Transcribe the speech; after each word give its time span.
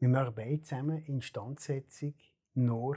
wir 0.00 0.08
machen 0.08 0.32
beide 0.34 0.62
zusammen 0.62 1.04
Instandsetzung. 1.04 2.14
Nur 2.54 2.96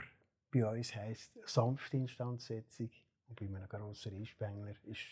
bei 0.50 0.66
uns 0.66 0.96
heisst 0.96 1.32
sanfte 1.44 1.98
Instandsetzung. 1.98 2.88
Und 3.28 3.38
bei 3.38 3.44
einem 3.44 3.68
grossen 3.68 4.16
Einspengler 4.16 4.74
ist 4.84 5.02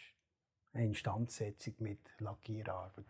eine 0.73 0.87
Instandsetzung 0.87 1.75
mit 1.81 1.99
Lackierarbeit. 2.19 3.05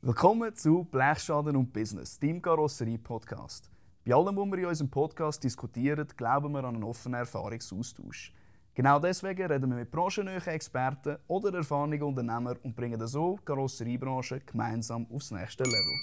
Willkommen 0.00 0.56
zu 0.56 0.84
Blechschaden 0.84 1.54
und 1.54 1.70
Business, 1.70 2.18
dem 2.18 2.40
Karosserie-Podcast. 2.40 3.70
Bei 4.06 4.14
allem, 4.14 4.36
was 4.36 4.46
wir 4.46 4.58
in 4.58 4.64
unserem 4.64 4.90
Podcast 4.90 5.44
diskutieren, 5.44 6.08
glauben 6.16 6.50
wir 6.50 6.64
an 6.64 6.76
einen 6.76 6.84
offenen 6.84 7.20
Erfahrungsaustausch. 7.20 8.32
Genau 8.74 8.98
deswegen 8.98 9.46
reden 9.46 9.68
wir 9.68 9.76
mit 9.76 9.90
branchennahen 9.90 10.46
Experten 10.46 11.18
oder 11.26 11.52
erfahrenen 11.52 12.02
Unternehmern 12.02 12.56
und 12.62 12.74
bringen 12.74 13.06
so 13.06 13.36
die 13.38 13.44
Karosseriebranche 13.44 14.40
gemeinsam 14.40 15.06
aufs 15.12 15.30
nächste 15.30 15.64
Level. 15.64 15.98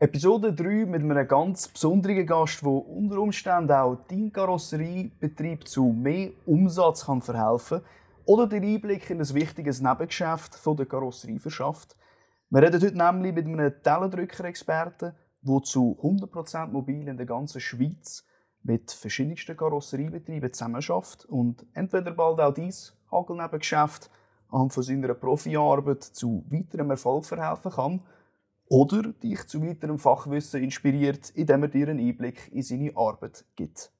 Episode 0.00 0.52
3 0.52 0.86
mit 0.86 1.02
einem 1.02 1.28
ganz 1.28 1.68
besonderen 1.68 2.26
Gast, 2.26 2.62
der 2.62 2.70
unter 2.70 3.18
Umständen 3.18 3.70
auch 3.70 4.04
deinem 4.08 4.32
Karosseriebetrieb 4.32 5.68
zu 5.68 5.84
mehr 5.84 6.30
Umsatz 6.44 7.06
kann 7.06 7.22
verhelfen 7.22 7.78
kann 7.78 7.88
oder 8.24 8.48
den 8.48 8.64
Einblick 8.64 9.08
in 9.10 9.20
ein 9.20 9.34
wichtiges 9.34 9.80
Nebengeschäft 9.80 10.58
der 10.66 10.86
Karosserie 10.86 11.38
verschafft. 11.38 11.96
Wir 12.50 12.62
reden 12.62 12.82
heute 12.82 12.96
nämlich 12.96 13.32
mit 13.32 13.46
einem 13.46 13.80
Tellendrücker-Experten, 13.80 15.12
der 15.40 15.62
zu 15.62 15.96
100% 16.02 16.66
mobil 16.66 17.06
in 17.06 17.16
der 17.16 17.26
ganzen 17.26 17.60
Schweiz 17.60 18.24
mit 18.64 18.90
verschiedensten 18.90 19.56
Karosseriebetrieben 19.56 20.52
zusammenarbeitet 20.52 21.26
und 21.26 21.64
entweder 21.74 22.10
bald 22.10 22.40
auch 22.40 22.52
dies 22.52 22.96
Hagelnebengeschäft 23.12 24.10
anhand 24.50 24.72
von 24.72 24.82
seiner 24.82 25.14
Profiarbeit 25.14 26.02
zu 26.02 26.44
weiterem 26.50 26.90
Erfolg 26.90 27.24
verhelfen 27.24 27.70
kann 27.70 28.02
oder 28.68 29.02
dich 29.12 29.46
zu 29.46 29.62
weiterem 29.62 29.98
Fachwissen 29.98 30.62
inspiriert, 30.62 31.30
indem 31.30 31.62
er 31.62 31.68
dir 31.68 31.88
einen 31.88 32.00
Einblick 32.00 32.50
in 32.52 32.62
seine 32.62 32.96
Arbeit 32.96 33.44
gibt. 33.54 33.92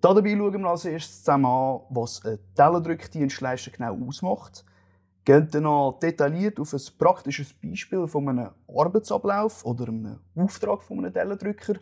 Dabei 0.00 0.36
schauen 0.36 0.62
wir 0.62 0.68
als 0.68 0.84
erstes 0.84 1.18
zusammen 1.20 1.46
an, 1.46 1.80
was 1.90 2.24
ein 2.24 2.38
Tellendrückdienstleister 2.56 3.70
genau 3.70 3.96
ausmacht– 4.08 4.64
gehen 5.24 5.48
dann 5.50 5.94
detailliert 6.00 6.58
auf 6.58 6.72
ein 6.72 6.80
praktisches 6.98 7.52
Beispiel 7.52 8.06
von 8.06 8.28
einem 8.28 8.50
Arbeitsablauf 8.68 9.64
oder 9.64 9.88
einem 9.88 10.18
Auftrag 10.34 10.82
von 10.82 10.98
einem 10.98 11.12
Tellendrücker 11.12 11.74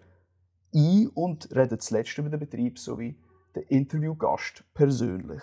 ein 0.75 1.09
und 1.15 1.55
reden 1.55 1.81
zuletzt 1.81 2.17
über 2.19 2.29
den 2.29 2.41
Betrieb 2.41 2.79
sowie 2.79 3.17
den 3.55 3.63
Interviewgast 3.65 4.65
persönlich. 4.75 5.43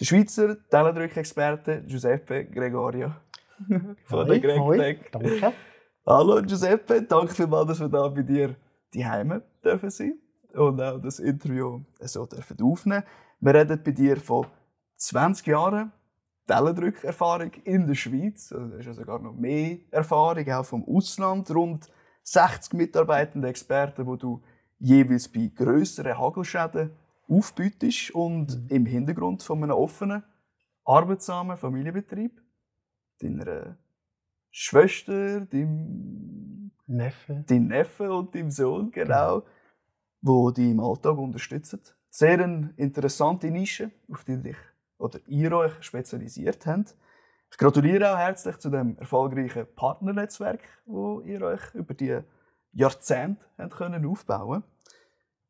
Der 0.00 0.04
Schweizer 0.04 0.56
Tellendrückexperte 0.68 1.82
Giuseppe 1.86 2.46
Gregorio 2.46 3.12
von 4.04 4.26
der 4.28 4.40
Greg 4.40 5.10
Danke. 5.10 5.52
Hallo 6.06 6.42
Giuseppe, 6.42 7.02
danke 7.02 7.34
vielmals, 7.34 7.68
dass 7.68 7.80
wir 7.80 7.88
da 7.88 8.08
bei 8.08 8.22
dir 8.22 8.54
die 8.94 9.04
Heime 9.04 9.42
dürfen 9.64 9.90
sein 9.90 10.18
und 10.54 10.80
auch 10.80 10.98
das 11.00 11.18
Interview 11.18 11.80
so 12.00 12.26
dürfen 12.26 12.56
aufnehmen. 12.62 13.02
Wir 13.40 13.54
reden 13.54 13.80
bei 13.82 13.90
dir 13.90 14.16
von 14.16 14.46
20 14.96 15.46
Jahren 15.46 15.92
Tellendrückerfahrung 16.46 17.50
in 17.64 17.86
der 17.86 17.94
Schweiz. 17.94 18.52
Also, 18.52 18.66
du 18.66 18.78
hast 18.78 18.86
ja 18.86 18.94
sogar 18.94 19.18
noch 19.18 19.34
mehr 19.34 19.78
Erfahrung, 19.90 20.48
auch 20.50 20.64
vom 20.64 20.84
Ausland. 20.84 21.50
Rund 21.50 21.90
60 22.26 22.72
mitarbeitende 22.74 23.48
Experten, 23.48 24.04
die 24.04 24.18
du 24.18 24.42
jeweils 24.78 25.28
bei 25.28 25.50
grösseren 25.54 26.18
Hagelschäden 26.18 26.90
aufbietest 27.28 28.10
und 28.10 28.64
mhm. 28.64 28.68
im 28.68 28.86
Hintergrund 28.86 29.42
von 29.42 29.62
einem 29.62 29.76
offenen, 29.76 30.24
arbeitsamen 30.84 31.56
Familienbetrieb, 31.56 32.42
deiner 33.20 33.76
Schwester, 34.50 35.40
deinem 35.40 36.72
Neffe, 36.86 37.44
deinem 37.46 37.68
Neffe 37.68 38.12
und 38.12 38.34
deinem 38.34 38.50
Sohn, 38.50 38.90
genau, 38.90 39.40
genau. 39.40 39.46
wo 40.20 40.50
dich 40.50 40.70
im 40.70 40.80
Alltag 40.80 41.16
unterstützen. 41.18 41.80
Sehr 42.10 42.42
eine 42.42 42.74
interessante 42.76 43.50
Nische, 43.50 43.92
auf 44.10 44.24
die 44.24 44.36
dich 44.36 44.56
oder 44.98 45.20
ihr 45.26 45.52
euch 45.52 45.80
spezialisiert 45.82 46.66
habt. 46.66 46.96
Ich 47.56 47.58
gratuliere 47.58 48.12
auch 48.12 48.18
herzlich 48.18 48.58
zu 48.58 48.68
dem 48.68 48.98
erfolgreichen 48.98 49.66
Partnernetzwerk, 49.76 50.60
wo 50.84 51.22
ihr 51.22 51.40
euch 51.40 51.74
über 51.74 51.94
die 51.94 52.18
Jahrzehnte 52.72 53.46
können 53.70 54.04
aufbauen 54.04 54.62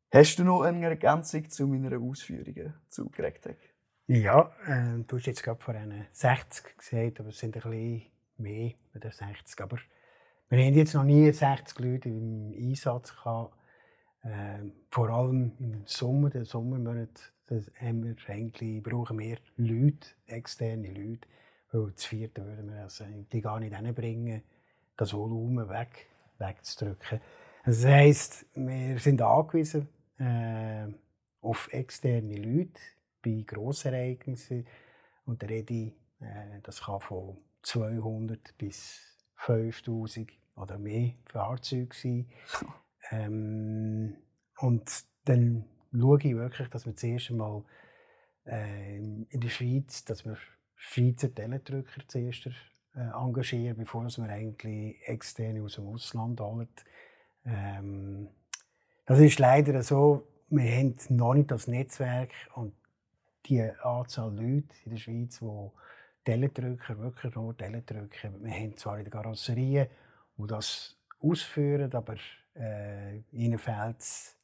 Hast 0.09 0.39
du 0.39 0.45
noch 0.45 0.61
eine 0.61 0.85
Ergänzung 0.85 1.49
zu 1.49 1.67
meinen 1.67 2.09
Ausführungen 2.09 2.73
zu 2.87 3.09
GregTech? 3.09 3.57
Ja, 4.07 4.53
äh, 4.67 5.03
du 5.05 5.17
hast 5.17 5.25
jetzt 5.25 5.43
gerade 5.43 5.59
vor 5.59 5.73
einer 5.73 6.05
60 6.13 6.77
gesagt, 6.77 7.19
aber 7.19 7.27
es 7.27 7.39
sind 7.39 7.57
ein 7.57 7.69
bisschen 7.69 8.03
mehr 8.37 8.71
als 8.93 9.17
60. 9.17 9.59
Aber 9.59 9.77
wir 10.47 10.63
haben 10.63 10.75
jetzt 10.75 10.93
noch 10.93 11.03
nie 11.03 11.29
60 11.29 11.77
Leute 11.79 12.07
im 12.07 12.53
Einsatz 12.57 13.17
gehabt. 13.17 13.53
Äh, 14.21 14.59
vor 14.91 15.09
allem 15.09 15.51
im 15.59 15.85
Sommer, 15.85 16.29
den 16.29 16.45
Sommermonat, 16.45 17.33
brauchen 17.49 19.19
wir 19.19 19.37
Leute, 19.57 20.07
externe 20.25 20.93
Leute, 20.93 21.27
weil 21.85 21.95
zu 21.95 22.09
viert 22.09 22.37
würden 22.37 22.71
wir 22.71 22.83
also 22.83 23.05
die 23.31 23.41
gar 23.41 23.59
nicht 23.59 23.75
hinbringen, 23.75 24.43
das 24.95 25.13
Volumen 25.13 25.69
weg, 25.69 26.07
wegzudrücken. 26.39 27.21
Also 27.63 27.83
das 27.83 27.91
heisst, 27.91 28.45
wir 28.55 28.99
sind 28.99 29.21
angewiesen 29.21 29.87
äh, 30.17 30.87
auf 31.41 31.71
externe 31.71 32.35
Leute 32.35 32.79
bei 33.21 33.43
Grossereignissen. 33.45 34.65
Und 35.25 35.43
da 35.43 35.47
rede 35.47 35.73
ich, 35.73 35.93
äh, 36.21 36.61
das 36.63 36.81
kann 36.81 37.01
von 37.01 37.37
200 37.63 38.57
bis 38.57 38.99
5000 39.35 40.31
oder 40.55 40.77
mehr 40.77 41.11
Fahrzeuge 41.25 41.95
sein. 41.95 42.29
ähm, 43.11 44.15
und 44.59 45.05
dann 45.25 45.65
schaue 45.91 46.19
ich 46.19 46.35
wirklich, 46.35 46.69
dass 46.69 46.85
wir 46.85 46.95
zuerst 46.95 47.29
einmal 47.29 47.63
äh, 48.45 48.97
in 48.97 49.39
der 49.39 49.49
Schweiz, 49.49 50.05
dass 50.05 50.25
wir 50.25 50.37
Schweizer 50.77 51.33
Telendrücker 51.33 52.01
zuerst 52.07 52.47
äh, 52.47 52.51
engagieren, 53.13 53.77
bevor 53.77 54.05
wir 54.05 54.29
eigentlich 54.29 54.95
externe 55.07 55.63
aus 55.63 55.75
dem 55.75 55.87
Ausland 55.87 56.39
holen. 56.39 56.69
Ähm, 57.45 58.29
das 59.05 59.19
ist 59.19 59.39
leider 59.39 59.81
so, 59.83 60.27
wir 60.49 60.71
haben 60.71 60.95
noch 61.09 61.33
nicht 61.33 61.51
das 61.51 61.67
Netzwerk 61.67 62.31
und 62.53 62.73
die 63.45 63.61
Anzahl 63.61 64.33
Leute 64.33 64.73
in 64.85 64.91
der 64.91 64.97
Schweiz, 64.97 65.39
die 65.39 65.69
Telendrücker, 66.25 66.97
wirklich 66.99 67.35
nur 67.35 67.55
Telendrücker, 67.55 68.31
wir 68.39 68.51
haben 68.51 68.77
zwar 68.77 68.97
in 68.97 69.05
der 69.05 69.11
Karosserie, 69.11 69.89
die 70.37 70.47
das 70.47 70.97
ausführen, 71.19 71.93
aber 71.93 72.15
äh, 72.55 73.19
ihnen 73.31 73.57
fehlt 73.57 73.99
es 73.99 74.37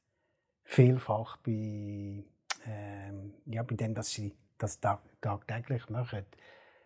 vielfach 0.64 1.38
bei, 1.38 2.24
ähm, 2.66 3.34
ja, 3.46 3.64
bei 3.64 3.76
dem, 3.76 3.94
dass 3.94 4.12
sie 4.12 4.34
das 4.64 4.80
tag 4.80 5.02
tagtäglich 5.22 5.90
machen. 5.90 6.26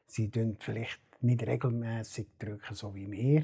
Sie 0.07 0.31
drücken 0.31 0.57
vielleicht 0.59 1.01
nicht 1.21 1.45
regelmäßig 1.45 2.27
drücken, 2.39 2.73
so 2.73 2.95
wie 2.95 3.11
wir. 3.11 3.43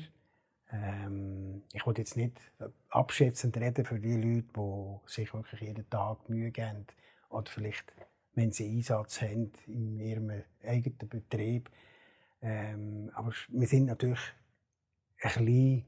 Ähm, 0.71 1.63
ich 1.71 1.85
will 1.85 1.97
jetzt 1.97 2.17
nicht 2.17 2.39
abschätzend 2.89 3.57
reden 3.57 3.85
für 3.85 3.99
die 3.99 4.15
Leute, 4.15 4.47
die 4.55 5.11
sich 5.11 5.33
wirklich 5.33 5.61
jeden 5.61 5.89
Tag 5.89 6.29
Mühe 6.29 6.51
geben 6.51 6.87
oder 7.29 7.49
vielleicht, 7.49 7.93
wenn 8.33 8.51
sie 8.51 8.69
Einsatz 8.69 9.21
haben 9.21 9.51
in 9.67 9.99
ihrem 9.99 10.43
eigenen 10.63 11.09
Betrieb. 11.09 11.69
Ähm, 12.41 13.11
aber 13.13 13.33
wir 13.49 13.67
sind 13.67 13.85
natürlich 13.85 14.33
ein 15.21 15.45
bisschen 15.45 15.85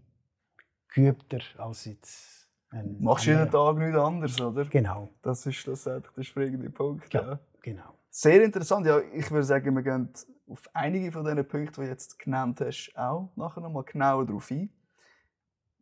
geübter 0.94 1.40
als 1.58 1.86
jetzt 1.86 2.50
ein 2.70 2.98
Machst 3.00 3.26
du 3.26 3.32
jeden 3.32 3.50
Tag 3.50 3.78
nichts 3.78 3.98
anderes, 3.98 4.42
oder? 4.42 4.66
Genau. 4.66 5.10
Das 5.22 5.46
ist 5.46 5.56
schlussendlich 5.56 6.14
der 6.14 6.24
springende 6.24 6.70
Punkt. 6.70 7.14
Ja, 7.14 7.22
ja, 7.22 7.40
genau. 7.62 7.94
Sehr 8.18 8.42
interessant. 8.46 8.86
Ja, 8.86 9.02
ich 9.14 9.30
würde 9.30 9.44
sagen, 9.44 9.76
wir 9.76 9.84
gehen 9.84 10.08
auf 10.48 10.70
einige 10.74 11.12
von 11.12 11.26
diesen 11.26 11.46
Punkten, 11.46 11.82
die 11.82 11.82
du 11.82 11.92
jetzt 11.92 12.18
genannt 12.18 12.62
hast, 12.62 12.94
auch 12.96 13.30
nachher 13.36 13.60
noch 13.60 13.70
mal 13.70 13.84
genauer 13.84 14.26
darauf 14.26 14.50
ein. 14.52 14.70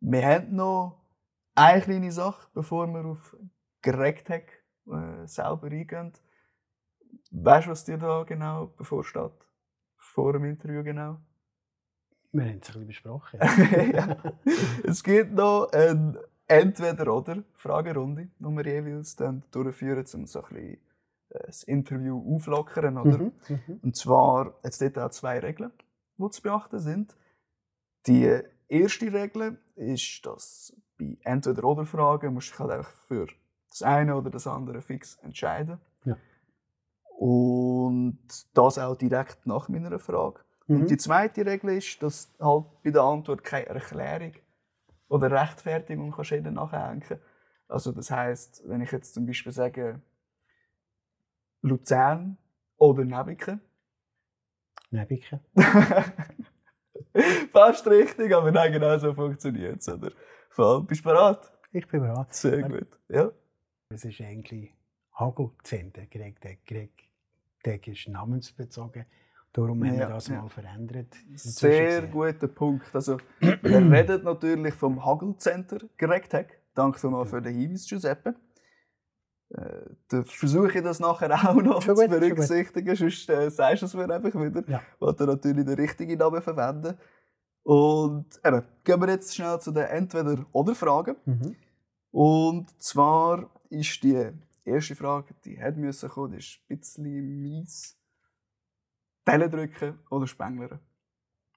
Wir 0.00 0.26
haben 0.26 0.56
noch 0.56 1.00
eine 1.54 1.80
kleine 1.80 2.10
Sache, 2.10 2.48
bevor 2.52 2.88
wir 2.88 3.04
auf 3.04 3.36
GregTech 3.82 4.46
äh, 4.88 5.28
selber 5.28 5.68
eingehen. 5.68 6.12
Weißt 7.30 7.68
du, 7.68 7.70
was 7.70 7.84
dir 7.84 7.98
da 7.98 8.24
genau 8.24 8.66
bevorsteht? 8.66 9.46
Vor 9.96 10.32
dem 10.32 10.44
Interview 10.44 10.82
genau? 10.82 11.20
Wir 12.32 12.46
haben 12.46 12.58
es 12.60 12.74
ein 12.74 12.84
bisschen 12.84 12.86
besprochen. 12.88 13.38
ja. 13.94 14.16
Es 14.82 15.04
gibt 15.04 15.34
noch 15.34 15.70
ein 15.70 16.18
Entweder-oder 16.48 17.44
Fragerunde, 17.52 18.28
die 18.40 18.44
wir 18.44 18.66
jeweils 18.66 19.14
dann 19.14 19.44
durchführen, 19.52 20.04
um 20.14 20.26
so 20.26 20.42
ein 20.42 20.48
bisschen 20.52 20.93
das 21.38 21.64
Interview 21.64 22.34
auflockern. 22.34 22.98
Oder? 22.98 23.18
Mhm, 23.18 23.32
mhm. 23.48 23.80
Und 23.82 23.96
zwar, 23.96 24.54
jetzt 24.62 24.80
dort 24.80 24.98
auch 24.98 25.10
zwei 25.10 25.38
Regeln, 25.38 25.72
die 26.18 26.30
zu 26.30 26.42
beachten 26.42 26.78
sind. 26.78 27.16
Die 28.06 28.40
erste 28.68 29.12
Regel 29.12 29.58
ist, 29.76 30.24
dass 30.24 30.74
bei 30.98 31.18
Entweder-oder-Fragen 31.22 32.32
musst 32.32 32.48
du 32.48 32.52
dich 32.52 32.60
halt 32.60 32.70
einfach 32.70 32.92
für 33.06 33.26
das 33.70 33.82
eine 33.82 34.16
oder 34.16 34.30
das 34.30 34.46
andere 34.46 34.80
fix 34.80 35.16
entscheiden. 35.16 35.80
Ja. 36.04 36.16
Und 37.18 38.18
das 38.54 38.78
auch 38.78 38.96
direkt 38.96 39.46
nach 39.46 39.68
meiner 39.68 39.98
Frage. 39.98 40.40
Mhm. 40.66 40.82
Und 40.82 40.90
die 40.90 40.96
zweite 40.96 41.44
Regel 41.44 41.76
ist, 41.76 42.02
dass 42.02 42.32
halt 42.40 42.66
bei 42.82 42.90
der 42.90 43.02
Antwort 43.02 43.42
keine 43.42 43.66
Erklärung 43.66 44.32
oder 45.08 45.30
Rechtfertigung 45.30 46.10
kannst 46.12 46.30
du 46.30 46.50
nachhängen. 46.50 47.20
Also 47.68 47.92
das 47.92 48.10
heißt, 48.10 48.62
wenn 48.66 48.82
ich 48.82 48.92
jetzt 48.92 49.14
zum 49.14 49.26
Beispiel 49.26 49.52
sage 49.52 50.00
Luzern 51.64 52.36
oder 52.76 53.04
Nebiken, 53.04 53.60
Nebiken. 54.90 55.40
fast 57.52 57.86
richtig, 57.86 58.34
aber 58.34 58.52
nein, 58.52 58.72
genau 58.72 58.98
so 58.98 59.14
funktioniert 59.14 59.80
es, 59.80 59.88
oder? 59.88 60.10
Voll. 60.50 60.84
Bist 60.84 61.04
du 61.04 61.08
bereit? 61.08 61.50
Ich 61.72 61.88
bin 61.88 62.00
bereit. 62.00 62.32
Sehr 62.34 62.62
gut. 62.62 62.88
Ja. 63.08 63.30
Es 63.88 64.04
ist 64.04 64.20
eigentlich 64.20 64.72
Hagelzentren. 65.14 66.08
Greg, 66.10 66.40
der 66.42 66.56
Greg, 66.66 66.92
der 67.64 67.86
ist 67.86 68.08
namensbezogen. 68.08 69.06
Darum 69.52 69.84
haben 69.84 69.94
Ja, 69.94 70.08
wir 70.08 70.14
das 70.14 70.28
ja. 70.28 70.42
mal 70.42 70.48
verändert. 70.48 71.14
Sehr 71.34 72.02
guter 72.08 72.48
Punkt. 72.48 72.94
Also, 72.94 73.18
wir 73.40 73.62
reden 73.62 74.22
natürlich 74.24 74.74
vom 74.74 75.04
Hagel 75.04 75.36
Center 75.38 75.78
Gerecktag. 75.96 76.58
Danke 76.74 76.98
vielmals 76.98 77.30
für 77.30 77.40
den 77.40 77.54
Hinweis, 77.54 77.88
Giuseppe. 77.88 78.34
Äh, 79.56 79.90
dann 80.08 80.24
versuche 80.24 80.78
ich 80.78 80.82
das 80.82 80.98
nachher 80.98 81.32
auch 81.32 81.54
noch 81.54 81.80
Schon 81.80 81.96
zu 81.96 82.02
gut, 82.02 82.10
berücksichtigen, 82.10 82.96
sonst 82.96 83.28
äh, 83.30 83.50
sagst 83.50 83.82
du 83.82 83.86
es 83.86 83.94
mir 83.94 84.10
einfach 84.10 84.34
wieder. 84.34 84.68
Ja. 84.68 84.82
Ich 84.94 85.00
will 85.00 85.26
natürlich 85.26 85.64
den 85.64 85.74
richtigen 85.74 86.18
Namen 86.18 86.42
verwenden. 86.42 86.98
Und 87.62 88.40
eben, 88.44 88.62
gehen 88.82 89.00
wir 89.00 89.08
jetzt 89.08 89.34
schnell 89.34 89.58
zu 89.60 89.70
den 89.70 89.84
Entweder-Oder-Fragen. 89.84 91.16
Mhm. 91.24 91.56
Und 92.10 92.82
zwar 92.82 93.48
ist 93.70 94.02
die 94.02 94.30
erste 94.64 94.96
Frage, 94.96 95.34
die 95.44 95.56
hätte 95.56 95.78
müssen 95.78 96.08
kommen, 96.08 96.32
die 96.32 96.38
ist 96.38 96.60
ein 96.68 96.78
bisschen 96.78 97.40
mies. 97.40 97.96
Tellen 99.24 99.50
drücken 99.50 99.98
oder 100.10 100.26
Spenglern? 100.26 100.80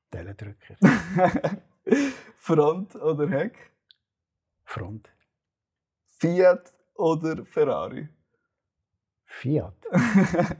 Tellendrücker. 0.09 0.75
Front 2.37 2.95
oder 2.95 3.29
Heck? 3.29 3.71
Front. 4.63 5.09
Fiat 6.05 6.73
oder 6.97 7.45
Ferrari? 7.45 8.07
Fiat. 9.23 9.75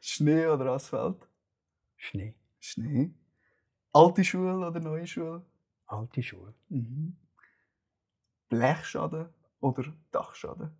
Schnee 0.00 0.46
oder 0.46 0.72
Asphalt? 0.72 1.28
Schnee. 1.96 2.34
Schnee. 2.58 3.14
Alte 3.92 4.24
Schule 4.24 4.66
oder 4.66 4.80
neue 4.80 5.06
Schule? 5.06 5.44
Alte 5.86 6.22
Schule. 6.22 6.54
Mhm. 6.68 7.16
Blechschaden 8.48 9.28
oder 9.60 9.84
Dachschaden? 10.10 10.70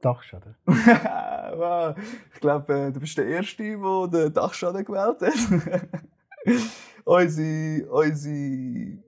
Dachschaden. 0.00 0.56
wow. 0.66 1.96
Ich 2.34 2.40
glaube, 2.40 2.74
äh, 2.74 2.92
du 2.92 3.00
bist 3.00 3.16
der 3.16 3.26
Erste, 3.26 3.62
der 3.62 4.08
den 4.08 4.32
Dachschaden 4.32 4.84
gewählt 4.84 5.20
hat. 5.22 6.02
unsere, 7.04 7.90
unsere, 7.90 9.02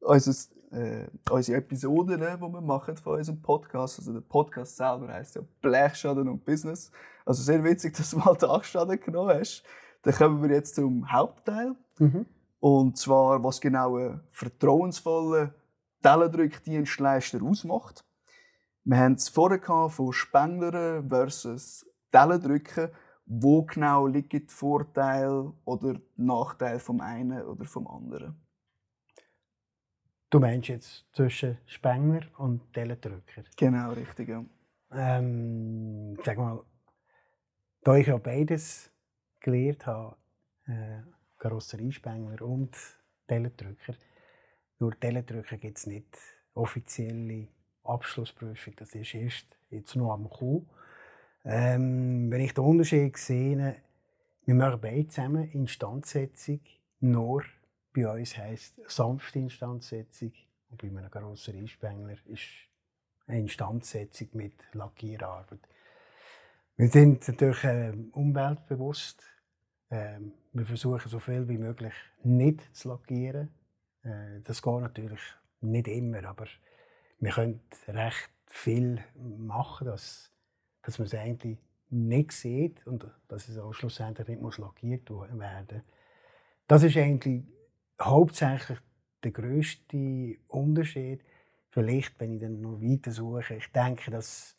unsere, 0.00 0.36
äh, 0.70 1.06
unsere 1.30 1.58
Episoden, 1.58 2.20
die 2.20 2.40
wir 2.40 2.60
machen 2.60 2.96
von 2.96 3.18
unserem 3.18 3.40
Podcast, 3.40 3.98
also 3.98 4.12
der 4.12 4.20
Podcast 4.20 4.76
selber 4.76 5.08
heisst 5.08 5.36
ja 5.36 5.42
Blechschaden 5.60 6.28
und 6.28 6.44
Business. 6.44 6.90
Also 7.24 7.42
sehr 7.42 7.62
witzig, 7.62 7.94
dass 7.96 8.10
du 8.10 8.18
mal 8.18 8.34
Dachschaden 8.34 9.00
genommen 9.00 9.38
hast. 9.38 9.62
Dann 10.02 10.14
kommen 10.14 10.42
wir 10.42 10.54
jetzt 10.54 10.74
zum 10.74 11.10
Hauptteil. 11.10 11.74
Mhm. 11.98 12.26
Und 12.60 12.96
zwar, 12.96 13.42
was 13.42 13.60
genau 13.60 13.96
ein 13.96 14.20
vertrauensvoller 14.32 15.54
Tellendrückdienstleister 16.02 17.42
ausmacht. 17.42 18.04
Wir 18.84 18.98
haben 18.98 19.14
es 19.14 19.28
vorher 19.28 19.88
von 19.88 20.12
Spenglern 20.12 21.08
versus 21.08 21.86
Tellendrücken. 22.12 22.90
Wo 23.28 23.64
genau 23.64 24.06
liegen 24.06 24.46
die 24.46 24.52
Vorteile 24.52 25.52
oder 25.64 25.94
die 25.94 26.02
Nachteile 26.22 26.78
vom 26.78 27.00
einen 27.00 27.42
oder 27.42 27.64
vom 27.64 27.88
anderen? 27.88 28.40
Du 30.28 30.40
meinst 30.40 30.68
jetzt 30.68 31.06
zwischen 31.12 31.58
Spengler 31.66 32.22
und 32.38 32.72
Tellendrücker? 32.72 33.44
Genau, 33.56 33.92
richtig. 33.92 34.28
Ja. 34.28 34.44
Ähm, 34.92 36.16
sag 36.24 36.38
mal, 36.38 36.64
da 37.82 37.96
ich 37.96 38.08
ja 38.08 38.16
beides 38.16 38.90
gelernt 39.40 39.86
habe, 39.86 40.16
äh, 40.66 41.02
Karosseriespengler 41.38 42.42
und 42.42 42.76
Tellendrücker, 43.28 43.94
nur 44.80 44.98
Tellendrücker 44.98 45.58
gibt 45.58 45.78
es 45.78 45.86
nicht 45.86 46.18
offizielle 46.54 47.46
Abschlussprüfung, 47.84 48.74
das 48.76 48.94
ist 48.94 49.14
erst 49.14 49.46
jetzt 49.70 49.94
noch 49.94 50.12
am 50.12 50.28
Kommen. 50.28 50.68
Ähm, 51.44 52.30
wenn 52.32 52.40
ich 52.40 52.54
den 52.54 52.64
Unterschied 52.64 53.16
sehe, 53.16 53.76
wir 54.44 54.54
machen 54.54 54.80
beide 54.80 55.06
zusammen 55.06 55.48
Instandsetzung, 55.50 56.60
nur 56.98 57.44
bei 57.96 58.20
uns 58.20 58.36
heisst 58.36 58.74
sanfte 58.88 59.38
Instandsetzung 59.38 60.32
und 60.70 60.82
bei 60.82 60.88
einem 60.88 61.10
Karosseriespengler 61.10 62.16
ist 62.26 62.42
eine 63.26 63.40
Instandsetzung 63.40 64.28
mit 64.32 64.52
Lackierarbeit. 64.72 65.60
Wir 66.76 66.88
sind 66.88 67.26
natürlich 67.26 67.64
äh, 67.64 67.94
umweltbewusst. 68.12 69.22
Ähm, 69.90 70.34
wir 70.52 70.66
versuchen 70.66 71.08
so 71.08 71.18
viel 71.18 71.48
wie 71.48 71.56
möglich 71.56 71.94
nicht 72.22 72.76
zu 72.76 72.88
lackieren. 72.88 73.48
Äh, 74.02 74.40
das 74.44 74.60
geht 74.60 74.80
natürlich 74.80 75.20
nicht 75.62 75.88
immer, 75.88 76.22
aber 76.24 76.46
wir 77.18 77.30
können 77.30 77.60
recht 77.88 78.30
viel 78.46 79.02
machen, 79.16 79.86
dass, 79.86 80.30
dass 80.82 80.98
man 80.98 81.06
es 81.06 81.14
eigentlich 81.14 81.58
nicht 81.88 82.32
sieht 82.32 82.86
und 82.86 83.06
dass 83.28 83.48
es 83.48 83.56
auch 83.58 83.72
schlussendlich 83.72 84.28
nicht 84.28 84.42
muss 84.42 84.58
lackiert 84.58 85.08
werden 85.10 85.82
Das 86.66 86.82
ist 86.82 86.96
eigentlich 86.96 87.44
hauptsächlich 88.00 88.78
der 89.22 89.30
grösste 89.32 90.36
Unterschied. 90.48 91.22
Vielleicht, 91.70 92.18
wenn 92.20 92.34
ich 92.34 92.40
dann 92.40 92.60
noch 92.60 92.80
weiter 92.80 93.10
suche, 93.10 93.56
ich 93.56 93.70
denke, 93.72 94.10
dass 94.10 94.56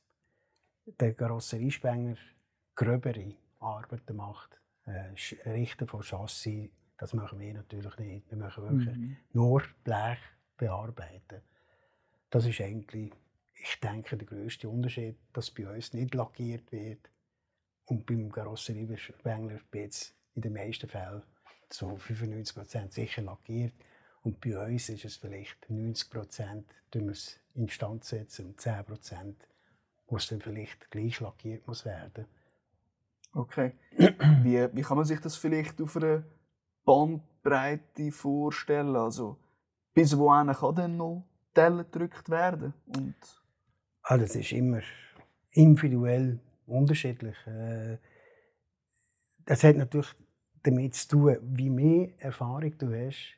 der 0.86 1.14
Karosseriespengler 1.14 2.18
gröbere 2.76 3.36
Arbeiten 3.60 4.16
macht. 4.16 4.60
Äh, 4.86 5.14
Richten 5.50 5.88
von 5.88 6.02
Chassis, 6.02 6.70
das 6.98 7.14
machen 7.14 7.40
wir 7.40 7.54
natürlich 7.54 7.98
nicht. 7.98 8.30
Wir 8.30 8.38
machen 8.38 8.64
wirklich 8.64 8.96
Mhm. 8.98 9.18
nur 9.34 9.64
Blech 9.84 10.20
bearbeiten. 10.58 11.42
Das 12.30 12.46
ist 12.46 12.62
eigentlich, 12.62 13.14
ich 13.56 13.80
denke, 13.80 14.18
der 14.18 14.28
grösste 14.28 14.70
Unterschied, 14.70 15.18
dass 15.34 15.52
bei 15.52 15.68
uns 15.68 15.94
nicht 15.94 16.14
lackiert 16.14 16.72
wird 16.72 17.10
und 17.86 18.06
beim 18.06 18.32
Karosseriespengler 18.32 19.60
wird 19.72 19.92
es 19.94 20.16
in 20.36 20.42
den 20.42 20.54
meisten 20.54 20.88
Fällen 20.88 21.24
zu 21.70 21.86
95% 21.98 22.92
sicher 22.92 23.22
lackiert. 23.22 23.74
Und 24.24 24.42
bei 24.42 24.58
uns 24.58 24.90
ist 24.90 25.06
es 25.06 25.18
vielleicht 25.18 25.58
90% 25.70 26.64
tun 26.92 27.06
wir 27.06 27.12
es 27.12 27.40
instand 27.56 28.04
setzen 28.04 28.48
und 28.48 28.60
10% 28.60 29.36
muss 30.10 30.28
dann 30.28 30.42
vielleicht 30.42 30.90
gleich 30.92 31.20
lackiert 31.20 31.68
muss 31.68 31.86
werden. 31.86 32.26
Okay. 33.34 33.74
wie, 34.44 34.68
wie 34.74 34.82
kann 34.82 34.98
man 34.98 35.06
sich 35.06 35.20
das 35.20 35.36
vielleicht 35.36 35.82
auf 35.82 35.98
einer 35.98 36.24
Bandbreite 36.86 38.12
vorstellen? 38.12 38.96
Also, 38.96 39.38
bis 39.94 40.18
wohin 40.18 40.52
kann 40.54 40.76
denn 40.76 40.98
noch 40.98 41.26
Teller 41.54 41.84
gedrückt 41.84 42.30
werden? 42.30 42.74
Und 42.88 43.16
Ah, 44.04 44.18
das 44.18 44.36
ist 44.36 44.54
immer 44.54 44.82
individuell 45.52 46.40
unterschiedlich. 46.66 47.36
Äh, 47.46 47.98
Das 49.46 49.64
hat 49.64 49.76
natürlich 49.76 50.08
damit 50.68 50.96
zu 50.96 51.08
tun, 51.08 51.38
wie 51.42 51.70
mehr 51.70 52.10
Erfahrung 52.20 52.78
du 52.78 52.94
hast 52.94 53.38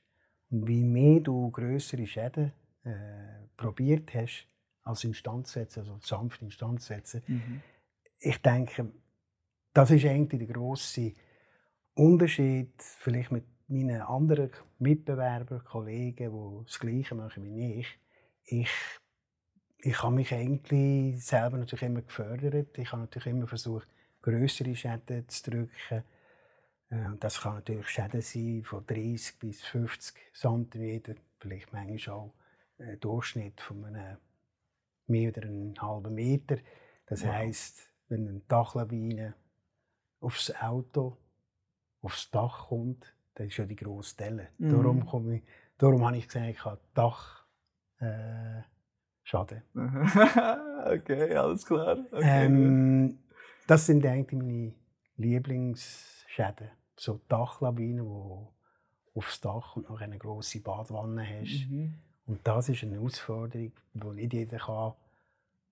und 0.50 0.68
wie 0.68 0.84
mehr 0.84 1.20
du 1.20 1.52
größere 1.52 2.08
Schäden 2.08 2.52
äh, 2.84 3.48
probiert 3.56 4.14
hast, 4.16 4.48
als 4.84 5.04
Instandsetzen, 5.04 5.82
also 5.82 6.00
sanft 6.02 6.42
Instandsetzen. 6.42 7.22
Ich 8.20 8.42
denke, 8.42 8.92
das 9.74 9.92
ist 9.92 10.06
eigentlich 10.06 10.46
der 10.46 10.54
grosse 10.54 11.14
Unterschied 11.94 12.74
vielleicht 12.82 13.32
mit 13.32 13.46
meinen 13.68 14.02
anderen 14.02 14.50
Mitbewerbern, 14.80 15.64
Kollegen, 15.64 16.32
die 16.32 16.66
das 16.66 16.80
Gleiche 16.80 17.14
machen 17.14 17.44
wie 17.44 17.80
ich. 17.80 18.00
Ich, 18.46 18.72
ich 19.78 20.02
habe 20.02 20.16
mich 20.16 20.34
eigentlich 20.34 21.24
selber 21.24 21.58
natürlich 21.58 21.84
immer 21.84 22.02
gefördert. 22.02 22.78
Ich 22.78 22.92
habe 22.92 23.04
natürlich 23.04 23.28
immer 23.28 23.46
versucht, 23.46 23.88
größere 24.22 24.76
Schäden 24.76 25.30
zu 25.30 25.52
drücken. 25.52 26.04
Äh, 26.90 27.06
und 27.06 27.24
Das 27.24 27.42
kann 27.42 27.56
natürlich 27.56 27.88
Schäden 27.90 28.22
sein 28.22 28.64
von 28.64 28.86
30 28.86 29.40
bis 29.40 29.64
50 29.64 30.16
cm, 30.34 31.16
vielleicht 31.40 31.72
manchmal 31.74 32.16
auch 32.16 32.34
ein 32.80 33.00
Durchschnitt 33.00 33.60
von 33.62 33.86
einem 33.86 34.18
mehr 35.08 35.30
oder 35.32 35.44
einen 35.44 35.82
halben 35.82 36.16
Meter. 36.16 36.58
Das 37.06 37.24
Wow. 37.24 37.34
heisst, 37.34 37.90
wenn 38.08 38.28
eine 38.28 38.42
Dachlawine 38.48 39.34
aufs 40.20 40.54
Auto, 40.62 41.18
aufs 42.02 42.30
Dach 42.32 42.68
kommt, 42.68 43.14
dann 43.36 43.48
ist 43.48 43.58
ja 43.58 43.66
die 43.66 43.76
grosse 43.76 44.16
Delle. 44.18 44.50
Mhm. 44.58 44.70
Darum, 44.70 45.06
komme 45.06 45.36
ich, 45.38 45.44
darum 45.78 46.06
habe 46.06 46.18
ich 46.18 46.28
gesagt, 46.28 46.48
ich 46.50 46.66
habe 46.66 46.80
Dach 46.94 47.46
äh, 48.00 48.62
Schaden. 49.24 49.62
okay, 49.74 51.36
alles 51.36 51.66
klar. 51.66 51.98
Okay. 52.12 52.46
Ähm, 52.46 53.20
das 53.68 53.86
sind 53.86 54.06
eigentlich 54.06 54.42
meine 54.42 54.74
Lieblingsschäden. 55.18 56.70
So 57.00 57.20
Dachlawinen, 57.28 58.06
wo 58.06 58.54
aufs 59.16 59.42
Dach 59.42 59.76
und 59.76 59.90
noch 59.90 60.02
eine 60.02 60.18
große 60.18 60.60
Badwanne 60.60 61.26
hast. 61.26 61.70
Mhm. 61.70 61.94
Und 62.26 62.40
das 62.44 62.70
ist 62.70 62.84
eine 62.84 62.96
Herausforderung, 62.96 63.72
die 63.94 64.08
nicht 64.08 64.34
jeder 64.34 64.58
kann. 64.58 64.94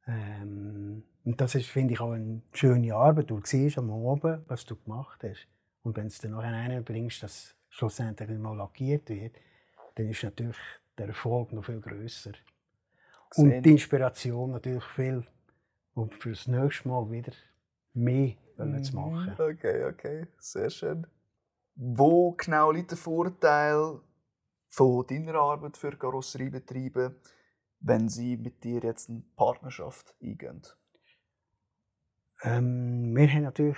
Ähm, 0.07 1.03
und 1.23 1.39
das 1.39 1.55
ist, 1.55 1.67
finde 1.67 1.93
ich, 1.93 1.99
auch 1.99 2.11
eine 2.11 2.41
schöne 2.53 2.95
Arbeit. 2.95 3.29
Du 3.29 3.41
siehst 3.43 3.77
am 3.77 3.91
Abend, 3.91 4.43
was 4.47 4.65
du 4.65 4.75
gemacht 4.75 5.21
hast. 5.23 5.47
Und 5.83 5.95
wenn 5.97 6.07
du 6.07 6.15
dann 6.21 6.31
noch 6.31 6.43
einen 6.43 6.83
bringst, 6.83 7.21
dass 7.23 7.53
schlussendlich 7.69 8.29
mal 8.39 8.55
lackiert 8.55 9.09
wird, 9.09 9.35
dann 9.95 10.09
ist 10.09 10.23
natürlich 10.23 10.57
der 10.97 11.07
Erfolg 11.07 11.53
noch 11.53 11.65
viel 11.65 11.79
grösser. 11.79 12.31
Und 13.35 13.61
die 13.61 13.71
Inspiration 13.71 14.51
natürlich 14.51 14.83
viel, 14.83 15.23
um 15.93 16.09
für 16.09 16.29
das 16.29 16.47
nächste 16.47 16.87
Mal 16.87 17.11
wieder 17.11 17.33
mehr 17.93 18.33
wollen 18.57 18.83
zu 18.83 18.95
machen. 18.95 19.33
Okay, 19.37 19.85
okay, 19.85 20.27
sehr 20.39 20.69
schön. 20.69 21.05
Wo 21.79 22.31
genau 22.31 22.71
liegt 22.71 22.89
der 22.89 22.97
Vorteil 22.97 23.99
von 24.67 25.05
deiner 25.05 25.35
Arbeit 25.35 25.77
für 25.77 25.95
Karosseriebetriebe, 25.95 27.21
wenn 27.81 28.09
sie 28.09 28.35
mit 28.35 28.63
dir 28.63 28.81
jetzt 28.81 29.09
eine 29.09 29.21
Partnerschaft 29.35 30.15
eingehen? 30.19 30.63
Ähm, 32.41 33.15
wir 33.15 33.27
haben 33.31 33.43
natürlich, 33.43 33.77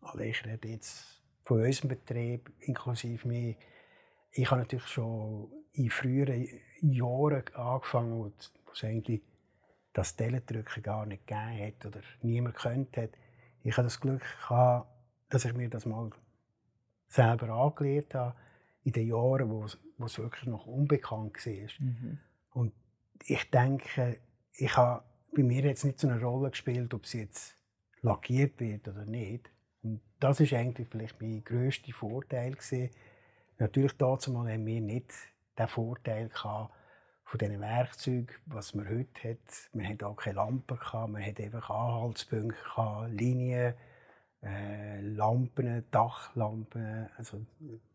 also 0.00 0.18
ich 0.20 0.42
rede 0.46 0.68
jetzt 0.68 1.22
von 1.44 1.60
unserem 1.62 1.90
Betrieb, 1.90 2.50
inklusive 2.60 3.28
mir, 3.28 3.56
ich 4.32 4.50
habe 4.50 4.62
natürlich 4.62 4.86
schon 4.86 5.50
in 5.72 5.90
früheren 5.90 6.48
Jahren 6.80 7.54
angefangen, 7.54 8.18
wo 8.18 8.32
es 8.72 8.84
eigentlich 8.84 9.22
das 9.92 10.16
Tellendrücken 10.16 10.82
gar 10.82 11.04
nicht 11.04 11.26
gegeben 11.26 11.66
hat 11.66 11.84
oder 11.84 12.00
niemand 12.22 12.56
gekannt 12.56 12.96
hat. 12.96 13.10
Ich 13.62 13.72
hatte 13.72 13.84
das 13.84 14.00
Glück, 14.00 14.22
gehabt, 14.22 14.88
dass 15.28 15.44
ich 15.44 15.52
mir 15.52 15.68
das 15.68 15.84
mal 15.84 16.10
selber 17.08 17.50
angelernt 17.50 18.14
habe, 18.14 18.36
in 18.84 18.92
den 18.92 19.08
Jahren, 19.08 19.50
wo 19.50 19.64
es, 19.64 19.78
wo 19.98 20.06
es 20.06 20.18
wirklich 20.18 20.46
noch 20.46 20.66
unbekannt 20.66 21.34
war. 21.34 21.68
Und 22.52 22.72
ich 23.24 23.50
denke, 23.50 24.18
ich 24.54 24.76
habe 24.76 25.02
bei 25.34 25.42
mir 25.42 25.62
jetzt 25.62 25.84
nicht 25.84 25.98
so 25.98 26.08
eine 26.08 26.20
Rolle 26.20 26.50
gespielt, 26.50 26.94
ob 26.94 27.06
sie 27.06 27.20
jetzt 27.20 27.56
lackiert 28.02 28.60
wird 28.60 28.88
oder 28.88 29.04
nicht. 29.04 29.50
Und 29.82 30.00
das 30.20 30.40
ist 30.40 30.52
eigentlich 30.52 30.88
vielleicht 30.88 31.20
mein 31.20 31.44
grösster 31.44 31.92
Vorteil 31.92 32.52
gewesen. 32.52 32.90
Natürlich 33.58 33.96
dazu 33.96 34.32
mal 34.32 34.50
haben 34.52 34.66
wir 34.66 34.80
nicht 34.80 35.12
den 35.58 35.68
Vorteil 35.68 36.28
gehabt 36.28 36.72
von 37.24 37.38
diesen 37.38 37.60
Werkzeugen, 37.60 38.34
was 38.46 38.74
man 38.74 38.88
heute 38.88 39.30
hat. 39.30 39.70
Wir 39.72 39.88
hatten 39.88 40.04
auch 40.04 40.16
keine 40.16 40.36
Lampen 40.36 40.78
gehabt, 40.78 41.12
man 41.12 41.24
hatte 41.24 41.44
einfach 41.44 41.68
Anhaltspunkte 41.68 42.56
gehabt, 42.62 43.10
Linien, 43.12 43.74
äh, 44.42 45.00
Lampen, 45.00 45.84
Dachlampen, 45.90 47.08
also 47.16 47.44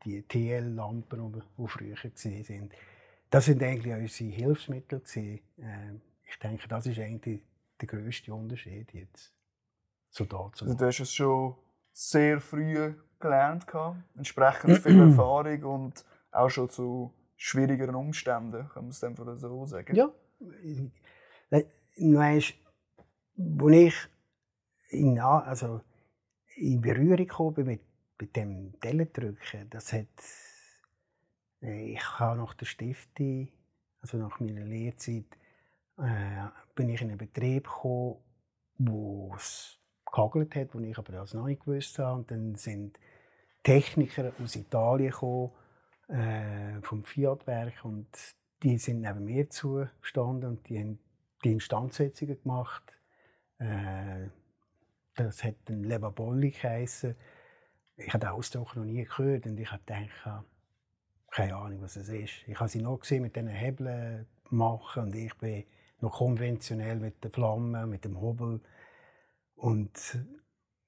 die 0.06 0.22
TL-Lampen, 0.24 1.42
die, 1.58 1.68
früher 1.68 1.96
gesehen 1.96 2.44
sind. 2.44 2.74
Das 3.30 3.46
sind 3.46 3.64
eigentlich 3.64 3.94
unsere 3.94 4.30
Hilfsmittel 4.30 5.00
gewesen. 5.00 5.40
Äh, 5.58 5.94
ich 6.26 6.38
denke, 6.40 6.68
das 6.68 6.86
ist 6.86 7.00
eigentlich 7.00 7.42
der 7.80 7.88
grösste 7.88 8.34
Unterschied 8.34 8.94
jetzt 8.94 9.34
zu 10.10 10.26
dazu. 10.26 10.66
Also, 10.66 10.78
du 10.78 10.86
hast 10.86 11.00
es 11.00 11.14
schon 11.14 11.56
sehr 11.92 12.40
früh 12.40 12.94
gelernt, 13.20 13.66
gehabt, 13.68 13.98
entsprechend 14.16 14.80
viel 14.80 15.00
Erfahrung 15.10 15.64
und 15.64 16.06
auch 16.32 16.50
schon 16.50 16.70
zu 16.70 17.14
schwierigeren 17.38 17.96
Umständen, 17.96 18.70
kann 18.70 18.84
man 18.84 18.90
es 18.90 19.00
dann 19.00 19.16
so 19.38 19.66
sagen. 19.66 19.96
Ja, 19.96 20.12
äh, 21.50 21.66
weißt, 21.98 22.54
als 23.38 23.72
ich 23.72 23.96
in, 24.90 25.20
also 25.20 25.82
in 26.56 26.82
Berührung 26.82 27.18
gekommen 27.18 27.66
mit, 27.66 27.82
mit 28.20 28.36
dem 28.36 28.80
Tellendrücken, 28.80 29.70
das 29.70 29.94
hat, 29.94 30.08
äh, 31.62 31.94
ich 31.94 32.20
habe 32.20 32.38
nach 32.38 32.54
der 32.54 32.66
Stifte, 32.66 33.48
also 34.02 34.18
nach 34.18 34.40
meiner 34.40 34.66
Lehrzeit, 34.66 35.26
äh, 35.98 36.48
bin 36.76 36.90
ich 36.90 37.02
in 37.02 37.10
einen 37.10 37.18
Betrieb 37.18 37.66
gekommen, 37.66 38.18
wo 38.78 39.34
es 39.36 39.80
gehagelt 40.06 40.56
hat, 40.56 40.74
wo 40.74 40.80
ich 40.80 40.98
aber 40.98 41.14
das 41.14 41.34
nicht 41.34 41.64
gewusst 41.64 41.98
habe. 42.00 42.20
Und 42.20 42.32
dann 42.32 42.56
sind 42.56 43.00
Techniker 43.64 44.32
aus 44.42 44.56
Italien 44.56 45.12
gekommen, 45.12 45.52
äh, 46.10 46.82
vom 46.82 47.04
Fiat-Werk 47.04 47.86
und 47.86 48.08
die 48.62 48.78
sind 48.78 49.02
neben 49.02 49.26
mir 49.26 49.50
zugestanden 49.50 50.50
und 50.50 50.70
die 50.70 50.80
haben 50.80 51.00
die 51.44 51.54
Instandsetzungen 51.54 52.42
gemacht. 52.42 52.84
Äh, 53.60 54.28
das 55.16 55.44
hat 55.44 55.56
ein 55.70 55.84
Levabolli 55.84 56.52
geheissen. 56.52 57.16
Ich 57.96 58.10
habe 58.10 58.20
den 58.20 58.30
Ausdruck 58.30 58.76
noch 58.76 58.86
nie 58.86 59.04
gehört 59.04 59.46
und 59.46 59.60
ich 59.60 59.72
habe 59.72 59.84
gedacht, 59.86 60.46
keine 61.30 61.56
Ahnung, 61.56 61.82
was 61.82 61.96
es 61.96 62.10
ist. 62.10 62.48
Ich 62.48 62.60
habe 62.60 62.70
sie 62.70 62.82
noch 62.82 63.00
gesehen 63.00 63.24
mit 63.24 63.36
diesen 63.36 63.50
Hebeln 63.50 64.28
machen 64.50 65.04
und 65.04 65.16
ich 65.16 65.34
bin 65.36 65.66
noch 66.00 66.18
konventionell 66.18 67.00
mit 67.00 67.24
der 67.24 67.32
Flamme, 67.32 67.88
mit 67.88 68.06
dem 68.06 68.20
Hobel. 68.20 68.62
Und 69.56 70.20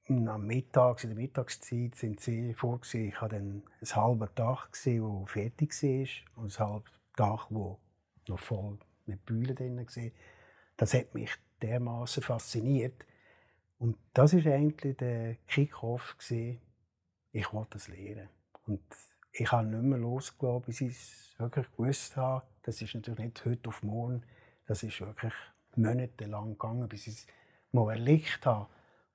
am 0.07 0.45
Mittag, 0.45 1.03
in 1.03 1.11
der 1.11 1.17
Mittagszeit, 1.17 1.95
sind 1.95 2.19
sie 2.19 2.53
vorgesehen. 2.53 3.09
Ich 3.09 3.21
hatte 3.21 3.35
dann 3.35 3.63
ein 3.81 3.95
halbes 3.95 4.29
Dach, 4.35 4.67
das 4.69 4.81
fertig 4.81 5.73
war 5.83 6.43
und 6.43 6.59
ein 6.59 6.67
halbes 6.67 6.91
Dach, 7.15 7.47
das 7.49 8.27
noch 8.27 8.39
voll 8.39 8.77
mit 9.05 9.25
Bühlen 9.25 9.55
drin 9.55 9.77
war. 9.77 10.11
Das 10.77 10.93
hat 10.93 11.15
mich 11.15 11.31
dermaßen 11.61 12.21
fasziniert. 12.21 13.05
Und 13.85 13.97
das 14.15 14.33
war 14.33 14.51
eigentlich 14.51 14.97
der 14.97 15.35
Kick-Off. 15.47 16.17
gewesen. 16.17 16.59
Ich 17.31 17.53
wollte 17.53 17.73
das 17.73 17.87
lernen. 17.87 18.29
Und 18.65 18.81
ich 19.31 19.51
habe 19.51 19.67
nicht 19.67 19.83
mehr 19.83 19.99
losgelassen, 19.99 20.63
bis 20.65 20.81
ich 20.81 20.89
es 20.89 21.35
wirklich 21.37 21.69
gewusst 21.77 22.17
habe. 22.17 22.43
Das 22.63 22.81
ist 22.81 22.95
natürlich 22.95 23.19
nicht 23.19 23.45
heute 23.45 23.69
auf 23.69 23.83
morgen. 23.83 24.23
Das 24.65 24.81
ist 24.81 24.99
wirklich 24.99 25.33
monatelang 25.75 26.53
gegangen, 26.53 26.89
bis 26.89 27.05
ich 27.05 27.13
es 27.13 27.27
mal 27.73 27.91
erlebt 27.91 28.43
habe, 28.47 28.67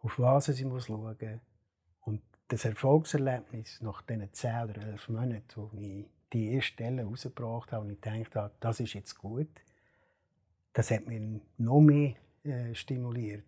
auf 0.02 0.20
was 0.20 0.46
ich 0.50 0.64
muss 0.64 0.86
schauen 0.86 1.16
muss. 1.18 1.40
Und 2.02 2.22
das 2.46 2.64
Erfolgserlebnis 2.64 3.80
nach 3.80 4.02
diesen 4.02 4.32
zehn 4.32 4.70
oder 4.70 4.86
elf 4.86 5.08
Monaten, 5.08 5.42
wo 5.56 5.68
ich 5.76 6.06
die 6.32 6.52
erste 6.52 6.74
Stelle 6.74 7.02
rausgebracht 7.02 7.72
habe 7.72 7.86
und 7.86 7.90
ich 7.90 7.98
dachte, 8.28 8.52
das 8.60 8.78
ist 8.78 8.92
jetzt 8.92 9.18
gut, 9.18 9.50
das 10.74 10.92
hat 10.92 11.08
mich 11.08 11.20
noch 11.58 11.80
mehr 11.80 12.14
äh, 12.44 12.72
stimuliert. 12.72 13.42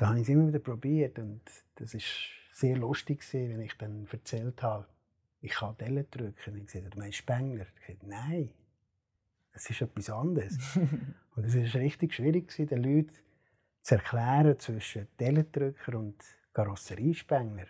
Da 0.00 0.08
habe 0.08 0.16
ich 0.16 0.22
es 0.22 0.28
immer 0.30 0.48
wieder 0.48 0.60
probiert 0.60 1.18
und 1.18 1.42
das 1.74 1.92
ist 1.92 2.06
sehr 2.54 2.74
lustig 2.74 3.20
gewesen, 3.20 3.50
wenn 3.50 3.60
ich 3.60 3.76
dann 3.76 4.08
erzählt 4.10 4.62
habe, 4.62 4.86
ich 5.42 5.52
kann 5.52 5.76
Dellen 5.76 6.06
drücken. 6.10 6.54
Und 6.54 6.56
ich 6.56 6.66
gesagt, 6.68 6.94
du 6.94 6.98
meinst 6.98 7.18
Spengler? 7.18 7.66
Ich 7.74 7.86
gesagt, 7.86 8.06
nein, 8.06 8.48
es 9.52 9.68
ist 9.68 9.82
etwas 9.82 10.08
anderes. 10.08 10.56
und 11.36 11.44
es 11.44 11.54
ist 11.54 11.74
richtig 11.74 12.14
schwierig 12.14 12.48
gewesen, 12.48 12.66
den 12.68 12.82
Leuten 12.82 13.12
zu 13.82 13.96
erklären 13.96 14.58
zwischen 14.58 15.06
Dellendrücker 15.18 15.98
und 15.98 16.16
Karosseriespengler. 16.54 17.66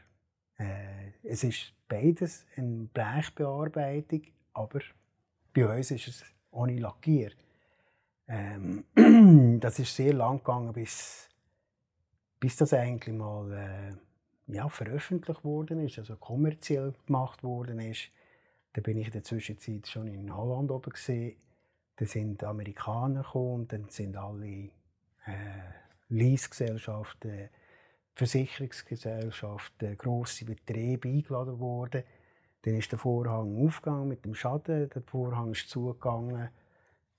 Äh, 0.57 1.11
es 1.25 1.43
ist 1.43 1.73
beides 1.89 2.47
eine 2.55 2.85
Blechbearbeitung, 2.95 4.23
aber 4.53 4.79
bei 5.53 5.77
uns 5.77 5.91
ist 5.91 6.07
es 6.07 6.25
ohne 6.53 6.79
Lackier. 6.79 7.33
Ähm, 8.29 8.85
das 9.59 9.81
ist 9.81 9.97
sehr 9.97 10.15
lang 10.15 10.39
gegangen, 10.39 10.73
bis, 10.73 11.29
bis 12.40 12.56
das 12.56 12.73
eigentlich 12.73 13.14
mal 13.14 13.52
äh, 13.52 14.52
ja, 14.52 14.68
veröffentlicht 14.68 15.44
worden 15.44 15.85
ist, 15.85 15.99
also 15.99 16.16
kommerziell 16.16 16.94
gemacht 17.06 17.44
worden 17.44 17.78
ist. 17.78 18.11
Da 18.73 18.80
bin 18.80 18.99
ich 18.99 19.06
in 19.06 19.12
der 19.12 19.25
Zwischenzeit 19.25 19.87
schon 19.87 20.09
in 20.09 20.35
Holland 20.35 20.70
oben 20.70 20.90
gesehen. 20.90 21.37
Da 21.97 22.06
sind 22.06 22.42
Amerikaner 22.42 23.23
gekommen 23.23 23.61
und 23.61 23.73
dann 23.73 23.88
sind 23.90 24.16
alle 24.16 24.47
äh, 24.47 24.70
Leasgesellschaften, 26.09 27.50
Versicherungsgesellschaften, 28.14 29.97
grosse 29.99 30.44
Betriebe 30.47 31.09
eingeladen 31.09 31.61
worden. 31.61 32.02
Dann 32.62 32.75
ist 32.75 32.90
der 32.92 32.99
Vorhang 32.99 33.66
aufgegangen 33.66 34.09
mit 34.09 34.25
dem 34.25 34.35
Schaden, 34.35 34.88
der 34.88 35.02
Vorhang 35.02 35.52
ist 35.52 35.68
zugegangen, 35.68 36.50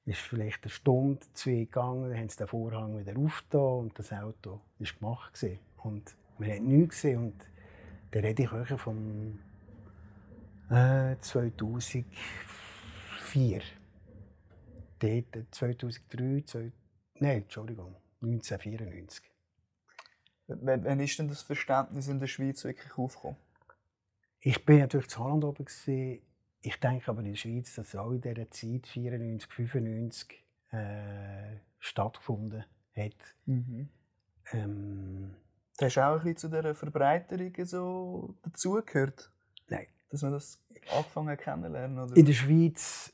ist 0.05 0.19
vielleicht 0.19 0.63
eine 0.63 0.71
Stunde, 0.71 1.19
zwei 1.33 1.51
gegangen, 1.51 2.09
dann 2.09 2.19
haben 2.19 2.29
sie 2.29 2.37
den 2.37 2.47
Vorhang 2.47 2.97
wieder 2.97 3.17
aufgetan 3.17 3.79
und 3.79 3.99
das 3.99 4.11
Auto 4.11 4.61
ist 4.79 4.99
gemacht 4.99 5.33
gewesen. 5.33 5.59
Und 5.77 6.15
man 6.37 6.51
hat 6.51 6.61
nichts 6.61 6.95
gesehen 6.95 7.19
und 7.19 7.35
da 8.11 8.19
rede 8.19 8.43
ich 8.43 8.51
wirklich 8.51 8.81
vom 8.81 9.39
äh, 10.69 11.15
2004. 11.19 13.61
Dort, 14.99 15.45
2003, 15.51 16.43
2000, 16.45 16.73
nein, 17.19 17.43
Entschuldigung, 17.43 17.95
1994. 18.21 19.25
Wann, 20.47 20.83
wann 20.83 20.99
ist 20.99 21.17
denn 21.17 21.27
das 21.27 21.41
Verständnis 21.41 22.07
in 22.07 22.19
der 22.19 22.27
Schweiz 22.27 22.63
wirklich 22.63 22.97
aufgekommen? 22.97 23.37
Ich 24.41 24.65
bin 24.65 24.79
natürlich 24.79 25.11
in 25.13 25.19
Holland 25.19 25.43
oben. 25.43 25.65
Gewesen. 25.65 26.21
Ich 26.61 26.79
denke 26.79 27.09
aber 27.09 27.21
in 27.21 27.29
der 27.29 27.35
Schweiz, 27.35 27.75
dass 27.75 27.89
es 27.89 27.95
auch 27.95 28.11
in 28.11 28.21
dieser 28.21 28.49
Zeit, 28.51 28.87
94, 28.87 29.51
95, 29.51 30.43
äh, 30.71 31.57
stattgefunden 31.79 32.63
hat. 32.95 33.35
Ähm, 34.53 35.35
Hast 35.79 35.97
du 35.97 36.01
auch 36.01 36.13
ein 36.13 36.17
bisschen 36.19 36.37
zu 36.37 36.49
dieser 36.49 36.75
Verbreiterung 36.75 37.53
so 37.65 38.35
dazugehört? 38.43 39.31
Nein. 39.67 39.87
Dass 40.09 40.21
man 40.21 40.33
das 40.33 40.59
angefangen 40.95 41.29
hat 41.29 41.39
kennenzulernen? 41.39 41.97
Oder? 41.97 42.15
In 42.15 42.25
der 42.25 42.33
Schweiz 42.33 43.13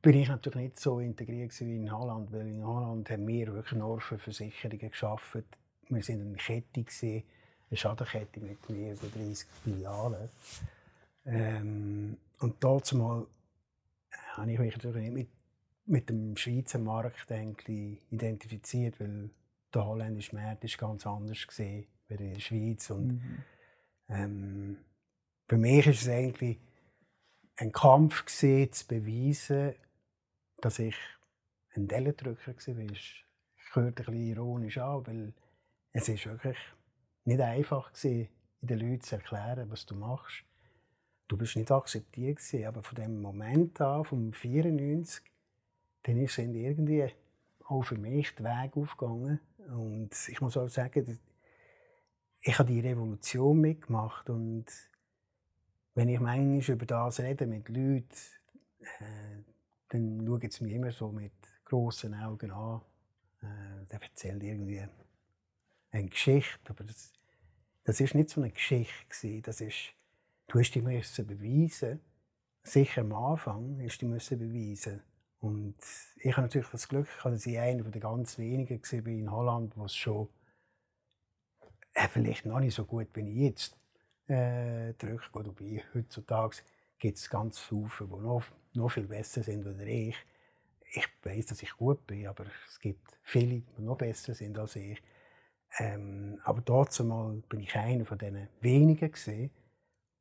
bin 0.00 0.14
ich 0.14 0.28
natürlich 0.28 0.58
nicht 0.58 0.80
so 0.80 1.00
integriert 1.00 1.58
wie 1.60 1.76
in 1.76 1.92
Holland, 1.92 2.32
weil 2.32 2.46
in 2.46 2.64
Holland 2.64 3.10
haben 3.10 3.26
wir 3.26 3.52
wirklich 3.52 3.78
nur 3.78 4.00
für 4.00 4.18
Versicherungen 4.18 4.90
geschafft. 4.90 5.44
Wir 5.88 6.02
sind 6.02 6.20
eine 6.20 6.36
Kette, 6.36 6.82
gewesen, 6.82 7.24
eine 7.68 7.76
Schadenkette 7.76 8.40
mit 8.40 8.70
mehr 8.70 8.92
als 8.92 9.00
30 9.00 9.46
Filialen. 9.64 10.30
Ähm, 11.26 12.16
und 12.38 12.62
dort 12.62 12.92
mal 12.94 13.26
habe 14.32 14.52
ich 14.52 14.58
mich 14.58 14.76
natürlich 14.76 15.02
nicht 15.02 15.14
mit, 15.14 15.28
mit 15.86 16.08
dem 16.08 16.36
Schweizer 16.36 16.78
Markt 16.78 17.30
identifiziert, 17.30 19.00
weil 19.00 19.30
der 19.74 19.84
holländische 19.84 20.34
Markt 20.34 20.64
ist 20.64 20.78
ganz 20.78 21.06
anders 21.06 21.46
gesehen 21.46 21.86
als 22.08 22.20
in 22.20 22.34
der 22.34 22.40
Schweiz. 22.40 22.90
Und, 22.90 23.06
mhm. 23.06 23.44
ähm, 24.08 24.76
für 25.48 25.58
mich 25.58 25.86
ist 25.86 26.02
es 26.02 26.08
eigentlich 26.08 26.58
ein 27.56 27.72
Kampf 27.72 28.24
gewesen, 28.24 28.72
zu 28.72 28.86
beweisen, 28.86 29.74
dass 30.60 30.78
ich 30.78 30.96
ein 31.74 31.88
Dellendrücker 31.88 32.54
war. 32.54 32.78
Ich 32.78 33.26
hört 33.72 33.86
ein 33.86 33.94
bisschen 33.94 34.14
ironisch 34.14 34.78
an, 34.78 35.06
weil 35.06 35.34
es 35.92 36.08
ist 36.08 36.26
wirklich 36.26 36.56
nicht 37.24 37.40
einfach 37.40 37.92
war, 37.92 38.26
den 38.60 38.78
Leuten 38.78 39.00
zu 39.02 39.16
erklären, 39.16 39.70
was 39.70 39.86
du 39.86 39.94
machst. 39.94 40.44
Du 41.28 41.36
bist 41.36 41.56
nicht 41.56 41.70
akzeptiert 41.72 42.36
gewesen, 42.36 42.64
aber 42.66 42.82
von 42.82 42.96
dem 42.96 43.20
Moment 43.20 43.80
an, 43.80 44.04
vom 44.04 44.32
94, 44.32 45.22
dann 46.04 46.18
ist 46.18 46.38
irgendwie 46.38 47.12
auch 47.64 47.82
für 47.82 47.98
mich 47.98 48.34
der 48.36 48.46
Weg 48.46 48.76
aufgegangen. 48.76 49.40
Und 49.68 50.10
ich 50.28 50.40
muss 50.40 50.56
auch 50.56 50.68
sagen, 50.68 51.18
ich 52.40 52.58
habe 52.58 52.72
die 52.72 52.80
Revolution 52.80 53.60
mitgemacht 53.60 54.30
und 54.30 54.66
wenn 55.94 56.08
ich 56.08 56.20
manchmal 56.20 56.76
über 56.76 56.86
das 56.86 57.18
rede 57.20 57.46
mit 57.46 57.68
Leuten, 57.68 58.06
äh, 59.00 59.42
dann 59.88 60.24
schauen 60.24 60.50
sie 60.50 60.64
mich 60.64 60.74
immer 60.74 60.92
so 60.92 61.10
mit 61.10 61.32
grossen 61.64 62.14
Augen 62.14 62.52
an. 62.52 62.82
Äh, 63.42 63.86
der 63.90 64.02
erzählt 64.02 64.42
irgendwie 64.42 64.86
eine 65.90 66.08
Geschichte, 66.08 66.70
aber 66.70 66.84
das, 66.84 67.12
das 67.84 68.00
ist 68.00 68.14
nicht 68.14 68.30
so 68.30 68.40
eine 68.40 68.50
Geschichte 68.50 69.40
Das 69.42 69.60
ist, 69.60 69.94
du 70.48 70.58
hast 70.58 70.76
müssen 70.76 71.26
beweisen. 71.26 72.00
Sicher 72.62 73.02
am 73.02 73.12
Anfang 73.12 73.80
hast 73.82 74.02
du 74.02 74.06
die 74.06 74.36
beweisen. 74.36 75.02
Und 75.40 75.76
ich 76.16 76.32
habe 76.32 76.46
natürlich 76.46 76.68
das 76.68 76.88
Glück, 76.88 77.08
dass 77.22 77.46
ich 77.46 77.58
einer 77.58 77.84
der 77.84 78.00
ganz 78.00 78.38
wenigen 78.38 78.82
war 78.82 79.12
in 79.12 79.30
Holland, 79.30 79.76
wo 79.76 79.84
es 79.84 79.94
schon 79.94 80.28
äh, 81.94 82.08
vielleicht 82.08 82.46
noch 82.46 82.60
nicht 82.60 82.74
so 82.74 82.84
gut 82.84 83.12
bin 83.12 83.26
ich 83.26 83.36
jetzt 83.36 83.76
äh, 84.28 84.92
drücke. 84.94 85.28
Wobei 85.32 85.82
heutzutage 85.94 86.56
gibt 86.98 87.18
es 87.18 87.30
ganz 87.30 87.58
viele, 87.58 87.88
die 88.00 88.04
noch, 88.04 88.42
noch 88.74 88.88
viel 88.88 89.06
besser 89.06 89.42
sind 89.42 89.66
als 89.66 89.80
ich. 89.80 90.16
Ich 90.92 91.08
weiß, 91.22 91.46
dass 91.46 91.62
ich 91.62 91.76
gut 91.76 92.06
bin, 92.06 92.26
aber 92.26 92.46
es 92.66 92.80
gibt 92.80 93.18
viele, 93.22 93.60
die 93.60 93.82
noch 93.82 93.98
besser 93.98 94.34
sind 94.34 94.58
als 94.58 94.76
ich. 94.76 95.02
Ähm, 95.78 96.40
aber 96.44 96.64
trotzdem 96.64 97.42
bin 97.48 97.60
ich 97.60 97.74
einer 97.76 98.06
von 98.06 98.18
diesen 98.18 98.48
wenigen 98.60 99.10
gewesen. 99.10 99.50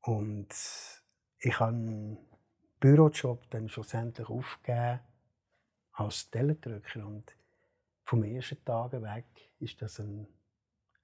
Und 0.06 0.48
ich 1.40 1.60
habe 1.60 1.72
einen 1.72 2.18
Bürojob 2.80 3.50
dann 3.50 3.70
schlussendlich 3.70 4.30
aufgegeben 4.30 5.00
als 5.94 6.30
Tellendrücker 6.30 7.06
und 7.06 7.36
vom 8.04 8.24
ersten 8.24 8.64
Tag 8.64 8.92
weg 8.92 9.26
ist 9.60 9.82
das 9.82 10.00
eine 10.00 10.28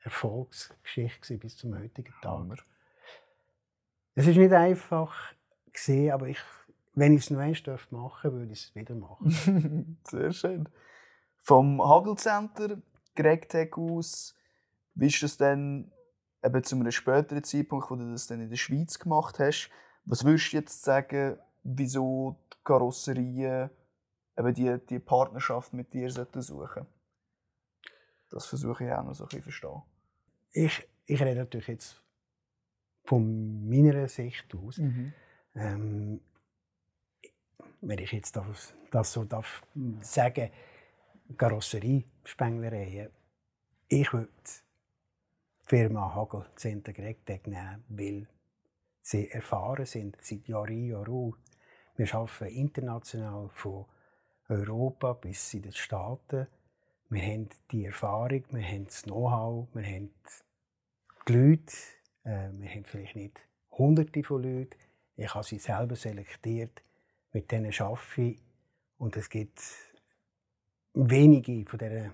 Erfolgsgeschichte 0.02 1.38
bis 1.38 1.58
zum 1.58 1.78
heutigen 1.78 2.14
Tag. 2.22 2.64
Es 4.14 4.28
ist 4.28 4.38
nicht 4.38 4.54
einfach 4.54 5.34
gesehen, 5.72 6.12
aber 6.12 6.28
ich, 6.28 6.40
wenn 6.94 7.16
ich 7.16 7.22
es 7.22 7.30
noch 7.32 7.40
einmal 7.40 7.80
machen 7.92 8.34
würde 8.34 8.52
ich 8.52 8.66
es 8.66 8.76
wieder 8.76 8.94
machen. 8.94 9.98
Sehr 10.08 10.32
schön. 10.32 10.70
Vom 11.38 11.82
Hagelcenter 11.82 12.82
Gregtech 13.16 13.76
aus, 13.78 14.36
wie 14.94 15.08
ist 15.08 15.24
das 15.24 15.38
dann 15.38 15.92
eben 16.44 16.64
zu 16.64 16.76
einem 16.76 16.92
späteren 16.92 17.44
Zeitpunkt, 17.44 17.90
wo 17.90 17.96
du 17.96 18.12
das 18.12 18.28
dann 18.28 18.42
in 18.42 18.50
der 18.50 18.58
Schweiz 18.58 19.00
gemacht 19.00 19.40
hast? 19.40 19.70
Was 20.06 20.24
würdest 20.24 20.52
du 20.52 20.58
jetzt 20.58 20.84
sagen, 20.84 21.38
wieso 21.64 22.38
die 22.54 22.58
Karosserien 22.64 23.70
eben 24.38 24.54
die, 24.54 24.78
die 24.90 25.00
Partnerschaft 25.00 25.74
mit 25.74 25.94
dir 25.94 26.10
suchen 26.10 26.42
sollten? 26.42 26.88
Das 28.30 28.46
versuche 28.46 28.86
ich 28.86 28.92
auch 28.92 29.04
noch 29.04 29.14
so 29.14 29.26
ein 29.26 29.28
bisschen 29.28 29.44
verstehen. 29.44 29.82
Ich, 30.54 30.88
ich 31.06 31.22
rede 31.22 31.40
natürlich 31.40 31.68
jetzt 31.68 32.02
von 33.04 33.68
meiner 33.68 34.08
Sicht 34.08 34.54
aus. 34.56 34.78
Mhm. 34.78 35.14
Ähm, 35.56 36.22
wenn 37.82 38.00
ich 38.00 38.12
jetzt 38.12 38.36
das, 38.36 38.74
das 38.92 39.12
so 39.12 39.26
darf 39.26 39.64
sagen, 40.02 40.50
Karosserie, 41.38 42.06
Spenglereien, 42.24 43.10
ich 43.88 44.14
würde 44.14 44.30
Firma 45.72 46.14
Hagel 46.14 46.44
Center 46.58 46.92
Gregtec 46.92 47.48
nehmen, 47.48 47.86
weil 47.88 48.28
sie 49.02 49.30
erfahren 49.30 49.86
sind, 49.86 50.18
seit 50.20 50.46
Jahr 50.50 50.66
ein, 50.66 50.86
Jahr 50.86 51.08
aus. 51.08 51.36
Wir 51.96 52.14
arbeiten 52.14 52.54
international 52.54 53.48
von 53.54 53.86
Europa 54.50 55.14
bis 55.14 55.54
in 55.54 55.62
die 55.62 55.72
Staaten. 55.72 56.48
Wir 57.10 57.22
haben 57.22 57.48
die 57.72 57.86
Erfahrung, 57.86 58.44
wir 58.50 58.66
haben 58.66 58.84
das 58.84 59.04
Know-how, 59.04 59.70
wir 59.74 59.86
haben 59.86 60.12
die 61.26 61.32
Leute, 61.32 61.74
äh, 62.26 62.50
wir 62.52 62.70
haben 62.70 62.84
vielleicht 62.84 63.16
nicht 63.16 63.40
Hunderte 63.72 64.24
von 64.24 64.44
Leuten. 64.44 64.78
Ich 65.16 65.34
habe 65.34 65.46
sie 65.46 65.58
selber 65.58 65.96
selektiert, 65.96 66.84
mit 67.32 67.50
denen 67.50 67.72
arbeite 67.80 68.22
ich. 68.22 68.42
Und 68.98 69.16
es 69.16 69.30
gibt 69.30 69.62
wenige 70.96 71.64
von 71.70 71.80
diesen 71.80 72.12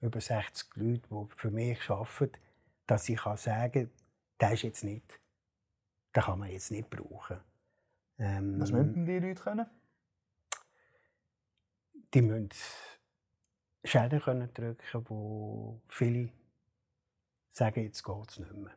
über 0.00 0.20
60 0.20 0.76
Leuten, 0.76 1.08
die 1.10 1.34
für 1.34 1.50
mich 1.50 1.90
arbeiten, 1.90 2.38
dass 2.90 3.08
ich 3.08 3.20
sagen 3.20 3.72
kann, 3.72 3.90
der 4.40 4.52
ist 4.52 4.62
jetzt 4.62 4.82
nicht, 4.82 5.20
den 6.14 6.22
kann 6.24 6.40
man 6.40 6.50
jetzt 6.50 6.72
nicht 6.72 6.90
brauchen. 6.90 7.38
Ähm, 8.18 8.60
Was 8.60 8.72
müssen 8.72 9.06
die 9.06 9.18
Leute 9.18 9.40
können? 9.40 9.66
Die 12.12 12.22
müssen 12.22 12.50
Schäden 13.84 14.20
können 14.20 14.52
drücken, 14.52 15.04
wo 15.08 15.80
viele 15.86 16.30
sagen, 17.52 17.84
jetzt 17.84 18.02
geht 18.02 18.28
es 18.28 18.38
nicht 18.40 18.54
mehr. 18.56 18.74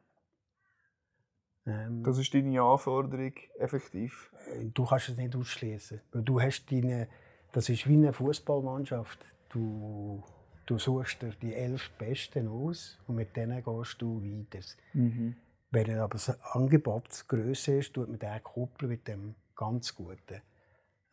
Ähm, 1.65 2.04
das 2.04 2.19
ist 2.19 2.34
deine 2.36 2.62
Anforderung 2.62 3.34
effektiv? 3.58 4.32
Äh, 4.54 4.65
du 4.65 4.86
kannst 4.86 5.10
es 5.10 5.17
nicht 5.17 5.36
ausschließen. 5.36 6.02
Du 6.12 6.39
hast 6.39 6.71
deine, 6.71 7.10
das 7.52 7.67
ist 7.67 7.88
wie 7.88 7.95
eine 7.95 8.13
Fußballmannschaft. 8.13 9.26
Du, 9.49 10.23
du 10.65 10.78
suchst 10.78 11.21
dir 11.21 11.34
die 11.41 11.54
elf 11.54 11.91
Besten 11.91 12.47
aus 12.47 12.99
und 13.08 13.15
mit 13.15 13.36
denen 13.36 13.63
gehst 13.63 14.02
du 14.02 14.21
weiter. 14.21 14.65
Mhm. 14.93 15.36
Wenn 15.71 15.99
aber 15.99 16.13
das 16.13 16.41
Angebot 16.54 17.28
grösser 17.28 17.78
ist, 17.78 17.93
tut 17.93 18.10
man 18.10 18.19
den 18.19 18.43
koppeln 18.43 18.91
mit 18.91 19.08
dem 19.08 19.36
ganz 19.56 19.93
Guten. 19.95 20.41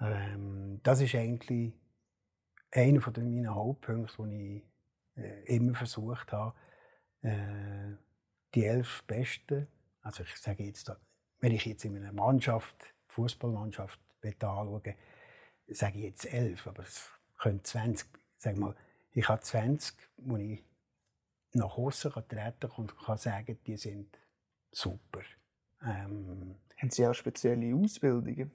Ähm, 0.00 0.80
das 0.82 1.00
ist 1.00 1.14
eigentlich 1.14 1.72
einer 2.70 3.00
meiner 3.00 3.54
Hauptpunkte, 3.54 4.22
die 4.28 4.62
ich 5.16 5.22
äh, 5.22 5.56
immer 5.56 5.74
versucht 5.74 6.32
habe, 6.32 6.54
äh, 7.22 7.96
die 8.54 8.64
elf 8.64 9.02
Besten 9.06 9.66
also 10.02 10.22
ich 10.22 10.36
sage 10.36 10.64
jetzt, 10.64 10.90
wenn 11.40 11.52
ich 11.52 11.66
jetzt 11.66 11.84
in 11.84 11.96
einer 11.96 12.12
Mannschaft, 12.12 12.76
Fußballmannschaft 13.08 14.00
anschaue, 14.22 14.82
sage 15.68 15.98
ich 15.98 16.04
jetzt 16.04 16.32
elf, 16.32 16.66
aber 16.66 16.82
es 16.82 17.10
können 17.38 17.62
20, 17.62 18.08
sag 18.38 18.56
mal, 18.56 18.74
ich 19.12 19.28
habe 19.28 19.40
20, 19.40 19.96
wo 20.18 20.36
ich 20.36 20.64
nach 21.52 21.76
außen 21.76 22.12
treten 22.12 22.60
kann 22.60 22.70
und 22.76 22.96
kann 22.96 23.16
sagen, 23.16 23.58
die 23.66 23.76
sind 23.76 24.18
super. 24.70 25.20
Ähm, 25.82 26.56
haben 26.76 26.90
Sie 26.90 27.06
auch 27.06 27.14
spezielle 27.14 27.74
Ausbildungen? 27.74 28.50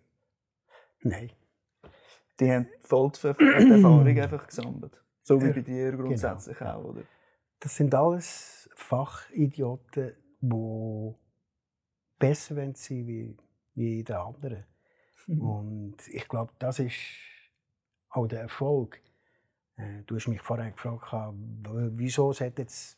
Nein. 1.02 1.32
Die 2.40 2.52
haben 2.52 2.68
voll 2.82 3.12
die 3.12 3.28
Erfahrung 3.28 4.08
einfach 4.08 4.48
gesammelt. 4.48 5.02
So 5.24 5.42
wie 5.42 5.52
bei 5.52 5.62
dir 5.62 5.92
grundsätzlich 5.92 6.58
genau. 6.58 6.80
auch, 6.80 6.84
oder? 6.86 7.04
Das 7.60 7.76
sind 7.76 7.96
alles 7.96 8.70
Fachidioten, 8.76 10.14
die 10.42 11.16
besser 12.20 12.56
sein 12.56 13.08
wie, 13.08 13.38
wie 13.74 14.04
der 14.04 14.22
andere. 14.22 14.66
Mhm. 15.28 15.42
Und 15.50 16.08
ich 16.08 16.28
glaube, 16.28 16.54
das 16.60 16.80
ist 16.80 16.96
auch 18.10 18.28
der 18.28 18.42
Erfolg. 18.42 19.02
Äh, 19.78 20.04
du 20.06 20.16
hast 20.16 20.28
mich 20.28 20.42
vorher 20.42 20.72
gefragt, 20.72 21.12
wieso 21.64 22.34
sollte 22.34 22.64
jetzt 22.64 22.98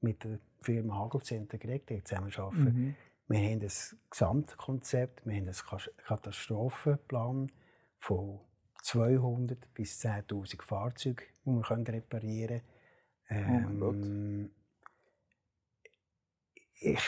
mit 0.00 0.24
der 0.24 0.38
Firma 0.60 0.98
Hagelcenter 0.98 1.58
Gregtech 1.58 2.04
zusammenarbeiten. 2.04 2.64
Mhm. 2.64 2.94
Wir 3.28 3.38
haben 3.38 3.60
ein 3.60 3.70
Gesamtkonzept, 4.10 5.24
wir 5.24 5.36
haben 5.36 5.48
einen 5.48 5.80
Katastrophenplan 6.04 7.50
von 7.98 8.40
200 8.82 9.72
bis 9.74 10.04
10.000 10.04 10.62
Fahrzeugen, 10.62 11.24
die 11.44 11.50
wir 11.50 11.88
reparieren 11.94 12.62
können. 13.28 13.82
Oh 13.82 13.92
ähm, 13.92 14.50
ich, 16.74 16.98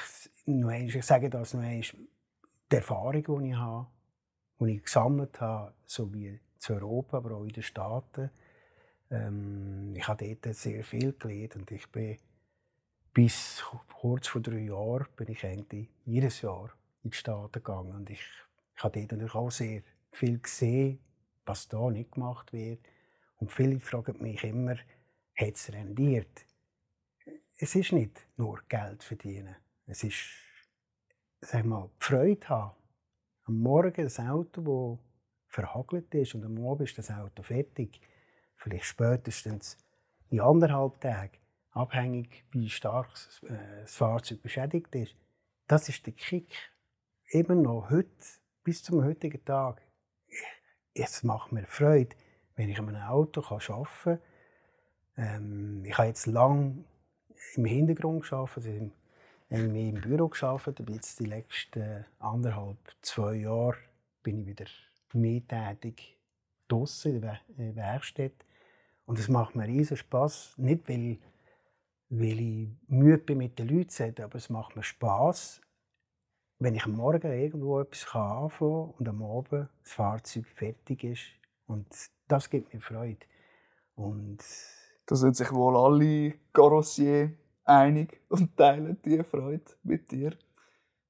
noch 0.47 0.69
einmal, 0.69 0.97
ich 0.97 1.05
sage 1.05 1.29
das 1.29 1.55
noch 1.55 1.63
einmal, 1.63 1.81
die 1.81 2.77
Erfahrung, 2.77 3.43
die 3.43 3.49
ich 3.51 3.57
habe, 3.57 3.89
die 4.61 4.77
ich 4.77 4.85
gesammelt 4.85 5.41
habe, 5.41 5.75
sowie 5.85 6.41
zu 6.59 6.75
Europa, 6.75 7.19
aber 7.19 7.33
auch 7.33 7.45
in 7.45 7.51
den 7.51 7.63
Staaten, 7.63 8.31
ähm, 9.15 9.95
ich 9.97 10.07
habe 10.07 10.37
dort 10.37 10.57
sehr 10.57 10.85
viel 10.85 11.13
gelernt 11.13 11.57
und 11.57 11.71
ich 11.71 11.87
bin 11.91 12.19
bis 13.13 13.65
kurz 14.01 14.27
vor 14.27 14.41
drei 14.43 14.59
Jahren 14.59 15.07
bin 15.17 15.31
ich 15.31 15.45
eigentlich 15.45 15.89
jedes 16.05 16.43
Jahr 16.43 16.71
in 17.03 17.11
die 17.11 17.17
Staaten 17.17 17.53
gegangen 17.53 17.93
und 17.93 18.11
ich, 18.11 18.21
ich 18.77 18.83
habe 18.83 18.99
dort 18.99 19.13
natürlich 19.13 19.35
auch 19.35 19.51
sehr 19.51 19.83
viel 20.11 20.39
gesehen, 20.39 20.99
was 21.47 21.69
da 21.69 21.91
nicht 21.91 22.13
gemacht 22.13 22.53
wird. 22.53 22.81
Und 23.37 23.53
viele 23.53 23.79
fragen 23.79 24.21
mich 24.21 24.43
immer, 24.45 24.77
hat 25.37 25.55
es 25.55 25.73
rendiert? 25.73 26.45
Es 27.57 27.75
ist 27.75 27.93
nicht 27.93 28.27
nur 28.37 28.63
Geld 28.69 29.03
verdienen. 29.03 29.55
Es 29.87 30.03
ist, 30.03 30.25
sag 31.41 31.65
mal, 31.65 31.91
Freude 31.99 32.49
haben. 32.49 32.77
Am 33.45 33.59
Morgen 33.59 34.03
das 34.03 34.19
Auto, 34.19 34.99
das 34.99 35.55
verhagelt 35.55 36.13
ist 36.15 36.35
und 36.35 36.45
am 36.45 36.67
Abend 36.67 36.89
ist 36.89 36.99
das 36.99 37.11
Auto 37.11 37.43
fertig. 37.43 38.01
Vielleicht 38.65 38.87
spätestens 38.87 39.77
in 40.31 40.41
anderthalb 40.41 40.99
Tagen, 40.99 41.37
abhängig 41.73 42.47
wie 42.51 42.71
stark 42.71 43.09
äh, 43.43 43.83
das 43.83 43.95
Fahrzeug 43.95 44.41
beschädigt 44.41 44.95
ist. 44.95 45.15
Das 45.67 45.91
ist 45.91 46.07
der 46.07 46.15
Kick. 46.15 46.49
Eben 47.29 47.61
noch 47.61 47.91
heute, 47.91 48.09
bis 48.63 48.83
zum 48.83 49.05
heutigen 49.05 49.45
Tag. 49.45 49.83
Es 50.95 51.23
macht 51.25 51.53
mir 51.53 51.67
Freude, 51.67 52.17
wenn 52.57 52.71
ich 52.71 52.79
an 52.79 52.89
einem 52.89 53.03
Auto 53.03 53.43
arbeiten 53.43 53.93
kann. 54.03 54.19
Ähm, 55.19 55.85
ich 55.85 55.99
habe 55.99 56.09
jetzt 56.09 56.25
lange 56.25 56.85
im 57.57 57.65
Hintergrund 57.67 58.23
gearbeitet, 58.23 58.57
also 58.57 58.71
im, 58.71 58.93
im 59.75 60.01
Büro 60.01 60.29
gearbeitet, 60.29 60.81
aber 60.81 60.93
jetzt 60.95 61.21
die 61.21 61.27
letzten 61.27 62.07
anderthalb, 62.19 62.79
zwei 63.03 63.35
Jahre 63.35 63.77
bin 64.23 64.39
ich 64.39 64.47
wieder 64.47 64.65
mehr 65.13 65.47
tätig 65.47 66.17
draußen 66.69 67.15
in 67.15 67.21
der 67.21 67.77
Werkstatt. 67.77 68.33
Und 69.07 69.19
es 69.19 69.29
macht 69.29 69.55
mir 69.55 69.67
riesen 69.67 69.97
Spaß, 69.97 70.55
nicht 70.57 70.89
weil, 70.89 71.19
weil 72.09 72.41
ich 72.41 72.69
müde 72.87 73.19
bin 73.19 73.39
mit 73.39 73.59
den 73.59 73.69
Leuten 73.69 73.91
zu 73.91 74.03
reden, 74.03 74.25
aber 74.25 74.37
es 74.37 74.49
macht 74.49 74.77
mir 74.77 74.83
Spaß, 74.83 75.61
wenn 76.59 76.75
ich 76.75 76.85
am 76.85 76.93
Morgen 76.93 77.31
irgendwo 77.31 77.81
etwas 77.81 78.07
anfangen 78.15 78.51
kann 78.59 78.95
und 78.99 79.09
am 79.09 79.23
Abend 79.23 79.69
das 79.83 79.93
Fahrzeug 79.93 80.47
fertig 80.47 81.05
ist. 81.05 81.23
Und 81.67 81.87
das 82.29 82.49
gibt 82.49 82.73
mir 82.73 82.81
Freude. 82.81 83.27
Und 83.95 84.39
da 85.07 85.17
sind 85.17 85.37
sich 85.37 85.53
wohl 85.53 85.77
alle 85.77 86.35
Carrossier 86.53 87.33
einig 87.65 88.21
und 88.29 88.57
teilen 88.57 88.99
diese 89.05 89.25
Freude 89.25 89.65
mit 89.83 90.11
dir. 90.11 90.31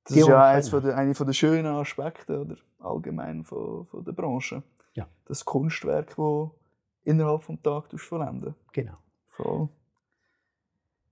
Das 0.04 0.14
die 0.14 0.20
ist 0.20 0.28
ja 0.28 0.44
eines 0.44 0.68
von 0.68 0.82
der, 0.82 0.96
einer 0.96 1.12
der 1.14 1.32
schönen 1.32 1.66
Aspekte 1.66 2.40
oder 2.40 2.56
allgemein 2.78 3.44
von, 3.44 3.86
von 3.86 4.04
der 4.04 4.12
Branche. 4.12 4.62
Ja. 4.94 5.08
Das 5.24 5.44
Kunstwerk, 5.44 6.14
das 6.16 6.50
innerhalb 7.04 7.46
des 7.46 7.62
Tages 7.62 8.02
vollenden 8.02 8.54
Genau. 8.72 8.98
Voll. 9.28 9.68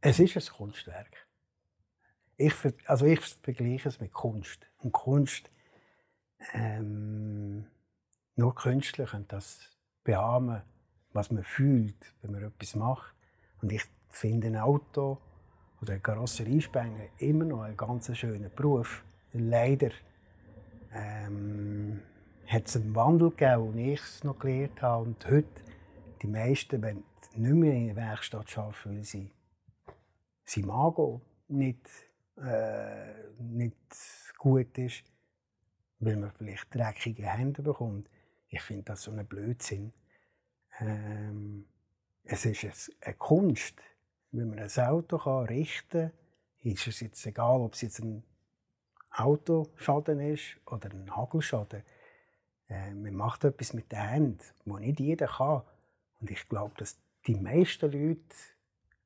Es 0.01 0.19
ist 0.19 0.37
ein 0.37 0.57
Kunstwerk. 0.57 1.27
Ich, 2.37 2.55
also 2.87 3.07
ich 3.07 3.21
vergleiche 3.21 3.89
es 3.89 4.01
mit 4.01 4.13
Kunst. 4.13 4.67
Und 4.79 4.93
Kunst, 4.93 5.49
ähm, 6.55 7.67
nur 8.35 8.55
Künstler 8.55 9.07
können 9.07 9.27
das 9.29 9.71
beahmen, 10.03 10.63
was 11.13 11.31
man 11.31 11.45
fühlt, 11.45 12.15
wenn 12.23 12.33
man 12.33 12.43
etwas 12.43 12.75
macht. 12.75 13.15
Und 13.61 13.71
ich 13.71 13.83
finde 14.09 14.49
ein 14.49 14.57
Auto 14.57 15.19
oder 15.81 15.95
ein 15.95 16.03
Karosseriespänger 16.03 17.05
immer 17.19 17.45
noch 17.45 17.63
einen 17.63 17.77
ganz 17.77 18.17
schönen 18.17 18.51
Beruf. 18.55 19.05
Leider 19.33 19.91
ähm, 20.93 22.01
hat 22.47 22.67
es 22.67 22.77
einen 22.77 22.95
Wandel 22.95 23.31
gegeben, 23.31 23.69
als 23.69 23.77
ich 23.77 24.01
es 24.01 24.25
noch 24.25 24.39
gelernt 24.39 24.83
habe. 24.83 25.05
Und 25.05 25.27
heute, 25.27 25.47
die 26.23 26.29
meisten 26.29 26.83
wollen 26.83 27.05
nicht 27.35 27.55
mehr 27.55 27.75
in 27.75 27.87
der 27.89 27.97
Werkstatt 27.97 28.57
arbeiten, 28.57 28.97
weil 28.97 29.05
sie, 29.05 29.31
sie 30.45 30.63
Mago 30.63 31.21
nicht, 31.49 31.89
äh, 32.37 33.33
nicht 33.39 33.77
gut 34.39 34.77
ist, 34.79 35.05
weil 35.99 36.17
man 36.17 36.31
vielleicht 36.33 36.75
dreckige 36.75 37.27
Hände 37.27 37.63
bekommt. 37.63 38.09
Ich 38.49 38.63
finde 38.63 38.85
das 38.85 39.03
so 39.03 39.13
ein 39.13 39.27
Blödsinn. 39.27 39.93
Ähm, 40.81 41.67
es 42.25 42.45
ist 42.45 42.93
eine 43.01 43.15
Kunst, 43.15 43.81
wenn 44.31 44.51
man 44.51 44.59
ein 44.59 44.71
Auto 44.87 45.19
kann 45.19 45.47
richten 45.47 46.11
kann, 46.11 46.73
ist 46.73 46.87
es 46.87 47.01
jetzt 47.01 47.27
egal, 47.27 47.61
ob 47.61 47.75
es 47.75 47.83
jetzt 47.83 48.01
ein 48.01 48.23
Autoschaden 49.11 50.21
ist 50.21 50.57
oder 50.67 50.91
ein 50.91 51.15
Hagelschaden. 51.15 51.83
Äh, 52.69 52.95
man 52.95 53.15
macht 53.15 53.45
etwas 53.45 53.75
mit 53.75 53.91
den 53.91 54.01
Händen, 54.01 54.45
was 54.65 54.81
nicht 54.81 55.01
jeder 55.01 55.27
kann. 55.27 55.63
Und 56.23 56.31
ich 56.31 56.49
glaube, 56.49 56.73
dass 56.79 56.99
die 57.27 57.35
meisten 57.35 57.91
Leute 57.91 58.21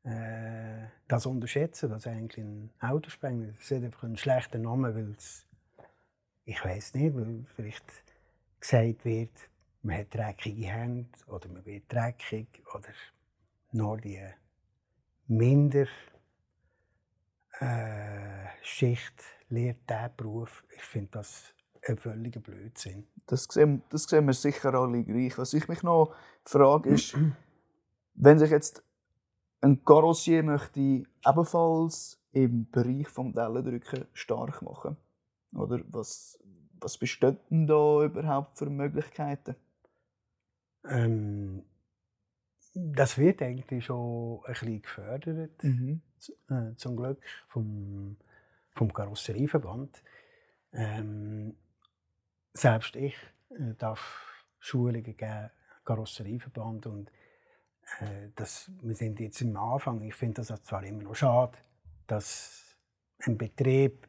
äh, 0.04 0.86
das 1.08 1.24
unterschätzen, 1.26 1.88
dass 1.88 2.06
eigentlich 2.06 2.44
ein 2.44 2.70
Autospengler, 2.80 3.52
das 3.52 3.70
hat 3.70 3.82
einfach 3.82 4.04
einen 4.04 4.18
schlechten 4.18 4.62
Namen, 4.62 4.94
weil 4.94 5.14
es, 5.16 5.46
ich 6.44 6.62
weiß 6.62 6.94
nicht, 6.94 7.16
weil 7.16 7.44
vielleicht 7.56 7.84
gesagt 8.60 9.04
wird, 9.06 9.32
man 9.82 9.98
hat 9.98 10.14
dreckige 10.14 10.66
Hände 10.66 11.08
oder 11.26 11.48
man 11.48 11.64
wird 11.64 11.90
dreckig 11.90 12.62
oder 12.74 12.88
nur 13.72 13.96
die 13.96 14.20
minder 15.26 15.86
äh, 17.60 18.46
Schicht 18.62 19.22
lehrt 19.48 19.88
diesen 19.88 20.16
Beruf. 20.16 20.64
Ich 20.76 20.82
finde 20.82 21.10
das 21.12 21.54
ein 21.88 21.96
völliger 21.96 22.40
Blödsinn. 22.40 23.06
Das 23.26 23.44
sehen, 23.44 23.82
das 23.90 24.04
sehen 24.04 24.26
wir 24.26 24.34
sicher 24.34 24.74
alle 24.74 25.02
gleich. 25.04 25.38
Was 25.38 25.54
ich 25.54 25.68
mich 25.68 25.82
noch 25.82 26.14
frage, 26.48 26.90
ist, 26.90 27.16
wenn 28.14 28.38
sich 28.38 28.50
jetzt 28.50 28.82
ein 29.60 29.84
Karossier 29.84 30.42
möchte 30.42 30.80
ebenfalls 31.26 32.22
im 32.32 32.70
Bereich 32.70 33.06
des 33.12 33.32
Dellendrücken 33.32 34.06
stark 34.12 34.62
machen, 34.62 34.96
oder 35.54 35.80
was, 35.88 36.38
was 36.80 36.98
besteht 36.98 37.38
denn 37.50 37.66
da 37.66 38.04
überhaupt 38.04 38.58
für 38.58 38.68
Möglichkeiten? 38.68 39.56
Ähm, 40.88 41.64
das 42.74 43.16
wird 43.16 43.42
eigentlich 43.42 43.84
schon 43.84 44.40
ein 44.44 44.52
bisschen 44.52 44.82
gefördert, 44.82 45.64
mhm. 45.64 46.02
äh, 46.50 46.74
zum 46.76 46.96
Glück 46.96 47.22
vom, 47.48 48.16
vom 48.74 48.92
Karosserieverband. 48.92 50.02
Ähm, 50.72 51.56
selbst 52.52 52.96
ich 52.96 53.16
äh, 53.50 53.74
darf 53.78 54.44
Schulungen 54.58 55.16
geben, 55.16 55.50
Karosserieverband 55.86 56.86
und 56.86 57.10
äh, 58.00 58.28
das, 58.34 58.70
wir 58.82 58.94
sind 58.94 59.20
jetzt 59.20 59.40
am 59.42 59.56
Anfang. 59.56 60.02
Ich 60.02 60.14
finde 60.14 60.42
das 60.42 60.62
zwar 60.62 60.84
immer 60.84 61.04
noch 61.04 61.14
schade, 61.14 61.56
dass 62.06 62.76
ein 63.20 63.38
Betrieb 63.38 64.06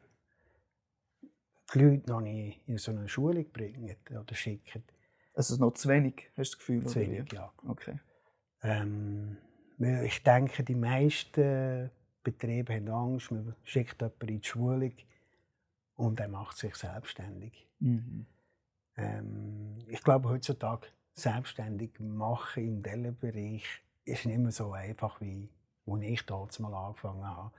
die 1.72 1.78
Leute 1.78 2.10
noch 2.10 2.20
nicht 2.20 2.66
in 2.66 2.78
so 2.78 2.90
eine 2.90 3.08
Schulung 3.08 3.50
bringen 3.50 3.96
oder 4.10 4.34
schicken. 4.34 4.84
Also 5.34 5.56
noch 5.56 5.74
zu 5.74 5.88
wenig, 5.88 6.28
hast 6.36 6.36
du 6.36 6.42
das 6.42 6.58
Gefühl? 6.58 6.86
Zu 6.86 7.00
wenig, 7.00 7.32
ja. 7.32 7.52
Okay. 7.66 7.98
Ähm, 8.62 9.38
ich 9.78 10.22
denke, 10.22 10.64
die 10.64 10.74
meisten 10.74 11.90
Betriebe 12.24 12.74
haben 12.74 12.88
Angst, 12.88 13.30
man 13.30 13.54
schickt 13.62 14.00
jemanden 14.02 14.28
in 14.28 14.40
die 14.40 14.48
Schulung 14.48 14.92
und 15.94 16.20
er 16.20 16.28
macht 16.28 16.56
sich 16.56 16.74
selbstständig. 16.74 17.68
Mhm. 17.78 18.26
Ähm, 18.96 19.78
ich 19.86 20.02
glaube, 20.02 20.28
heutzutage 20.28 20.88
selbstständig 21.18 21.98
machen 22.00 22.64
im 22.64 22.82
Dellenbereich 22.82 23.64
ist 24.04 24.26
nicht 24.26 24.38
mehr 24.38 24.52
so 24.52 24.72
einfach, 24.72 25.20
wie 25.20 25.48
als 25.86 26.02
ich 26.02 26.24
damals 26.26 26.58
mal 26.58 26.74
angefangen 26.74 27.26
habe. 27.26 27.52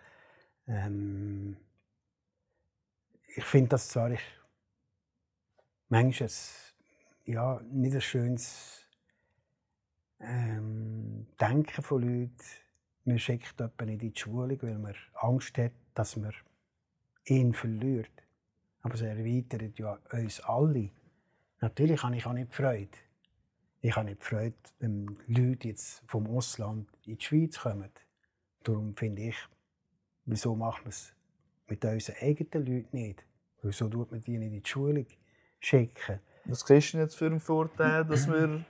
Ähm, 0.68 1.58
ich 3.36 3.44
finde 3.44 3.70
das 3.70 3.90
zwar 3.90 4.12
ich, 4.12 4.22
manchmal 5.90 6.30
ja, 7.26 7.62
nicht 7.72 7.96
ein 7.96 8.02
schönes 8.02 8.84
ähm, 10.20 11.28
Denken 11.40 11.84
von 11.84 12.02
Leuten. 12.02 12.36
Man 13.06 13.20
schickt 13.20 13.60
jemanden 13.60 13.86
nicht 13.86 14.04
in 14.04 14.14
die 14.14 14.20
Schule, 14.20 14.62
weil 14.62 14.78
man 14.78 14.96
Angst 15.14 15.58
hat, 15.58 15.72
dass 15.94 16.16
man 16.16 16.34
ihn 17.26 17.54
verliert. 17.54 18.12
Aber 18.82 18.96
es 18.96 19.02
erweitert 19.02 19.78
ja 19.78 20.00
uns 20.12 20.40
alle. 20.42 20.90
Natürlich 21.62 22.02
habe 22.04 22.16
ich 22.16 22.26
auch 22.26 22.34
nicht 22.34 22.54
Freude. 22.54 22.98
Ich 23.82 23.96
habe 23.96 24.10
nicht 24.10 24.24
Freude, 24.24 24.56
wenn 24.80 25.18
Leute 25.28 25.70
jetzt 25.70 26.04
vom 26.06 26.28
Ausland 26.28 26.90
in 27.06 27.18
die 27.18 27.24
Schweiz 27.24 27.60
kommen. 27.60 27.90
Darum 28.64 28.94
finde 28.94 29.30
ich, 29.30 29.38
wieso 30.26 30.56
macht 30.56 30.84
man 30.84 30.90
es 30.90 31.14
mit 31.68 31.86
unseren 31.86 32.16
eigenen 32.22 32.66
Leuten 32.66 32.98
nicht? 32.98 33.26
Wieso 33.62 33.88
tut 33.88 34.12
man 34.12 34.22
die 34.22 34.38
nicht 34.38 34.54
in 34.54 34.62
die 34.62 34.70
Schule 34.70 35.06
schicken? 35.60 36.20
Was 36.46 36.62
siehst 36.62 36.94
du 36.94 36.98
jetzt 36.98 37.16
für 37.16 37.28
einen 37.28 37.40
Vorteil, 37.40 38.04
dass 38.06 38.28
wir 38.28 38.66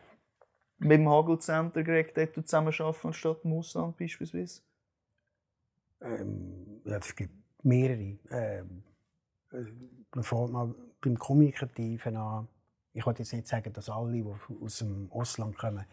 mit 0.80 0.92
dem 0.92 1.10
Hagelcenter 1.10 1.84
direkt 1.84 2.18
zusammenarbeiten 2.48 3.08
anstatt 3.08 3.44
im 3.44 3.54
Ausland 3.54 3.98
beispielsweise? 3.98 4.62
Ähm, 6.02 6.82
ja, 6.86 6.98
es 6.98 7.16
gibt 7.16 7.34
mehrere. 7.64 8.18
Ähm, 8.30 8.84
äh, 9.52 10.22
fängt 10.22 10.52
mal 10.52 10.74
beim 11.02 11.18
Kommunikativen 11.18 12.16
an. 12.16 12.48
Ich 13.00 13.06
wollte 13.06 13.24
jetzt 13.24 13.32
nicht 13.32 13.48
sagen, 13.48 13.72
dass 13.72 13.90
alle, 13.90 14.12
die 14.12 14.26
aus 14.62 14.80
dem 14.80 15.10
Ausland 15.14 15.58
kommen, 15.58 15.86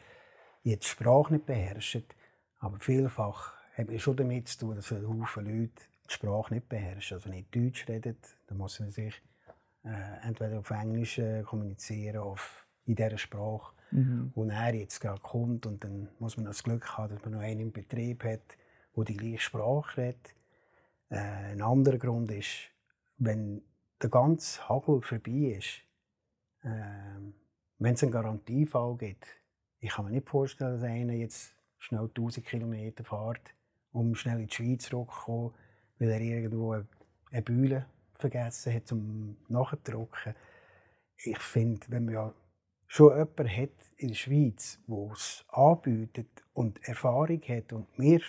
jetzt 0.65 0.87
die 0.87 0.89
Sprache 0.89 1.35
nicht 1.35 1.47
beherrschen. 1.47 2.05
Aber 2.59 2.81
vielfach 2.81 3.53
hat 3.75 3.87
man 3.87 4.01
schon 4.01 4.17
damit 4.17 4.49
zu 4.49 4.59
tun, 4.59 4.75
dass 4.75 4.91
Haufen 4.91 5.45
Leute 5.45 5.85
die 6.09 6.13
Sprache 6.13 6.53
nicht 6.53 6.69
beherrschen. 6.69 7.19
Also 7.19 7.31
nicht 7.31 7.55
Deutsch 7.55 7.87
reden, 7.89 8.17
dann 8.49 8.59
muss 8.59 8.81
man 8.81 8.91
sich 8.91 9.23
äh, 9.85 10.27
entweder 10.27 10.59
auf 10.59 10.71
Englisch 10.71 11.19
äh, 11.19 11.45
kommunizieren 11.45 12.19
oder 12.19 12.41
in 12.87 12.97
dieser 12.97 13.19
Sprache. 13.19 13.73
Mhm. 13.93 14.33
Und 14.35 14.51
er 14.51 14.75
jetzt 14.75 15.01
gerade 15.01 15.21
kommt 15.21 15.65
und 15.65 15.85
dann 15.85 16.09
muss 16.19 16.37
man 16.37 16.47
das 16.47 16.65
Glück 16.65 16.99
haben, 16.99 17.15
dass 17.15 17.23
man 17.23 17.35
noch 17.35 17.41
einen 17.41 17.61
im 17.61 17.73
Betrieb 17.73 18.25
hat, 18.25 18.57
der 18.97 19.05
die 19.05 19.17
gleiche 19.17 19.39
Sprache 19.43 19.97
redet. 19.97 20.35
Äh, 21.11 21.53
ein 21.53 21.63
anderer 21.63 21.99
Grund 21.99 22.33
ist, 22.33 22.73
wenn 23.19 23.63
der 24.03 24.11
ganze 24.11 24.69
Hagel 24.69 25.03
vorbei 25.03 25.57
ist, 25.57 25.86
äh, 26.67 27.33
wenn 27.79 27.95
es 27.95 28.03
einen 28.03 28.13
Garantiefall 28.13 28.97
gibt, 28.97 29.27
ich 29.81 29.91
kann 29.91 30.07
mir 30.07 30.11
nicht 30.11 30.29
vorstellen, 30.29 30.73
dass 30.73 30.83
einer 30.83 31.13
jetzt 31.13 31.55
schnell 31.79 32.09
1000 32.09 32.45
Kilometer 32.47 33.05
fährt, 33.05 33.55
um 33.93 34.15
schnell 34.15 34.41
in 34.41 34.47
die 34.49 34.55
Schweiz 34.55 34.85
zurückzukommen, 34.85 35.55
weil 35.99 36.11
er 36.11 36.21
irgendwo 36.21 36.73
eine 36.73 37.43
Bühne 37.43 37.87
vergessen 38.15 38.75
hat 38.75 38.87
zum 38.87 39.37
Nachdrucken. 39.49 40.35
Ich 41.19 41.39
finde, 41.39 41.87
wenn 41.89 42.07
man 42.07 42.15
ja 42.15 42.35
schon 42.87 43.17
jemanden 43.17 43.49
hat 43.49 43.93
in 43.97 44.09
der 44.09 44.15
Schweiz, 44.15 44.79
der 44.87 45.11
es 45.13 45.45
anbietet 45.49 46.45
und 46.53 46.83
Erfahrung 46.89 47.41
hat 47.43 47.73
und 47.73 47.99
mehr, 47.99 48.21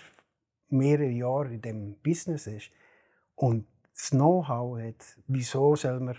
mehrere 0.68 1.10
Jahre 1.10 1.54
in 1.54 1.62
diesem 1.62 1.94
Business 2.02 2.46
ist 2.46 2.70
und 3.34 3.66
das 3.94 4.10
Know-how 4.10 4.78
hat, 4.78 5.18
wieso 5.26 5.74
soll 5.74 6.00
man 6.00 6.16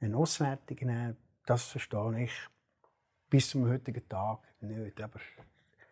eine 0.00 0.16
Auswertung 0.16 0.76
nehmen, 0.80 1.16
das 1.46 1.64
verstehe 1.64 2.24
ich 2.24 2.32
bis 3.30 3.48
zum 3.50 3.68
heutigen 3.68 4.06
Tag 4.08 4.40
nicht. 4.60 5.00
Aber 5.00 5.18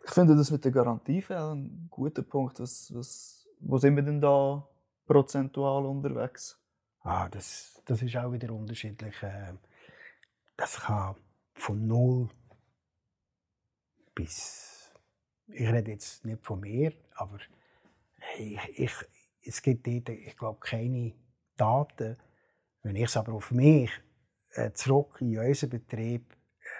ich 0.04 0.10
finde 0.10 0.36
das 0.36 0.50
mit 0.50 0.64
den 0.64 0.72
Garantiefällen 0.72 1.64
ein 1.64 1.88
guter 1.90 2.22
Punkt. 2.22 2.60
Was, 2.60 2.92
was, 2.94 3.48
wo 3.60 3.78
sind 3.78 3.96
wir 3.96 4.02
denn 4.02 4.20
da 4.20 4.68
prozentual 5.06 5.86
unterwegs? 5.86 6.60
Ah, 7.00 7.28
das, 7.28 7.80
das 7.84 8.02
ist 8.02 8.16
auch 8.16 8.32
wieder 8.32 8.52
unterschiedlich. 8.52 9.14
Ähm, 9.22 9.58
das 10.56 10.80
kann 10.80 11.16
von 11.54 11.86
null 11.86 12.28
bis. 14.14 14.92
Ich 15.48 15.68
rede 15.68 15.92
jetzt 15.92 16.24
nicht 16.24 16.44
von 16.44 16.60
mir, 16.60 16.92
aber 17.16 17.38
ich, 18.38 18.58
ich, 18.76 18.92
es 19.42 19.60
gibt 19.60 19.86
dort, 19.86 20.08
ich 20.08 20.36
glaube, 20.36 20.58
keine 20.60 21.12
Daten. 21.56 22.16
Wenn 22.82 22.96
ich 22.96 23.04
es 23.04 23.16
aber 23.16 23.34
auf 23.34 23.50
mich 23.50 23.90
äh, 24.54 24.72
zurück 24.72 25.18
in 25.20 25.38
unseren 25.38 25.70
Betrieb, 25.70 26.36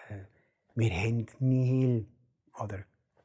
äh, 0.08 0.24
wir 0.74 0.90
haben 0.90 1.26
nie 1.40 2.06
oder 2.60 2.84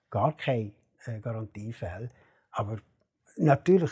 gar 0.09 0.35
keine 0.35 0.71
äh, 1.05 1.19
Garantiefälle. 1.19 2.09
Aber 2.51 2.79
natürlich, 3.37 3.91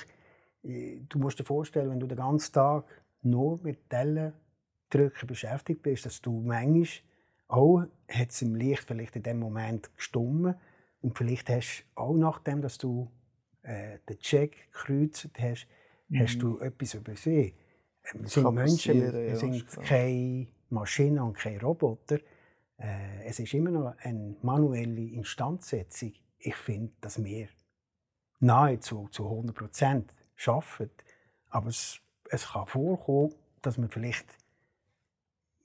äh, 0.63 1.00
du 1.08 1.20
musst 1.20 1.39
dir 1.39 1.46
vorstellen, 1.46 1.89
wenn 1.89 2.00
du 2.00 2.08
den 2.08 2.17
ganzen 2.17 2.54
Tag 2.54 2.86
nur 3.22 3.60
mit 3.62 3.89
Tellen 3.89 4.34
drücken 4.89 5.28
beschäftigt 5.28 5.82
bist, 5.82 6.06
dass 6.06 6.22
du 6.22 6.39
manchmal 6.41 6.88
auch 7.50 7.84
hat 8.10 8.32
es 8.32 8.41
im 8.41 8.56
Licht 8.56 8.84
vielleicht 8.84 9.15
in 9.15 9.24
dem 9.24 9.39
Moment 9.39 9.96
gestummen 9.96 10.56
und 11.02 11.17
vielleicht 11.17 11.50
hast 11.50 11.86
du 11.96 12.02
auch 12.02 12.13
nachdem, 12.13 12.62
dass 12.62 12.78
du 12.78 13.10
äh, 13.63 14.00
den 14.10 14.20
Check 14.20 14.72
gekreuzt 14.72 15.30
hast, 15.38 15.67
mhm. 16.10 16.20
hast 16.20 16.39
du 16.39 16.60
etwas 16.60 16.93
übersehen. 16.93 17.54
Wir 18.13 18.28
sind 18.28 18.54
Menschen, 18.54 19.02
wir 19.02 19.30
ja, 19.30 19.36
sind 19.36 19.67
keine 19.84 20.48
Maschinen 20.70 21.20
und 21.20 21.34
keine 21.34 21.62
Roboter. 21.62 22.20
Äh, 22.78 23.26
es 23.26 23.39
ist 23.39 23.54
immer 23.54 23.72
noch 23.72 23.96
eine 24.00 24.36
manuelle 24.41 25.02
Instandsetzung. 25.02 26.13
Ich 26.39 26.56
finde, 26.56 26.93
dass 27.02 27.24
wir 27.24 27.48
nahezu 28.39 29.08
zu 29.12 29.26
100 29.26 29.56
Prozent 29.56 30.13
arbeiten. 30.46 30.91
Aber 31.50 31.67
es, 31.67 32.00
es 32.30 32.48
kann 32.48 32.67
vorkommen, 32.67 33.34
dass 33.62 33.78
man 33.78 33.89
vielleicht 33.89 34.38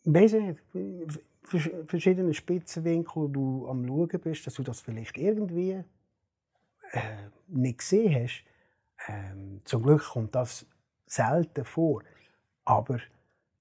weiß 0.04 0.32
nicht, 0.32 0.60
verschiedene 1.84 2.34
Spitzenwinkel 2.34 3.28
du 3.30 3.68
am 3.68 3.86
Schauen 3.86 4.20
bist, 4.22 4.46
dass 4.46 4.54
du 4.54 4.62
das 4.62 4.80
vielleicht 4.80 5.16
irgendwie 5.18 5.82
äh, 6.92 7.00
nicht 7.48 7.78
gesehen 7.78 8.24
hast. 8.24 8.44
Ähm, 9.08 9.60
zum 9.64 9.82
Glück 9.82 10.02
kommt 10.02 10.34
das 10.34 10.66
selten 11.06 11.64
vor. 11.64 12.02
Aber 12.64 12.98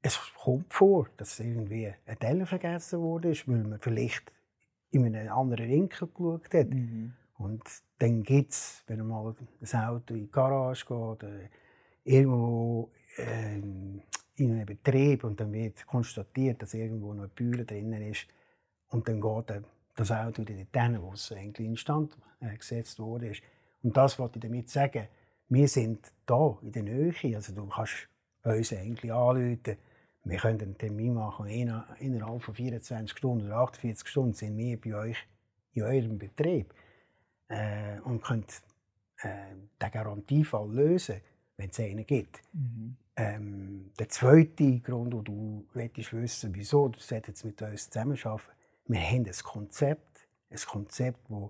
es 0.02 0.20
kommt 0.36 0.74
vor, 0.74 1.08
dass 1.18 1.40
irgendwie 1.40 1.94
ein 2.06 2.20
Teller 2.20 2.46
vergessen 2.46 3.00
wurde, 3.00 3.34
weil 3.46 3.64
man 3.64 3.80
vielleicht 3.80 4.32
in 4.92 5.16
einem 5.16 5.32
anderen 5.32 5.70
Winkel 5.70 6.08
geschaut 6.08 6.54
hat. 6.54 6.70
Mhm. 6.70 7.14
Und 7.38 7.64
dann 8.00 8.24
gibt 8.24 8.52
es, 8.52 8.84
wenn 8.88 9.00
man 9.00 9.08
mal 9.08 9.36
ein 9.62 9.80
Auto 9.80 10.14
in 10.14 10.22
die 10.22 10.32
Garage 10.32 10.86
geht 10.86 10.92
oder 10.98 11.40
irgendwo 12.04 12.92
ähm, 13.18 14.02
in 14.36 14.54
einem 14.54 14.66
Betrieb 14.66 15.24
und 15.24 15.40
dann 15.40 15.54
wird 15.54 15.86
konstatiert, 15.86 16.62
dass 16.62 16.74
irgendwo 16.74 17.14
noch 17.14 17.24
eine 17.24 17.30
Bühne 17.30 17.66
drin 17.66 17.94
ist 17.94 18.28
und 18.90 19.08
dann 19.08 19.22
geht 19.22 19.64
das 19.96 20.12
Auto 20.12 20.42
wieder 20.42 20.56
dorthin, 20.56 21.02
wo 21.02 21.14
es 21.14 21.32
eigentlich 21.32 21.68
instand 21.68 22.18
äh, 22.40 22.56
gesetzt 22.56 23.00
wurde. 23.00 23.34
Und 23.84 23.96
das 23.96 24.20
wollte 24.20 24.38
ich 24.38 24.44
damit 24.44 24.70
sagen. 24.70 25.08
Wir 25.50 25.68
sind 25.68 26.12
da 26.26 26.58
in 26.62 26.72
der 26.72 26.84
Nähe. 26.84 27.36
Also 27.36 27.54
du 27.54 27.66
kannst 27.66 28.08
uns 28.43 28.73
eigentlich 28.73 29.12
anrufen. 29.12 29.77
Wir 30.23 30.38
können 30.38 30.62
einen 30.62 30.77
Termin 30.77 31.15
machen. 31.15 31.47
Innerhalb 31.47 32.43
von 32.43 32.54
24 32.54 33.17
Stunden 33.17 33.47
oder 33.47 33.58
48 33.58 34.08
Stunden 34.08 34.34
sind 34.34 34.58
wir 34.58 34.80
bei 34.80 34.95
euch 34.95 35.17
in 35.73 35.84
eurem 35.84 36.17
Betrieb 36.17 36.73
äh, 37.47 37.99
und 38.04 38.21
können 38.21 38.45
äh, 39.21 39.56
den 39.82 39.91
Garantiefall 39.91 40.69
lösen, 40.69 41.21
wenn 41.58 41.69
es 41.69 41.80
einen 41.80 42.06
gibt. 42.06 42.41
Mhm. 42.54 42.97
Ähm, 43.15 43.91
der 43.99 44.10
zweite 44.10 44.80
Grund, 44.80 45.13
wo 45.13 45.21
du 45.21 45.65
wissen 45.73 46.19
willst, 46.19 46.54
wieso 46.54 46.88
du 46.88 46.99
jetzt 47.10 47.43
mit 47.45 47.62
uns 47.62 47.89
zusammenarbeiten, 47.89 48.49
wir 48.88 49.01
haben 49.01 49.25
ein 49.25 49.43
Konzept, 49.43 50.27
ein 50.49 50.58
Konzept, 50.58 51.19
das 51.30 51.49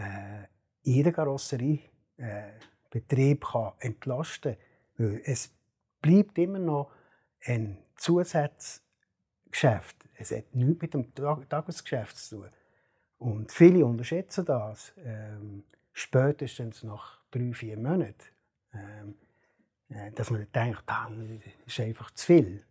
äh, 0.00 0.46
jeder 0.82 1.12
Karosseriebetrieb 1.12 1.84
äh, 2.18 3.36
kann 3.40 3.72
entlasten 3.80 4.56
kann. 4.96 5.20
Es 5.24 5.53
bleibt 6.04 6.38
immer 6.38 6.58
noch 6.58 6.90
ein 7.46 7.78
Zusatzgeschäft. 7.96 9.96
Es 10.16 10.32
hat 10.32 10.54
nichts 10.54 10.82
mit 10.82 10.92
dem 10.92 11.14
Tagesgeschäft 11.14 12.18
zu 12.18 12.36
tun. 12.36 12.50
Und 13.16 13.50
viele 13.50 13.86
unterschätzen 13.86 14.44
das. 14.44 14.92
Ähm, 14.98 15.64
spätestens 15.92 16.82
nach 16.82 17.22
drei, 17.30 17.54
vier 17.54 17.78
Monaten. 17.78 18.12
Ähm, 18.74 19.14
äh, 19.88 20.12
dass 20.12 20.30
man 20.30 20.46
denkt, 20.54 20.82
ah, 20.86 21.08
das 21.08 21.40
ist 21.66 21.80
einfach 21.80 22.10
zu 22.10 22.26
viel. 22.26 22.62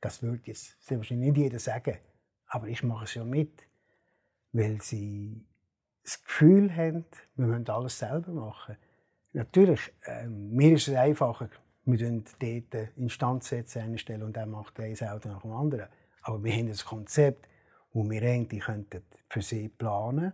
Das 0.00 0.22
würde 0.22 0.42
jetzt 0.44 0.76
wahrscheinlich 0.90 1.32
nicht 1.32 1.38
jeder 1.38 1.58
sagen. 1.58 1.98
Aber 2.46 2.68
ich 2.68 2.84
mache 2.84 3.06
es 3.06 3.14
ja 3.14 3.24
mit, 3.24 3.66
weil 4.52 4.80
sie 4.80 5.44
das 6.04 6.22
Gefühl 6.22 6.72
haben, 6.76 7.04
wir 7.34 7.48
müssen 7.48 7.68
alles 7.68 7.98
selber 7.98 8.30
machen. 8.30 8.76
Natürlich, 9.32 9.92
äh, 10.04 10.28
mir 10.28 10.74
ist 10.74 10.86
es 10.86 10.94
einfacher, 10.94 11.50
wir 11.86 12.22
dort 12.38 12.88
Instandsätze 12.96 13.80
einstellen 13.80 14.22
und 14.22 14.36
dann 14.36 14.50
macht 14.50 14.78
ein 14.80 14.96
Auto 15.08 15.28
nach 15.28 15.42
dem 15.42 15.52
anderen. 15.52 15.88
Aber 16.22 16.42
wir 16.42 16.52
haben 16.52 16.68
ein 16.68 16.76
Konzept, 16.76 17.46
wo 17.92 18.08
wir 18.08 18.22
eigentlich 18.22 18.64
für 19.28 19.42
sie 19.42 19.68
planen 19.68 20.32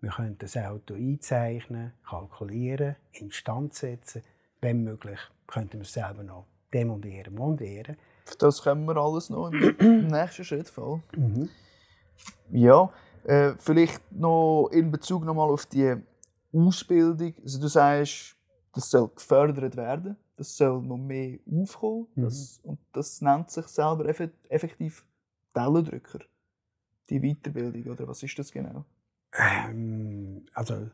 Wir 0.00 0.10
können 0.10 0.36
das 0.38 0.56
Auto 0.56 0.94
einzeichnen, 0.94 1.92
kalkulieren, 2.08 2.96
instand 3.12 3.74
setzen, 3.74 4.22
wenn 4.60 4.84
möglich 4.84 5.18
könnten 5.46 5.74
wir 5.74 5.82
es 5.82 5.92
selber 5.92 6.22
noch 6.22 6.46
demontieren, 6.72 7.34
montieren. 7.34 7.96
Das 8.38 8.62
können 8.62 8.84
wir 8.84 8.96
alles 8.96 9.30
noch 9.30 9.50
im 9.50 10.06
nächsten 10.08 10.44
Schritt 10.44 10.68
voll. 10.68 11.02
Mhm. 11.16 11.48
Ja, 12.50 12.90
äh, 13.24 13.52
vielleicht 13.58 14.12
noch 14.12 14.68
in 14.72 14.90
Bezug 14.90 15.24
noch 15.24 15.34
mal 15.34 15.50
auf 15.50 15.66
die 15.66 15.96
Ausbildung. 16.52 17.34
Also 17.42 17.60
du 17.60 17.68
sagst, 17.68 18.36
das 18.72 18.90
soll 18.90 19.08
gefördert 19.08 19.76
werden, 19.76 20.16
das 20.40 20.56
soll 20.56 20.80
noch 20.80 20.96
mehr 20.96 21.38
aufkommen. 21.52 22.06
Mhm. 22.14 22.22
Das, 22.22 22.60
und 22.62 22.78
das 22.92 23.20
nennt 23.20 23.50
sich 23.50 23.66
selber 23.66 24.06
effektiv 24.06 25.04
Tellendrücker. 25.52 26.20
Die 27.10 27.20
Weiterbildung, 27.20 27.92
oder 27.92 28.08
was 28.08 28.22
ist 28.22 28.38
das 28.38 28.50
genau? 28.50 28.86
Ähm, 29.34 30.46
also 30.54 30.88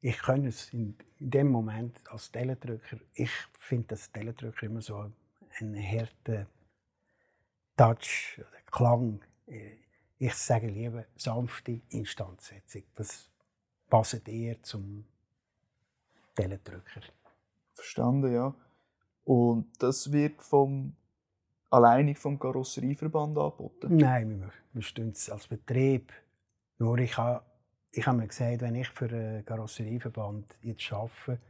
ich 0.00 0.18
kann 0.18 0.46
es 0.46 0.72
in, 0.72 0.96
dem 1.18 1.48
Moment 1.48 1.98
als 2.12 2.30
Teledrücker, 2.30 2.98
ich 3.14 3.32
finde 3.58 3.88
das 3.88 4.12
Teledrücker 4.12 4.66
immer 4.66 4.80
so 4.80 5.10
einen 5.58 5.82
harten 5.82 6.46
Touch 7.76 8.38
oder 8.38 8.60
Klang. 8.70 9.20
Ich 10.18 10.34
sage 10.34 10.68
lieber 10.68 11.06
sanfte 11.16 11.80
Instandsetzung. 11.88 12.84
Das 12.94 13.28
passt 13.90 14.28
eher 14.28 14.62
zum 14.62 15.04
Teledrücker. 16.36 17.00
Verstanden, 17.74 18.32
ja. 18.32 18.54
Und 19.24 19.70
das 19.78 20.10
wird 20.12 20.42
vom, 20.42 20.94
alleinig 21.70 22.18
vom 22.18 22.38
Karosserieverband 22.38 23.38
angeboten? 23.38 23.96
Nein, 23.96 24.40
wir, 24.40 24.50
wir 24.72 24.82
stehen 24.82 25.10
es 25.10 25.30
als 25.30 25.46
Betrieb. 25.46 26.12
Nur 26.78 26.98
ich 26.98 27.16
habe, 27.16 27.44
ich 27.92 28.06
habe 28.06 28.18
mir 28.18 28.28
gesagt, 28.28 28.62
wenn 28.62 28.74
ich 28.74 28.88
für 28.88 29.08
einen 29.08 29.44
Karosserieverband 29.44 30.58
jetzt 30.62 30.92
arbeite, 30.92 31.40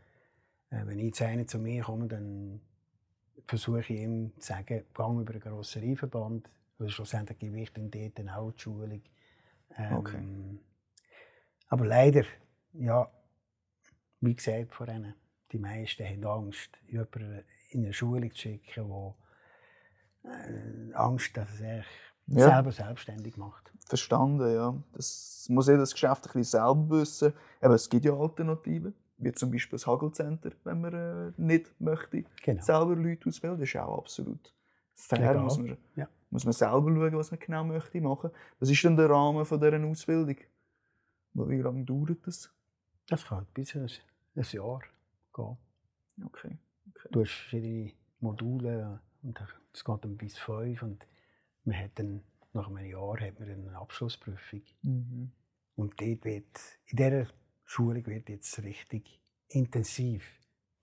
äh, 0.70 0.87
wenn 0.87 0.98
jetzt 0.98 1.22
einer 1.22 1.46
zu 1.46 1.58
mir 1.58 1.82
kommt, 1.82 2.12
dann 2.12 2.61
versuche 3.46 3.80
ich 3.80 3.90
ihm 3.90 4.32
zu 4.38 4.48
sagen, 4.48 4.85
gang 4.92 5.20
über 5.20 5.32
den 5.32 5.42
Karosserieverband, 5.42 6.48
weil 6.78 6.88
schlussendlich 6.88 7.38
gebe 7.38 7.61
ich 7.61 7.72
dann 7.72 7.90
dort 7.90 8.30
auch 8.30 8.52
die 8.52 8.61
Schulung. 8.61 9.02
Ähm, 9.76 9.96
Okay. 9.96 10.22
Aber 11.68 11.87
leider, 11.87 12.24
ja, 12.74 13.11
wie 14.20 14.35
gesagt 14.35 14.74
vorhin, 14.74 15.14
die 15.52 15.58
meisten 15.58 16.04
haben 16.04 16.24
Angst, 16.24 16.70
jemanden 16.88 17.44
in 17.70 17.84
eine 17.84 17.92
Schulung 17.92 18.30
zu 18.30 18.36
schicken, 18.38 19.14
die 20.24 20.28
äh, 20.28 20.94
Angst, 20.94 21.36
dass 21.36 21.60
er 21.60 21.82
sich 21.82 22.38
Ja. 22.38 22.48
selber 22.48 22.72
selbstständig 22.72 23.36
macht. 23.36 23.72
Verstanden, 23.86 24.54
ja. 24.54 24.74
Das 24.92 25.46
muss 25.50 25.68
jedes 25.68 25.92
Geschäft 25.92 26.26
ein 26.26 26.32
bisschen 26.32 26.44
selber 26.44 26.90
wissen. 26.90 27.32
Aber 27.60 27.74
es 27.74 27.88
gibt 27.90 28.04
ja 28.04 28.12
Alternativen, 28.14 28.94
wie 29.18 29.32
zum 29.32 29.50
Beispiel 29.50 29.76
das 29.76 29.86
Hagelcenter, 29.86 30.52
wenn 30.64 30.80
man 30.80 30.92
äh, 30.94 31.32
nicht 31.36 31.78
möchte, 31.80 32.24
Genau. 32.42 32.62
selber 32.62 32.94
Leute 32.96 33.28
auswählen. 33.28 33.58
Das 33.58 33.68
ist 33.68 33.76
auch 33.76 33.98
absolut 33.98 34.54
fair. 34.94 35.34
Muss 35.40 35.58
man, 35.58 35.76
ja. 35.96 36.08
muss 36.30 36.44
man 36.44 36.52
selber 36.52 36.88
schauen, 36.94 37.16
was 37.16 37.30
man 37.32 37.40
genau 37.40 37.64
möchte 37.64 38.00
machen. 38.00 38.30
Was 38.60 38.70
ist 38.70 38.82
denn 38.84 38.96
der 38.96 39.10
Rahmen 39.10 39.44
von 39.44 39.60
dieser 39.60 39.84
Ausbildung? 39.84 40.36
Wie 41.34 41.60
lange 41.60 41.84
dauert 41.84 42.26
das? 42.26 42.50
Das 43.08 43.26
kann 43.26 43.46
bis 43.52 43.74
ein, 43.74 43.88
ein 44.36 44.44
Jahr 44.52 44.80
gehen. 45.32 45.56
Okay. 46.24 46.58
Du 47.10 47.20
hast 47.20 47.30
verschiedene 47.32 47.92
Module 48.20 49.00
und 49.22 49.40
es 49.72 49.84
geht 49.84 50.04
dann 50.04 50.16
bis 50.16 50.38
fünf 50.38 50.82
und 50.82 51.06
man 51.64 51.78
hat 51.78 51.92
dann, 51.94 52.22
nach 52.52 52.68
einem 52.68 52.84
Jahr 52.84 53.20
hat 53.20 53.38
man 53.40 53.48
eine 53.48 53.78
Abschlussprüfung. 53.78 54.62
Mhm. 54.82 55.32
Und 55.74 56.00
dort 56.00 56.24
wird, 56.24 56.58
in 56.86 56.96
dieser 56.96 57.26
Schulung 57.64 58.06
wird 58.06 58.28
jetzt 58.28 58.62
richtig 58.62 59.20
intensiv 59.48 60.24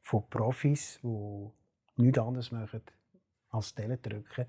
von 0.01 0.27
Profis, 0.29 0.99
die 1.03 1.49
nichts 1.97 2.17
anderes 2.19 2.51
machen 2.51 2.81
als 3.49 3.73
Tele 3.73 3.97
drücken, 3.97 4.45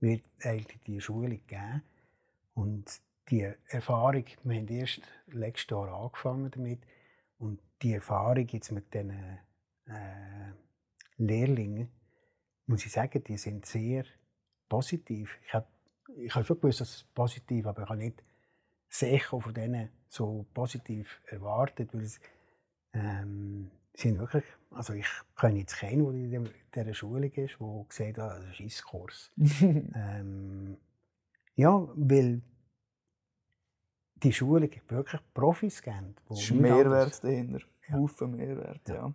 wird 0.00 0.24
eigentlich 0.42 0.80
die 0.82 1.00
Schulung 1.00 1.40
geben. 1.46 1.82
Und 2.54 3.00
die 3.30 3.50
Erfahrung, 3.68 4.24
wir 4.42 4.56
haben 4.56 4.68
erst 4.68 5.02
letztes 5.28 5.70
Jahr 5.70 5.88
angefangen 5.88 6.50
damit, 6.50 6.80
und 7.40 7.60
die 7.82 7.94
Erfahrung 7.94 8.46
jetzt 8.48 8.72
mit 8.72 8.92
diesen 8.94 9.10
äh, 9.86 10.52
Lehrlingen, 11.16 11.88
muss 12.66 12.86
ich 12.86 12.92
sagen, 12.92 13.24
die 13.24 13.38
sind 13.38 13.66
sehr 13.66 14.04
positiv. 14.68 15.38
Ich 15.46 15.54
habe 15.54 15.66
ich 16.16 16.34
hab 16.34 16.46
schon 16.46 16.60
gewusst, 16.60 16.80
dass 16.80 16.90
es 16.96 17.04
positiv 17.04 17.66
aber 17.66 17.82
ich 17.84 17.88
habe 17.88 17.98
nicht 17.98 18.22
das 18.88 19.02
Echo 19.02 19.40
von 19.40 19.54
denen 19.54 19.90
so 20.08 20.46
positiv 20.54 21.20
erwartet, 21.26 21.94
weil 21.94 22.02
es, 22.02 22.20
ähm, 22.94 23.70
sind 23.94 24.18
wirklich, 24.18 24.44
also 24.70 24.94
ich 24.94 25.06
kenne 25.36 25.60
jetzt 25.60 25.76
keinen, 25.78 26.04
der 26.04 26.14
in 26.14 26.30
dem- 26.30 26.54
dieser 26.74 26.94
Schulung 26.94 27.32
ist, 27.32 27.58
der 27.60 27.84
gesagt 27.88 28.18
hat, 28.18 28.38
das 28.38 28.38
ist 28.40 28.48
ein 28.48 28.54
Scheisskurs. 28.54 29.32
ähm, 29.36 30.78
ja, 31.56 31.88
weil 31.94 32.42
die 34.22 34.32
Schulung 34.32 34.70
wirklich 34.88 35.20
Profis 35.34 35.80
kennt. 35.82 36.20
Es 36.30 36.42
ist 36.42 36.52
Mehrwert 36.52 37.22
dahinter. 37.24 37.60
Ja. 37.88 37.96
Haufen 37.96 38.32
Mehrwert, 38.36 38.88
ja. 38.88 38.94
Ja. 38.94 39.14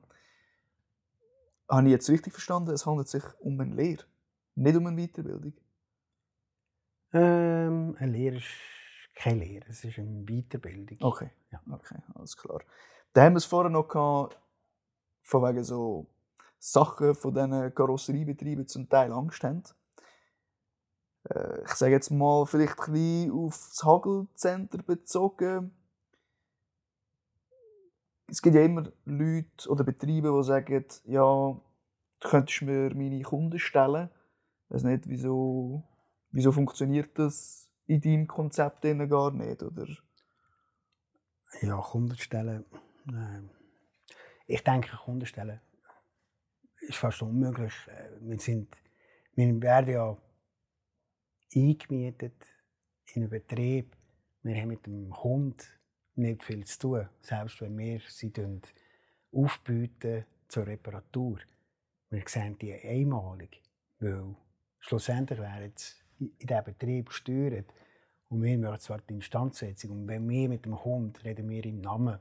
Habe 1.70 1.88
ich 1.88 1.91
jetzt 1.91 2.10
richtig 2.10 2.34
verstanden? 2.34 2.72
Es 2.72 2.86
handelt 2.86 3.08
sich 3.08 3.24
um 3.39 3.60
eine 3.60 3.74
Lehre, 3.74 4.04
nicht 4.56 4.76
um 4.76 4.86
eine 4.88 4.98
Weiterbildung. 5.08 5.54
Ähm, 7.13 7.96
eine 7.98 8.12
Lehre 8.12 8.38
ist 8.38 8.46
keine 9.15 9.44
Lehre, 9.46 9.65
es 9.70 9.84
ist 9.84 9.98
eine 9.98 10.26
Weiterbildung. 10.26 10.98
Okay, 11.02 11.30
Ja. 11.52 11.62
okay, 11.72 11.98
alles 12.13 12.36
klar. 12.36 12.62
Da 13.13 13.24
haben 13.24 13.34
wir 13.34 13.38
es 13.38 13.46
vorher 13.46 13.72
noch 13.72 13.88
gehabt, 13.88 14.38
von 15.24 15.41
wegen 15.44 15.63
so 15.63 16.08
Sachen 16.60 17.15
von 17.15 17.34
diesen 17.34 17.74
Karosseriebetrieben 17.74 18.68
zum 18.68 18.89
Teil 18.89 19.12
Angst 19.13 19.44
haben. 19.44 19.63
Äh, 21.29 21.63
ich 21.63 21.73
sage 21.73 21.93
jetzt 21.93 22.11
mal 22.11 22.45
vielleicht 22.45 22.79
ein 22.79 22.93
bisschen 22.93 23.31
auf 23.31 23.53
das 23.69 23.83
Hagelcenter 23.83 24.83
bezogen. 24.83 25.75
Es 28.27 28.41
gibt 28.41 28.55
ja 28.55 28.63
immer 28.63 28.91
Leute 29.05 29.69
oder 29.69 29.83
Betriebe, 29.83 30.33
die 30.35 30.43
sagen, 30.43 30.85
ja, 31.05 31.21
du 31.21 32.29
könntest 32.29 32.61
mir 32.63 32.93
meine 32.95 33.21
Kunden 33.21 33.59
stellen. 33.59 34.09
Ich 34.67 34.75
weiß 34.75 34.83
nicht, 34.83 35.07
wieso, 35.07 35.83
wieso 36.31 36.51
funktioniert 36.51 37.17
das 37.19 37.69
in 37.85 38.01
deinem 38.01 38.27
Konzept 38.27 38.81
gar 38.81 39.31
nicht, 39.31 39.61
oder? 39.61 39.85
Ja, 41.61 41.77
Kundenstellen. 41.77 42.65
Äh, 43.07 43.41
ich 44.47 44.63
denke, 44.63 44.97
Kundenstellen 44.97 45.61
ist 46.81 46.97
fast 46.97 47.21
unmöglich. 47.21 47.73
Äh, 47.88 48.09
Wir, 48.21 48.39
sind, 48.39 48.75
wir 49.35 49.61
werden 49.61 49.93
ja 49.93 50.17
eingemietet 51.56 52.46
in 53.13 53.24
einen 53.24 53.30
Betrieb. 53.30 53.96
Wir 54.44 54.56
haben 54.56 54.70
mit 54.70 54.86
dem 54.86 55.15
Hund 55.24 55.65
nicht 56.15 56.44
viel 56.44 56.65
zu 56.65 56.80
tun. 56.80 57.10
Selbst 57.22 57.62
wenn 57.62 57.78
wir 57.78 58.02
sie 58.08 58.32
aufbieten 59.32 60.26
zur 60.48 60.68
Reparatur. 60.68 61.39
Wir 62.10 62.24
sehen 62.28 62.58
die 62.58 62.74
einmalig. 62.74 63.62
Weil 64.00 64.36
schlussendlich 64.80 65.39
werden 65.39 65.74
sie 65.76 66.26
in 66.39 66.48
diesem 66.48 66.63
Betrieb 66.63 67.10
gesteuert. 67.10 67.74
Und 68.30 68.44
wir 68.44 68.58
machen 68.58 68.80
zwar 68.80 69.00
die 69.02 69.15
Instandsetzung. 69.15 69.91
Und 69.91 70.08
wenn 70.08 70.28
wir 70.30 70.50
mit 70.50 70.65
dem 70.65 70.84
Hund 70.84 71.24
reden 71.24 71.50
wir 71.50 71.65
im 71.65 71.82
Namen 71.82 72.20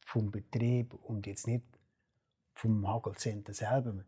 vom 0.00 0.30
Betrieb 0.30 0.94
und 0.94 1.26
jetzt 1.26 1.46
nicht 1.46 1.64
vom 2.54 2.86
Hagelcenter 2.86 3.52
selber. 3.52 4.04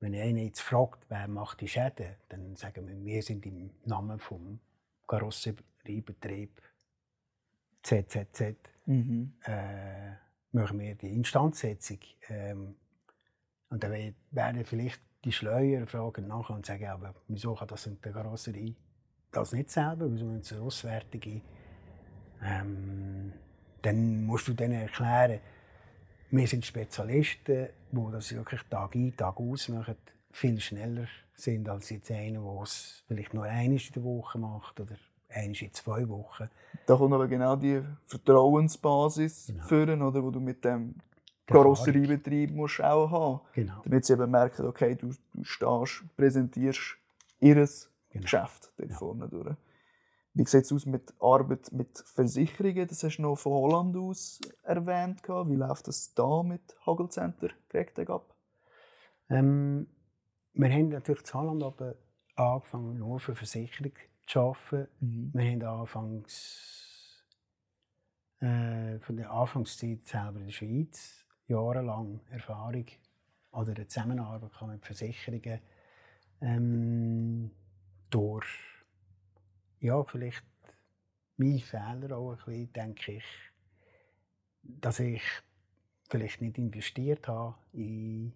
Wenn 0.00 0.14
einer 0.14 0.40
jetzt 0.42 0.60
fragt, 0.60 1.06
wer 1.08 1.26
macht 1.28 1.60
die 1.60 1.68
Schäden, 1.68 2.16
dann 2.28 2.54
sagen 2.56 2.86
wir, 2.86 3.04
wir 3.04 3.22
sind 3.22 3.46
im 3.46 3.70
Namen 3.84 4.18
vom 4.18 4.60
Karosseriebetrieb 5.06 6.60
ZZZ 7.82 8.56
Mhm. 8.88 9.32
äh, 9.44 10.12
machen 10.52 10.78
wir 10.78 10.94
die 10.94 11.12
Instandsetzung. 11.12 11.98
Ähm, 12.28 12.76
und 13.68 13.82
dann 13.82 13.92
we- 13.92 14.14
werden 14.30 14.64
vielleicht 14.64 15.00
die 15.24 15.32
Schleuer 15.32 15.86
fragen 15.88 16.28
nachher 16.28 16.54
und 16.54 16.66
sagen, 16.66 16.86
aber 16.86 17.14
wieso 17.26 17.54
kann 17.54 17.66
das 17.68 17.86
in 17.86 18.00
der 18.00 18.12
Karosserie 18.12 18.76
das 19.32 19.52
nicht 19.52 19.70
selber, 19.70 20.10
wieso 20.10 20.24
müssen 20.24 20.42
sie 20.44 20.56
Auswärtige? 20.62 21.40
Ähm, 22.42 23.32
dann 23.82 24.24
musst 24.24 24.46
du 24.48 24.52
denen 24.54 24.80
erklären, 24.82 25.40
wir 26.30 26.46
sind 26.46 26.64
Spezialisten, 26.64 27.68
die 27.92 28.12
das 28.12 28.34
wirklich 28.34 28.60
Tag 28.70 28.94
ein, 28.94 29.16
Tag 29.16 29.36
aus 29.38 29.68
machen, 29.68 29.96
viel 30.30 30.60
schneller 30.60 31.06
sind 31.34 31.68
als 31.68 31.90
jetzt 31.90 32.10
einer, 32.10 32.40
der 32.40 32.62
es 32.62 33.02
vielleicht 33.06 33.34
nur 33.34 33.44
einmal 33.44 33.78
in 33.78 33.92
der 33.94 34.04
Woche 34.04 34.38
macht 34.38 34.80
oder 34.80 34.96
einmal 35.28 35.56
in 35.62 35.72
zwei 35.72 36.08
Wochen. 36.08 36.48
Da 36.86 36.96
kommt 36.96 37.14
aber 37.14 37.28
genau 37.28 37.56
die 37.56 37.82
Vertrauensbasis 38.06 39.46
Genau. 39.48 39.64
führen, 39.64 40.02
oder, 40.02 40.22
wo 40.22 40.30
du 40.30 40.40
mit 40.40 40.64
dem 40.64 40.94
Die 41.48 41.52
Karosseriebetrieb 41.52 42.50
musst 42.50 42.82
auch 42.82 43.10
haben. 43.10 43.40
Genau. 43.54 43.80
Damit 43.84 44.04
sie 44.04 44.14
eben 44.14 44.30
merken, 44.30 44.66
okay, 44.66 44.94
du, 44.94 45.12
du 45.34 45.44
stehst, 45.44 46.04
präsentierst 46.16 46.96
ihr 47.40 47.54
Genau. 47.54 48.22
Geschäft 48.22 48.72
dort 48.78 48.90
Ja. 48.90 48.96
vorne 48.96 49.28
durch. 49.28 49.54
Wie 50.36 50.44
sieht 50.44 50.64
es 50.64 50.72
aus 50.72 50.84
mit 50.84 51.14
Arbeit 51.18 51.72
mit 51.72 51.98
Versicherungen? 52.14 52.86
Das 52.86 53.02
hast 53.02 53.16
du 53.16 53.22
noch 53.22 53.36
von 53.36 53.52
Holland 53.52 53.96
aus 53.96 54.38
erwähnt. 54.64 55.22
gehabt. 55.22 55.48
Wie 55.48 55.54
läuft 55.54 55.88
das 55.88 56.12
da 56.12 56.42
mit 56.42 56.76
Hagelcenter 56.84 57.48
direkt 57.72 57.98
ab? 58.10 58.34
Ähm, 59.30 59.86
wir 60.52 60.68
haben 60.68 60.90
natürlich 60.90 61.22
in 61.26 61.32
Holland 61.32 61.62
aber 61.62 61.94
angefangen, 62.34 62.98
nur 62.98 63.18
für 63.18 63.34
Versicherung 63.34 63.92
zu 64.26 64.40
arbeiten. 64.40 65.30
Wir 65.32 65.52
haben 65.52 65.62
anfangs 65.62 67.24
äh, 68.40 68.98
von 68.98 69.16
der 69.16 69.30
Anfangszeit 69.30 70.06
selber 70.06 70.40
in 70.40 70.48
der 70.48 70.52
Schweiz 70.52 71.24
jahrelang 71.46 72.20
Erfahrung 72.28 72.84
oder 73.52 73.72
eine 73.72 73.88
Zusammenarbeit 73.88 74.50
mit 74.68 74.84
Versicherungen. 74.84 75.60
Ähm, 76.42 77.50
durch 78.10 78.75
ja, 79.80 80.02
vielleicht 80.04 80.42
mein 81.36 81.58
Fehler 81.58 82.16
auch 82.16 82.32
ein 82.32 82.36
bisschen, 82.36 82.72
denke 82.72 83.12
ich, 83.12 83.24
dass 84.62 85.00
ich 85.00 85.22
vielleicht 86.08 86.40
nicht 86.40 86.58
investiert 86.58 87.28
habe 87.28 87.56
in 87.72 88.32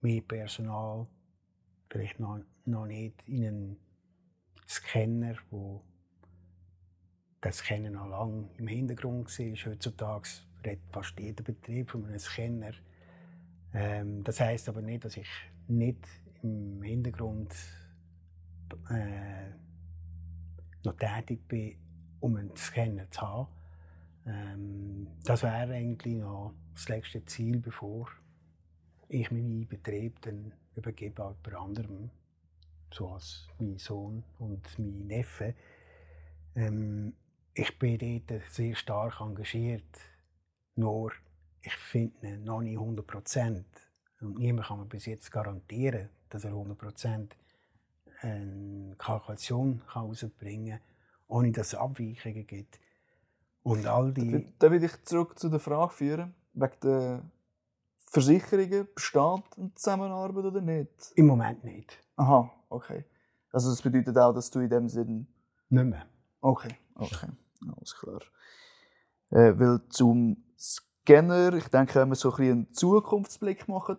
mehr 0.00 0.22
Personal, 0.22 1.06
vielleicht 1.90 2.20
noch, 2.20 2.40
noch 2.64 2.86
nicht 2.86 3.28
in 3.28 3.46
einen 3.46 3.76
Scanner, 4.66 5.36
wo 5.50 5.82
der 7.42 7.52
Scanner 7.52 7.90
noch 7.90 8.08
lange 8.08 8.48
im 8.56 8.66
Hintergrund 8.66 9.26
war. 9.38 9.72
Heutzutage 9.72 10.28
redet 10.64 10.82
fast 10.90 11.18
jeder 11.18 11.44
Betrieb 11.44 11.90
von 11.90 12.04
einem 12.06 12.18
Scanner. 12.18 12.72
Ähm, 13.74 14.24
das 14.24 14.40
heißt 14.40 14.68
aber 14.68 14.82
nicht, 14.82 15.04
dass 15.04 15.16
ich 15.16 15.28
nicht 15.68 16.06
im 16.42 16.82
Hintergrund 16.82 17.54
äh, 18.90 19.50
noch 20.86 20.96
tätig 20.96 21.46
bin, 21.48 21.76
um 22.20 22.36
einen 22.36 22.56
Scanner 22.56 23.10
zu 23.10 23.20
haben. 23.20 23.48
Ähm, 24.26 25.08
das 25.24 25.42
wäre 25.42 25.74
eigentlich 25.74 26.14
noch 26.14 26.54
das 26.74 26.88
letzte 26.88 27.24
Ziel, 27.24 27.60
bevor 27.60 28.08
ich 29.08 29.30
meinen 29.30 29.66
Betrieb 29.68 30.20
dann 30.22 30.52
übergebe 30.74 31.24
an 31.24 31.36
jemand 31.44 31.54
anderem, 31.62 32.10
so 32.92 33.10
als 33.10 33.48
mein 33.58 33.78
Sohn 33.78 34.24
und 34.38 34.66
mein 34.78 35.06
Neffe. 35.06 35.54
Ähm, 36.54 37.14
ich 37.54 37.78
bin 37.78 37.98
dort 38.26 38.42
sehr 38.50 38.74
stark 38.74 39.20
engagiert, 39.20 40.00
nur 40.74 41.12
ich 41.62 41.74
finde 41.74 42.28
ihn 42.28 42.44
noch 42.44 42.60
nicht 42.60 42.78
100 42.78 43.06
Prozent. 43.06 43.66
Und 44.20 44.38
niemand 44.38 44.68
kann 44.68 44.78
mir 44.78 44.86
bis 44.86 45.06
jetzt 45.06 45.30
garantieren, 45.30 46.08
dass 46.28 46.44
er 46.44 46.50
100 46.50 46.78
Prozent 46.78 47.36
eine 48.20 48.94
Kalkulation 48.98 49.82
herausbringen 49.92 50.78
kann, 50.78 50.88
ohne 51.28 51.52
dass 51.52 51.68
es 51.68 51.74
Abweichungen 51.74 52.46
gibt. 52.46 52.80
Und 53.62 53.86
all 53.86 54.12
die... 54.12 54.52
Da 54.58 54.70
will 54.70 54.82
ich 54.82 55.04
zurück 55.04 55.38
zu 55.38 55.48
der 55.48 55.58
Frage 55.60 55.92
führen, 55.92 56.34
wegen 56.52 56.80
der 56.82 57.22
Versicherungen. 58.06 58.88
Besteht 58.94 59.18
eine 59.56 59.74
Zusammenarbeit 59.74 60.44
oder 60.44 60.60
nicht? 60.60 61.12
Im 61.16 61.26
Moment 61.26 61.64
nicht. 61.64 61.98
Aha, 62.16 62.50
okay. 62.68 63.04
Also 63.50 63.70
das 63.70 63.82
bedeutet 63.82 64.16
auch, 64.18 64.32
dass 64.32 64.50
du 64.50 64.60
in 64.60 64.70
dem 64.70 64.88
Sinn... 64.88 65.26
Nicht 65.68 65.84
mehr. 65.84 66.06
Okay, 66.40 66.76
okay. 66.94 67.28
Alles 67.76 67.96
klar. 67.96 68.20
Äh, 69.30 69.58
weil 69.58 69.80
zum 69.88 70.44
Scanner, 70.56 71.54
ich 71.54 71.68
denke, 71.68 71.96
wenn 71.96 72.08
wir 72.08 72.14
so 72.14 72.30
ein 72.30 72.36
bisschen 72.36 72.52
einen 72.52 72.72
Zukunftsblick 72.72 73.66
machen, 73.68 73.98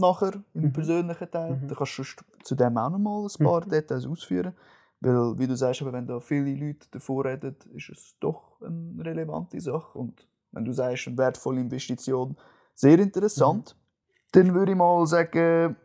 nachher 0.00 0.42
im 0.54 0.62
mhm. 0.62 0.72
persönlichen 0.72 1.30
Teil, 1.30 1.56
mhm. 1.56 1.68
dann 1.68 1.76
kannst 1.76 1.98
du 1.98 2.04
zu 2.42 2.54
dem 2.54 2.76
auch 2.76 2.90
noch 2.90 2.98
mal 2.98 3.26
ein 3.26 3.44
paar 3.44 3.64
mhm. 3.64 3.70
Details 3.70 4.06
ausführen. 4.06 4.54
Weil, 5.00 5.38
wie 5.38 5.46
du 5.46 5.56
sagst, 5.56 5.84
wenn 5.84 6.06
da 6.06 6.20
viele 6.20 6.54
Leute 6.54 6.86
davor 6.90 7.24
reden, 7.24 7.56
ist 7.74 7.88
es 7.88 8.16
doch 8.20 8.60
eine 8.60 9.02
relevante 9.04 9.60
Sache. 9.60 9.98
Und 9.98 10.26
wenn 10.52 10.64
du 10.64 10.72
sagst, 10.72 11.06
eine 11.08 11.16
wertvolle 11.16 11.60
Investition, 11.60 12.36
sehr 12.74 12.98
interessant, 12.98 13.76
mhm. 13.76 14.28
dann 14.32 14.54
würde 14.54 14.72
ich 14.72 14.78
mal 14.78 15.06
sagen, 15.06 15.76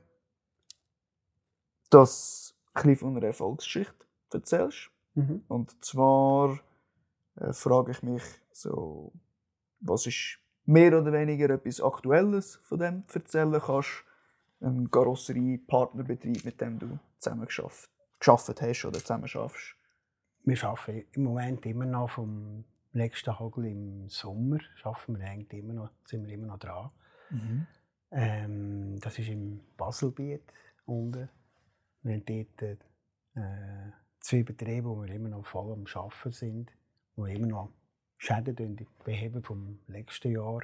dass 1.89 2.55
du 2.74 2.89
ein 2.89 2.95
von 2.97 3.16
einer 3.16 3.28
Erfolgsgeschichte 3.28 4.05
erzählst. 4.34 4.89
Mhm. 5.13 5.43
Und 5.47 5.84
zwar 5.84 6.59
äh, 7.36 7.53
frage 7.53 7.91
ich 7.91 8.03
mich 8.03 8.24
so, 8.51 9.13
was 9.80 10.07
ist 10.07 10.39
mehr 10.66 10.99
oder 10.99 11.13
weniger 11.13 11.49
etwas 11.51 11.82
Aktuelles 11.82 12.57
von 12.63 12.80
dem 12.80 13.03
erzählen 13.13 13.61
kannst? 13.61 14.03
Ein 14.61 14.89
Karosserie-Partnerbetrieb, 14.89 16.45
mit 16.45 16.61
dem 16.61 16.80
du 16.80 16.99
zusammen 17.20 17.45
geschafft, 17.45 17.89
geschafft 18.20 18.61
hast 18.61 18.86
oder 18.86 18.99
zusammen 18.99 19.28
schaffst? 19.28 19.76
Wir 20.43 20.63
arbeiten 20.63 21.05
im 21.13 21.24
Moment 21.24 21.66
immer 21.66 21.86
noch 21.86 22.11
vom 22.11 22.63
letzten 22.93 23.38
Hagel 23.38 23.66
im 23.66 24.09
Sommer. 24.09 24.59
Schaffen 24.76 25.20
wir 25.20 25.28
eigentlich 25.28 25.61
immer 25.61 25.74
noch, 25.74 25.89
sind 26.05 26.26
wir 26.26 26.34
immer 26.34 26.47
noch 26.47 26.59
dran. 26.59 26.89
Mhm. 27.30 27.68
Ähm, 28.11 28.99
das 29.01 29.20
ist 29.20 29.30
im 29.30 29.61
Baselbiet 29.76 30.43
unten. 30.86 31.30
Wir 32.03 32.13
haben 32.13 32.26
dort 32.26 32.61
äh, 32.61 33.91
zwei 34.20 34.43
Betriebe, 34.43 34.88
wo 34.89 35.01
wir 35.01 35.13
immer 35.13 35.30
noch 35.30 35.45
voll 35.45 35.74
am 35.74 35.86
Arbeiten 35.93 36.32
sind, 36.32 36.72
wo 37.16 37.26
immer 37.26 37.47
noch 37.47 37.70
Schäden 38.26 38.88
beheben 39.04 39.44
vom 39.44 39.80
letzten 39.88 40.32
Jahr. 40.32 40.62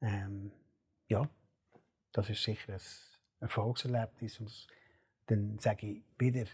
Ähm, 0.00 0.52
ja, 1.08 1.28
das 2.12 2.30
ist 2.30 2.42
sicher 2.42 2.74
ein 2.74 2.80
Erfolgserlebnis. 3.40 4.38
Und 4.38 4.68
dann 5.26 5.58
sage 5.58 5.86
ich 5.88 6.02
wieder, 6.18 6.44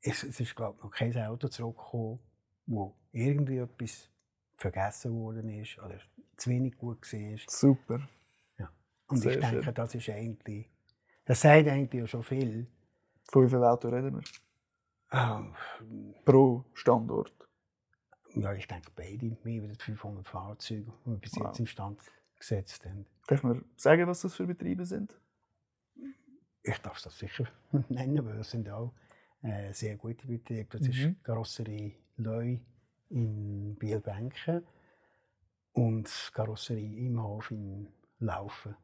es, 0.00 0.24
es 0.24 0.40
ist 0.40 0.56
glaube 0.56 0.76
ich, 0.78 0.84
noch 0.84 0.90
kein 0.90 1.16
Auto 1.18 1.46
zurückgekommen, 1.48 2.18
wo 2.66 2.96
irgendwie 3.12 3.58
etwas 3.58 4.10
vergessen 4.56 5.14
worden 5.14 5.48
ist 5.48 5.78
oder 5.78 5.98
zu 6.36 6.50
wenig 6.50 6.76
gut 6.76 7.12
war. 7.12 7.38
Super. 7.46 8.08
Ja. 8.58 8.72
Und 9.06 9.18
Sehr 9.18 9.34
ich 9.34 9.40
denke, 9.40 9.62
schön. 9.62 9.74
das 9.74 9.94
ist 9.94 10.08
eigentlich, 10.10 10.68
das 11.24 11.40
sagt 11.40 11.68
eigentlich 11.68 12.00
ja 12.00 12.06
schon 12.08 12.24
viel. 12.24 12.66
Von 13.30 13.44
wie 13.44 13.48
vielen 13.48 13.64
Autos 13.64 13.92
reden 13.92 14.16
wir? 14.16 14.22
Oh. 15.12 15.44
Pro 16.24 16.64
Standort? 16.74 17.41
Ja, 18.34 18.52
ich 18.54 18.66
denke 18.66 18.90
beide 18.94 19.36
mehr 19.44 19.62
als 19.68 19.82
500 19.82 20.26
Fahrzeuge, 20.26 20.92
die 21.04 21.10
wir 21.10 21.16
bis 21.18 21.36
wow. 21.36 21.46
jetzt 21.46 21.60
instand 21.60 22.00
gesetzt 22.38 22.84
haben. 22.84 23.06
Darf 23.26 23.42
man 23.42 23.64
sagen, 23.76 24.06
was 24.06 24.22
das 24.22 24.34
für 24.34 24.46
Betriebe 24.46 24.84
sind? 24.84 25.14
Ich 26.62 26.78
darf 26.78 27.00
das 27.02 27.18
sicher 27.18 27.46
nennen, 27.88 28.24
weil 28.24 28.38
es 28.38 28.50
sind 28.50 28.68
auch 28.68 28.92
äh, 29.42 29.72
sehr 29.72 29.96
gute 29.96 30.26
Betriebe. 30.26 30.78
Das 30.78 30.82
mhm. 30.82 30.92
ist 30.92 31.24
Karosserie 31.24 31.94
Leu 32.16 32.58
in 33.10 33.76
Bielbenken 33.76 34.64
und 35.72 36.30
Karosserie 36.34 37.06
im 37.06 37.22
Hof 37.22 37.50
in 37.50 37.88
Laufen. 38.18 38.76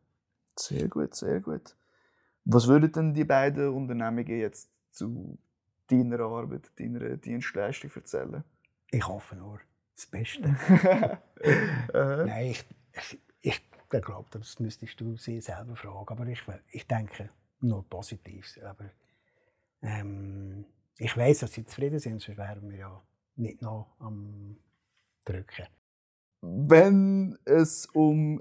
Sehr 0.56 0.88
gut, 0.88 1.14
sehr 1.14 1.40
gut. 1.40 1.76
Was 2.44 2.66
würden 2.66 2.90
denn 2.92 3.14
die 3.14 3.24
beiden 3.24 3.68
Unternehmungen 3.68 4.38
jetzt 4.38 4.70
zu 4.92 5.38
deiner 5.86 6.20
Arbeit, 6.20 6.72
deiner 6.78 7.16
Dienstleistung 7.16 7.90
erzählen? 7.94 8.44
Ich 8.90 9.06
hoffe 9.06 9.36
nur 9.36 9.60
das 9.94 10.06
Beste. 10.06 10.48
Nein, 11.92 12.46
ich, 12.46 12.64
ich, 12.92 13.20
ich 13.40 13.62
glaube, 13.88 14.28
das 14.30 14.58
müsstest 14.60 15.00
du 15.00 15.16
sie 15.16 15.40
selber 15.40 15.76
fragen. 15.76 16.08
Aber 16.08 16.26
ich, 16.26 16.42
ich 16.70 16.86
denke 16.86 17.30
nur 17.60 17.88
Positives. 17.88 18.58
Aber 18.62 18.90
ähm, 19.82 20.64
ich 20.96 21.16
weiß, 21.16 21.40
dass 21.40 21.52
sie 21.52 21.64
zufrieden 21.64 21.98
sind, 21.98 22.20
sonst 22.20 22.38
wären 22.38 22.70
wir 22.70 22.78
ja 22.78 23.02
nicht 23.36 23.62
noch 23.62 23.94
am 23.98 24.56
Drücken. 25.24 25.66
Wenn 26.40 27.38
es 27.44 27.86
um 27.86 28.40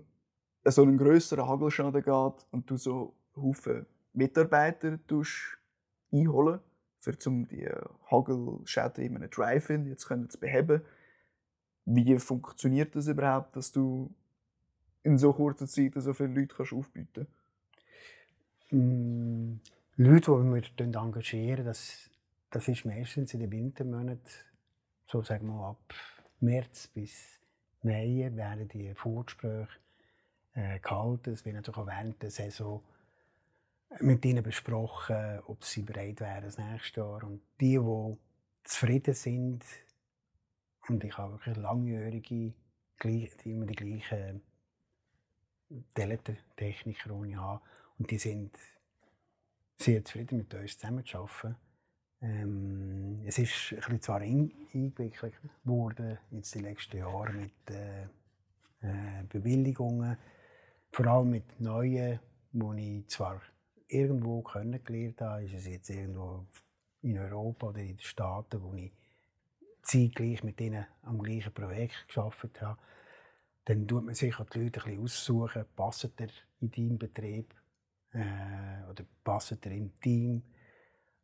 so 0.63 0.83
einen 0.83 0.97
größeren 0.97 1.47
Hagelschaden 1.47 2.03
geht 2.03 2.45
und 2.51 2.69
du 2.69 2.77
so 2.77 3.15
Haufen 3.35 3.85
Mitarbeiter 4.13 4.99
einholen 6.11 6.59
um 7.27 7.47
die 7.47 7.69
Hagelschäden 8.09 9.03
in 9.03 9.15
einem 9.15 9.29
Drive-In 9.29 9.85
jetzt 9.85 10.07
zu 10.07 10.39
beheben, 10.39 10.81
wie 11.85 12.19
funktioniert 12.19 12.95
das 12.95 13.07
überhaupt, 13.07 13.55
dass 13.55 13.71
du 13.71 14.13
in 15.03 15.17
so 15.17 15.31
kurzer 15.31 15.67
Zeit 15.67 15.93
so 15.95 16.13
viele 16.13 16.29
Leute 16.29 16.55
kannst 16.55 16.73
aufbieten 16.73 17.27
kannst? 18.69 18.73
Mm, 18.73 19.59
Leute, 19.95 20.31
die 20.31 20.85
wir 20.85 20.95
engagieren, 20.95 21.65
das, 21.65 22.09
das 22.49 22.67
ist 22.67 22.85
meistens 22.85 23.33
in 23.33 23.39
den 23.39 23.51
Wintermonaten, 23.51 24.21
so 25.05 25.21
sagen 25.21 25.47
wir 25.47 25.69
ab 25.69 25.93
März 26.41 26.87
bis 26.87 27.39
Mai, 27.83 28.29
werden 28.33 28.67
die 28.67 28.93
Vorgespräche 28.93 29.69
äh, 30.53 30.79
gehalten. 30.79 31.31
Es 31.31 31.45
wird 31.45 31.55
natürlich 31.55 31.77
auch 31.77 31.87
während 31.87 32.21
der 32.21 32.31
Saison 32.31 32.83
mit 33.99 34.25
ihnen 34.25 34.43
besprochen, 34.43 35.39
ob 35.47 35.63
sie 35.63 35.81
bereit 35.81 36.19
wären 36.19 36.43
das 36.43 36.57
nächste 36.57 37.01
Jahr. 37.01 37.23
Und 37.23 37.41
die, 37.59 37.77
die 37.77 38.17
zufrieden 38.63 39.13
sind, 39.13 39.63
und 40.87 41.03
ich 41.03 41.17
habe 41.17 41.33
wirklich 41.33 41.57
langjährige, 41.57 42.53
die 43.03 43.29
immer 43.45 43.65
die 43.65 43.75
gleichen 43.75 44.41
Teletechniker 45.93 47.09
habe, 47.09 47.61
und 47.97 48.11
die 48.11 48.17
sind 48.17 48.57
sehr 49.77 50.03
zufrieden 50.03 50.37
mit 50.39 50.53
uns 50.53 50.77
zusammenzuarbeiten. 50.77 51.55
Ähm, 52.21 53.21
es 53.25 53.37
ist 53.37 53.73
ein 53.73 53.77
bisschen 53.77 54.01
zwar 54.01 54.21
eingewickelt 54.21 55.35
worden 55.63 56.17
jetzt 56.31 56.55
die 56.55 56.59
letzten 56.59 56.97
Jahre 56.97 57.31
mit 57.31 57.53
äh, 57.69 58.03
äh, 58.81 59.23
Bewilligungen, 59.29 60.17
vor 60.91 61.05
allem 61.05 61.29
mit 61.29 61.59
neuen, 61.59 62.19
wo 62.53 62.73
ich 62.73 63.07
zwar 63.07 63.39
irgendwo 63.87 64.41
kennengelernt 64.41 65.21
habe, 65.21 65.43
ist 65.43 65.53
es 65.53 65.67
jetzt 65.67 65.89
irgendwo 65.89 66.45
in 67.01 67.17
Europa 67.17 67.67
oder 67.67 67.79
in 67.79 67.95
den 67.95 67.99
Staaten, 67.99 68.61
wo 68.61 68.73
ich 68.73 68.91
zeitgleich 69.81 70.43
mit 70.43 70.59
ihnen 70.59 70.85
am 71.03 71.21
gleichen 71.21 71.53
Projekt 71.53 72.07
geschafft 72.07 72.61
habe, 72.61 72.79
dann 73.65 73.87
tut 73.87 74.05
man 74.05 74.15
sich 74.15 74.35
die 74.35 74.59
Leute 74.59 74.79
ein 74.81 74.85
bisschen 74.85 75.03
aussuchen, 75.03 75.65
passt 75.75 76.09
er 76.17 76.27
in 76.61 76.71
deinem 76.71 76.97
Betrieb 76.97 77.53
äh, 78.13 78.89
oder 78.89 79.05
passt 79.23 79.57
er 79.65 79.71
im 79.71 79.99
Team. 79.99 80.43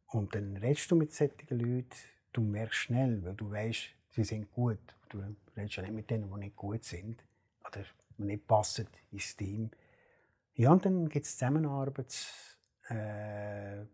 Und 0.07 0.36
dann 0.36 0.57
redest 0.57 0.91
du 0.91 0.95
mit 0.95 1.14
solchen 1.14 1.57
Leuten, 1.57 1.89
du 2.34 2.41
merkst 2.41 2.80
schnell, 2.80 3.24
weil 3.24 3.36
du 3.36 3.49
weißt, 3.49 3.89
sie 4.11 4.24
sind 4.24 4.51
gut. 4.51 4.80
Du 5.09 5.24
redest 5.55 5.76
ja 5.76 5.84
nicht 5.84 5.93
mit 5.93 6.09
denen, 6.09 6.30
die 6.32 6.39
nicht 6.39 6.55
gut 6.55 6.84
sind 6.84 7.24
oder 7.66 7.84
nicht 8.18 8.47
passen 8.47 8.88
ins 9.11 9.36
Team. 9.36 9.70
Ja, 10.56 10.72
und 10.72 10.86
dann 10.86 11.10
gibt 11.10 11.26
es 11.26 11.34
Zusammenarbeit 11.34 12.32
äh, 12.89 13.86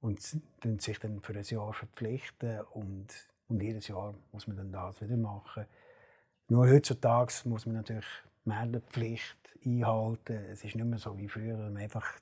und 0.00 0.36
dann 0.60 0.78
sich 0.80 0.98
dann 0.98 1.20
für 1.20 1.34
ein 1.34 1.44
Jahr 1.44 1.72
verpflichten 1.72 2.60
und, 2.72 3.06
und 3.48 3.62
jedes 3.62 3.88
Jahr 3.88 4.14
muss 4.32 4.48
man 4.48 4.56
dann 4.56 4.72
das 4.72 5.00
wieder 5.00 5.16
machen. 5.16 5.66
Nur 6.48 6.68
heutzutage 6.68 7.32
muss 7.44 7.66
man 7.66 7.76
natürlich 7.76 8.06
Meldepflicht 8.44 9.38
einhalten. 9.64 10.44
Es 10.50 10.64
ist 10.64 10.74
nicht 10.74 10.84
mehr 10.84 10.98
so 10.98 11.16
wie 11.16 11.28
früher, 11.28 11.56
dass 11.56 11.72
man 11.72 11.82
einfach 11.82 12.12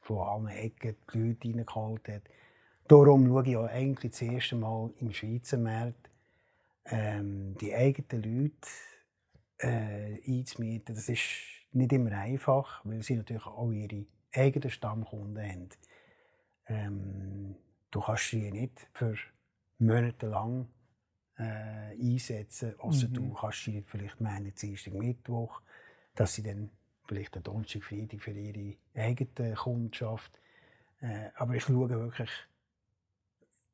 von 0.00 0.18
allen 0.18 0.48
Ecken 0.48 0.96
die 1.12 1.18
Leute 1.18 1.48
reingeholt 1.48 2.08
hat. 2.08 2.22
Darum 2.86 3.26
schaue 3.26 3.48
ich 3.48 3.56
auch 3.56 3.68
eigentlich 3.68 4.10
das 4.12 4.22
erste 4.22 4.56
Mal 4.56 4.90
im 5.00 5.12
Schweizer 5.12 5.56
Markt 5.56 6.10
ähm, 6.84 7.56
die 7.60 7.74
eigenen 7.74 8.22
Leute 8.22 8.68
äh, 9.58 10.20
einzumieten. 10.26 10.94
Das 10.94 11.08
ist 11.08 11.22
nicht 11.72 11.92
immer 11.92 12.12
einfach, 12.12 12.84
weil 12.84 13.02
sie 13.02 13.16
natürlich 13.16 13.46
auch 13.46 13.70
ihre 13.70 14.06
eigenen 14.32 14.70
Stammkunden 14.70 15.42
haben. 15.42 15.68
Ähm, 16.66 17.56
du 17.90 18.00
kannst 18.00 18.30
sie 18.30 18.50
nicht 18.50 18.86
für 18.92 19.16
Monate 19.78 20.28
lang 20.28 20.68
äh, 21.38 21.94
einsetzen, 22.00 22.78
außer 22.78 23.08
mhm. 23.08 23.14
du 23.14 23.34
kannst 23.34 23.64
sie 23.64 23.82
vielleicht 23.86 24.20
meinen 24.20 24.54
Dienstag, 24.54 24.94
Mittwoch, 24.94 25.60
dass 26.14 26.34
sie 26.34 26.42
dann 26.42 26.70
vielleicht 27.06 27.34
einen 27.34 27.42
Donnerstag, 27.42 27.84
Freitag 27.84 28.22
für 28.22 28.30
ihre 28.30 28.76
eigene 28.94 29.54
Kundschaft. 29.54 30.32
Äh, 31.00 31.30
aber 31.34 31.54
ich 31.54 31.64
schaue 31.64 31.90
wirklich, 31.90 32.30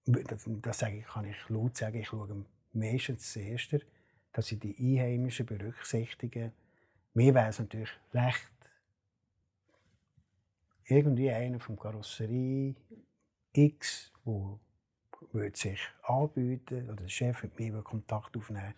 das, 0.06 0.44
das 0.46 0.78
sage 0.78 0.98
ich, 0.98 1.06
kann 1.06 1.26
ich 1.26 1.48
laut 1.48 1.76
sagen, 1.76 2.00
ich 2.00 2.08
schaue 2.08 2.44
meistens 2.72 3.32
zuerst, 3.32 3.76
dass 4.32 4.46
sie 4.46 4.58
die 4.58 4.76
Einheimischen 4.78 5.46
berücksichtigen. 5.46 6.52
Mir 7.14 7.34
wäre 7.34 7.48
es 7.48 7.58
natürlich 7.58 7.90
recht, 8.14 8.50
irgendwie 10.84 11.30
einer 11.30 11.60
vom 11.60 11.78
Karosserie 11.78 12.74
X, 13.52 14.12
würde 15.32 15.56
sich 15.56 15.80
anbieten 16.02 16.86
oder 16.86 17.02
der 17.02 17.08
Chef 17.08 17.42
mit 17.42 17.58
mir 17.58 17.82
Kontakt 17.82 18.36
aufnehmen 18.36 18.74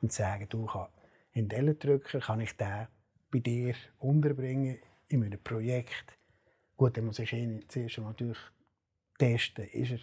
und 0.00 0.12
sagen, 0.12 0.46
du 0.48 0.66
kannst 0.66 0.92
in 1.32 1.48
Dellendrücker 1.48 2.20
kann 2.20 2.40
ich 2.40 2.56
den 2.56 2.86
bei 3.30 3.40
dir 3.40 3.74
unterbringen 3.98 4.78
in 5.08 5.24
einem 5.24 5.42
Projekt. 5.42 6.16
Gut, 6.76 6.96
dann 6.96 7.06
muss 7.06 7.18
ich 7.18 7.32
ihn 7.32 7.64
zuerst 7.68 7.98
natürlich 7.98 8.38
testen, 9.18 9.64
ist 9.68 9.92
er. 9.92 9.98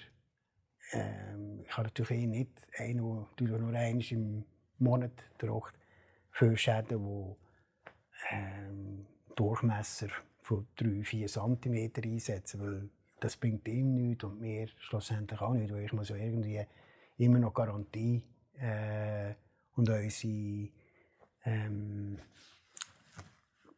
Ähm, 0.94 1.62
ich 1.64 1.70
kann 1.70 1.86
natürlich 1.86 2.28
nicht 2.28 2.50
einen, 2.78 3.26
der 3.40 3.48
nur 3.48 3.74
einmal 3.74 4.12
im 4.12 4.44
Monat 4.82 5.12
druckt, 5.38 5.76
für 6.32 6.58
Schäden, 6.58 7.00
die 7.00 7.36
ähm, 8.32 9.06
Durchmesser 9.36 10.10
von 10.42 10.68
3-4 10.78 11.28
cm 11.28 12.12
einsetzen, 12.12 12.62
weil 12.62 12.90
das 13.20 13.38
bringt 13.38 13.68
ihm 13.68 13.94
nichts 13.94 14.24
und 14.24 14.42
mir 14.42 14.68
schlussendlich 14.80 15.40
auch 15.42 15.54
nicht, 15.54 15.72
weil 15.72 15.86
ich 15.86 15.94
muss 15.94 16.10
ja 16.10 16.16
irgendwie 16.16 16.66
immer 17.18 17.40
noch 17.40 17.54
Garantie 17.54 18.24
äh, 18.60 19.34
und 19.76 19.90
unsere 19.90 20.70
ähm, 21.46 22.18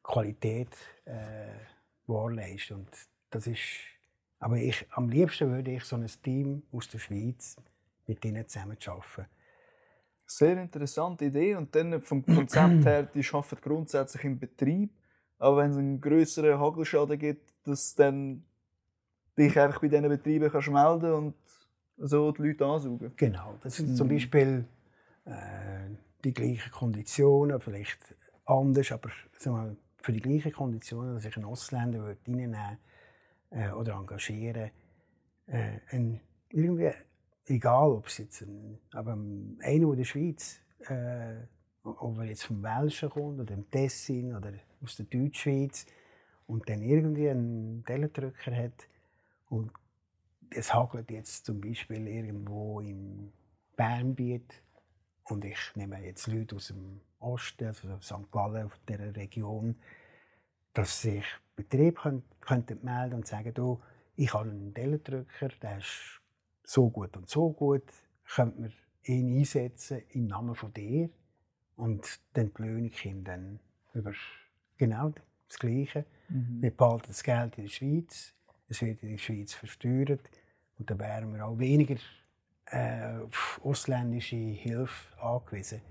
Qualität 0.01 0.75
äh, 1.05 1.47
wahrleisten. 2.07 2.77
Und 2.77 2.89
das 3.29 3.47
ist, 3.47 3.59
aber 4.39 4.57
ich, 4.57 4.85
am 4.91 5.09
liebsten 5.09 5.51
würde 5.51 5.71
ich 5.71 5.83
so 5.83 5.95
ein 5.95 6.07
Team 6.21 6.63
aus 6.71 6.87
der 6.87 6.99
Schweiz 6.99 7.57
mit 8.07 8.23
ihnen 8.23 8.47
zusammen 8.47 8.77
arbeiten. 8.85 9.29
Sehr 10.37 10.61
interessante 10.61 11.25
Idee. 11.25 11.55
Und 11.55 11.75
dann 11.75 12.01
vom 12.01 12.25
Konzept 12.25 12.85
her, 12.85 13.03
die 13.03 13.25
arbeiten 13.31 13.61
grundsätzlich 13.61 14.23
im 14.23 14.39
Betrieb. 14.39 14.91
Aber 15.37 15.57
wenn 15.57 15.71
es 15.71 15.77
einen 15.77 16.01
größeren 16.01 16.59
Hagelschaden 16.59 17.19
gibt, 17.19 17.53
dass 17.65 17.95
dann 17.95 18.43
dich 19.37 19.59
einfach 19.59 19.81
bei 19.81 19.87
diesen 19.87 20.09
Betrieben 20.09 20.49
kannst 20.51 20.69
melden 20.69 21.13
und 21.13 21.33
so 21.97 22.31
die 22.31 22.43
Leute 22.43 22.65
ansaugen. 22.65 23.11
Genau, 23.15 23.55
das 23.61 23.75
sind 23.75 23.95
zum 23.95 24.07
mhm. 24.07 24.11
Beispiel 24.11 24.65
äh, 25.25 25.31
die 26.23 26.33
gleichen 26.33 26.71
Konditionen, 26.71 27.59
vielleicht 27.59 27.99
anders, 28.45 28.91
aber 28.91 29.09
mal, 29.45 29.75
für 29.97 30.11
die 30.11 30.21
gleichen 30.21 30.51
Konditionen, 30.51 31.15
dass 31.15 31.25
ich 31.25 31.35
einen 31.35 31.45
Ausländer 31.45 31.99
würde 31.99 32.19
reinnehmen 32.27 32.77
äh, 33.51 33.69
oder 33.71 33.93
engagieren 33.93 34.71
äh, 35.47 35.79
ein, 35.91 36.19
irgendwie, 36.49 36.91
egal 37.45 37.91
ob 37.91 38.07
es 38.07 38.17
jetzt 38.17 38.41
ein, 38.41 38.79
aber 38.93 39.13
einer 39.13 39.91
in 39.91 39.97
der 39.97 40.03
Schweiz, 40.03 40.61
äh, 40.87 41.35
ob 41.83 42.17
er 42.17 42.25
jetzt 42.25 42.43
vom 42.43 42.63
Welschen 42.63 43.09
kommt 43.09 43.39
oder 43.39 43.55
dem 43.55 43.69
Tessin 43.69 44.35
oder 44.35 44.53
aus 44.81 44.95
der 44.95 45.05
Deutschschweiz 45.05 45.85
und 46.47 46.67
dann 46.69 46.81
irgendwie 46.81 47.29
einen 47.29 47.83
Tellendrücker 47.85 48.55
hat, 48.55 48.87
und 49.53 49.71
es 50.49 50.73
hagelt 50.73 51.11
jetzt 51.11 51.45
zum 51.45 51.61
Beispiel 51.61 52.07
irgendwo 52.07 52.79
im 52.79 53.31
Bernbiet 53.75 54.63
und 55.25 55.45
ich 55.45 55.59
nehme 55.75 56.03
jetzt 56.03 56.25
Leute 56.25 56.55
aus 56.55 56.69
dem 56.69 57.01
Osten, 57.19 57.67
also 57.67 57.99
St. 58.01 58.31
Gallen, 58.31 58.65
aus 58.65 58.71
dieser 58.89 59.15
Region, 59.15 59.75
dass 60.73 61.03
sich 61.03 61.23
Betriebe 61.55 62.01
können, 62.01 62.23
könnten 62.41 62.83
melden 62.83 63.13
und 63.13 63.27
sagen, 63.27 63.53
du, 63.53 63.79
ich 64.15 64.33
habe 64.33 64.49
einen 64.49 64.73
Dellendrücker, 64.73 65.49
der 65.61 65.77
ist 65.77 66.22
so 66.63 66.89
gut 66.89 67.15
und 67.17 67.29
so 67.29 67.51
gut, 67.51 67.83
könnte 68.35 68.61
man 68.61 68.73
ihn 69.03 69.39
einsetzen 69.39 70.01
im 70.09 70.27
Namen 70.27 70.55
von 70.55 70.73
dir 70.73 71.09
und 71.75 72.19
dann 72.33 72.51
belohne 72.51 72.87
ich 72.87 73.05
ihn 73.05 73.23
dann 73.23 73.59
über 73.93 74.13
genau 74.77 75.13
das 75.47 75.59
Gleiche. 75.59 76.05
Mhm. 76.29 76.61
Wir 76.61 76.71
behalten 76.71 77.07
das 77.07 77.23
Geld 77.23 77.57
in 77.57 77.65
der 77.65 77.69
Schweiz, 77.69 78.33
es 78.69 78.81
wird 78.81 79.03
in 79.03 79.11
der 79.11 79.17
Schweiz 79.17 79.53
versteuert. 79.53 80.21
Und 80.79 80.89
dann 80.89 80.99
wären 80.99 81.33
wir 81.33 81.45
auch 81.45 81.57
weniger 81.59 81.95
äh, 82.65 83.17
auf 83.25 83.61
ausländische 83.63 84.35
Hilfe 84.35 85.21
angewiesen. 85.21 85.81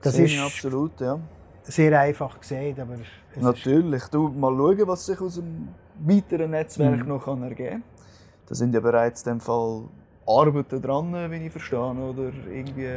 Das 0.00 0.14
Sehe 0.14 0.26
ist 0.26 0.38
absolut, 0.38 1.00
ja. 1.00 1.20
Sehr 1.64 1.98
einfach 1.98 2.40
gesagt, 2.40 2.78
aber 2.80 2.98
Natürlich. 3.36 4.04
Du, 4.04 4.28
mal 4.28 4.54
schauen, 4.56 4.88
was 4.88 5.06
sich 5.06 5.20
aus 5.20 5.38
einem 5.38 5.68
weiteren 6.00 6.50
Netzwerk 6.50 7.02
mhm. 7.02 7.08
noch 7.08 7.26
ergeben 7.26 7.56
kann. 7.56 7.82
Da 8.46 8.54
sind 8.54 8.74
ja 8.74 8.80
bereits 8.80 9.22
in 9.22 9.34
dem 9.34 9.40
Fall 9.40 9.88
Arbeiten 10.26 10.80
dran, 10.80 11.30
wie 11.30 11.46
ich 11.46 11.52
verstehe, 11.52 11.78
oder 11.78 12.32
irgendwie 12.50 12.88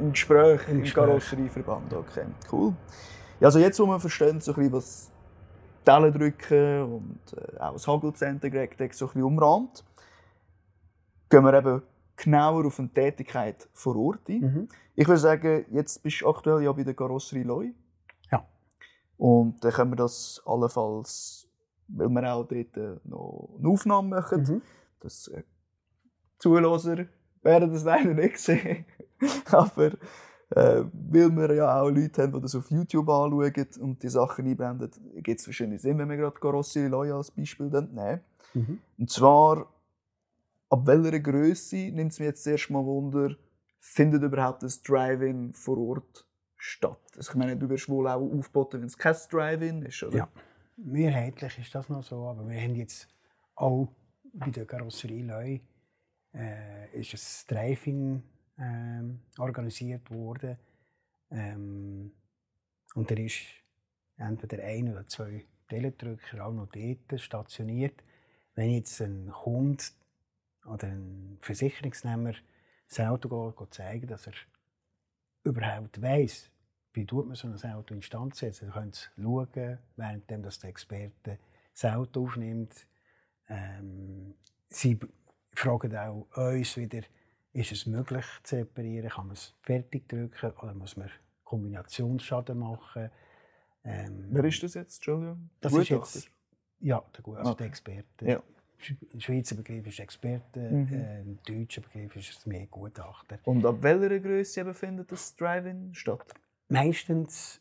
ein 0.00 0.12
Gespräch 0.12 0.60
im, 0.68 0.84
im 0.84 0.92
Karosserieverband. 0.92 1.92
Okay, 1.94 2.26
cool. 2.52 2.74
Ja, 3.40 3.46
also 3.48 3.58
jetzt, 3.58 3.78
wo 3.78 3.86
wir 3.86 4.00
verstehen, 4.00 4.40
so 4.40 4.52
ein 4.52 4.56
bisschen, 4.56 4.72
was 4.72 5.12
Tellen 5.84 6.12
drücken 6.12 6.82
und 6.82 7.20
äh, 7.34 7.58
auch 7.58 7.72
das 7.72 7.86
Hagelzentergerät 7.86 8.76
so 8.94 9.06
ein 9.06 9.08
bisschen 9.08 9.22
umrahmt, 9.22 9.84
gehen 11.30 11.44
wir 11.44 11.54
eben 11.54 11.82
genauer 12.16 12.66
auf 12.66 12.78
eine 12.78 12.92
Tätigkeit 12.92 13.68
vor 13.72 13.96
Ort 13.96 14.28
ein. 14.28 14.40
Mhm. 14.40 14.68
Ich 14.96 15.06
würde 15.06 15.20
sagen, 15.20 15.64
jetzt 15.70 16.02
bist 16.02 16.20
du 16.20 16.28
aktuell 16.28 16.62
ja 16.62 16.72
bei 16.72 16.82
der 16.82 16.94
Karosserie 16.94 17.44
Loi. 17.44 17.72
Ja. 18.30 18.44
Und 19.16 19.62
dann 19.64 19.72
können 19.72 19.92
wir 19.92 19.96
das 19.96 20.42
allenfalls, 20.44 21.48
weil 21.88 22.08
wir 22.08 22.34
auch 22.34 22.44
dort 22.44 22.76
äh, 22.76 22.96
noch 23.04 23.48
eine 23.58 23.68
Aufnahme 23.68 24.08
machen, 24.08 24.42
mhm. 24.42 24.62
dass 25.00 25.28
äh, 25.28 25.42
Zuhörer 26.38 27.06
werden 27.42 27.72
das 27.72 27.84
leider 27.84 28.14
nicht 28.14 28.38
sehen. 28.38 28.84
Aber 29.46 29.92
äh, 30.50 30.84
weil 30.92 31.30
wir 31.30 31.54
ja 31.54 31.80
auch 31.80 31.90
Leute 31.90 32.22
haben, 32.22 32.32
die 32.32 32.40
das 32.40 32.54
auf 32.54 32.70
YouTube 32.70 33.08
anschauen 33.08 33.66
und 33.80 34.02
die 34.02 34.08
Sachen 34.08 34.46
einblenden, 34.46 34.90
gibt 35.22 35.40
es 35.40 35.46
wahrscheinlich 35.46 35.82
Sinn, 35.82 35.98
wenn 35.98 36.08
wir 36.08 36.16
gerade 36.16 36.38
Carossi 36.38 36.86
Loya 36.86 37.16
als 37.16 37.30
Beispiel 37.30 37.66
nehmen. 37.66 38.20
Mhm. 38.54 38.78
Und 38.98 39.10
zwar, 39.10 39.72
ab 40.70 40.86
welcher 40.86 41.20
Größe 41.20 41.90
nimmt 41.90 42.12
es 42.12 42.18
mir 42.18 42.26
jetzt 42.26 42.46
erst 42.46 42.70
mal 42.70 42.84
Wunder, 42.84 43.36
findet 43.78 44.22
überhaupt 44.22 44.62
das 44.62 44.82
Drive-In 44.82 45.52
vor 45.52 45.78
Ort 45.78 46.26
statt? 46.56 47.00
Also 47.16 47.32
ich 47.32 47.36
meine, 47.36 47.56
du 47.56 47.68
wirst 47.68 47.88
wohl 47.88 48.08
auch 48.08 48.20
aufboten, 48.20 48.80
wenn 48.80 48.86
es 48.86 48.96
kein 48.96 49.16
Drive-In 49.30 49.82
ist, 49.82 50.02
oder? 50.02 50.16
Ja, 50.16 50.28
mehrheitlich 50.76 51.58
ist 51.58 51.74
das 51.74 51.90
noch 51.90 52.02
so, 52.02 52.26
aber 52.26 52.48
wir 52.48 52.58
haben 52.58 52.74
jetzt 52.74 53.06
auch 53.54 53.88
bei 54.32 54.50
der 54.50 54.64
Karosserie 54.64 55.24
Leu 55.24 55.58
äh, 56.34 56.98
ist 56.98 57.14
es 57.14 57.46
Drive-In 57.46 58.22
ähm, 58.58 59.20
organisiert 59.38 60.10
worden. 60.10 60.56
Ähm, 61.30 62.12
und 62.94 63.10
er 63.10 63.18
ist 63.18 63.40
entweder 64.16 64.62
ein 64.64 64.90
oder 64.90 65.06
zwei 65.06 65.44
Teledrücker 65.68 66.46
auch 66.46 66.52
noch 66.52 66.68
dort 66.68 67.20
stationiert. 67.20 68.02
Wenn 68.54 68.70
jetzt 68.70 69.00
ein 69.00 69.32
Hund 69.44 69.92
oder 70.66 70.88
ein 70.88 71.38
Versicherungsnehmer 71.40 72.34
das 72.88 73.00
Auto 73.00 73.52
geht, 73.52 73.74
zeigen 73.74 74.06
dass 74.06 74.26
er 74.26 74.34
überhaupt 75.44 76.00
weiß, 76.00 76.50
wie 76.94 77.06
tut 77.06 77.26
man 77.26 77.36
so 77.36 77.48
ein 77.48 77.72
Auto 77.72 77.94
instand 77.94 78.34
setzen. 78.34 78.66
Dann 78.66 78.74
können 78.74 78.92
sie 78.92 79.06
schauen, 79.16 79.78
während 79.96 80.30
der 80.30 80.68
Experte 80.68 81.38
das 81.72 81.84
Auto 81.84 82.24
aufnimmt. 82.24 82.86
Ähm, 83.48 84.34
sie 84.68 84.98
fragen 85.58 85.96
auch 85.96 86.28
uns 86.36 86.76
wieder, 86.76 87.02
ist 87.52 87.72
es 87.72 87.86
möglich 87.86 88.24
zu 88.44 88.56
reparieren? 88.56 89.08
Kann 89.08 89.26
man 89.26 89.34
es 89.34 89.54
fertig 89.62 90.08
drücken 90.08 90.52
oder 90.62 90.74
muss 90.74 90.96
man 90.96 91.10
Kombinationsschaden 91.44 92.58
machen? 92.58 93.10
Ähm, 93.84 94.28
Wer 94.30 94.44
ist 94.44 94.62
das 94.62 94.74
jetzt, 94.74 94.96
Entschuldigung? 94.96 95.50
Das 95.60 95.72
ist 95.72 95.88
jetzt, 95.88 96.30
ja, 96.80 97.02
der, 97.16 97.34
also 97.34 97.50
okay. 97.50 97.58
der 97.58 97.66
Experte. 97.66 98.26
Ja. 98.26 98.42
Schweizer 99.18 99.56
Begriff 99.56 99.86
ist 99.88 99.98
Experte, 99.98 100.60
mhm. 100.60 100.92
äh, 100.92 101.20
im 101.22 101.38
deutschen 101.42 101.82
Begriff 101.82 102.14
ist 102.14 102.30
es 102.30 102.46
mehr 102.46 102.66
Gutachter. 102.68 103.40
Und 103.44 103.66
ab 103.66 103.78
welcher 103.80 104.20
Größe 104.20 104.72
findet 104.72 105.10
das 105.10 105.34
Drive-In 105.34 105.94
statt? 105.94 106.32
Meistens 106.68 107.60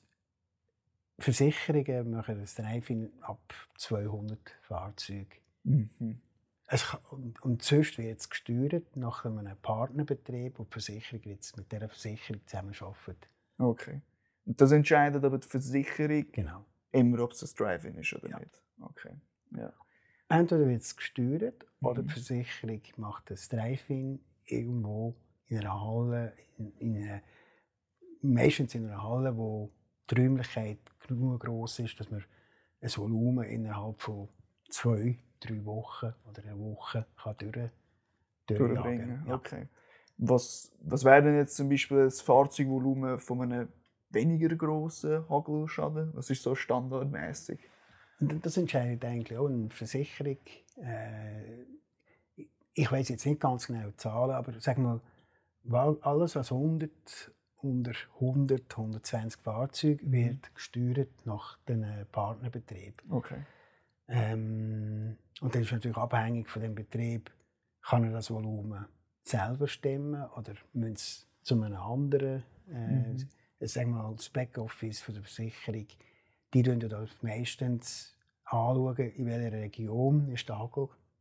Versicherungen 1.18 2.12
machen 2.12 2.40
das 2.40 2.54
Drive-In 2.54 3.12
ab 3.22 3.42
200 3.78 4.40
Fahrzeugen. 4.62 5.40
Mhm. 5.64 6.22
Es 6.70 6.94
und, 7.12 7.42
und 7.44 7.64
sonst 7.64 7.98
wird 7.98 8.20
es 8.20 8.30
gesteuert 8.30 8.96
nach 8.98 9.24
einem 9.26 9.56
Partnerbetrieb 9.62 10.60
und 10.60 10.68
die 10.70 10.74
Versicherung 10.74 11.24
jetzt 11.24 11.56
mit 11.58 11.72
dieser 11.72 11.88
Versicherung 11.88 12.42
zusammenarbeitet. 12.46 13.30
Okay. 13.58 14.02
Und 14.46 14.60
das 14.60 14.72
entscheidet 14.72 15.24
aber 15.24 15.38
die 15.38 15.48
Versicherung 15.48 16.26
Genau. 16.32 16.66
immer, 16.92 17.20
ob 17.24 17.32
es 17.32 17.42
ein 17.44 17.50
Drive-In 17.58 17.96
ist 17.98 18.14
oder 18.14 18.30
Ja. 18.30 18.40
nicht. 18.40 18.62
Okay. 18.82 19.14
Ja. 19.52 19.74
Entweder 20.30 20.68
wird 20.68 20.82
es 20.82 20.96
gesteuert 20.96 21.66
oder 21.82 22.02
Mhm. 22.04 22.08
die 22.08 22.14
Versicherung 22.14 22.82
macht 22.98 23.32
das 23.32 23.48
Drive-In 23.48 24.20
irgendwo 24.46 25.16
in 25.48 25.60
einer 25.60 25.82
Halle, 25.82 26.34
in, 26.58 26.72
in 26.80 26.96
einer, 26.98 27.22
meistens 28.22 28.76
in 28.76 28.86
einer 28.88 29.02
Halle, 29.02 29.38
wo 29.38 29.72
die 30.10 30.16
Räumlichkeit 30.16 30.80
genug 31.08 31.42
groß 31.44 31.80
ist, 31.80 31.98
dass 32.00 32.10
man 32.12 32.24
ein 32.82 32.90
Volumen 32.98 33.46
innerhalb 33.46 34.02
von 34.02 34.28
zwei, 34.70 35.18
drei 35.40 35.66
Wochen 35.66 36.14
oder 36.30 36.44
einer 36.44 36.58
Woche 36.58 37.06
kann 37.22 37.36
durch, 37.38 37.70
Durchbringen. 38.48 38.76
durchjagen. 38.76 39.24
Ja. 39.28 39.36
Okay. 39.36 39.68
Was, 40.18 40.72
was 40.82 41.04
wäre 41.04 41.22
denn 41.22 41.36
jetzt 41.36 41.56
zum 41.56 41.70
Beispiel 41.70 42.06
das 42.06 42.22
Fahrzeugvolumen 42.22 43.20
von 43.20 43.42
einem 43.42 43.68
weniger 44.10 44.56
grossen 44.56 45.30
Hagelschaden? 45.30 46.12
Was 46.16 46.30
ist 46.30 46.44
so 46.44 46.56
standardmäßig? 46.56 47.60
Das 48.20 48.58
entscheidet 48.58 49.06
eigentlich 49.06 49.38
auch 49.38 49.48
eine 49.48 49.70
Versicherung. 49.70 50.38
Äh, 50.78 51.66
ich 52.74 52.92
weiß 52.92 53.10
jetzt 53.10 53.26
nicht 53.26 53.42
ganz 53.42 53.68
genau 53.68 53.90
die 53.90 53.98
Zahlen, 53.98 54.32
aber 54.32 54.54
sag 54.60 54.78
mal, 54.78 55.02
alles 56.02 56.36
was 56.36 56.52
100, 56.52 56.92
unter 57.58 57.92
100, 58.16 58.72
120 58.72 59.42
Fahrzeuge 59.42 60.12
wird 60.12 60.54
gesteuert 60.56 61.26
nach 61.26 61.58
den 61.68 61.86
Partnerbetrieben. 62.12 63.12
Okay. 63.12 63.46
Ähm, 64.08 65.18
und 65.42 65.54
das 65.56 65.64
ist 65.64 65.72
natürlich 65.72 65.98
abhängig 65.98 66.50
von 66.50 66.62
dem 66.62 66.76
Betrieb, 66.76 67.32
kann 67.82 68.04
er 68.04 68.12
das 68.12 68.32
Volumen 68.32 68.86
selber 69.24 69.68
stemmen 69.68 70.24
oder 70.36 70.54
müssen 70.74 70.94
es 70.94 71.28
zu 71.42 71.62
einem 71.62 71.76
anderen, 71.78 72.44
äh, 72.70 73.14
Mhm. 73.14 73.28
sagen 73.62 73.92
wir 73.92 74.04
mal, 74.04 74.16
das 74.16 74.30
Backoffice 74.30 75.02
von 75.02 75.14
der 75.16 75.24
Versicherung, 75.24 75.88
die 76.54 76.64
schauen 76.64 76.80
das 76.80 77.10
meistens 77.22 78.16
anschauen, 78.46 78.98
in 78.98 79.26
welcher 79.26 79.52
Region 79.52 80.30
ist 80.30 80.48
der 80.48 80.70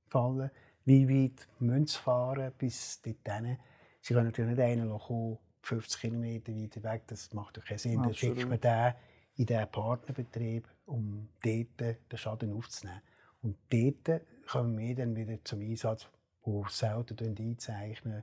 gefallen, 0.05 0.51
wie 0.85 1.09
weit 1.09 1.49
müssen 1.59 1.87
sie 1.87 1.99
fahren 1.99 2.53
bis 2.59 3.03
dorthin. 3.03 3.59
Sie 4.01 4.15
können 4.15 4.27
natürlich 4.27 4.57
nicht 4.57 4.61
einen 4.65 4.97
kommen, 4.99 5.39
50 5.63 6.01
Kilometer 6.01 6.53
weiter 6.55 6.83
weg, 6.85 7.03
das 7.09 7.33
macht 7.35 7.57
doch 7.57 7.65
keinen 7.65 7.79
Sinn. 7.79 8.01
Dann 8.03 8.15
schickt 8.15 8.37
man 8.49 8.53
Absolut. 8.53 8.65
den 8.65 8.95
in 9.37 9.47
diesen 9.47 9.71
Partnerbetrieb, 9.73 10.69
um 10.87 11.29
dort 11.45 11.81
den 11.81 12.19
Schaden 12.19 12.53
aufzunehmen. 12.53 13.03
Und 13.43 13.57
dort 13.71 14.23
kommen 14.49 14.79
wir 14.79 14.95
dann 14.95 15.15
wieder 15.15 15.43
zum 15.45 15.61
Einsatz, 15.61 16.09
wo 16.43 16.67
selten 16.69 17.37
einzeichnen, 17.39 18.23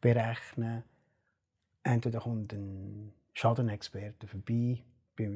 berechnen. 0.00 0.82
Entweder 1.82 2.20
kommt 2.20 2.52
ein 2.52 3.12
Schadenexperte 3.34 4.26
vorbei, 4.26 4.82
bei, 5.16 5.30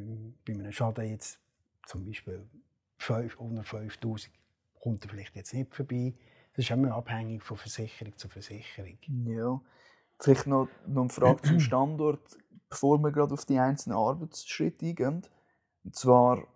bei 0.44 0.52
einem 0.52 0.72
Schaden 0.72 1.08
jetzt 1.08 1.38
zum 1.86 2.04
Beispiel 2.04 2.46
5, 2.98 3.36
unter 3.38 3.62
5000 3.62 4.32
kommt 4.80 5.04
er 5.04 5.10
vielleicht 5.10 5.34
jetzt 5.36 5.54
nicht 5.54 5.74
vorbei. 5.74 6.14
Das 6.54 6.64
ist 6.64 6.70
immer 6.70 6.94
abhängig 6.94 7.42
von 7.42 7.56
Versicherung 7.56 8.16
zu 8.16 8.28
Versicherung. 8.28 8.98
Ja. 9.26 9.60
Vielleicht 10.18 10.46
noch, 10.46 10.68
noch 10.86 11.02
eine 11.02 11.10
Frage 11.10 11.42
zum 11.42 11.60
Standort, 11.60 12.38
bevor 12.68 12.98
wir 12.98 13.12
gerade 13.12 13.34
auf 13.34 13.44
die 13.44 13.58
einzelnen 13.58 13.98
Arbeitsschritte 13.98 14.86
eingehen. 14.86 15.22
Und 15.86 15.94
zwar 15.94 16.48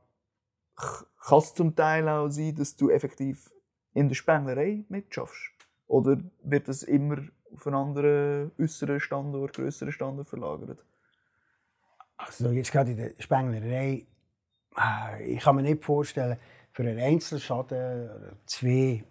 kann 0.74 1.38
es 1.38 1.54
zum 1.54 1.76
Teil 1.76 2.08
auch 2.08 2.28
sein, 2.28 2.56
dass 2.56 2.74
du 2.74 2.90
effektiv 2.90 3.52
in 3.94 4.08
der 4.08 4.16
Spenglerei 4.16 4.84
mitschaffst. 4.88 5.52
Oder 5.86 6.20
wird 6.42 6.66
das 6.66 6.82
immer 6.82 7.22
auf 7.52 7.66
einen 7.66 7.76
anderen 7.76 8.50
äußeren 8.58 8.98
Standort, 8.98 9.54
größeren 9.54 9.92
Standort 9.92 10.28
verlagert? 10.28 10.84
Also 12.16 12.50
jetzt 12.50 12.72
gerade 12.72 12.90
in 12.90 12.96
der 12.96 13.12
Spenglerei, 13.20 14.04
äh, 14.76 15.22
ich 15.32 15.40
kann 15.40 15.54
mir 15.56 15.62
nicht 15.62 15.84
vorstellen, 15.84 16.36
für 16.72 16.82
einen 16.82 16.98
Einzelschaden 16.98 18.10
oder 18.10 18.32
zwei, 18.46 19.04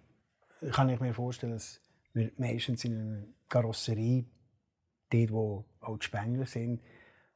kann 0.71 0.89
ich 0.89 0.99
mir 0.99 1.13
vorstellen, 1.13 1.53
dass 1.53 1.81
wir 2.13 2.31
meistens 2.37 2.83
in 2.83 2.93
einer 2.93 3.23
Karosserie, 3.47 4.25
dort 5.11 5.31
wo 5.31 5.65
auch 5.79 5.97
die 5.97 6.05
Spengler 6.05 6.45
sind, 6.45 6.81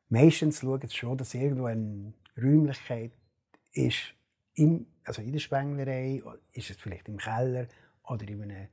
meistens 0.09 0.59
schauen 0.59 0.81
sie 0.81 0.95
schon, 0.95 1.17
dass 1.17 1.33
irgendwo 1.33 1.65
eine 1.65 2.13
Räumlichkeit 2.37 3.11
ist, 3.73 4.13
im, 4.55 4.85
also 5.03 5.21
in 5.21 5.31
der 5.31 5.39
Spenglerei, 5.39 6.21
ist 6.51 6.69
es 6.69 6.77
vielleicht 6.77 7.07
im 7.07 7.17
Keller 7.17 7.67
oder 8.03 8.27
in 8.27 8.43
einem 8.43 8.67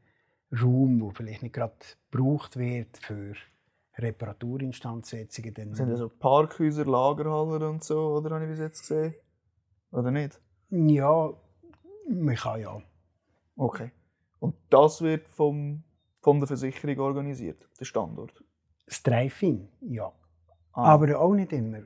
Raum, 0.53 1.01
wo 1.01 1.11
vielleicht 1.11 1.43
nicht 1.43 1.55
gerade 1.55 1.75
gebraucht 2.11 2.57
wird 2.57 2.97
für 2.99 3.35
Reparaturinstandsetzungen. 3.97 5.55
Dann 5.55 5.75
Sind 5.75 5.91
das 5.91 5.99
so 5.99 6.09
Parkhäuser, 6.09 6.85
Lagerhallen 6.85 7.63
und 7.63 7.85
so, 7.85 8.17
oder 8.17 8.35
habe 8.35 8.45
ich 8.45 8.51
bis 8.51 8.61
jetzt 8.61 8.81
gesehen? 8.81 9.15
Oder 9.93 10.11
nicht? 10.11 10.41
Ja, 10.71 11.33
man 12.09 12.35
kann 12.35 12.61
ja. 12.61 12.83
Okay. 13.57 13.91
Und 14.39 14.55
das 14.71 15.03
wird 15.03 15.29
vom, 15.29 15.83
von 16.21 16.39
der 16.39 16.49
Versicherung 16.49 16.99
organisiert, 17.01 17.69
der 17.79 17.85
Standort? 17.85 18.43
Das 18.87 19.03
Drive-In, 19.03 19.69
ja. 19.83 20.13
Ah. 20.73 20.95
Aber 20.95 21.21
auch 21.21 21.35
nicht 21.35 21.53
immer. 21.53 21.79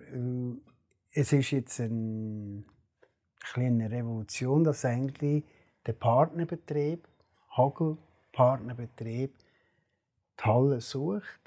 Es 1.16 1.32
ist 1.32 1.52
jetzt 1.52 1.78
ein, 1.78 2.64
eine 3.54 3.88
Revolution, 3.88 4.64
dass 4.64 4.84
eigentlich 4.84 5.44
der 5.86 5.92
Partnerbetrieb, 5.92 7.06
Hagel-Partnerbetrieb, 7.56 9.32
die 10.40 10.44
Halle 10.44 10.80
sucht, 10.80 11.40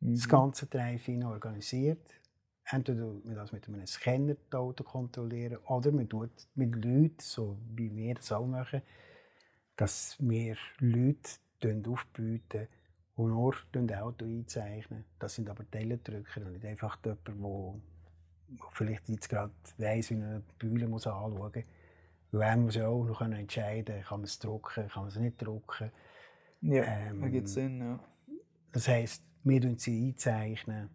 das 0.00 0.26
Mhm. 0.26 0.30
ganze 0.30 0.66
Drive-In 0.66 1.24
organisiert. 1.24 2.20
Entweder 2.66 3.06
man 3.24 3.36
das 3.36 3.52
mit 3.52 3.66
einem 3.68 3.86
Scanner 3.86 4.36
Auto 4.52 4.84
kontrollieren 4.84 5.58
oder 5.66 5.92
man 5.92 6.08
tut 6.08 6.30
mit 6.54 6.74
Leuten, 6.74 7.16
so 7.20 7.56
wie 7.74 7.94
wir 7.96 8.14
das 8.16 8.32
auch 8.32 8.46
machen, 8.46 8.82
dass 9.76 10.16
wir 10.20 10.56
Leute 10.80 11.30
aufbieten, 11.88 12.68
die 13.16 13.22
nur 13.22 13.54
das 13.72 13.98
Auto 13.98 14.26
einzeichnen. 14.26 15.04
Das 15.18 15.34
sind 15.36 15.48
aber 15.48 15.64
Teilendrücker 15.70 16.42
und 16.44 16.52
nicht 16.52 16.66
einfach 16.66 16.98
jemand, 17.02 17.26
der 17.28 17.34
vielleicht 18.72 19.08
jetzt 19.08 19.28
gerade 19.28 19.52
weiss, 19.78 20.10
wie 20.10 20.14
er 20.14 20.26
eine 20.26 20.42
Bühne 20.58 20.86
muss 20.88 21.06
anschauen 21.06 21.34
muss. 21.34 21.52
Weil 22.32 22.42
er 22.42 22.56
muss 22.56 22.74
ja 22.74 22.88
auch 22.88 23.04
noch 23.04 23.20
entscheiden 23.22 24.02
kann 24.02 24.20
man 24.20 24.24
es 24.24 24.38
drucken, 24.38 24.88
kann 24.88 25.02
man 25.02 25.08
es 25.08 25.16
nicht 25.16 25.40
drucken. 25.40 25.90
Ja, 26.62 26.82
Ähm, 26.84 27.22
ergibt 27.22 27.48
Sinn, 27.48 27.80
ja. 27.80 28.00
Das 28.72 28.88
heisst, 28.88 29.22
wir 29.44 29.60
zeichnen 29.60 29.80
sie 29.80 30.08
einzeichnen, 30.08 30.90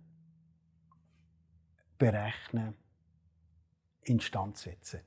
berechnen, 1.97 2.75
instand 4.03 4.57
setzen. 4.57 5.01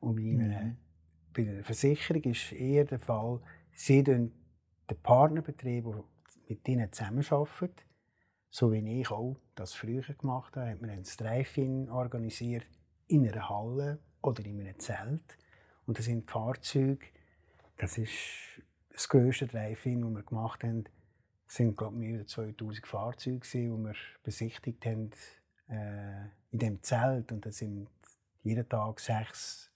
Und 0.00 0.16
bei, 0.16 0.22
einer, 0.22 0.60
Mhm. 0.64 0.76
bei 1.32 1.42
einer 1.42 1.62
Versicherung 1.64 2.22
ist 2.24 2.52
eher 2.52 2.84
der 2.84 2.98
Fall, 2.98 3.40
sie 3.72 4.02
den 4.02 4.32
Partnerbetrieb, 5.02 5.84
der 5.84 6.04
mit 6.48 6.68
ihnen 6.68 6.92
zusammenarbeitet, 6.92 7.84
so 8.50 8.72
wie 8.72 9.00
ich 9.00 9.10
auch 9.10 9.36
das 9.54 9.74
früher 9.74 10.02
gemacht 10.02 10.56
habe, 10.56 10.70
hat 10.70 10.80
man 10.80 10.90
ein 10.90 11.04
Drive-In 11.04 11.88
organisiert 11.88 12.66
in 13.06 13.28
einer 13.28 13.48
Halle 13.48 14.00
oder 14.22 14.44
in 14.44 14.60
einem 14.60 14.78
Zelt. 14.78 15.38
Und 15.86 15.98
das 15.98 16.06
sind 16.06 16.28
Fahrzeuge, 16.28 17.06
das 17.76 17.96
ist 17.96 18.12
das 18.92 19.08
grösste 19.08 19.46
Drive-In, 19.46 20.02
das 20.02 20.10
wir 20.10 20.22
gemacht 20.22 20.64
haben, 20.64 20.84
es 21.46 21.56
sind 21.56 21.76
glaube 21.76 21.94
ich, 21.96 22.00
mehr 22.00 22.20
als 22.20 22.30
2000 22.32 22.86
Fahrzeuge, 22.86 23.46
die 23.52 23.68
wir 23.68 23.94
besichtigt 24.22 24.84
haben 24.84 25.10
äh, 25.68 26.26
in 26.52 26.58
dem 26.58 26.82
Zelt. 26.82 27.32
Und 27.32 27.46
da 27.46 27.50
sind 27.50 27.88
jeden 28.42 28.68
Tag 28.68 29.00
sechs, 29.00 29.70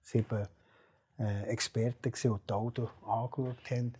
sieben 0.00 0.46
äh, 1.18 1.42
Experten, 1.44 2.12
gewesen, 2.12 2.34
die 2.34 2.46
die 2.46 2.52
Autos 2.52 2.90
angeschaut 3.04 3.70
haben. 3.70 3.92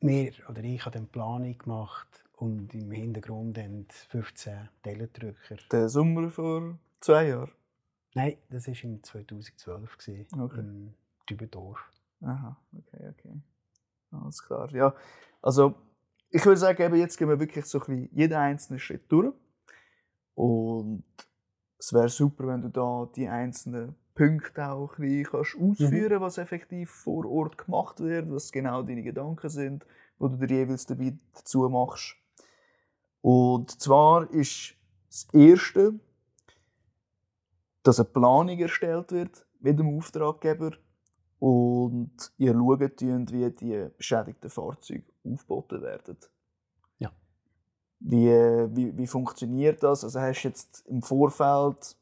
Wir 0.00 0.32
oder 0.48 0.62
ich 0.62 0.80
habe 0.84 0.92
dann 0.92 1.04
die 1.04 1.12
Planung 1.12 1.56
gemacht 1.56 2.25
und 2.36 2.74
im 2.74 2.90
Hintergrund 2.90 3.58
haben 3.58 3.86
15 3.90 4.68
Teilendrücker. 4.82 5.56
Der 5.72 5.88
Sommer 5.88 6.30
vor 6.30 6.78
zwei 7.00 7.28
Jahren. 7.28 7.52
Nein, 8.14 8.36
das 8.50 8.66
war 8.66 8.74
im 8.84 9.02
2012 9.02 9.98
gewesen, 9.98 10.40
Okay. 10.40 10.60
in 10.60 10.94
Dübendorf. 11.28 11.78
Aha, 12.22 12.56
okay, 12.72 13.08
okay. 13.10 13.40
Alles 14.10 14.42
klar. 14.42 14.72
Ja, 14.74 14.94
also 15.42 15.74
ich 16.30 16.44
würde 16.44 16.58
sagen, 16.58 16.82
eben 16.82 16.96
jetzt 16.96 17.16
gehen 17.18 17.28
wir 17.28 17.38
wirklich 17.40 17.64
so 17.66 17.78
ein 17.78 17.86
bisschen 17.86 18.08
jeden 18.12 18.34
einzelnen 18.34 18.78
Schritt 18.78 19.10
durch. 19.10 19.34
Und 20.34 21.04
es 21.78 21.92
wäre 21.92 22.08
super, 22.08 22.46
wenn 22.48 22.62
du 22.62 22.68
da 22.68 23.08
die 23.14 23.28
einzelnen 23.28 23.94
Punkte 24.14 24.66
auch 24.68 24.98
ein 24.98 25.02
bisschen 25.02 25.24
kannst 25.24 25.56
ausführen 25.56 26.20
was 26.20 26.38
effektiv 26.38 26.90
vor 26.90 27.26
Ort 27.26 27.58
gemacht 27.58 28.00
wird, 28.00 28.30
was 28.30 28.50
genau 28.50 28.82
deine 28.82 29.02
Gedanken 29.02 29.48
sind, 29.50 29.86
wo 30.18 30.28
du 30.28 30.36
dir 30.46 30.56
jeweils 30.58 30.86
dabei 30.86 31.18
dazu 31.34 31.68
machst. 31.68 32.16
Und 33.26 33.80
zwar 33.80 34.30
ist 34.30 34.76
das 35.10 35.26
Erste 35.34 35.98
dass 37.86 38.00
eine 38.00 38.08
Planung 38.08 38.58
erstellt 38.58 39.12
wird 39.12 39.46
mit 39.60 39.78
dem 39.78 39.96
Auftraggeber 39.96 40.72
und 41.38 42.10
ihr 42.36 42.52
schaut, 42.52 43.00
wie 43.32 43.50
die 43.50 43.86
beschädigten 43.96 44.50
Fahrzeuge 44.50 45.04
aufgeboten 45.24 45.82
werden. 45.82 46.16
Ja. 46.98 47.12
Wie, 48.00 48.28
wie, 48.76 48.96
wie 48.96 49.06
funktioniert 49.06 49.82
das? 49.82 50.02
Also 50.02 50.20
hast 50.20 50.42
du 50.42 50.48
jetzt 50.48 50.84
im 50.88 51.02
Vorfeld 51.02 51.96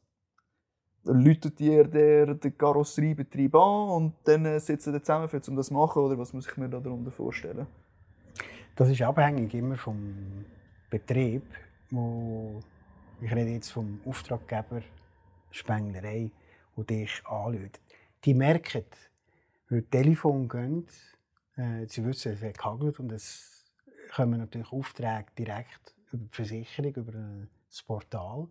läutet 1.03 1.59
der, 1.59 2.33
der 2.33 2.51
Karosseriebetrieb 2.51 3.53
an 3.53 3.89
und 3.89 4.13
dann 4.23 4.59
sitzen 4.59 4.91
sie 4.91 5.01
zusammen, 5.01 5.29
um 5.47 5.55
das 5.55 5.67
zu 5.67 5.73
machen? 5.73 6.01
Oder 6.01 6.17
was 6.17 6.33
muss 6.33 6.47
ich 6.47 6.57
mir 6.57 6.69
darunter 6.69 7.11
vorstellen? 7.11 7.67
Das 8.75 8.89
ist 8.89 9.03
abhängig 9.03 9.53
immer 9.53 9.75
vom 9.75 10.45
Betrieb, 10.97 11.43
wo 11.91 12.61
ich 13.19 13.29
rede 13.29 13.51
jetzt 13.51 13.71
vom 13.71 13.99
Auftraggeber 14.05 14.81
Spenglerei, 15.51 16.31
wo 16.73 16.83
dich 16.83 17.21
anruft. 17.25 17.81
Die 18.23 18.33
merken, 18.33 18.85
wenn 19.67 19.81
die 19.81 19.89
Telefon 19.89 20.47
gehen, 20.47 20.87
äh, 21.57 21.85
sie 21.87 22.05
wissen, 22.05 22.31
es 22.31 22.41
wird 22.41 22.57
gehagelt 22.57 22.97
und 22.99 23.11
es 23.11 23.65
kommen 24.13 24.39
natürlich 24.39 24.71
Aufträge 24.71 25.25
direkt 25.37 25.95
über 26.13 26.23
die 26.23 26.35
Versicherung, 26.35 26.95
über 26.95 27.11
das 27.67 27.83
Portal. 27.83 28.47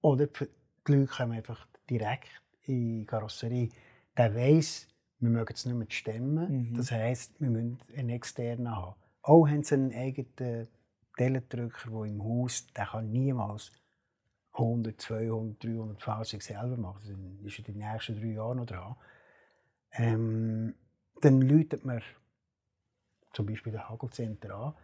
Oder 0.00 0.26
die 0.26 0.48
Leute 0.88 1.06
kommen 1.06 1.32
einfach 1.32 1.68
direkt 1.88 2.42
in 2.64 3.00
die 3.00 3.06
Karosserie. 3.06 3.68
Der 4.16 4.34
weiss, 4.34 4.88
wir 5.20 5.30
mögen 5.30 5.54
es 5.54 5.64
nicht 5.64 5.76
mehr 5.76 5.86
stemmen. 5.90 6.70
Mhm. 6.70 6.74
Das 6.74 6.90
heisst, 6.90 7.40
wir 7.40 7.50
müssen 7.50 7.78
einen 7.96 8.10
externen 8.10 8.74
haben. 8.74 8.96
Auch 9.22 9.46
haben 9.46 9.62
sie 9.62 9.74
einen 9.74 9.92
eigenen 9.92 10.68
Telendrücker, 11.16 11.90
der 11.90 12.04
im 12.04 12.22
Haus, 12.22 12.66
der 12.68 12.86
kann 12.86 13.10
niemals 13.10 13.72
100, 14.52 15.00
200, 15.00 15.64
300 15.64 16.00
Fahrzeuge 16.00 16.44
selber 16.44 16.76
machen. 16.76 17.38
Das 17.42 17.52
ist 17.52 17.58
in 17.58 17.64
den 17.64 17.78
nächsten 17.78 18.16
drei 18.16 18.32
Jahren 18.32 18.58
noch 18.58 18.66
dran. 18.66 18.96
Ähm, 19.92 20.74
dann 21.20 21.40
läutet 21.40 21.84
man 21.84 22.02
zum 23.32 23.46
Beispiel 23.46 23.72
den 23.72 23.88
Hagelcenter 23.88 24.54
an 24.54 24.74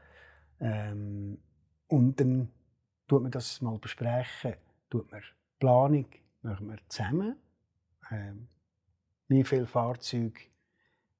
ähm, 0.61 1.39
und 1.89 2.21
dann 2.21 2.51
tut 3.09 3.23
man 3.23 3.31
das 3.31 3.61
mal 3.61 3.79
besprechen, 3.79 4.55
tut 4.91 5.11
man 5.11 5.23
Planung 5.59 6.07
machen 6.43 6.69
wir 6.69 6.79
zusammen. 6.89 7.37
Ähm, 8.11 8.49
wie 9.29 9.45
viele 9.45 9.67
Fahrzeuge 9.67 10.41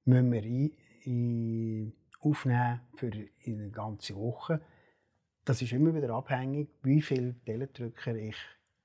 müssen 0.05 0.31
wir 0.31 0.43
ein, 0.43 0.71
ein 1.05 1.93
aufnehmen 2.19 2.81
für 2.95 3.11
eine 3.45 3.69
ganze 3.71 4.15
Woche? 4.15 4.61
Das 5.45 5.61
ist 5.61 5.73
immer 5.73 5.93
wieder 5.93 6.09
abhängig, 6.11 6.69
wie 6.83 7.01
viele 7.01 7.35
Teledrücker 7.45 8.15
ich 8.15 8.37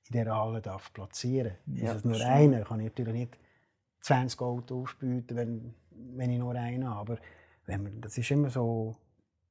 in 0.09 0.19
dieser 0.19 0.35
Halle 0.35 0.61
darf 0.61 0.91
platzieren 0.91 1.53
darf. 1.65 1.77
Ja, 1.77 1.91
ist 1.91 1.97
es 1.99 2.05
nur 2.05 2.19
einer, 2.21 2.63
kann 2.63 2.79
ich 2.79 2.87
natürlich 2.87 3.13
nicht 3.13 3.37
20 4.01 4.41
Autos 4.41 4.81
aufbieten, 4.81 5.35
wenn, 5.35 5.75
wenn 5.91 6.31
ich 6.31 6.39
nur 6.39 6.55
einen 6.55 6.87
habe. 6.87 7.13
Aber 7.13 7.21
wenn 7.65 7.83
man, 7.83 8.01
das 8.01 8.17
ist 8.17 8.31
immer 8.31 8.49
so 8.49 8.97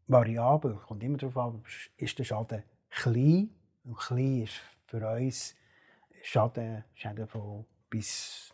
variabel, 0.07 0.75
kommt 0.87 1.03
immer 1.03 1.19
darauf 1.19 1.37
an, 1.37 1.63
ist 1.97 2.19
der 2.19 2.25
Schaden 2.25 2.63
klein? 2.91 3.51
Und 3.85 3.97
klein 3.97 4.43
ist 4.43 4.61
für 4.87 5.07
uns 5.09 5.55
Schaden, 6.23 6.85
Schäden 6.95 7.27
von 7.27 7.65
bis 7.89 8.53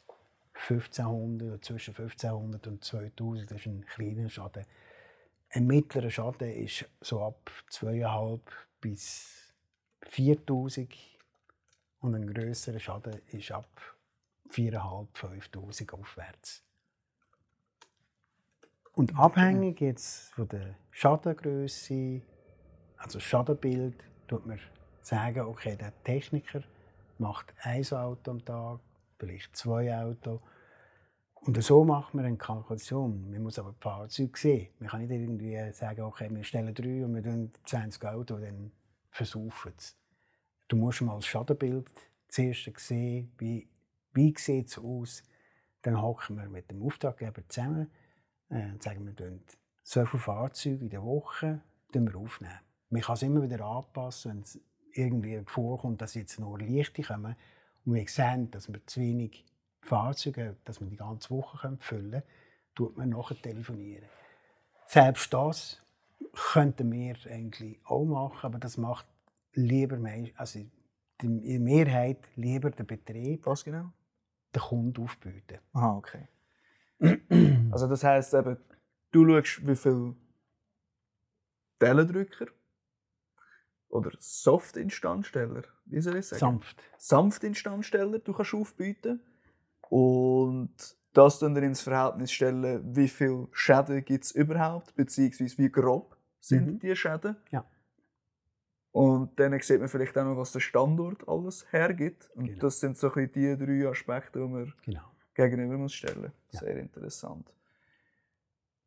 1500 0.54 1.64
zwischen 1.64 1.90
1500 1.90 2.66
und 2.66 2.84
2000, 2.84 3.50
das 3.50 3.58
ist 3.58 3.66
ein 3.66 3.84
kleiner 3.86 4.28
Schaden. 4.28 4.64
Ein 5.56 5.68
mittlerer 5.68 6.10
Schaden 6.10 6.50
ist 6.50 6.84
so 7.00 7.22
ab 7.22 7.48
2,5 7.70 8.40
bis 8.80 9.54
4000 10.02 10.92
und 12.00 12.16
ein 12.16 12.26
grösserer 12.26 12.80
Schaden 12.80 13.20
ist 13.28 13.52
ab 13.52 13.68
4.500, 14.50 15.06
5.000 15.14 15.92
aufwärts. 15.92 16.64
Und 18.94 19.16
abhängig 19.16 19.80
jetzt 19.80 20.32
von 20.32 20.48
der 20.48 20.74
Schadengröße, 20.90 22.20
also 22.96 23.20
Schadenbild, 23.20 24.02
tut 24.26 24.44
man 24.46 24.58
sagen, 25.02 25.42
okay, 25.42 25.76
der 25.76 25.92
Techniker 26.02 26.64
macht 27.18 27.54
ein 27.62 27.84
Auto 27.92 28.32
am 28.32 28.44
Tag, 28.44 28.80
vielleicht 29.18 29.56
zwei 29.56 29.96
Autos. 29.96 30.40
Und 31.46 31.62
so 31.62 31.84
macht 31.84 32.14
man 32.14 32.24
eine 32.24 32.38
Kalkulation. 32.38 33.30
Man 33.30 33.42
muss 33.42 33.58
aber 33.58 33.72
die 33.72 33.82
Fahrzeuge 33.82 34.38
sehen. 34.38 34.68
Man 34.78 34.88
kann 34.88 35.02
nicht 35.02 35.10
irgendwie 35.10 35.72
sagen, 35.72 36.00
okay, 36.00 36.30
wir 36.30 36.42
stellen 36.42 36.74
drei 36.74 37.04
und 37.04 37.14
wir 37.14 37.22
tun 37.22 37.52
20 37.66 38.02
Autos, 38.02 38.40
dann 38.40 38.72
versaufen 39.10 39.72
es. 39.76 39.94
Du 40.68 40.76
musst 40.76 41.02
mal 41.02 41.16
das 41.16 41.26
Schadenbild 41.26 41.90
zuerst 42.28 42.70
sehen, 42.78 43.30
wie, 43.36 43.68
wie 44.14 44.34
sieht 44.38 44.68
es 44.68 44.78
aus. 44.78 45.22
Dann 45.82 46.00
hocken 46.00 46.36
wir 46.36 46.48
mit 46.48 46.70
dem 46.70 46.82
Auftraggeber 46.82 47.42
zusammen 47.46 47.90
äh, 48.48 48.70
und 48.70 48.82
sagen, 48.82 49.04
wir 49.04 49.14
tun 49.14 49.42
so 49.82 50.06
viele 50.06 50.22
Fahrzeuge 50.22 50.82
in 50.82 50.88
der 50.88 51.02
Woche 51.02 51.60
wir 51.92 52.16
aufnehmen. 52.16 52.58
Man 52.88 53.02
kann 53.02 53.14
es 53.14 53.22
immer 53.22 53.42
wieder 53.42 53.64
anpassen, 53.64 54.42
wenn 54.42 54.62
irgendwie 54.94 55.42
vorkommt, 55.46 56.00
dass 56.00 56.14
jetzt 56.14 56.40
nur 56.40 56.58
Lichte 56.58 57.02
kommen 57.02 57.36
und 57.84 57.94
wir 57.94 58.08
sehen, 58.08 58.50
dass 58.50 58.72
wir 58.72 58.84
zu 58.86 59.00
wenig 59.00 59.44
Fahrzeuge 59.84 60.56
dass 60.64 60.80
wir 60.80 60.88
die 60.88 60.96
ganze 60.96 61.30
Woche 61.30 61.58
füllen 61.80 62.10
können, 62.10 62.22
tut 62.74 62.96
man 62.96 63.10
nachher 63.10 63.40
telefonieren. 63.40 64.08
Selbst 64.86 65.32
das 65.32 65.82
könnten 66.52 66.90
wir 66.90 67.16
eigentlich 67.30 67.80
auch 67.84 68.04
machen, 68.04 68.46
aber 68.46 68.58
das 68.58 68.76
macht 68.76 69.06
lieber 69.52 69.98
also 70.36 70.60
die 71.20 71.58
Mehrheit 71.58 72.18
lieber 72.36 72.70
der 72.70 72.84
Betrieb. 72.84 73.46
Was 73.46 73.64
genau? 73.64 73.92
Der 74.52 74.62
Kunde 74.62 75.00
aufbieten. 75.02 75.58
Aha, 75.72 75.96
okay. 75.96 76.28
also 77.72 77.86
das 77.88 78.04
heisst 78.04 78.34
eben, 78.34 78.56
du 79.10 79.28
schaust, 79.28 79.66
wie 79.66 79.76
viele 79.76 80.16
Tellendrücker 81.78 82.46
oder 83.88 84.10
Soft-Instandsteller, 84.18 85.62
wie 85.86 86.00
soll 86.00 86.16
ich 86.16 86.26
sagen? 86.26 86.40
Sanft. 86.40 86.82
Sanft-Instandsteller 86.98 88.18
du 88.18 88.32
kannst 88.32 88.54
aufbieten 88.54 89.20
und 89.90 90.74
das 91.12 91.38
dann 91.38 91.56
ins 91.56 91.80
Verhältnis 91.80 92.32
stellen, 92.32 92.96
wie 92.96 93.08
viele 93.08 93.48
Schäden 93.52 94.04
gibt 94.04 94.24
es 94.24 94.32
überhaupt, 94.32 94.94
beziehungsweise 94.96 95.56
wie 95.58 95.70
grob 95.70 96.16
sind 96.40 96.66
mhm. 96.66 96.78
die 96.80 96.96
Schäden. 96.96 97.36
Ja. 97.50 97.64
Und 98.92 99.38
dann 99.40 99.58
sieht 99.60 99.80
man 99.80 99.88
vielleicht 99.88 100.16
auch 100.18 100.24
noch, 100.24 100.36
was 100.36 100.52
der 100.52 100.60
Standort 100.60 101.28
alles 101.28 101.66
hergibt. 101.72 102.30
Und 102.34 102.46
genau. 102.46 102.60
das 102.60 102.80
sind 102.80 102.96
so 102.96 103.12
ein 103.12 103.30
die 103.32 103.56
drei 103.56 103.88
Aspekte, 103.88 104.40
die 104.40 104.46
man 104.46 104.72
genau. 104.84 105.02
gegenüber 105.34 105.76
muss 105.76 105.94
stellen 105.94 106.22
muss. 106.22 106.60
Sehr 106.60 106.76
ja. 106.76 106.82
interessant. 106.82 107.52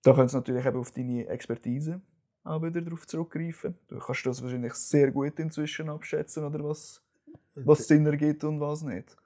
Da 0.04 0.14
kommt 0.14 0.28
es 0.28 0.34
natürlich 0.34 0.66
eben 0.66 0.80
auf 0.80 0.92
deine 0.92 1.28
Expertise 1.28 2.02
auch 2.48 2.64
wieder 2.64 2.82
darauf 2.82 3.06
zurückgreifen. 3.06 3.78
Du 3.88 4.00
kannst 4.00 4.26
das 4.26 4.42
wahrscheinlich 4.42 4.74
sehr 4.74 5.12
gut 5.12 5.40
inzwischen 5.40 5.90
abschätzen, 5.90 6.46
oder 6.46 6.64
was, 6.64 7.02
was 7.56 7.88
Sinn 7.88 8.06
ergibt 8.06 8.44
und 8.44 8.60
was 8.60 8.84
nicht. 8.84 9.18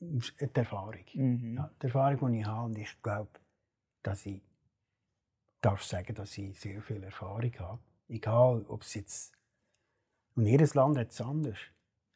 Die 0.00 0.54
Erfahrung. 0.54 1.04
Mhm. 1.14 1.56
Ja, 1.56 1.70
die 1.82 1.86
Erfahrung, 1.86 2.32
die 2.32 2.40
ich 2.40 2.46
habe, 2.46 2.66
und 2.66 2.78
ich 2.78 3.02
glaube, 3.02 3.30
dass 4.02 4.26
ich 4.26 4.40
darf 5.60 5.82
sagen, 5.82 6.14
dass 6.14 6.38
ich 6.38 6.58
sehr 6.58 6.80
viel 6.82 7.02
Erfahrung 7.02 7.52
habe. 7.58 7.80
Egal, 8.08 8.64
ob 8.68 8.82
es 8.82 8.94
jetzt... 8.94 9.32
Und 10.36 10.46
jedes 10.46 10.74
Land 10.74 10.96
hat 10.96 11.10
es 11.10 11.20
anders. 11.20 11.58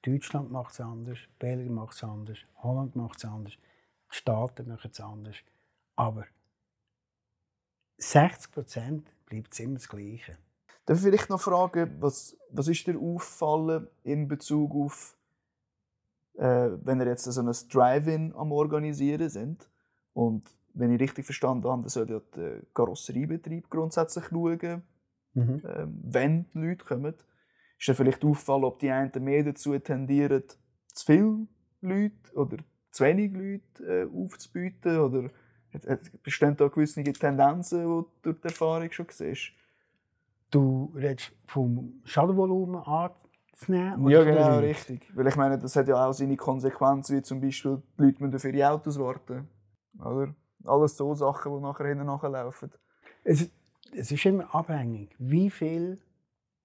Deutschland 0.03 0.51
macht 0.51 0.73
es 0.73 0.81
anders, 0.81 1.19
Belgien 1.39 1.75
macht 1.75 1.95
es 1.95 2.03
anders, 2.03 2.39
Holland 2.57 2.97
macht 2.97 3.19
es 3.19 3.25
anders, 3.25 3.53
die 3.53 4.17
Staaten 4.17 4.69
machen 4.69 4.91
es 4.91 5.01
anders. 5.01 5.37
Aber 5.95 6.27
60 7.99 8.51
Prozent 8.51 9.27
bleibt 9.27 9.53
es 9.53 9.61
immer 9.61 9.75
das 9.75 9.89
Gleiche. 9.89 10.39
Darf 10.85 10.99
ich 10.99 11.05
vielleicht 11.05 11.31
noch 11.31 11.41
fragen, 11.41 11.97
was, 12.01 12.37
was 12.51 12.67
ist 12.67 12.87
dir 12.87 12.99
auffallen 12.99 13.87
in 14.03 14.27
Bezug 14.27 14.75
auf, 14.75 15.17
äh, 16.35 16.71
wenn 16.83 17.01
ihr 17.01 17.07
jetzt 17.07 17.25
so 17.25 17.41
ein 17.41 17.53
Drive-In 17.71 18.35
am 18.35 18.53
Organisieren 18.53 19.29
sind 19.29 19.69
und 20.13 20.45
wenn 20.75 20.93
ich 20.93 21.01
richtig 21.01 21.27
verstanden 21.27 21.69
habe, 21.69 21.83
dann 21.83 21.89
soll 21.89 22.11
ja 22.11 22.21
der 22.35 22.63
Karosseriebetrieb 22.75 23.69
grundsätzlich 23.69 24.25
schauen, 24.27 24.83
mhm. 25.35 25.63
äh, 25.65 25.87
wenn 25.87 26.49
die 26.51 26.59
Leute 26.59 26.85
kommen. 26.85 27.15
Ist 27.79 27.89
dir 27.89 27.95
vielleicht 27.95 28.25
auffallen, 28.25 28.65
ob 28.65 28.79
die 28.79 28.91
einen 28.91 29.25
mehr 29.25 29.45
dazu 29.45 29.79
tendieren, 29.79 30.45
zu 30.87 31.07
viele 31.07 31.47
Leute 31.81 32.35
oder 32.35 32.59
zu 32.91 33.05
wenig 33.05 33.33
Leute 33.33 34.03
äh, 34.03 34.07
aufzubieten 34.07 34.99
oder 34.99 35.31
Bestehen 36.23 36.57
da 36.57 36.69
gewisse 36.69 37.03
Tendenzen, 37.03 37.79
die 37.79 37.85
du 37.85 38.07
durch 38.21 38.41
die 38.41 38.49
Erfahrung 38.49 38.91
schon 38.93 39.07
siehst? 39.09 39.53
Du 40.51 40.93
redest 40.95 41.33
vom 41.47 42.03
Schadenvolumen 42.05 42.85
anzunehmen? 43.53 44.09
Ja, 44.09 44.25
genau, 44.25 44.59
richtig. 44.59 45.11
Weil 45.15 45.27
ich 45.27 45.37
meine, 45.37 45.59
das 45.59 45.77
hat 45.77 45.89
ja 45.89 46.07
auch 46.07 46.13
seine 46.13 46.37
Konsequenzen, 46.37 47.17
wie 47.17 47.23
zum 47.23 47.41
Beispiel, 47.41 47.83
die 47.99 48.03
Leute 48.03 48.23
müssen 48.23 48.39
für 48.39 48.51
ihre 48.51 48.71
Autos 48.71 48.99
warten. 48.99 49.49
Oder? 49.99 50.35
Alles 50.65 50.97
so 50.97 51.15
Sachen, 51.15 51.53
die 51.55 51.61
nachher 51.61 51.87
hinten 51.89 52.07
nachlaufen. 52.07 52.71
Es, 53.25 53.51
es 53.95 54.11
ist 54.11 54.25
immer 54.25 54.53
abhängig, 54.55 55.15
wie 55.19 55.51
viel 55.51 55.99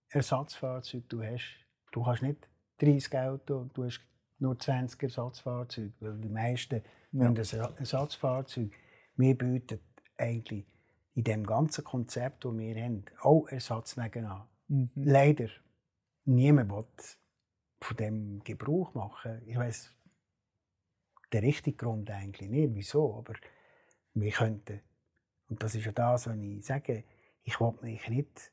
Ersatzfahrzeuge 0.09 1.05
du 1.07 1.23
hast. 1.23 1.55
Du 1.91 2.03
kannst 2.03 2.21
nicht 2.21 2.47
30 2.79 3.17
Autos, 3.17 3.67
du 3.73 3.83
hast 3.85 4.01
nur 4.39 4.57
20 4.57 5.01
Ersatzfahrzeuge, 5.01 5.93
weil 5.99 6.17
die 6.19 6.29
meisten 6.29 6.81
Ja. 7.11 7.25
haben 7.25 7.35
ein 7.37 7.77
Ersatzfahrzeug. 7.77 8.71
Wir 9.15 9.37
bieten 9.37 9.79
eigentlich 10.17 10.65
in 11.15 11.23
dem 11.23 11.45
ganzen 11.45 11.83
Konzept, 11.83 12.45
das 12.45 12.55
wir 12.55 12.75
haben, 12.83 13.05
auch 13.21 13.47
Ersatzwagen 13.47 14.25
an. 14.25 14.43
Mhm. 14.67 14.89
Leider 14.95 15.47
niemand 16.27 16.69
will 16.71 16.85
von 17.81 17.97
dem 17.97 18.43
Gebrauch 18.43 18.93
machen. 18.93 19.41
Ich 19.45 19.57
weiß 19.57 19.93
den 21.31 21.43
richtigen 21.43 21.77
Grund 21.77 22.09
eigentlich 22.09 22.49
nicht, 22.49 22.73
wieso, 22.73 23.15
aber 23.17 23.33
wir 24.13 24.31
könnten, 24.31 24.81
und 25.49 25.61
das 25.61 25.75
ist 25.75 25.85
ja 25.85 25.91
das, 25.91 26.27
was 26.27 26.37
ich 26.37 26.65
sage, 26.65 27.03
ich 27.43 27.59
will 27.59 27.73
mich 27.81 28.07
nicht 28.09 28.51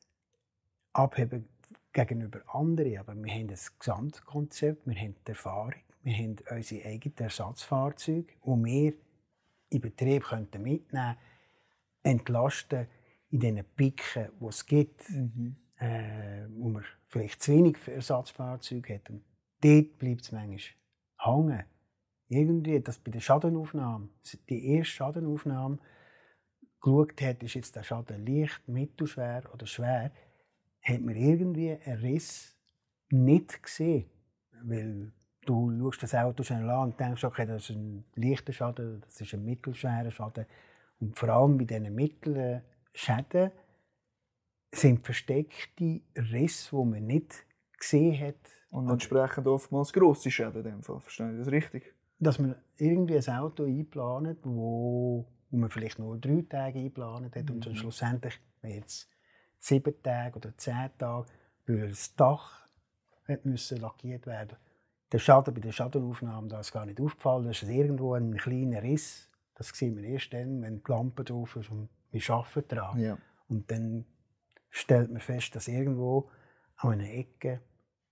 abheben 0.93 1.49
gegenüber 1.93 2.43
anderen, 2.55 2.99
aber 2.99 3.14
wir 3.16 3.33
haben 3.33 3.49
das 3.49 3.79
Gesamtkonzept, 3.79 4.87
wir 4.87 4.97
haben 4.97 5.16
die 5.27 5.31
Erfahrung, 5.31 5.83
wir 6.03 6.14
haben 6.14 6.37
unsere 6.51 6.87
eigenen 6.87 7.18
Ersatzfahrzeuge, 7.18 8.33
die 8.45 8.64
wir 8.64 8.93
in 9.70 9.81
Betrieb 9.81 10.25
könnten 10.25 10.62
mitnehmen 10.62 11.16
entlasten 12.03 12.87
in 13.31 13.41
diesen 13.41 13.64
Piken, 13.77 14.29
die 14.39 14.47
es 14.47 14.66
gibt, 14.66 15.09
Mhm. 15.11 15.57
Äh, 15.79 16.47
wo 16.51 16.68
man 16.68 16.85
vielleicht 17.09 17.43
zu 17.43 17.53
wenig 17.53 17.77
Ersatzfahrzeuge 17.87 18.95
hat. 18.95 19.11
Und 19.11 19.25
dort 19.61 19.99
bleibt 19.99 20.22
es 20.22 20.33
manchmal 20.33 20.61
hängen. 21.18 21.64
Irgendwie, 22.29 22.81
dass 22.81 22.99
bei 22.99 23.11
der 23.11 23.20
Schadenaufnahme, 23.20 24.09
die 24.49 24.66
erste 24.75 24.95
Schadenaufnahme, 24.95 25.79
geschaut 26.81 27.20
hat, 27.22 27.43
ist 27.43 27.55
jetzt 27.55 27.77
der 27.77 27.83
Schaden 27.83 28.27
leicht, 28.27 28.66
mittelschwer 28.68 29.43
oder 29.53 29.66
schwer, 29.66 30.11
hat 30.83 31.01
man 31.01 31.16
irgendwie 31.16 31.79
einen 31.85 32.01
Riss 32.01 32.57
nicht 33.11 33.62
gesehen. 33.62 34.11
Weil 34.62 35.12
du 35.47 35.70
schaust 35.79 36.03
das 36.03 36.14
Auto 36.14 36.43
schnell 36.43 36.68
an 36.68 36.91
und 36.91 37.01
denkst, 37.01 37.25
okay, 37.25 37.47
das 37.47 37.70
ist 37.70 37.77
ein 37.77 38.05
leichter 38.14 38.53
Schaden, 38.53 39.01
das 39.01 39.20
ist 39.20 39.33
ein 39.35 39.45
mittelschwerer 39.45 40.11
Schaden. 40.11 40.47
Und 41.01 41.16
vor 41.18 41.29
allem 41.31 41.59
bei 41.59 41.64
diesen 41.64 41.95
mittleren 41.95 42.62
Schäden 42.93 43.51
sind 44.77 45.05
versteckte 45.05 46.01
Risse, 46.16 46.70
die 46.70 46.85
man 46.85 47.07
nicht 47.07 47.47
gesehen 47.79 48.18
hat. 48.20 48.35
Und 48.70 48.91
entsprechend 48.91 49.47
oftmals 49.47 49.93
grosse 49.93 50.31
Schäden 50.31 50.64
in 50.64 50.72
dem 50.72 50.83
Fall. 50.83 51.01
Verstehe 51.01 51.33
ich 51.33 51.39
das 51.39 51.51
richtig? 51.51 51.95
Dass 52.18 52.39
man 52.39 52.57
irgendwie 52.77 53.16
ein 53.16 53.37
Auto 53.37 53.64
einplanet, 53.64 54.39
wo, 54.43 55.27
wo 55.51 55.57
man 55.57 55.70
vielleicht 55.70 55.99
nur 55.99 56.18
drei 56.18 56.45
Tage 56.49 56.81
einplanet 56.81 57.37
hat 57.37 57.51
und 57.51 57.64
dann 57.64 57.77
schlussendlich, 57.77 58.41
jetzt 58.62 59.09
sieben 59.59 59.95
Tage 60.03 60.37
oder 60.37 60.57
zehn 60.57 60.91
Tage, 60.99 61.27
weil 61.66 61.89
das 61.89 62.14
Dach 62.16 62.66
müssen 63.45 63.79
lackiert 63.79 64.27
werden 64.27 64.57
der 65.14 65.20
Schaden 65.20 65.55
bei 65.55 65.61
der 65.61 65.70
Schadenaufnahme 65.70 66.49
da 66.49 66.59
ist 66.59 66.72
gar 66.72 66.85
nicht 66.85 67.01
aufgefallen. 67.01 67.45
Da 67.45 67.51
ist 67.51 67.62
irgendwo 67.62 68.14
ein 68.14 68.37
kleiner 68.37 68.83
Riss. 68.83 69.31
Das 69.55 69.68
sieht 69.68 69.95
man 69.95 70.03
erst 70.03 70.33
dann, 70.33 70.61
wenn 70.61 70.83
die 70.83 70.91
Lampe 70.91 71.22
drauf 71.22 71.55
ist 71.55 71.70
und 71.70 71.89
wir 72.11 72.31
arbeiten 72.31 72.64
daran. 72.68 72.99
Ja. 73.01 73.18
Und 73.49 73.70
dann 73.70 74.07
stellt 74.75 75.11
man 75.11 75.20
fest, 75.20 75.55
dass 75.55 75.68
irgendwo 75.68 76.31
an 76.77 76.93
einer 76.93 77.09
Ecke 77.11 77.61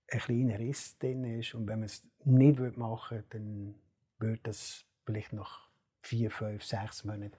ein 0.09 0.19
kleiner 0.19 0.59
Riss 0.59 0.97
drin 0.97 1.25
ist. 1.25 1.53
Und 1.55 1.67
wenn 1.67 1.79
man 1.79 1.87
es 1.87 2.07
nicht 2.23 2.77
machen 2.77 3.17
würde, 3.17 3.25
dann 3.31 3.75
würde 4.17 4.39
das 4.43 4.85
vielleicht 5.05 5.33
nach 5.33 5.67
vier, 5.99 6.31
fünf, 6.31 6.63
sechs 6.63 7.03
Monaten 7.03 7.37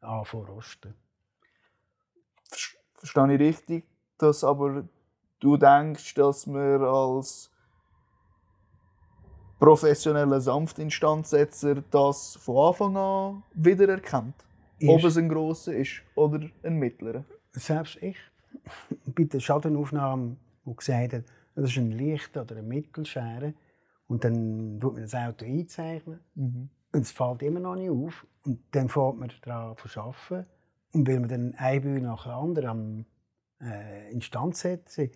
anfangen 0.00 0.44
rosten. 0.46 0.94
Ver- 2.50 2.78
Verstehe 2.94 3.32
ich 3.34 3.40
richtig, 3.40 3.84
dass 4.18 4.44
aber 4.44 4.86
du 5.38 5.56
denkst, 5.56 6.14
dass 6.14 6.46
man 6.46 6.82
als 6.84 7.50
professioneller 9.58 10.40
Sanftinstandsetzer 10.40 11.76
das 11.90 12.36
von 12.36 12.68
Anfang 12.68 12.96
an 12.98 13.42
wiedererkennt? 13.54 14.34
Ob 14.82 14.88
Erst- 15.02 15.04
es 15.06 15.16
ein 15.16 15.30
grosser 15.30 15.74
ist 15.74 16.02
oder 16.14 16.46
ein 16.62 16.74
mittlerer? 16.74 17.24
Selbst 17.52 17.96
ich, 18.02 18.16
bei 19.14 19.24
der 19.24 19.40
Schadenaufnahme, 19.40 20.36
die 20.64 20.76
gesagt 20.76 21.12
hat, 21.12 21.24
das 21.54 21.70
ist 21.70 21.78
ein 21.78 21.92
leichter 21.92 22.42
oder 22.42 22.56
ein 22.56 22.68
mittelschwerer, 22.68 23.52
und 24.06 24.24
dann 24.24 24.78
tut 24.80 24.94
man 24.94 25.02
das 25.02 25.14
Auto 25.14 25.44
einzeichnen, 25.44 26.20
und 26.34 26.70
es 26.92 27.12
fällt 27.12 27.42
immer 27.42 27.60
noch 27.60 27.76
nicht 27.76 27.90
auf, 27.90 28.26
und 28.44 28.60
dann 28.72 28.88
fährt 28.88 29.16
man 29.16 29.32
daran 29.42 29.76
zu 29.76 30.00
arbeiten, 30.00 30.46
und 30.92 31.08
weil 31.08 31.20
man 31.20 31.28
dann 31.28 31.54
eine 31.56 31.80
Bühne 31.80 32.08
nach 32.08 32.24
der 32.24 32.34
anderen 32.34 32.68
am 32.68 33.04
äh, 33.62 34.10
instand 34.10 34.56
setzen, 34.56 35.10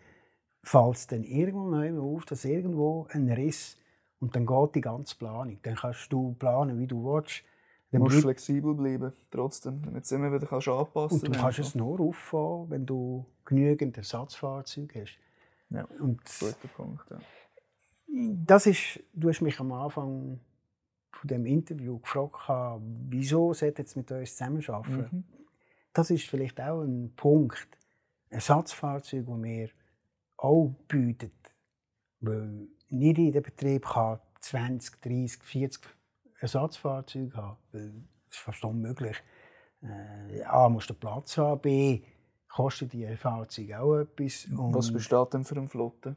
fällt 0.63 0.95
es 0.95 1.07
dann 1.07 1.25
immer 1.25 2.01
auf, 2.01 2.25
dass 2.27 2.45
irgendwo 2.45 3.07
ein 3.11 3.31
Riss, 3.31 3.77
und 4.21 4.35
dann 4.35 4.47
geht 4.47 4.75
die 4.75 4.81
ganze 4.81 5.17
Planung. 5.17 5.59
Dann 5.63 5.75
kannst 5.75 6.11
du 6.11 6.35
planen, 6.39 6.79
wie 6.79 6.87
du 6.87 7.05
willst. 7.05 7.43
Du 7.95 7.99
Dann 8.01 8.03
musst 8.07 8.23
bleibt- 8.23 8.41
flexibel 8.41 8.75
bleiben, 8.75 9.13
trotzdem, 9.31 9.81
damit 9.83 10.03
du 10.03 10.05
es 10.05 10.11
immer 10.13 10.33
wieder 10.33 10.47
kannst 10.49 10.67
anpassen 10.67 11.21
und 11.21 11.29
du 11.29 11.41
kannst 11.41 11.61
es 11.61 11.75
nur 11.77 12.01
auffahren, 12.01 12.69
wenn 12.71 12.85
du 12.85 13.25
genügend 13.45 13.97
Ersatzfahrzeuge 13.97 15.03
hast. 15.03 15.19
Ja, 15.71 15.85
Und 16.01 16.21
guter 16.41 16.69
Punkt. 16.77 17.09
Ja. 17.11 17.19
das 18.47 18.67
ist, 18.67 18.99
du 19.13 19.29
hast 19.29 19.43
mich 19.43 19.61
am 19.61 19.71
Anfang 19.71 20.41
von 21.13 21.29
dem 21.29 21.47
Interview 21.47 22.01
gefragt, 22.01 22.81
wieso 23.09 23.53
sollte 23.55 23.83
jetzt 23.83 23.97
mit 23.97 24.11
uns 24.11 24.31
zusammenarbeiten? 24.37 25.17
Mhm. 25.19 25.25
Das 25.93 26.11
ist 26.11 26.25
vielleicht 26.27 26.61
auch 26.61 26.83
ein 26.83 27.13
Punkt. 27.15 27.69
Ersatzfahrzeuge, 28.31 29.23
die 29.23 29.43
wir 29.45 29.69
auch 30.39 30.75
bieten. 30.89 31.31
Weil 32.21 32.67
nicht 32.91 33.19
jeder 33.19 33.41
Betrieb 33.41 33.85
kann 33.87 34.19
20, 34.41 35.01
30, 35.01 35.43
40 35.45 35.83
Ersatzfahrzeuge 36.45 37.37
haben. 37.37 37.59
Das 37.73 37.83
ist 38.31 38.39
fast 38.41 38.65
unmöglich. 38.65 39.17
Äh, 39.83 40.43
A, 40.45 40.69
musst 40.69 40.91
du 40.91 40.95
Platz 40.95 41.37
haben, 41.39 41.61
B, 41.61 42.03
kostet 42.49 42.93
die 42.93 43.17
Fahrzeuge 43.17 43.81
auch 43.81 43.97
etwas. 43.99 44.47
Was 44.51 44.89
und- 44.89 44.95
besteht 44.95 45.35
denn 45.35 45.45
für 45.45 45.57
eine 45.57 45.69
Flotte? 45.69 46.17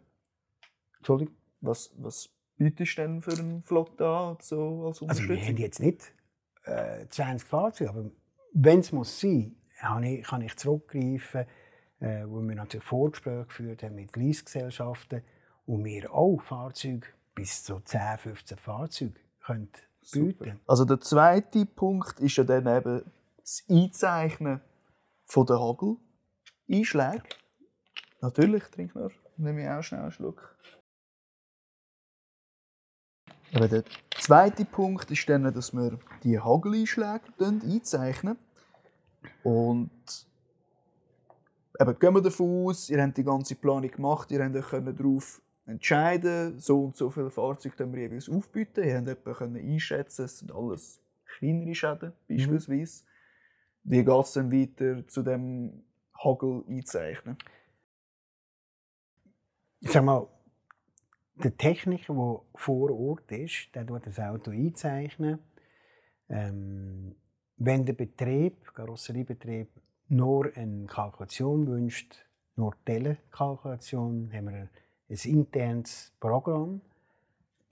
Entschuldigung? 0.98 1.36
Was, 1.62 1.92
was 1.98 2.30
bietest 2.58 2.98
du 2.98 3.02
denn 3.02 3.22
für 3.22 3.32
eine 3.38 3.62
Flotte 3.66 4.08
an, 4.08 4.38
so 4.42 4.86
als 4.88 5.02
Also 5.02 5.24
wir 5.28 5.38
haben 5.42 5.58
jetzt 5.58 5.80
nicht 5.80 6.14
äh, 6.66 7.08
20 7.08 7.48
Fahrzeuge, 7.48 7.90
aber 7.90 8.12
wenn 8.54 8.80
es 8.80 8.92
muss 8.92 9.20
sein, 9.20 9.56
kann 9.80 10.04
ich, 10.04 10.24
kann 10.26 10.42
ich 10.42 10.56
zurückgreifen, 10.56 11.46
äh, 12.00 12.26
wo 12.28 12.42
wir 12.42 12.56
natürlich 12.56 12.86
Vorgespräche 12.86 13.46
geführt 13.46 13.84
haben 13.84 13.96
mit 13.96 14.16
Leasgesellschaften 14.16 15.22
und 15.66 15.84
wir 15.86 16.12
auch 16.14 16.40
Fahrzeuge 16.42 17.08
bis 17.36 17.64
zu 17.64 17.80
10, 17.80 18.18
15 18.20 18.58
Fahrzeuge 18.58 19.14
können 19.44 19.70
bieten. 20.12 20.60
Also 20.68 20.86
der 20.86 21.00
zweite 21.00 21.66
Punkt 21.66 22.20
ist 22.20 22.38
ja 22.38 22.44
dann 22.44 22.68
eben 22.68 23.04
das 23.38 23.64
Einzeichnen 23.70 24.62
von 25.26 25.46
der 25.46 25.60
Hagel-Einschläge. 25.60 27.24
Natürlich, 28.22 28.64
trink 28.66 28.96
noch. 28.96 29.12
Nehme 29.38 29.64
ich 29.64 29.70
auch 29.70 29.84
schnell 29.84 30.02
einen 30.02 30.12
Schluck. 30.12 30.56
Aber 33.54 33.68
der 33.68 33.84
zweite 34.20 34.66
Punkt 34.66 35.10
ist 35.12 35.30
dann, 35.30 35.44
dass 35.54 35.74
wir 35.74 36.00
die 36.24 36.40
Hagel-Einschläge 36.40 37.22
einzeichnen. 37.40 38.38
Und 39.44 39.92
eben, 41.80 42.00
gehen 42.00 42.14
wir 42.14 42.22
davon 42.22 42.68
aus, 42.68 42.90
ihr 42.90 43.02
habt 43.02 43.18
die 43.18 43.24
ganze 43.24 43.56
Planung 43.56 43.90
gemacht, 43.90 44.32
ihr 44.32 44.40
könnt 44.40 44.56
euch 44.56 44.96
darauf 44.96 45.42
entscheiden, 45.68 46.60
so 46.60 46.86
und 46.86 46.96
so 46.96 47.10
viele 47.10 47.30
Fahrzeuge 47.30 47.76
können 47.76 47.94
wir 47.94 48.04
jeweils 48.04 48.30
aufbieten. 48.30 48.84
Ihr 48.84 48.94
könnt 48.94 49.08
etwa 49.10 49.38
einschätzen, 49.44 50.26
es 50.26 50.40
sind 50.40 50.52
alles 50.52 51.02
kleinere 51.26 51.76
Schäden 51.76 52.14
beispielsweise. 52.28 53.04
Wie 53.84 54.04
geht 54.04 54.24
es 54.26 54.34
dann 54.34 54.52
weiter 54.52 55.08
zu 55.08 55.24
dem 55.24 55.84
Hagel 56.14 56.64
einzeichnen? 56.68 57.38
Ich 59.80 59.92
sag 59.92 60.04
mal, 60.04 60.28
der 61.36 61.56
Techniker, 61.56 62.14
der 62.14 62.42
vor 62.56 62.92
Ort 62.92 63.32
ist, 63.32 63.70
der 63.76 63.86
tut 63.86 64.08
das 64.08 64.20
Auto 64.20 64.52
einzeichnen. 64.52 65.40
Ähm, 66.30 67.16
wenn 67.58 67.86
der 67.86 67.94
Betrieb, 67.94 68.74
Karosseriebetrieb, 68.74 69.70
nur 70.10 70.52
eine 70.56 70.86
Kalkulation 70.86 71.68
wünscht, 71.68 72.26
nur 72.56 72.74
Telekalkulation, 72.86 74.32
haben 74.34 74.48
wir 74.48 74.70
ein, 75.10 75.32
internes 75.32 76.12
Programm, 76.20 76.82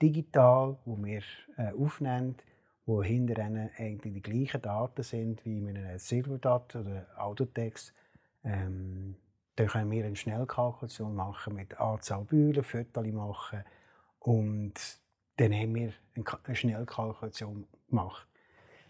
digital, 0.00 0.76
wo 0.84 0.96
wir 1.02 1.22
äh, 1.56 1.72
aufnehmen, 1.72 2.36
wo 2.86 3.02
hinter 3.02 3.42
eigentlich 3.42 4.14
die 4.14 4.22
gleichen 4.22 4.62
Daten 4.62 5.02
sind 5.02 5.44
wie 5.44 5.58
in 5.58 5.76
einem 5.76 5.98
Silverdat 5.98 6.76
oder 6.76 7.06
Autotext. 7.16 7.92
Ähm, 8.44 9.16
dann 9.56 9.66
können 9.68 9.90
wir 9.90 10.04
eine 10.04 10.16
Schnellkalkulation 10.16 11.14
machen 11.14 11.54
mit 11.54 11.80
Anzahl 11.80 12.24
Bühlen, 12.24 12.62
Fotos 12.62 13.06
machen 13.06 13.64
und 14.20 14.74
dann 15.38 15.52
haben 15.52 15.74
wir 15.74 15.92
eine 16.14 16.24
Ka- 16.24 16.40
eine 16.44 16.56
Schnellkalkulation 16.56 17.66
gemacht. 17.88 18.26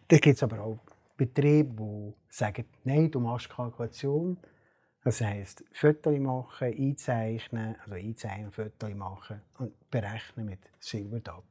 Dann 0.08 0.20
gibt 0.20 0.36
es 0.36 0.42
aber 0.42 0.60
auch 0.60 0.78
Betriebe, 1.16 1.72
die 1.72 2.14
sagen, 2.28 2.66
nein, 2.84 3.10
du 3.10 3.20
machst 3.20 3.48
Kalkulation. 3.48 4.36
Das 5.06 5.20
heisst, 5.20 5.62
Fotos 5.72 6.18
machen, 6.18 6.74
einzeichnen, 6.76 7.76
also 7.80 7.94
einzeichnen, 7.94 8.50
Fotos 8.50 8.92
machen 8.92 9.40
und 9.58 9.88
berechnen 9.88 10.46
mit 10.46 10.58
Silverdat. 10.80 11.44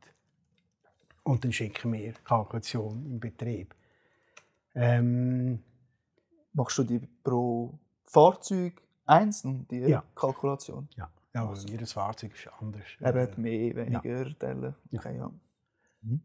Und 1.24 1.46
dann 1.46 1.54
schicken 1.54 1.94
wir 1.94 2.12
Kalkulation 2.26 3.06
im 3.06 3.18
Betrieb. 3.22 3.74
Ähm, 4.74 5.64
Machst 6.52 6.78
du 6.80 6.84
die 6.84 7.00
pro 7.24 7.80
Fahrzeug 8.04 8.82
einzeln, 9.06 9.66
die 9.70 9.80
Ja. 9.80 10.04
Kalkulation? 10.16 10.90
ja, 10.98 11.10
ja 11.34 11.48
weil 11.48 11.58
jedes 11.70 11.94
Fahrzeug 11.94 12.34
ist 12.34 12.50
anders. 12.60 12.84
Er 13.00 13.16
Äh, 13.16 13.22
hat 13.24 13.38
mehr, 13.38 13.74
weniger 13.74 14.38
Teile. 14.38 14.76
Ja. 14.92 15.00
Okay, 15.00 15.18
ja. 15.18 15.32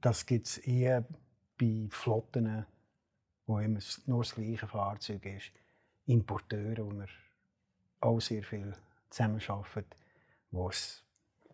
Das 0.01 0.27
gibt 0.27 0.49
es 0.49 0.59
eher 0.59 1.05
bei 1.61 1.87
Flotten, 1.91 2.67
wo 3.47 3.61
immer 3.61 3.79
nur 4.07 4.25
das 4.25 4.35
gleiche 4.35 4.67
Fahrzeug 4.67 5.25
ist. 5.27 5.53
Importeure, 6.11 6.79
wo 6.79 6.91
wir 6.91 7.07
auch 8.01 8.21
sehr 8.21 8.43
viel 8.43 8.73
zusammenarbeiten, 9.11 9.87
wo 10.51 10.69
es 10.69 11.05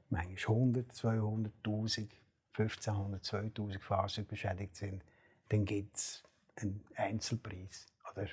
manchmal 0.09 0.57
100, 0.57 0.93
200, 0.93 1.53
1000, 1.65 2.13
1500, 2.59 3.25
2000 3.25 3.83
Fahrzeuge 3.83 4.29
beschädigt 4.29 4.77
sind. 4.77 5.03
Dann 5.49 5.65
gibt 5.65 5.97
es 5.97 6.23
einen 6.57 6.83
Einzelpreis. 6.95 7.87
Oder 8.11 8.29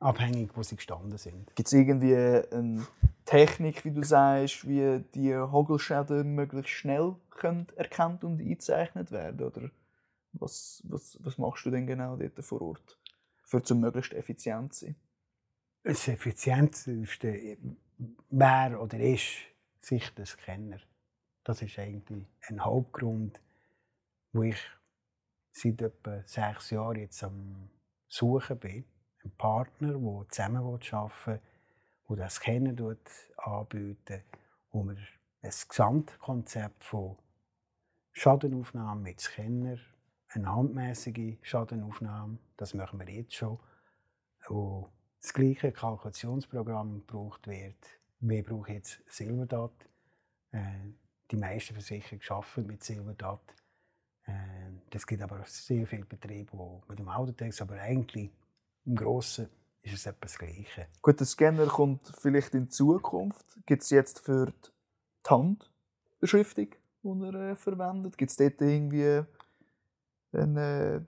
abhängig, 0.00 0.50
wo 0.54 0.62
sie 0.62 0.76
gestanden 0.76 1.16
sind. 1.16 1.54
Gibt 1.54 1.68
es 1.68 1.72
irgendwie 1.72 2.14
eine 2.14 2.86
Technik, 3.24 3.84
wie 3.84 3.90
du 3.90 4.02
sagst, 4.02 4.68
wie 4.68 5.02
die 5.14 5.34
Hagelschäden 5.34 6.34
möglichst 6.34 6.72
schnell 6.72 7.16
können 7.30 7.66
erkannt 7.76 8.22
und 8.22 8.40
eingezeichnet 8.40 9.10
werden? 9.10 9.46
Oder 9.46 9.70
was, 10.32 10.82
was, 10.84 11.18
was 11.22 11.38
machst 11.38 11.64
du 11.64 11.70
denn 11.70 11.86
genau 11.86 12.16
dort 12.16 12.44
vor 12.44 12.60
Ort, 12.60 12.98
für 13.44 13.62
zum 13.62 13.80
möglichst 13.80 14.12
effizient 14.12 14.74
zu 14.74 14.86
sein? 14.86 14.96
Das 15.86 16.08
Effizienzste 16.08 17.06
wäre 18.30 18.78
oder 18.78 18.98
ist 18.98 19.34
sicher 19.80 20.12
der 20.16 20.24
Scanner. 20.24 20.80
Das 21.44 21.60
ist 21.60 21.78
eigentlich 21.78 22.24
ein 22.48 22.64
Hauptgrund, 22.64 23.38
wo 24.32 24.44
ich 24.44 24.56
seit 25.52 25.82
etwa 25.82 26.22
sechs 26.24 26.70
Jahren 26.70 27.00
jetzt 27.00 27.22
am 27.22 27.68
Suchen 28.08 28.58
bin. 28.58 28.86
Ein 29.24 29.30
Partner, 29.36 29.98
der 29.98 30.26
zusammen 30.30 30.56
arbeiten 30.56 31.10
will, 31.26 31.40
der 32.08 32.16
das 32.16 32.40
tut, 32.40 33.10
anbietet, 33.36 34.24
wo 34.70 34.84
wir 34.84 34.96
ein 35.42 35.52
Gesamtkonzept 35.68 36.82
von 36.82 37.18
Schadenaufnahme 38.12 39.02
mit 39.02 39.20
Scanner, 39.20 39.76
eine 40.30 40.50
handmäßige 40.50 41.36
Schadenaufnahme, 41.42 42.38
das 42.56 42.72
machen 42.72 42.98
wir 42.98 43.10
jetzt 43.10 43.34
schon, 43.34 43.58
wo 44.48 44.88
das 45.24 45.32
gleiche 45.32 45.72
Kalkulationsprogramm 45.72 46.96
gebraucht 47.06 47.46
wird. 47.46 47.78
Wir 48.20 48.44
brauchen 48.44 48.74
jetzt 48.74 49.00
Silverdat. 49.06 49.72
Äh, 50.52 50.60
die 51.30 51.36
meisten 51.36 51.72
Versicherungen 51.72 52.22
arbeiten 52.28 52.66
mit 52.66 52.84
Silverdat. 52.84 53.56
Äh, 54.26 54.32
das 54.90 55.06
gibt 55.06 55.22
aber 55.22 55.40
auch 55.40 55.46
sehr 55.46 55.86
viele 55.86 56.04
Betriebe, 56.04 56.50
die 56.52 56.90
mit 56.90 56.98
dem 56.98 57.08
Autotext, 57.08 57.62
aber 57.62 57.76
eigentlich 57.80 58.30
im 58.84 58.94
Grossen 58.94 59.48
ist 59.80 59.94
es 59.94 60.04
etwas 60.04 60.36
Gleiche. 60.36 60.88
Gut, 61.00 61.18
der 61.18 61.26
Scanner 61.26 61.68
kommt 61.68 62.06
vielleicht 62.20 62.52
in 62.52 62.68
Zukunft. 62.68 63.46
Gibt 63.64 63.82
es 63.82 63.88
jetzt 63.88 64.20
für 64.20 64.52
die 64.52 65.30
Handbeschriftung, 65.30 66.68
die 67.02 67.24
er 67.24 67.52
äh, 67.52 67.56
verwendet? 67.56 68.18
Gibt 68.18 68.30
es 68.30 68.36
dort 68.36 68.60
irgendwie 68.60 69.22
eine 70.32 71.06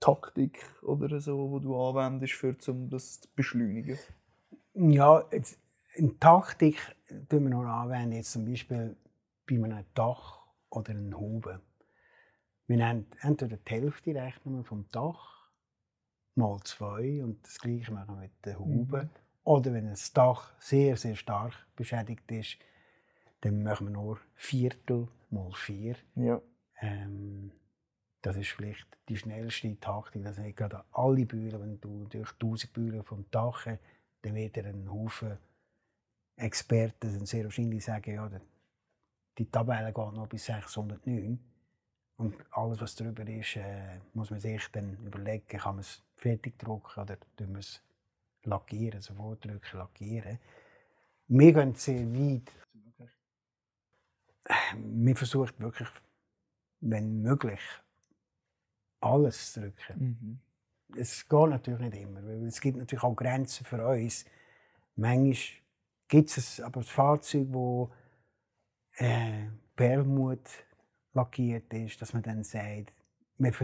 Taktik 0.00 0.58
oder 0.82 1.20
so, 1.20 1.58
die 1.58 1.64
du 1.64 1.76
anwendest, 1.76 2.32
für, 2.34 2.56
um 2.68 2.88
das 2.88 3.20
zu 3.20 3.28
beschleunigen? 3.36 3.98
Ja, 4.74 5.24
jetzt, 5.30 5.58
eine 5.96 6.18
Taktik 6.18 6.78
tun 7.28 7.44
wir 7.44 7.50
noch 7.50 7.64
anwenden, 7.64 8.12
jetzt 8.12 8.32
zum 8.32 8.44
Beispiel 8.44 8.96
bei 9.46 9.54
einem 9.56 9.84
Dach 9.94 10.40
oder 10.70 10.90
einem 10.90 11.18
Huben. 11.18 11.60
Wir 12.66 12.76
nehmen 12.76 13.06
entweder 13.20 13.56
die 13.56 13.70
Hälfte 13.70 14.14
rechnen 14.14 14.56
wir 14.56 14.64
vom 14.64 14.86
Dach 14.92 15.50
mal 16.36 16.58
zwei 16.64 17.22
und 17.22 17.44
das 17.44 17.58
gleiche 17.58 17.92
machen 17.92 18.14
wir 18.14 18.22
mit 18.22 18.46
den 18.46 18.58
Huben. 18.58 19.10
Oder 19.42 19.72
wenn 19.72 19.88
das 19.88 20.12
Dach 20.12 20.52
sehr, 20.60 20.96
sehr 20.96 21.16
stark 21.16 21.54
beschädigt 21.74 22.30
ist, 22.30 22.58
dann 23.40 23.62
machen 23.62 23.88
wir 23.88 23.92
nur 23.92 24.18
Viertel 24.34 25.08
mal 25.30 25.50
vier. 25.52 25.96
Ja. 26.14 26.40
Ähm, 26.80 27.52
das 28.22 28.36
ist 28.36 28.50
vielleicht 28.50 28.86
die 29.08 29.16
schnellste 29.16 29.78
Taktik, 29.80 30.22
dass 30.24 30.38
nicht 30.38 30.56
gerade 30.56 30.84
alle 30.92 31.24
Bühlen, 31.26 31.60
wenn 31.60 31.80
du 31.80 32.06
durch 32.06 32.32
1000 32.32 32.72
Bühlen 32.72 33.02
vom 33.02 33.24
Dach 33.30 33.66
dann 34.22 34.34
wird 34.34 34.56
er 34.58 34.66
ein 34.66 34.90
Haufen 34.90 35.38
Experten 36.40 37.10
sind 37.10 37.28
sehr 37.28 37.44
wahrscheinlich 37.44 37.84
sagen, 37.84 38.14
ja, 38.14 38.30
die 39.36 39.50
Tabelle 39.50 39.92
geht 39.92 40.12
noch 40.14 40.26
bis 40.26 40.46
609 40.46 41.38
und 42.16 42.34
alles, 42.50 42.80
was 42.80 42.94
darüber 42.94 43.26
ist, 43.26 43.56
äh, 43.56 43.98
muss 44.14 44.30
man 44.30 44.40
sich 44.40 44.66
dann 44.72 44.96
überlegen, 45.04 45.46
kann 45.46 45.76
man 45.76 45.80
es 45.80 46.02
fertig 46.16 46.58
drucken 46.58 47.00
oder 47.00 47.18
tun 47.36 47.52
wir 47.52 47.58
es 47.58 47.82
lackieren, 48.44 49.00
sofort 49.00 49.44
drücken, 49.44 49.78
lackieren. 49.78 50.38
Wir 51.28 51.52
gehen 51.52 51.74
sehr 51.74 52.10
weit. 52.12 52.52
Wir 54.74 55.16
versuchen 55.16 55.58
wirklich, 55.58 55.88
wenn 56.80 57.22
möglich, 57.22 57.60
alles 59.00 59.52
zu 59.52 59.60
drücken. 59.60 59.98
Mhm. 59.98 60.40
Es 60.96 61.28
geht 61.28 61.48
natürlich 61.48 61.80
nicht 61.80 61.96
immer, 61.96 62.24
weil 62.24 62.46
es 62.46 62.60
gibt 62.60 62.78
natürlich 62.78 63.04
auch 63.04 63.14
Grenzen 63.14 63.64
für 63.64 63.86
uns. 63.86 64.24
Manchmal 64.96 65.34
gibt 66.08 66.36
es 66.36 66.60
aber 66.60 66.80
ein 66.80 66.84
Fahrzeug, 66.84 67.46
wo 67.50 67.92
äh, 68.96 69.46
Perlmut 69.76 70.48
lackiert 71.12 71.72
ist, 71.72 72.02
dass 72.02 72.12
man 72.12 72.22
dann 72.22 72.42
sagt, 72.42 72.92
man, 73.38 73.54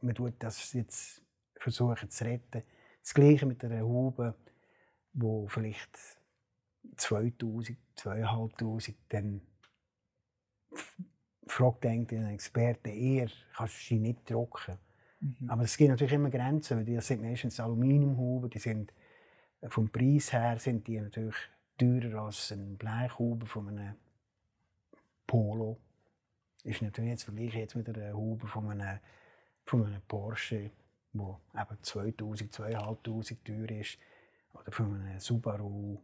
man 0.00 0.14
tut 0.14 0.34
das 0.38 0.72
jetzt 0.72 1.22
versuchen 1.56 2.10
zu 2.10 2.24
retten. 2.24 2.62
Das 3.02 3.14
Gleiche 3.14 3.46
mit 3.46 3.64
einer 3.64 3.80
Haube, 3.80 4.34
wo 5.12 5.46
vielleicht 5.48 5.90
2000, 6.96 7.78
2500 7.96 8.96
dann 9.08 9.40
fragt 11.46 11.86
eigentlich 11.86 12.20
ein 12.20 12.34
Experte 12.34 12.90
eher, 12.90 13.28
kannst 13.54 13.74
du 13.74 13.84
sie 13.86 13.98
nicht 13.98 14.28
drucken. 14.30 14.78
Mhm. 15.26 15.50
Aber 15.50 15.62
es 15.62 15.76
gibt 15.76 15.90
natürlich 15.90 16.12
immer 16.12 16.30
Grenzen, 16.30 16.78
weil 16.78 16.84
die 16.84 17.00
sind 17.00 17.22
meistens 17.22 17.60
Aluminiumhuben, 17.60 18.50
die 18.50 18.58
sind 18.58 18.92
äh, 19.60 19.68
vom 19.68 19.88
Preis 19.88 20.32
her 20.32 20.58
sind 20.58 20.86
die 20.86 21.00
natürlich 21.00 21.36
teurer 21.78 22.24
als 22.24 22.52
ein 22.52 22.76
Blechhuber 22.76 23.46
von 23.46 23.68
einem 23.68 23.94
Polo. 25.26 25.78
Ist 26.64 26.82
natürlich 26.82 27.10
jetzt 27.10 27.24
vergleiche 27.24 27.58
jetzt 27.58 27.76
mit 27.76 27.88
einer 27.88 28.16
Huber 28.16 28.46
von 28.46 28.70
einem, 28.70 28.98
von 29.64 29.86
einem 29.86 30.02
Porsche, 30.08 30.70
wo 31.12 31.38
eben 31.54 31.78
2000, 31.82 32.52
2500 32.52 33.44
teuer 33.44 33.80
ist, 33.80 33.98
oder 34.52 34.72
von 34.72 34.94
einem 34.94 35.20
Subaru 35.20 36.00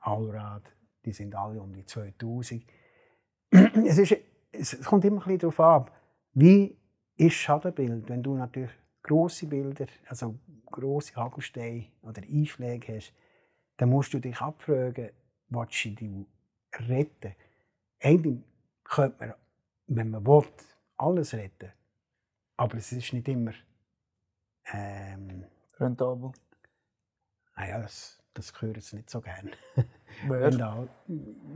Allrad, 0.00 0.62
die 1.04 1.12
sind 1.12 1.34
alle 1.34 1.60
um 1.60 1.72
die 1.72 1.84
2000. 1.84 2.64
es, 3.50 3.98
ist, 3.98 4.16
es 4.50 4.80
kommt 4.82 5.04
immer 5.04 5.16
ein 5.16 5.38
bisschen 5.38 5.38
darauf 5.38 5.60
an, 5.60 5.90
wie 6.34 6.76
ist 7.16 7.34
Schadenbild, 7.34 8.08
wenn 8.08 8.22
du 8.22 8.34
natürlich 8.34 8.72
grosse 9.02 9.46
Bilder, 9.46 9.86
also 10.08 10.38
grosse 10.66 11.14
Hagelsteine 11.16 11.86
oder 12.02 12.22
Einschläge 12.22 12.96
hast, 12.96 13.12
dann 13.76 13.90
musst 13.90 14.14
du 14.14 14.18
dich 14.18 14.40
abfragen, 14.40 15.10
willst 15.48 15.84
du 15.84 15.90
die 15.90 16.26
retten? 16.88 17.34
Eigentlich 18.00 18.38
könnte 18.84 19.18
man, 19.18 19.34
wenn 19.88 20.10
man 20.10 20.26
will, 20.26 20.44
alles 20.96 21.34
retten. 21.34 21.72
Aber 22.56 22.76
es 22.76 22.92
ist 22.92 23.12
nicht 23.12 23.28
immer. 23.28 23.52
Ähm, 24.72 25.44
Rentabel. 25.78 26.32
naja, 27.56 27.80
das, 27.80 28.22
das 28.34 28.52
höre 28.60 28.76
ich 28.76 28.92
nicht 28.92 29.10
so 29.10 29.20
gerne. 29.20 29.50
Wer? 30.28 30.50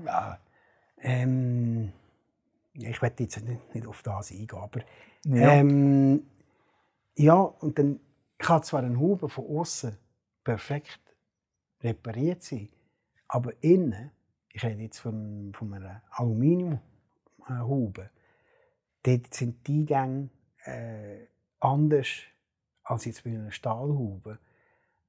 Ja, 0.05 0.41
ähm, 0.99 1.93
ich 2.73 3.01
werde 3.01 3.23
jetzt 3.23 3.41
nicht, 3.45 3.75
nicht 3.75 3.87
auf 3.87 4.03
das 4.03 4.33
eingehen, 4.33 4.59
aber 4.59 4.81
Ja. 5.29 5.55
ähm, 5.55 6.23
ja, 7.17 7.35
und 7.35 7.79
dann 7.79 8.01
kann 8.39 8.63
zwar 8.63 8.83
ein 8.83 8.99
Huben 8.99 9.29
von 9.29 9.47
außen 9.47 9.97
perfekt 10.45 11.01
repariert 11.83 12.43
sein, 12.43 12.69
aber 13.27 13.53
innen, 13.61 14.11
ich 14.53 14.65
rede 14.65 14.83
jetzt 14.83 14.99
von, 14.99 15.53
von 15.53 15.75
einer 15.75 16.03
Aluminiumhaube, 16.11 18.11
dort 19.03 19.35
sind 19.35 19.67
die 19.67 19.81
Eingänge 19.81 20.31
äh, 20.65 21.27
anders 21.61 22.09
als 22.85 23.05
jetzt 23.05 23.25
bei 23.25 23.31
einer 23.31 23.51
Stahlhaube. 23.51 24.39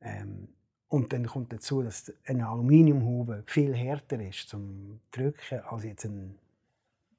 Ähm, 0.02 0.50
und 0.88 1.14
dann 1.14 1.28
kommt 1.28 1.54
dazu, 1.54 1.84
dass 1.84 2.12
eine 2.26 2.48
Aluminiumhaube 2.48 3.44
viel 3.46 3.76
härter 3.76 4.20
ist 4.20 4.50
zum 4.50 5.00
Drücken 5.12 5.60
als 5.60 5.84
jetzt 5.84 6.06
eine 6.06 6.34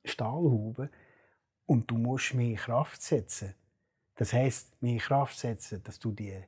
Stahlhaube. 0.05 0.91
Und 1.69 1.91
du 1.91 1.99
musst 1.99 2.35
mehr 2.35 2.57
Kraft 2.57 3.03
setzen. 3.03 3.55
Das 4.17 4.33
heißt, 4.33 4.81
mehr 4.81 4.99
Kraft 4.99 5.39
setzen, 5.39 5.83
dass 5.85 5.99
du 5.99 6.13
die 6.13 6.43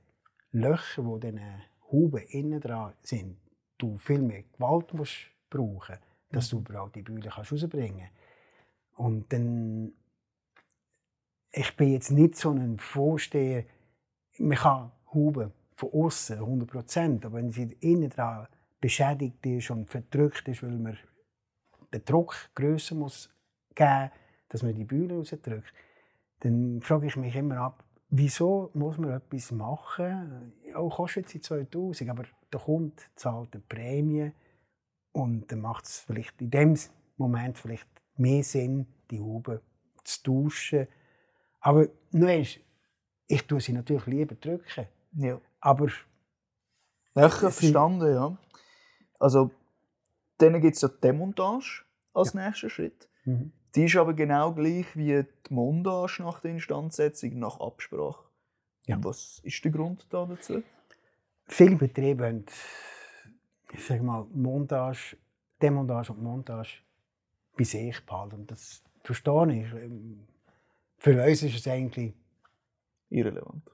Löcher, 0.53 1.03
die 1.03 1.29
in 1.29 1.37
diesen 1.37 1.63
Huben 1.91 2.23
innen 2.29 2.61
dran 2.61 2.95
sind, 3.03 3.37
du 3.77 3.97
viel 3.97 4.23
mehr 4.23 4.45
Gewalt 4.45 4.93
musst 4.95 5.31
brauchen, 5.51 5.99
dass 6.31 6.49
du 6.49 6.59
überhaupt 6.59 6.97
die 6.97 7.03
Bühne 7.03 7.29
kannst 7.29 7.53
rausbringen 7.53 8.09
kannst. 8.09 8.99
Und 8.99 9.33
dann 9.33 9.93
ich 11.53 11.77
bin 11.77 11.93
jetzt 11.93 12.11
nicht 12.11 12.37
so 12.37 12.51
ein 12.51 12.79
Vorsteher, 12.79 13.65
man 14.39 14.57
kann 14.57 14.93
huben 15.13 15.53
von 15.75 15.91
außen 15.93 16.39
100 16.39 16.71
Prozent, 16.71 17.27
aber 17.27 17.39
wenn 17.39 17.51
sie 17.51 17.77
innen 17.81 18.11
dran 18.11 18.47
beschädigt 18.81 19.45
ist 19.45 19.71
und 19.71 19.91
verdrückt 19.91 20.47
ist, 20.49 20.63
weil 20.63 20.79
man 20.79 20.99
den 21.93 22.05
Druck 22.05 22.51
grösser 22.55 22.95
muss 22.95 23.31
geben, 23.75 24.11
dass 24.51 24.63
man 24.63 24.75
die 24.75 24.85
Bühne 24.85 25.15
rausdrückt, 25.15 25.73
dann 26.41 26.81
frage 26.83 27.07
ich 27.07 27.17
mich 27.17 27.35
immer 27.35 27.59
ab, 27.59 27.85
wieso 28.11 28.71
muss 28.75 28.99
man 28.99 29.13
etwas 29.13 29.53
machen? 29.53 30.53
Auch 30.75 30.97
kostet 30.97 31.29
sie 31.29 31.41
2000, 31.41 32.11
aber 32.11 32.25
der 32.53 32.61
Kunde 32.61 32.95
zahlt 33.17 33.55
eine 33.55 33.63
Prämie 33.63 34.33
und 35.13 35.51
dann 35.51 35.61
macht 35.61 35.87
es 35.87 36.01
vielleicht 36.01 36.41
in 36.41 36.51
dem 36.51 36.75
Moment 37.17 37.59
vielleicht 37.59 37.89
mehr 38.17 38.43
Sinn, 38.43 38.87
die 39.11 39.21
Haube 39.21 39.63
zu 40.05 40.23
tauschen. 40.23 40.87
Aber 41.61 41.89
nur 42.11 42.31
ich 42.31 42.63
tue 43.47 43.61
sie 43.61 43.73
natürlich 43.73 44.07
lieber 44.07 44.35
drücken. 44.35 44.87
Ja. 45.15 45.41
Aber 45.61 45.87
Ja, 47.15 47.27
ich 47.27 47.43
habe 47.43 47.51
verstanden, 47.51 48.13
ja. 48.13 48.37
Also, 49.19 49.51
dann 50.39 50.61
gibt 50.61 50.77
es 50.77 50.83
ja 50.83 50.89
die 50.89 51.01
Demontage 51.01 51.85
als 52.15 52.35
nächsten 52.35 52.71
Schritt. 52.71 53.09
Mhm. 53.25 53.53
Die 53.75 53.85
ist 53.85 53.97
aber 53.97 54.15
genau 54.15 54.53
gleich 54.53 54.97
wie 54.97 55.23
die 55.23 55.55
Montage 55.55 56.23
nach 56.23 56.41
der 56.41 56.53
Instandsetzung, 56.53 57.39
nach 57.39 57.61
Absprache. 57.61 58.25
Ja. 58.87 58.99
Was 59.03 59.41
ist 59.45 59.65
der 59.65 59.71
Grund 59.71 60.07
da 60.11 60.27
dazu? 60.27 60.63
viele 61.51 61.77
Betriebe 61.77 62.27
haben, 62.27 62.45
ich 63.73 63.85
sage 63.85 64.03
mal, 64.03 64.27
Montage, 64.33 65.17
Demontage 65.61 66.13
und 66.13 66.23
Montage 66.23 66.83
bei 67.57 67.65
sich 67.65 68.05
behalten. 68.07 68.37
Und 68.37 68.51
das 68.51 68.83
verstehe 69.01 69.63
ich. 69.63 69.73
Ähm, 69.75 70.27
Für 70.99 71.23
uns 71.23 71.43
ist 71.43 71.57
es 71.57 71.69
eigentlich 71.69 72.15
Irrelevant. 73.11 73.69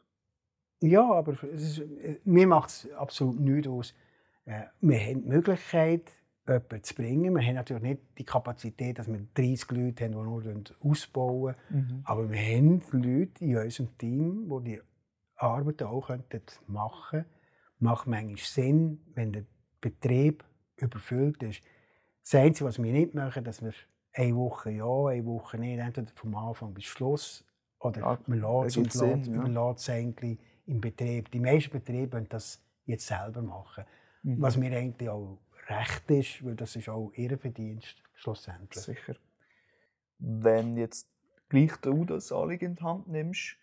Ja, 0.81 1.11
aber 1.11 1.43
ist, 1.45 1.79
äh, 1.79 2.21
mir 2.25 2.47
macht 2.47 2.71
es 2.71 2.93
absolut 2.93 3.41
nichts 3.41 3.69
aus. 3.69 3.95
Äh, 4.45 4.65
wir 4.81 4.99
haben 5.01 5.23
die 5.23 5.29
Möglichkeit, 5.29 6.11
jemanden 6.47 6.83
zu 6.83 6.95
bringen. 6.95 7.35
Wir 7.35 7.43
haben 7.43 7.55
natürlich 7.55 7.83
nicht 7.83 8.01
die 8.19 8.25
Kapazität, 8.25 8.99
dass 8.99 9.09
wir 9.09 9.21
30 9.35 9.71
Leute 9.71 10.05
haben, 10.05 10.13
die 10.13 10.19
nur 10.19 10.65
ausbauen 10.81 11.55
können. 11.69 12.03
Aber 12.05 12.31
wir 12.31 12.39
haben 12.39 12.83
Leute 12.93 13.45
in 13.45 13.57
unserem 13.57 13.99
Team, 13.99 14.49
die 14.49 14.71
die 14.71 14.81
Arbeit 15.37 15.83
auch 15.83 16.09
machen 16.09 16.25
könnten. 16.29 17.27
Macht 17.79 18.07
manchmal 18.07 18.37
Sinn, 18.39 19.01
wenn 19.15 19.33
der 19.33 19.45
Betrieb 19.81 20.45
überfüllt 20.77 21.43
ist. 21.43 21.63
Das 22.23 22.35
Einzige, 22.35 22.69
was 22.69 22.83
wir 22.83 22.93
nicht 22.93 23.15
machen, 23.15 23.45
dass 23.45 23.63
wir 23.63 23.73
eine 24.13 24.35
Woche 24.35 24.71
ja, 24.71 25.07
eine 25.07 25.25
Woche 25.27 25.59
nicht, 25.59 25.79
entweder 25.79 26.11
vom 26.15 26.35
Anfang 26.35 26.73
bis 26.73 26.85
Schluss, 26.85 27.45
oder 27.79 28.01
Ja, 28.01 28.19
man 28.27 28.41
lässt 28.41 28.77
es 28.79 28.95
lässt, 28.95 29.27
ja. 29.27 29.47
lässt 29.47 29.91
eigentlich 29.91 30.39
im 30.65 30.81
Betrieb. 30.81 31.31
Die 31.31 31.41
meisten 31.41 31.71
Betriebe 31.71 32.15
wollen 32.15 32.29
das 32.29 32.65
jetzt 32.85 33.07
selber 33.07 33.43
machen. 33.43 33.85
Was 34.23 34.57
mir 34.57 34.77
eigentlich 34.77 35.09
auch 35.09 35.39
recht 35.69 36.11
ist, 36.11 36.45
weil 36.45 36.55
das 36.55 36.77
ist 36.77 36.89
auch 36.89 37.13
ihr 37.15 37.39
Verdienst 37.39 38.03
schlussendlich. 38.15 38.85
Sicher. 38.85 39.17
Wenn 40.19 40.77
jetzt 40.77 41.09
gleich 41.49 41.77
du 41.79 42.05
das 42.05 42.33
Anliegen 42.33 42.67
in 42.67 42.77
die 42.77 42.83
Hand 42.83 43.09
nimmst, 43.09 43.57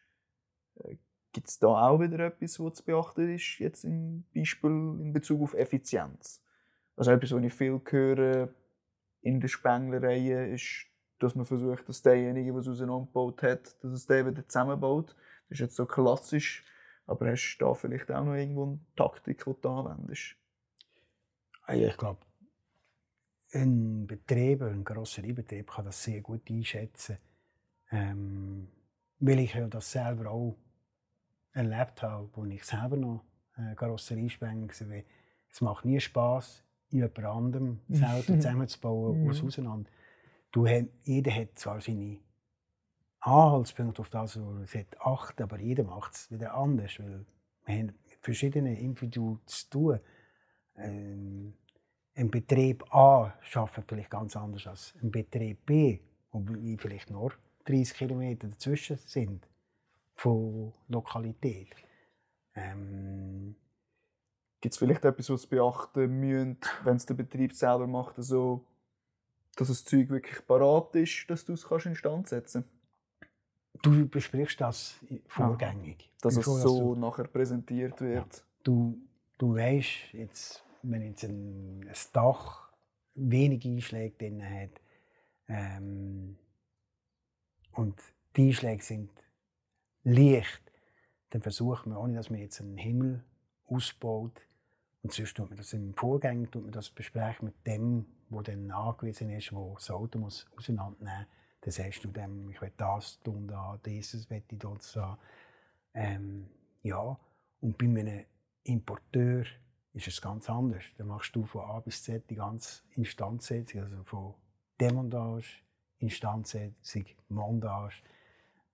gibt 1.32 1.50
es 1.50 1.60
da 1.60 1.90
auch 1.90 2.00
wieder 2.00 2.20
etwas, 2.20 2.60
was 2.60 2.76
zu 2.76 2.86
beachten 2.86 3.34
ist, 3.34 3.60
jetzt 3.60 3.84
im 3.84 4.24
Beispiel 4.34 4.72
in 4.72 5.14
Bezug 5.14 5.42
auf 5.42 5.54
Effizienz? 5.54 6.42
Also 6.96 7.12
etwas, 7.12 7.32
was 7.32 7.44
ich 7.44 7.54
viel 7.54 7.82
höre 7.90 8.50
in 9.22 9.40
den 9.40 9.50
Spenglereien, 9.50 10.54
ist, 10.54 10.86
dass 11.20 11.36
man 11.36 11.46
versucht, 11.46 11.88
dass 11.90 12.02
derjenige, 12.02 12.52
der 12.52 12.62
es 12.62 12.68
auseinandergebaut 12.68 13.42
hat, 13.42 13.84
dass 13.84 13.94
es 13.94 14.06
der 14.06 14.28
wieder 14.28 14.48
zusammenbaut. 14.48 15.16
Das 15.50 15.58
ist 15.58 15.60
jetzt 15.60 15.76
so 15.76 15.86
klassisch, 15.86 16.64
aber 17.08 17.32
hast 17.32 17.58
du 17.58 17.66
da 17.66 17.74
vielleicht 17.74 18.12
auch 18.12 18.24
noch 18.24 18.36
irgendwo 18.36 18.64
eine 18.64 18.80
Taktik, 18.96 19.46
die 19.46 19.54
du 19.62 19.70
anwendest? 19.70 20.36
Ich 21.72 21.98
glaube, 21.98 22.20
ein 23.54 24.08
Betrieb, 24.08 24.62
ein 24.62 24.84
Karosseriebetrieb 24.84 25.70
kann 25.70 25.86
das 25.86 26.04
sehr 26.04 26.22
gut 26.22 26.50
einschätzen. 26.50 27.18
Ähm, 27.92 28.68
weil 29.20 29.40
ich 29.40 29.54
ja 29.54 29.68
das 29.68 29.92
selber 29.92 30.32
auch 30.32 30.58
erlebt 31.54 32.02
habe, 32.02 32.30
wo 32.34 32.46
ich 32.46 32.64
selber 32.64 32.98
noch 32.98 33.24
äh, 33.58 33.76
Karosseriespengel 33.76 34.70
war. 34.90 35.04
Es 35.50 35.62
macht 35.62 35.86
nie 35.86 36.00
Spass, 36.00 36.64
jemand 36.90 37.20
anderem 37.20 37.80
Auto 38.04 38.36
zusammenzubauen, 38.36 39.30
aus 39.30 39.44
auseinander. 39.44 39.90
Du, 40.52 40.68
jeder 41.04 41.32
hat 41.32 41.58
zwar 41.58 41.80
seine 41.80 42.20
Anhaltspunkte 43.20 44.02
auf 44.02 44.10
das, 44.10 44.40
wo 44.40 44.58
er 44.60 44.86
achten 45.00 45.44
aber 45.44 45.60
jeder 45.60 45.84
macht 45.84 46.14
es 46.14 46.32
wieder 46.32 46.54
anders, 46.54 47.00
weil 47.00 47.26
wir 47.66 47.76
haben 47.76 47.86
mit 47.86 47.96
verschiedenen 48.22 48.76
Individuen 48.76 49.40
zu 49.46 49.70
tun. 49.70 50.00
Ähm, 50.78 51.54
ein 52.16 52.30
Betrieb 52.30 52.84
A 52.94 53.34
arbeitet 53.54 53.86
vielleicht 53.88 54.10
ganz 54.10 54.36
anders 54.36 54.68
als 54.68 54.94
ein 55.02 55.12
Betrieb 55.12 55.66
B, 55.66 56.00
wo 56.32 56.44
vielleicht 56.78 57.10
nur 57.10 57.34
30 57.66 57.98
Kilometer 57.98 58.48
dazwischen 58.48 58.98
sind 58.98 59.48
von 60.16 60.74
Lokalität. 60.90 61.70
Ähm, 62.56 63.56
Gibt 64.62 64.74
es 64.74 64.80
vielleicht 64.80 65.04
etwas, 65.06 65.30
was 65.30 65.48
beachten 65.48 66.20
müssen, 66.20 66.58
wenn 66.84 66.96
es 66.96 67.06
der 67.06 67.16
Betrieb 67.16 67.54
selber 67.54 67.88
macht, 67.88 68.18
also, 68.18 68.66
dass 69.56 69.68
das 69.68 69.84
Zeug 69.84 70.10
wirklich 70.10 70.46
parat 70.46 70.96
ist, 70.96 71.26
dass 71.28 71.46
du 71.46 71.54
es 71.54 71.68
kannst 71.68 71.88
instand 71.88 72.28
setzen 72.28 72.66
du 73.84 74.08
besprichst 74.08 74.60
das 74.62 74.96
vorgängig. 75.28 76.12
Dass 76.22 76.38
es 76.38 76.46
so 76.46 76.96
nachher 76.96 77.26
präsentiert 77.26 78.02
wird. 78.02 78.46
du, 78.64 78.98
du 79.38 79.56
weißt, 79.56 80.14
jetzt, 80.14 80.64
wenn 80.82 81.02
jetzt 81.02 81.24
ein, 81.24 81.88
ein 81.88 81.96
Dach 82.14 82.72
wenig 83.16 83.66
Einschläge 83.66 84.16
drin 84.18 84.44
hat 84.44 84.82
ähm, 85.48 86.38
und 87.72 87.96
die 88.36 88.48
Einschläge 88.48 88.84
sind 88.84 89.10
leicht, 90.04 90.62
dann 91.30 91.42
versucht 91.42 91.86
man, 91.86 91.98
ohne 91.98 92.16
dass 92.16 92.30
man 92.30 92.40
jetzt 92.40 92.62
einen 92.62 92.78
Himmel 92.78 93.24
ausbaut, 93.66 94.42
und 95.04 95.12
sonst 95.12 95.36
tut 95.36 95.50
man 95.50 95.58
das 95.58 95.74
im 95.74 95.94
Vorgang 95.96 96.50
tut 96.50 96.64
man 96.64 96.72
das 96.72 96.90
besprechen 96.90 97.48
mit 97.48 97.68
dem, 97.68 98.06
wo 98.30 98.42
dann 98.42 98.72
angewiesen 98.72 99.30
ist, 99.32 99.52
wo 99.52 99.74
das 99.76 99.92
Auto 99.92 100.18
muss 100.18 100.48
auseinandernehmen 100.58 101.28
muss. 101.28 101.38
Dann 101.60 101.72
sagst 101.72 102.04
du 102.04 102.08
dem, 102.10 102.50
ich 102.50 102.62
will 102.62 102.72
das 102.78 103.22
tun, 103.22 103.48
da, 103.48 103.78
dieses 103.86 104.30
will 104.30 104.42
ich 104.50 104.60
dort 104.60 104.84
haben. 104.96 105.18
Ähm, 105.94 106.50
ja, 106.84 107.18
und 107.62 107.78
bei 107.78 107.86
einem 107.86 108.26
Importeur 108.64 109.46
ist 109.94 110.08
es 110.08 110.22
ganz 110.22 110.50
anders. 110.50 110.84
Da 110.98 111.04
machst 111.04 111.36
du 111.36 111.46
von 111.46 111.62
A 111.62 111.80
bis 111.80 112.04
Z 112.04 112.30
die 112.30 112.36
ganze 112.36 112.82
Instandsetzung, 112.96 113.82
also 113.82 114.04
von 114.04 114.34
Demontage, 114.80 115.62
Instandsetzung, 116.00 117.06
Montage. 117.30 117.96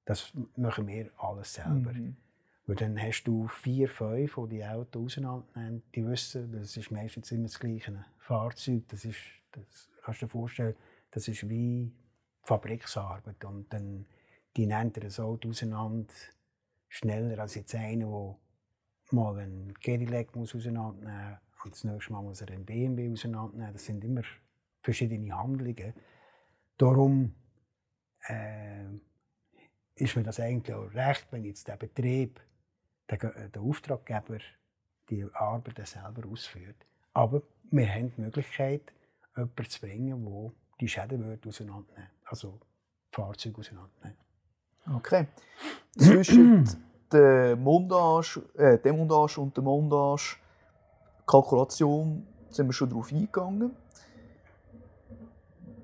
Das 0.06 0.34
machen 0.56 0.88
wir 0.88 1.12
alles 1.18 1.54
selber. 1.54 1.94
Mhm. 1.94 2.16
Weil 2.66 2.76
dann 2.76 3.02
hast 3.02 3.24
du 3.24 3.48
vier, 3.48 3.90
fünf, 3.90 4.36
die 4.36 4.58
die 4.58 4.66
Autos 4.66 5.18
auseinandernehmen. 5.18 5.82
Die 5.96 6.06
wissen, 6.06 6.52
das 6.52 6.78
ist 6.78 6.92
meistens 6.92 7.32
immer 7.32 7.44
das 7.44 7.60
gleiche 7.60 8.06
Fahrzeug. 8.20 8.84
Das 8.90 9.06
ist, 9.06 9.18
das 9.52 9.90
kannst 10.04 10.22
du 10.22 10.26
dir 10.28 10.32
vorstellen, 10.32 10.76
das 11.12 11.28
ist 11.28 11.50
wie 11.50 11.92
Fabriksarbeit. 12.44 13.44
Und 13.44 13.74
dann, 13.74 14.06
die 14.56 14.68
nehmen 14.68 14.94
dir 14.94 15.02
das 15.02 15.20
Auto 15.20 15.50
auseinander 15.50 16.14
schneller 16.88 17.40
als 17.40 17.56
jetzt 17.56 17.74
einer, 17.76 18.06
der 18.06 18.38
mal 19.12 19.38
einen 19.40 19.74
Cadillac 19.74 20.36
muss 20.36 20.56
auseinandernehmen 20.56 21.38
und 21.64 21.74
das 21.74 21.84
nächste 21.84 22.14
Mal 22.14 22.22
muss 22.22 22.42
er 22.42 22.50
einen 22.50 22.66
BMW 22.66 23.12
auseinandernehmen. 23.12 23.74
Das 23.74 23.86
sind 23.86 24.04
immer 24.04 24.22
verschiedene 24.82 25.36
Handlungen. 25.38 25.94
Darum 26.78 27.34
äh, 28.28 28.86
ist 29.96 30.16
mir 30.16 30.24
das 30.24 30.40
eigentlich 30.40 30.76
auch 30.76 30.94
recht, 30.94 31.28
wenn 31.32 31.44
jetzt 31.44 31.68
der 31.68 31.78
Betrieb, 31.78 32.40
der, 33.10 33.18
Ge- 33.18 33.50
der 33.50 33.62
Auftraggeber, 33.62 34.40
die 35.10 35.26
Arbeiten 35.34 35.86
selber 35.86 36.28
ausführt. 36.28 36.86
Aber 37.14 37.42
wir 37.72 37.90
haben 37.90 38.12
die 38.16 38.22
Möglichkeit, 38.22 38.94
jemanden 39.36 39.66
zu 39.70 39.82
bringen, 39.82 40.26
der 40.26 40.52
die 40.80 40.88
Schäden 40.88 41.26
wird 41.26 41.46
auseinandernehmen 41.46 42.10
also 42.26 42.60
Fahrzeuge 43.12 43.60
auseinandernehmen. 43.60 44.18
Okay. 44.96 45.28
Der 47.12 47.56
Montage, 47.56 48.42
äh, 48.56 48.78
Demontage 48.78 49.42
und 49.42 49.56
der 49.56 49.64
Montage 49.64 50.38
Kalkulation 51.26 52.26
sind 52.50 52.68
wir 52.68 52.74
schon 52.74 52.90
darauf 52.90 53.12
eingegangen. 53.12 53.76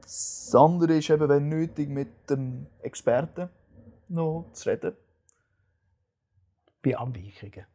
Das 0.01 0.53
andere 0.55 0.97
ist 0.97 1.09
eben, 1.09 1.27
wenn 1.29 1.49
nötig, 1.49 1.89
mit 1.89 2.29
dem 2.29 2.67
Experten 2.81 3.49
noch 4.07 4.45
zu 4.53 4.69
reden. 4.69 4.93
Bei 6.81 6.97
Abweichungen. 6.97 7.65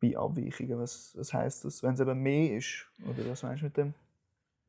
Bei 0.00 0.16
Abweichungen. 0.16 0.78
Was, 0.78 1.14
was 1.16 1.32
heisst 1.32 1.64
das? 1.64 1.82
Wenn 1.82 1.94
es 1.94 2.00
eben 2.00 2.22
mehr 2.22 2.56
ist? 2.56 2.86
Oder 3.04 3.30
was 3.30 3.42
meinst 3.42 3.62
du 3.62 3.66
mit 3.66 3.76
dem? 3.76 3.94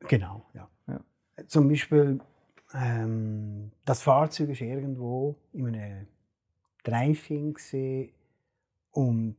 Genau, 0.00 0.44
ja. 0.52 0.68
Ja. 0.86 1.00
Zum 1.46 1.68
Beispiel, 1.68 2.20
ähm, 2.74 3.72
das 3.84 4.02
Fahrzeug 4.02 4.50
ist 4.50 4.60
irgendwo 4.60 5.36
in 5.52 5.68
einem 5.68 6.06
Driving 6.82 7.54
gewesen. 7.54 8.12
und 8.90 9.38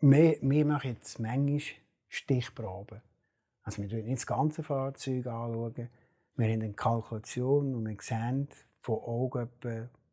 wir, 0.00 0.38
wir 0.40 0.64
machen 0.64 0.92
jetzt 0.92 1.18
manchmal 1.20 1.60
Stichproben. 2.08 3.02
Also 3.62 3.82
wir 3.82 3.90
schauen 3.90 4.04
nicht 4.04 4.18
das 4.18 4.26
ganze 4.26 4.62
Fahrzeug 4.62 5.26
anschauen. 5.26 5.90
Wir 6.36 6.46
haben 6.46 6.62
eine 6.62 6.72
Kalkulation 6.72 7.74
und 7.74 7.86
wir 7.86 7.96
sehen 8.00 8.48
von 8.78 8.96
Augen, 8.96 9.50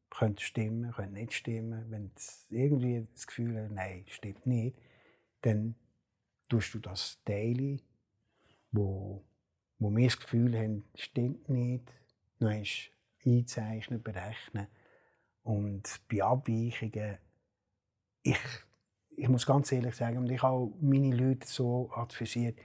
könnte 0.10 0.44
stimmen, 0.44 0.92
könnte 0.92 1.14
nicht 1.14 1.34
stimmen. 1.34 1.86
Wenn 1.90 2.12
du 2.14 2.56
irgendwie 2.56 3.08
das 3.14 3.28
Gefühl 3.28 3.62
hast, 3.64 3.72
nein, 3.72 4.04
stimmt 4.08 4.46
nicht, 4.46 4.78
dann 5.42 5.76
tust 6.50 6.74
du 6.74 6.80
das 6.80 7.22
Daily, 7.24 7.82
wo, 8.72 9.24
wo 9.80 9.96
wir 9.96 10.06
das 10.06 10.20
Gefühl 10.20 10.58
haben, 10.58 10.84
stimmt 10.96 11.50
nicht, 11.50 11.92
noch 12.40 12.52
einzeichnen, 13.26 14.02
berechnen. 14.02 14.68
Und 15.48 16.02
bei 16.12 16.22
Abweichungen, 16.22 17.20
ich, 18.22 18.38
ich 19.12 19.30
muss 19.30 19.46
ganz 19.46 19.72
ehrlich 19.72 19.96
sagen, 19.96 20.18
und 20.18 20.30
ich 20.30 20.44
habe 20.44 20.74
meine 20.82 21.16
Leute 21.16 21.48
so 21.48 21.90
advisiert, 21.96 22.60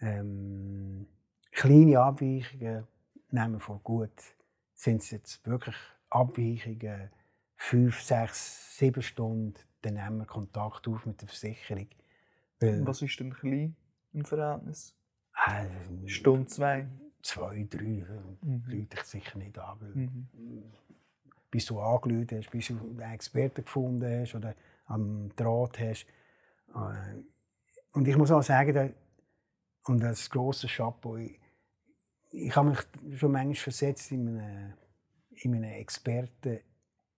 ähm, 0.00 1.06
kleine 1.50 2.00
Abweichungen 2.00 2.86
nehmen 3.30 3.60
wir 3.60 3.80
gut. 3.80 4.18
Sind 4.72 5.02
es 5.02 5.10
jetzt 5.10 5.46
wirklich 5.46 5.76
Abweichungen, 6.08 7.10
fünf, 7.54 8.00
sechs, 8.00 8.78
sieben 8.78 9.02
Stunden, 9.02 9.60
dann 9.82 9.94
nehmen 9.94 10.16
wir 10.16 10.26
Kontakt 10.26 10.88
auf 10.88 11.04
mit 11.04 11.20
der 11.20 11.28
Versicherung. 11.28 11.88
Weil, 12.60 12.86
Was 12.86 13.02
ist 13.02 13.20
denn 13.20 13.34
klein 13.34 13.76
im 14.14 14.24
Verhältnis? 14.24 14.96
Äh, 15.44 16.08
Stunde, 16.08 16.46
zwei? 16.46 16.88
Zwei, 17.20 17.66
drei. 17.68 18.06
Mhm. 18.40 18.64
Leute 18.68 18.96
ich 18.96 19.02
sicher 19.04 19.36
nicht 19.36 19.58
an. 19.58 19.78
Mhm. 19.92 20.72
Bis 21.56 21.64
du 21.64 21.80
angelüht 21.80 22.32
hast, 22.32 22.50
bis 22.50 22.68
du 22.68 22.78
einen 22.78 23.14
Experten 23.14 23.64
gefunden 23.64 24.20
hast 24.20 24.34
oder 24.34 24.54
am 24.84 25.34
Draht 25.36 25.78
hast. 25.78 26.04
Äh, 26.74 27.22
und 27.92 28.06
ich 28.06 28.14
muss 28.14 28.30
auch 28.30 28.42
sagen, 28.42 28.92
und 29.86 30.00
das 30.00 30.28
grosse 30.28 30.66
Chapeau, 30.66 31.16
ich, 31.16 31.40
ich 32.30 32.54
habe 32.54 32.68
mich 32.68 33.18
schon 33.18 33.32
manchmal 33.32 33.54
versetzt 33.54 34.12
in 34.12 34.28
einen, 34.28 34.74
in 35.30 35.54
einen 35.54 35.64
Experten. 35.64 36.60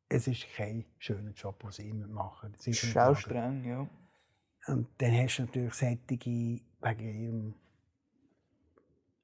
Es 0.09 0.29
ist 0.29 0.47
kein 0.55 0.85
schöner 0.99 1.33
Job, 1.33 1.59
den 1.59 1.73
sie 1.73 1.89
immer 1.89 2.07
machen. 2.07 2.55
Es 2.61 2.69
ist 2.69 2.97
auch 2.97 3.17
streng, 3.17 3.65
ja. 3.65 3.89
Und 4.69 4.87
dann 4.99 5.17
hast 5.17 5.39
du 5.39 5.47
natürlich 5.47 5.75
solche 5.75 5.99
wegen 6.09 6.63
ihrem, 6.81 7.55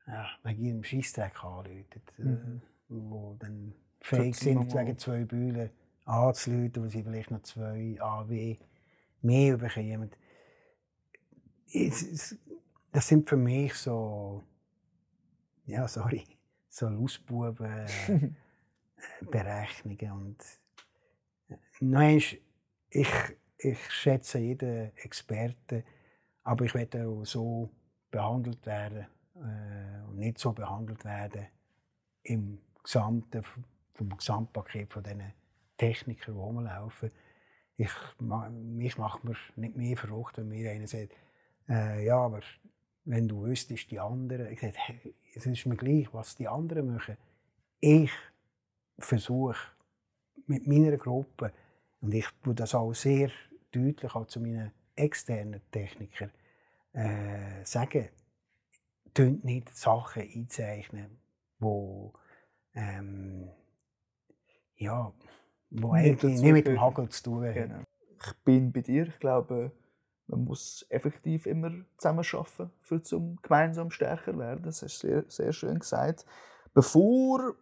ja, 0.09 0.27
wegen 0.43 0.65
ihrem 0.65 0.82
Scheissdreck 0.82 1.45
anrufen, 1.45 2.03
äh, 2.19 2.23
mhm. 2.23 2.62
wo 2.89 3.36
dann 3.39 3.77
fähig 4.05 4.36
sind, 4.36 4.74
wegen 4.74 4.98
zwei 4.98 5.24
Bühlen 5.24 5.70
anzurufen, 6.05 6.85
wo 6.85 6.89
sie 6.89 7.02
vielleicht 7.02 7.31
noch 7.31 7.43
zwei 7.43 7.97
AW 8.01 8.56
mehr 9.22 9.56
bekommen. 9.56 10.10
Das 12.93 13.09
sind 13.09 13.28
für 13.28 13.36
mich 13.36 13.74
so 13.74 14.44
ja, 15.66 15.89
sorry, 15.89 16.24
so 16.68 16.89
Lausbuben 16.89 17.86
Berechnungen 19.31 20.12
und 20.12 20.44
nein, 21.81 22.22
ich, 22.90 23.12
ich 23.59 23.90
schätze 23.90 24.39
jeden 24.39 24.97
Experten, 24.97 25.85
aber 26.43 26.64
ich 26.64 26.74
werde 26.74 27.09
auch 27.09 27.24
so 27.24 27.70
behandelt 28.10 28.64
werden 28.66 29.06
äh, 29.36 30.09
und 30.09 30.18
nicht 30.18 30.39
so 30.39 30.52
behandelt 30.52 31.05
werden 31.05 31.47
im 32.22 32.60
gesamten 32.82 33.43
vom 33.94 34.16
Gesamtpaket 34.16 34.92
von 34.92 35.02
diesen 35.02 35.32
Technikern, 35.76 36.34
die 36.34 36.40
rumlaufen. 36.40 37.10
Ich, 37.76 37.90
mich 38.20 38.98
macht 38.98 39.24
mir 39.24 39.36
nicht 39.56 39.76
mehr 39.76 39.96
verrückt, 39.96 40.38
wenn 40.38 40.48
mir 40.48 40.70
einer 40.70 40.86
sagt, 40.86 41.12
äh, 41.68 42.04
ja, 42.04 42.18
aber 42.18 42.40
wenn 43.04 43.28
du 43.28 43.42
wüsstest, 43.42 43.90
die 43.90 44.00
anderen, 44.00 44.50
ich 44.52 44.60
sage, 44.60 44.74
hey, 44.76 45.14
es 45.34 45.46
ist 45.46 45.66
mir 45.66 45.76
gleich, 45.76 46.12
was 46.12 46.36
die 46.36 46.48
anderen 46.48 46.92
machen. 46.94 47.16
Ich 47.80 48.12
versuche 48.98 49.56
mit 50.46 50.66
meiner 50.66 50.96
Gruppe, 50.96 51.52
und 52.00 52.14
ich 52.14 52.26
tue 52.42 52.54
das 52.54 52.74
auch 52.74 52.92
sehr 52.92 53.30
deutlich 53.72 54.14
auch 54.14 54.26
zu 54.26 54.40
meinen 54.40 54.72
externen 54.94 55.60
Technikern, 55.70 56.30
äh, 56.92 57.64
sagen, 57.64 58.08
tönt 59.12 59.44
nicht 59.44 59.74
Sachen 59.76 60.22
einzeichnen, 60.22 61.18
wo 61.58 62.12
ähm, 62.74 63.50
ja, 64.85 65.12
wo 65.70 65.93
eigentlich 65.93 66.40
nicht 66.40 66.52
mit 66.52 66.66
dem 66.66 66.81
Hagel 66.81 67.09
zu 67.09 67.23
tun 67.23 67.44
haben. 67.44 67.55
Genau. 67.55 67.81
Ich 68.20 68.32
bin 68.44 68.73
bei 68.73 68.81
dir, 68.81 69.09
ich 69.09 69.19
glaube, 69.19 69.73
man 70.27 70.44
muss 70.44 70.86
effektiv 70.89 71.47
immer 71.47 71.73
zusammenarbeiten, 71.98 72.70
um 72.90 73.02
zum 73.02 73.36
gemeinsam 73.43 73.90
stärker 73.90 74.39
werden. 74.39 74.62
Das 74.62 74.82
hast 74.82 75.02
du 75.02 75.09
sehr, 75.09 75.24
sehr 75.28 75.52
schön 75.52 75.78
gesagt. 75.78 76.24
Bevor 76.73 77.55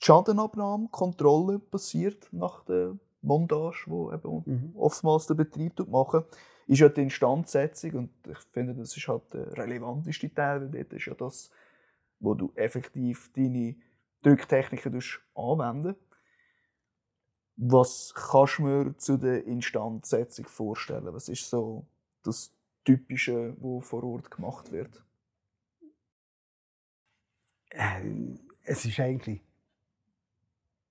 die 0.00 0.04
Schadenabnahme, 0.04 0.88
Kontrolle 0.90 1.58
passiert 1.58 2.28
nach 2.32 2.64
der 2.64 2.96
Montage, 3.22 3.84
wo 3.86 4.12
eben 4.12 4.42
mhm. 4.44 4.72
oftmals 4.76 5.26
der 5.26 5.34
Betrieb 5.34 5.78
machen, 5.88 6.24
ist 6.66 6.80
ja 6.80 6.88
die 6.88 7.02
Instandsetzung 7.02 7.92
und 7.92 8.10
ich 8.28 8.38
finde, 8.52 8.74
das 8.74 8.96
ist 8.96 9.08
halt 9.08 9.22
der 9.32 9.56
relevanteste 9.56 10.32
Teil, 10.32 10.60
weil 10.60 10.68
dort 10.68 10.92
ist 10.92 11.06
ja 11.06 11.14
das, 11.14 11.50
wo 12.20 12.34
du 12.34 12.52
effektiv 12.54 13.30
deine 13.34 13.76
Drücktechniken 14.22 15.00
anwenden 15.34 15.96
Was 17.56 18.14
kannst 18.14 18.58
du 18.58 18.62
mir 18.62 18.96
zu 18.96 19.16
der 19.16 19.44
Instandsetzung 19.44 20.46
vorstellen? 20.46 21.12
Was 21.12 21.28
ist 21.28 21.48
so 21.48 21.86
das 22.22 22.52
Typische, 22.84 23.54
was 23.60 23.86
vor 23.86 24.02
Ort 24.04 24.30
gemacht 24.30 24.72
wird? 24.72 25.04
Äh, 27.70 28.00
es 28.64 28.84
ist 28.84 28.98
eigentlich 29.00 29.40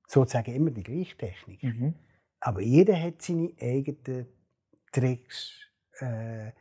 sozusagen 0.08 0.54
immer 0.54 0.72
die 0.72 0.84
gleiche 0.84 1.18
Technik. 1.18 1.64
Mhm. 1.64 1.96
Aber 2.40 2.62
jeder 2.62 3.00
hat 3.02 3.22
seine 3.22 3.54
eigenen 3.60 4.28
Tricks. 4.92 5.52
Äh, 6.00 6.52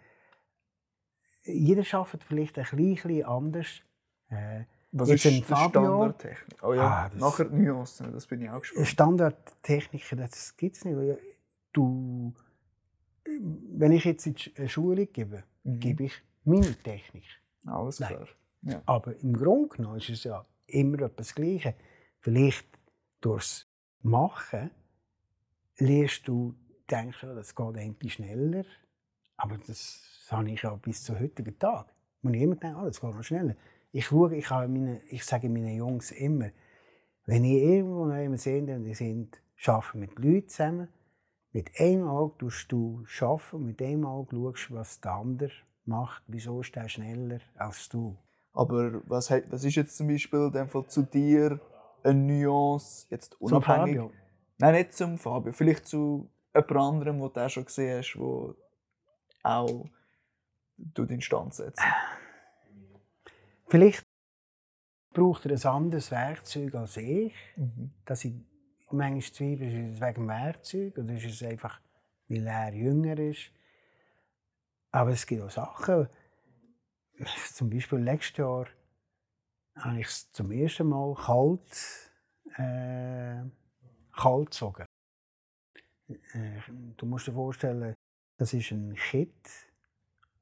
jeder 1.44 1.82
arbeitet 1.94 2.24
vielleicht 2.24 2.58
ein 2.58 2.76
bisschen 2.76 3.24
anders. 3.24 3.80
Äh, 4.28 4.64
Was 4.92 5.08
ist 5.08 5.26
eine 5.26 5.44
Standardtechnik? 5.44 6.62
Oh 6.62 6.74
ja, 6.74 6.82
ah, 6.82 7.10
nachher 7.16 7.44
Nuancen, 7.44 8.12
das 8.12 8.26
bin 8.26 8.40
ich 8.42 8.50
auch 8.50 8.60
gespannt. 8.60 8.88
Standardtechniker, 8.88 10.16
das 10.16 10.56
gibt 10.56 10.76
es 10.76 10.84
nicht. 10.84 11.18
Du 11.72 12.34
wenn 13.24 13.92
ich 13.92 14.04
jetzt 14.04 14.26
in 14.26 14.34
die 14.34 14.68
Schule 14.68 15.06
gebe, 15.06 15.44
mhm. 15.64 15.80
gebe 15.80 16.04
ich 16.04 16.22
meine 16.44 16.74
Technik. 16.76 17.24
Alles 17.66 17.98
klar. 17.98 18.26
Ja. 18.62 18.82
Aber 18.86 19.16
im 19.20 19.36
Grunde 19.36 19.68
genommen 19.68 19.98
ist 19.98 20.10
es 20.10 20.24
ja 20.24 20.44
immer 20.66 21.02
etwas 21.02 21.34
Gleiche. 21.34 21.74
Vielleicht 22.18 22.66
durchs 23.20 23.66
Machen 24.02 24.70
lernst 25.76 26.26
du, 26.26 26.54
denkst 26.90 27.20
du, 27.20 27.34
das 27.34 27.54
geht 27.54 27.76
endlich 27.76 28.14
schneller. 28.14 28.64
Aber 29.36 29.58
das 29.66 30.26
habe 30.30 30.50
ich 30.50 30.62
ja 30.62 30.74
bis 30.74 31.04
zum 31.04 31.18
heutigen 31.18 31.58
Tag. 31.58 31.94
Und 32.22 32.34
ich 32.34 32.42
immer 32.42 32.56
denke, 32.56 32.78
oh, 32.78 32.84
das 32.84 33.00
geht 33.00 33.14
noch 33.14 33.22
schneller. 33.22 33.56
Ich, 33.92 34.06
schaue, 34.06 34.36
ich, 34.36 34.50
habe 34.50 34.68
meine, 34.68 35.00
ich 35.08 35.24
sage 35.24 35.48
meinen 35.48 35.76
Jungs 35.76 36.10
immer, 36.12 36.50
wenn 37.26 37.44
ich 37.44 37.62
irgendwo 37.62 38.06
noch 38.06 38.38
sehe, 38.38 38.62
die 38.62 38.94
sind, 38.94 39.40
arbeiten 39.66 40.00
mit 40.00 40.18
Leuten 40.18 40.48
zusammen, 40.48 40.88
mit 41.52 41.70
einem 41.78 42.06
Auge 42.06 42.38
tust 42.38 42.70
du 42.70 43.04
arbeiten, 43.20 43.66
mit 43.66 43.82
einem 43.82 44.06
Auge 44.06 44.36
schaust, 44.36 44.70
was 44.72 45.00
der 45.00 45.12
andere 45.12 45.50
macht. 45.84 46.22
Wieso 46.28 46.60
ist 46.60 46.74
der 46.76 46.88
schneller 46.88 47.40
als 47.56 47.88
du? 47.88 48.16
Aber 48.52 49.02
was, 49.08 49.30
was 49.30 49.64
ist 49.64 49.74
jetzt 49.74 49.96
zum 49.96 50.08
Beispiel 50.08 50.46
in 50.46 50.52
dem 50.52 50.68
Fall 50.68 50.86
zu 50.86 51.02
dir 51.02 51.60
eine 52.02 52.14
Nuance, 52.14 53.06
jetzt 53.10 53.40
unabhängig? 53.40 53.96
Fabio? 53.96 54.12
Nein, 54.58 54.74
nicht 54.74 54.92
zum 54.92 55.18
Fabio. 55.18 55.52
Vielleicht 55.52 55.86
zu 55.86 56.30
jemand 56.54 56.76
anderem, 56.76 57.20
den 57.20 57.32
du 57.32 57.40
auch 57.40 57.50
schon 57.50 57.64
gesehen 57.64 57.98
hast, 57.98 58.14
der 58.14 58.54
auch 59.42 59.84
du 60.76 61.04
den 61.04 61.20
Stand 61.20 61.54
setzt. 61.54 61.82
Vielleicht 63.70 64.02
braucht 65.14 65.46
er 65.46 65.52
ein 65.52 65.64
anderes 65.64 66.10
Werkzeug 66.10 66.74
als 66.74 66.96
ich, 66.96 67.32
mhm. 67.56 67.92
dass 68.04 68.24
ich 68.24 68.34
manchmal 68.90 69.22
zweifle, 69.22 69.66
ist 69.66 69.94
es 69.94 70.00
wegen 70.00 70.14
dem 70.14 70.28
Werkzeug 70.28 70.98
oder 70.98 71.14
ist 71.14 71.24
es 71.26 71.42
einfach, 71.44 71.80
weil 72.28 72.46
er 72.48 72.74
jünger 72.74 73.16
ist. 73.16 73.52
Aber 74.90 75.10
es 75.10 75.24
gibt 75.24 75.42
auch 75.42 75.50
Sachen, 75.50 76.08
zum 77.54 77.70
Beispiel 77.70 78.00
letztes 78.00 78.38
Jahr 78.38 78.66
habe 79.76 80.00
ich 80.00 80.06
es 80.08 80.32
zum 80.32 80.50
ersten 80.50 80.88
Mal 80.88 81.14
kalt, 81.14 82.10
äh, 82.56 83.44
kalt 84.12 84.46
gezogen. 84.46 84.84
Äh, 86.08 86.60
du 86.96 87.06
musst 87.06 87.28
dir 87.28 87.32
vorstellen, 87.32 87.94
das 88.36 88.52
ist 88.52 88.72
ein 88.72 88.96
Kit 88.96 89.48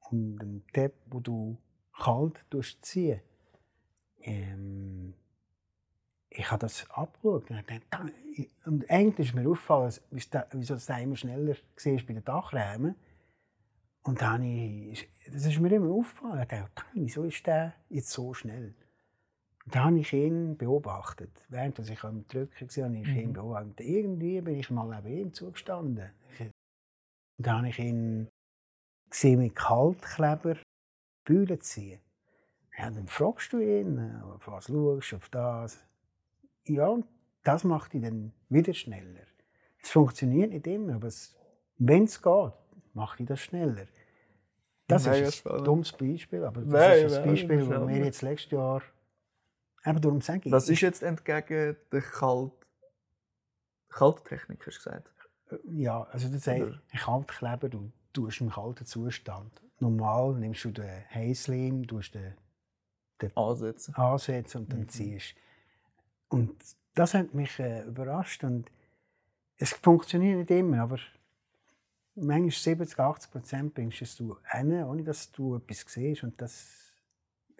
und 0.09 0.41
ein 0.41 0.65
Tab, 0.73 0.93
wo 1.05 1.19
du 1.19 1.55
kalt 1.99 2.45
ziehen 2.81 3.21
ähm, 4.21 5.13
ich 6.29 6.49
habe 6.51 6.59
das 6.59 6.89
abgeschaut 6.91 7.49
und 7.49 7.63
und 8.65 8.89
eigentlich 8.89 9.29
ist 9.29 9.35
mir 9.35 9.49
aufgefallen, 9.49 9.93
wieso 10.11 10.75
das 10.75 10.89
immer 10.89 11.15
schneller 11.15 11.55
war 11.55 11.93
bei 12.05 12.13
den 12.13 12.23
Dachräumen. 12.23 12.95
Und 14.03 14.21
dann 14.21 14.43
ich, 14.43 15.09
das 15.25 15.45
ist 15.45 15.59
mir 15.59 15.71
immer 15.71 15.91
aufgefallen. 15.91 16.41
Ich 16.41 16.47
dachte, 16.47 16.83
wieso 16.93 17.23
ist 17.23 17.45
der 17.45 17.73
jetzt 17.89 18.11
so 18.11 18.33
schnell? 18.33 18.73
Und 19.65 19.75
dann 19.75 19.83
habe 19.83 19.99
ich 19.99 20.13
ihn 20.13 20.55
beobachtet. 20.57 21.31
Während 21.49 21.77
ich 21.79 22.03
am 22.03 22.25
Drücken 22.27 22.67
war, 22.67 22.85
habe 22.85 22.97
ich 22.97 23.07
ihn 23.09 23.29
mhm. 23.29 23.33
beobachtet. 23.33 23.81
irgendwie 23.81 24.41
bin 24.41 24.55
ich 24.55 24.69
mal 24.69 24.87
neben 25.03 25.17
ihm 25.17 25.33
zugestanden. 25.33 26.11
Und 26.39 27.45
dann 27.45 27.57
habe 27.57 27.69
ich 27.69 27.79
ihn 27.79 28.29
gesehen 29.09 29.39
mit 29.39 29.55
Kaltkleber 29.55 30.55
Bühlen 31.29 31.61
ziehen. 31.61 31.99
Ja, 32.75 32.89
dann 32.89 33.07
fragst 33.07 33.53
du 33.53 33.59
ihn, 33.59 34.19
auf 34.23 34.47
was 34.47 34.65
schaust, 34.65 35.13
auf 35.13 35.29
das. 35.29 35.77
Ja, 36.65 36.87
und 36.87 37.05
das 37.43 37.63
macht 37.63 37.93
ihn 37.93 38.01
dann 38.01 38.33
wieder 38.49 38.73
schneller. 38.73 39.27
Es 39.79 39.91
funktioniert 39.91 40.49
nicht 40.49 40.65
immer, 40.65 40.95
aber 40.95 41.09
wenn 41.77 42.03
es 42.05 42.19
geht, 42.19 42.53
macht 42.93 43.19
ihn 43.19 43.27
das 43.27 43.41
schneller. 43.41 43.85
Das 44.87 45.05
Nein, 45.05 45.23
ist 45.23 45.45
ein 45.45 45.63
dummes 45.63 45.91
Beispiel, 45.91 46.43
aber 46.43 46.61
das 46.61 46.71
Nein, 46.71 47.05
ist 47.05 47.17
ein 47.17 47.29
Beispiel, 47.29 47.57
das 47.59 47.87
wir 47.87 48.05
jetzt 48.05 48.21
letztes 48.23 48.51
Jahr. 48.51 48.81
Aber 49.83 49.99
darum 49.99 50.19
sage 50.21 50.41
ich. 50.45 50.51
Was 50.51 50.67
ist 50.67 50.81
jetzt 50.81 51.03
entgegen 51.03 51.77
der 51.91 52.01
Kalt 52.01 52.53
Kalttechnik, 53.89 54.65
hast 54.65 54.77
du 54.77 54.89
gesagt? 54.89 55.11
Äh, 55.51 55.57
ja, 55.81 56.03
also 56.11 56.27
das 56.27 56.47
heißt, 56.47 56.79
ein 56.91 56.99
Kaltkleber, 56.99 57.69
du 57.69 57.91
tust 58.13 58.41
im 58.41 58.49
kalten 58.49 58.85
Zustand. 58.87 59.61
Normal 59.79 60.35
nimmst 60.35 60.65
du 60.65 60.71
den 60.71 61.03
Heißleim, 61.13 61.87
tust 61.87 62.15
den, 62.15 62.33
den 63.21 63.35
ansetzen. 63.35 63.95
ansetzen 63.95 64.61
und 64.61 64.73
dann 64.73 64.81
mhm. 64.81 64.89
ziehst. 64.89 65.35
Und 66.27 66.55
das 66.93 67.13
hat 67.13 67.33
mich 67.33 67.59
äh, 67.59 67.83
überrascht 67.83 68.43
und 68.43 68.69
es 69.57 69.73
funktioniert 69.73 70.37
nicht 70.37 70.51
immer, 70.51 70.81
aber 70.81 70.99
manchmal 72.15 72.51
70, 72.51 72.99
80 72.99 73.31
Prozent 73.31 73.73
bringst 73.73 74.19
du 74.19 74.37
hin, 74.51 74.83
ohne 74.83 75.03
dass 75.03 75.31
du 75.31 75.55
etwas 75.55 75.85
siehst. 75.87 76.23
Und, 76.23 76.41
das, 76.41 76.93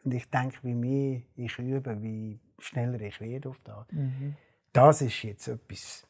und 0.04 0.14
ich 0.14 0.30
denke, 0.30 0.58
wie 0.64 0.74
mehr 0.74 1.22
ich 1.36 1.58
übe, 1.60 2.02
wie 2.02 2.40
schneller 2.60 3.00
ich 3.02 3.20
werde 3.20 3.50
auf 3.50 3.60
das. 3.64 3.86
Mhm. 3.92 4.36
Das 4.72 5.02
ist 5.02 5.24
jetzt 5.24 5.48
etwas, 5.48 6.08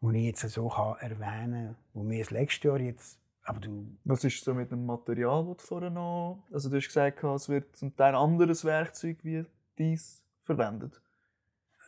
was 0.00 0.14
ich 0.14 0.24
jetzt 0.24 0.48
so 0.48 0.68
erwähnen 0.68 1.66
kann, 1.66 1.76
wo 1.92 2.02
mir 2.02 2.20
das 2.20 2.30
letzte 2.30 2.68
Jahr 2.68 2.80
jetzt 2.80 3.18
aber 3.44 3.60
du... 3.60 3.86
Was 4.04 4.24
ist 4.24 4.42
so 4.42 4.54
mit 4.54 4.70
dem 4.70 4.84
Material, 4.86 5.44
das 5.46 5.58
du 5.58 5.66
vorher 5.66 5.90
noch... 5.90 6.42
Also 6.50 6.70
du 6.70 6.76
hast 6.76 6.86
gesagt, 6.86 7.22
es 7.22 7.48
wird 7.48 7.76
zum 7.76 7.94
Teil 7.94 8.14
anderes 8.14 8.64
Werkzeug 8.64 9.18
wie 9.22 9.44
dies 9.78 10.22
verwendet. 10.44 11.00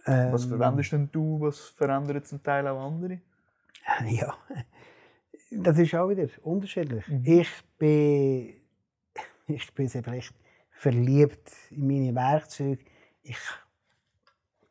Ähm, 0.06 0.32
was 0.32 0.44
verwendest 0.44 0.92
denn 0.92 1.10
du? 1.10 1.40
Was 1.40 1.60
verändert 1.60 2.26
zum 2.26 2.42
Teil 2.42 2.66
auch 2.68 2.86
andere? 2.86 3.20
Ja, 4.08 4.36
das 5.50 5.78
ist 5.78 5.94
auch 5.94 6.08
wieder 6.08 6.28
unterschiedlich. 6.42 7.06
Mhm. 7.08 7.22
Ich 7.24 7.48
bin, 7.78 8.54
ich 9.46 9.72
bin 9.74 9.88
vielleicht 9.88 10.34
verliebt 10.70 11.52
in 11.70 11.86
meine 11.86 12.14
Werkzeuge. 12.14 12.84
Ich, 13.22 13.38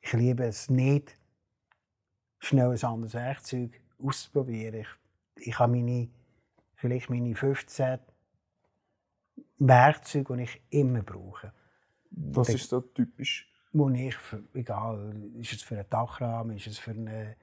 ich 0.01 0.13
liebe 0.13 0.43
es 0.43 0.69
nicht, 0.69 1.17
schnell 2.39 2.69
ein 2.69 2.83
anderes 2.83 3.13
Werkzeug 3.13 3.81
auszuprobieren. 4.03 4.81
Ich, 4.81 5.47
ich 5.47 5.59
habe 5.59 5.71
meine, 5.71 6.09
vielleicht 6.85 7.09
meine 7.09 7.33
15 7.33 7.97
Werkzeuge, 9.57 10.37
die 10.37 10.43
ich 10.43 10.61
immer 10.69 11.01
brauche. 11.01 11.51
Was 12.11 12.49
ist 12.49 12.69
so 12.69 12.81
typisch? 12.81 13.51
Wo 13.73 13.89
ich, 13.89 14.15
egal, 14.53 15.15
ist 15.39 15.53
es 15.53 15.63
für 15.63 15.75
einen 15.75 15.89
Dachrahmen, 15.89 16.55
ist 16.55 16.67
es 16.67 16.77
für 16.77 16.91
eine 16.91 17.35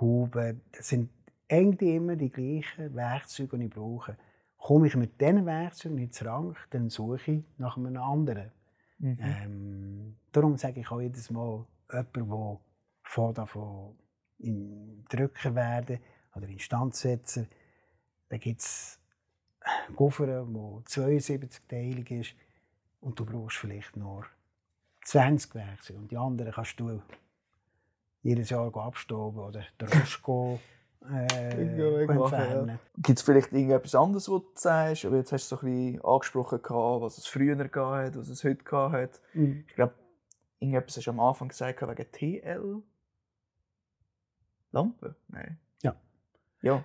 Haube, 0.00 0.60
das 0.72 0.88
sind 0.88 1.10
eigentlich 1.48 1.94
immer 1.94 2.16
die 2.16 2.30
gleichen 2.30 2.94
Werkzeuge, 2.94 3.56
die 3.56 3.66
ich 3.66 3.70
brauche. 3.70 4.18
Komme 4.56 4.88
ich 4.88 4.96
mit 4.96 5.20
diesen 5.20 5.46
Werkzeugen 5.46 5.96
nicht 5.96 6.14
zurecht, 6.14 6.66
dann 6.70 6.90
suche 6.90 7.30
ich 7.30 7.44
nach 7.56 7.76
einem 7.76 7.96
anderen. 7.96 8.50
Mhm. 8.98 9.18
Ähm, 9.20 10.16
darum 10.32 10.56
sage 10.56 10.80
ich 10.80 10.90
auch 10.90 11.00
jedes 11.00 11.30
Mal, 11.30 11.64
jemand, 11.90 12.16
der 12.16 12.60
vor 13.04 13.32
davon 13.32 13.96
in 14.38 15.04
Drücken 15.08 15.54
werden 15.54 16.00
oder 16.34 16.48
Instandsetzer, 16.48 17.46
da 18.28 18.36
gibt 18.36 18.60
es 18.60 18.98
Koffer, 19.96 20.26
der 20.26 20.42
72-teilig 20.42 22.10
ist 22.10 22.34
und 23.00 23.18
du 23.18 23.24
brauchst 23.24 23.58
vielleicht 23.58 23.96
nur 23.96 24.24
20 25.04 25.54
Werkzeuge 25.54 25.98
und 25.98 26.10
die 26.10 26.16
anderen 26.16 26.52
kannst 26.52 26.78
du 26.80 27.02
jedes 28.22 28.50
Jahr 28.50 28.74
abstauben 28.76 29.40
oder 29.40 29.64
den 29.80 29.88
Rost 29.88 30.22
äh, 31.10 31.76
ja. 32.66 32.78
Gibt 32.96 33.18
es 33.18 33.22
vielleicht 33.22 33.52
irgendetwas 33.52 33.94
anderes, 33.94 34.28
was 34.28 34.42
du 34.42 34.50
sagst? 34.54 35.04
Aber 35.04 35.16
jetzt 35.16 35.32
hast 35.32 35.50
du 35.50 35.56
so 35.56 35.66
ein 35.66 35.92
bisschen 35.92 36.04
angesprochen, 36.04 36.60
was 37.00 37.18
es 37.18 37.26
früher 37.26 37.56
gab, 37.68 38.16
was 38.16 38.28
es 38.28 38.44
heute 38.44 38.64
hat. 38.92 39.20
Mhm. 39.32 39.64
Ich 39.68 39.74
glaube, 39.74 39.94
irgendetwas 40.58 40.96
hast 40.96 41.06
du 41.06 41.10
am 41.10 41.20
Anfang 41.20 41.48
gesagt 41.48 41.80
wegen 41.80 42.12
TL. 42.12 42.82
Lampe? 44.72 45.14
Nein. 45.28 45.58
Ja. 45.82 45.94
Ja. 46.60 46.84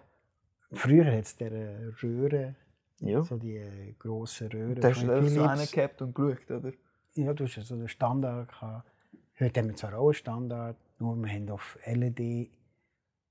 Früher 0.74 1.06
hat 1.06 1.26
es 1.26 1.36
diese 1.36 1.94
Röhre, 2.02 2.56
ja. 3.00 3.22
so 3.22 3.38
die 3.38 3.58
äh, 3.58 3.94
grossen 4.00 4.48
Röhren. 4.48 4.76
Da 4.76 4.90
hast 4.90 5.04
du 5.04 5.30
so 5.30 5.44
einen 5.44 5.68
gehabt 5.68 6.02
und 6.02 6.16
geschaut, 6.16 6.52
oder? 6.52 6.72
Ja, 7.16 7.34
du 7.34 7.46
hast 7.46 7.68
so 7.68 7.76
einen 7.76 7.88
Standard 7.88 8.50
gehabt. 8.50 8.90
Heute 9.40 9.60
haben 9.60 9.70
wir 9.70 9.76
zwar 9.76 9.98
auch 9.98 10.08
einen 10.08 10.14
Standard, 10.14 10.78
nur 11.00 11.16
wir 11.16 11.32
haben 11.32 11.50
auf 11.50 11.78
LED 11.86 12.52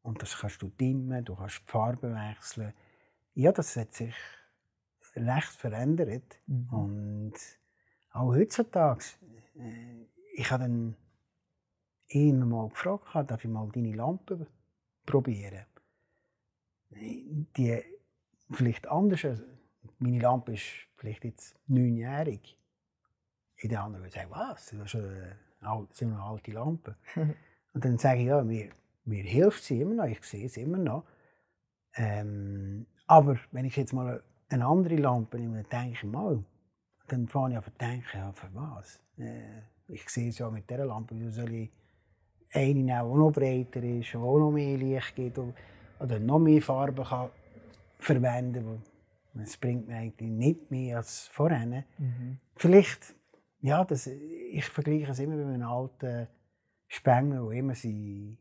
und 0.03 0.21
das 0.21 0.39
kannst 0.39 0.61
du 0.63 0.69
dimmen, 0.69 1.25
du 1.25 1.35
kannst 1.35 1.63
die 1.67 1.71
Farbe 1.71 2.15
wechseln. 2.15 2.73
Ja, 3.35 3.53
das 3.53 3.77
hat 3.77 3.95
sich 3.95 4.15
recht 5.17 5.53
verändert. 5.53 6.41
Mhm. 6.47 6.69
Und 6.71 7.35
auch 8.11 8.35
heutzutage, 8.35 9.05
äh, 9.57 10.07
ich 10.35 10.51
habe 10.51 10.65
dann 10.65 10.97
immer 12.09 12.47
mal 12.47 12.69
gefragt, 12.69 13.31
darf 13.31 13.45
ich 13.45 13.51
mal 13.51 13.69
deine 13.73 13.95
Lampe 13.95 14.47
probieren? 15.07 15.65
Die 16.95 17.83
vielleicht 18.51 18.89
anders. 18.89 19.27
Meine 19.99 20.19
Lampe 20.19 20.55
ist 20.55 20.65
vielleicht 20.97 21.25
jetzt 21.25 21.57
neunjährig. 21.67 22.57
In 23.57 23.77
anderen 23.77 24.05
würde 24.05 24.15
sagen, 24.15 24.31
was? 24.31 24.67
Das 24.67 24.95
ist 24.95 24.95
eine, 24.97 25.37
das 25.61 26.03
eine 26.03 26.21
alte 26.21 26.53
Lampe. 26.53 26.97
Und 27.75 27.85
dann 27.85 27.99
sage 27.99 28.21
ich, 28.21 28.27
ja, 28.27 28.47
wir 28.49 28.71
mir 29.05 29.25
hilft 29.25 29.65
sie 29.65 29.81
immer 29.81 29.95
noch, 29.95 30.05
ich 30.05 30.23
sehe 30.23 30.47
es 30.47 30.57
immer 30.57 30.79
noch. 30.79 31.05
Ähm, 31.95 32.87
aber 33.07 33.39
wenn 33.51 33.65
ich 33.65 33.77
jetzt 33.77 33.93
mal 33.93 34.23
eine 34.49 34.67
andere 34.67 34.97
Lampe 34.97 35.39
nehme, 35.39 35.65
dann 35.65 35.83
denke 35.83 35.99
ich 35.99 36.05
mal, 36.05 36.45
dann 37.09 37.29
fange 37.29 37.55
ich 37.55 37.57
an 37.59 37.65
zu 37.65 37.71
denken, 37.73 38.07
ja, 38.15 38.33
für 38.33 38.49
was? 38.55 39.01
Äh, 39.19 39.63
ich 39.89 40.09
sehe 40.09 40.29
es 40.29 40.39
ja 40.39 40.51
mit 40.51 40.71
dieser 40.71 40.87
Lampe, 40.87 41.15
wieso 41.19 41.31
soll 41.43 41.53
ich 41.53 41.71
eine 42.53 42.75
nehmen, 42.75 42.87
die 42.87 43.19
noch 43.19 43.33
breiter 43.33 43.83
ist, 43.83 44.13
die 44.13 44.17
noch 44.17 44.51
mehr 44.51 44.79
Licht 44.79 45.15
gibt 45.17 45.39
oder 46.03 46.19
noch 46.19 46.39
mehr 46.39 46.63
Farben 46.63 47.05
kann 47.05 47.31
verwenden 47.99 48.83
kann. 49.35 49.43
Es 49.43 49.57
bringt 49.57 49.89
mir 49.89 49.97
eigentlich 49.97 50.31
nicht 50.31 50.71
mehr 50.71 50.99
als 50.99 51.29
vorher. 51.29 51.85
Mhm. 51.99 52.39
Vielleicht, 52.57 53.15
ja, 53.61 53.85
das, 53.85 54.07
ich 54.07 54.65
vergleiche 54.67 55.13
es 55.13 55.19
immer 55.21 55.37
mit 55.37 55.47
einem 55.47 55.69
alten 55.69 56.29
Spengler, 56.89 57.49
der 57.49 57.59
immer 57.59 57.75
seine 57.75 58.37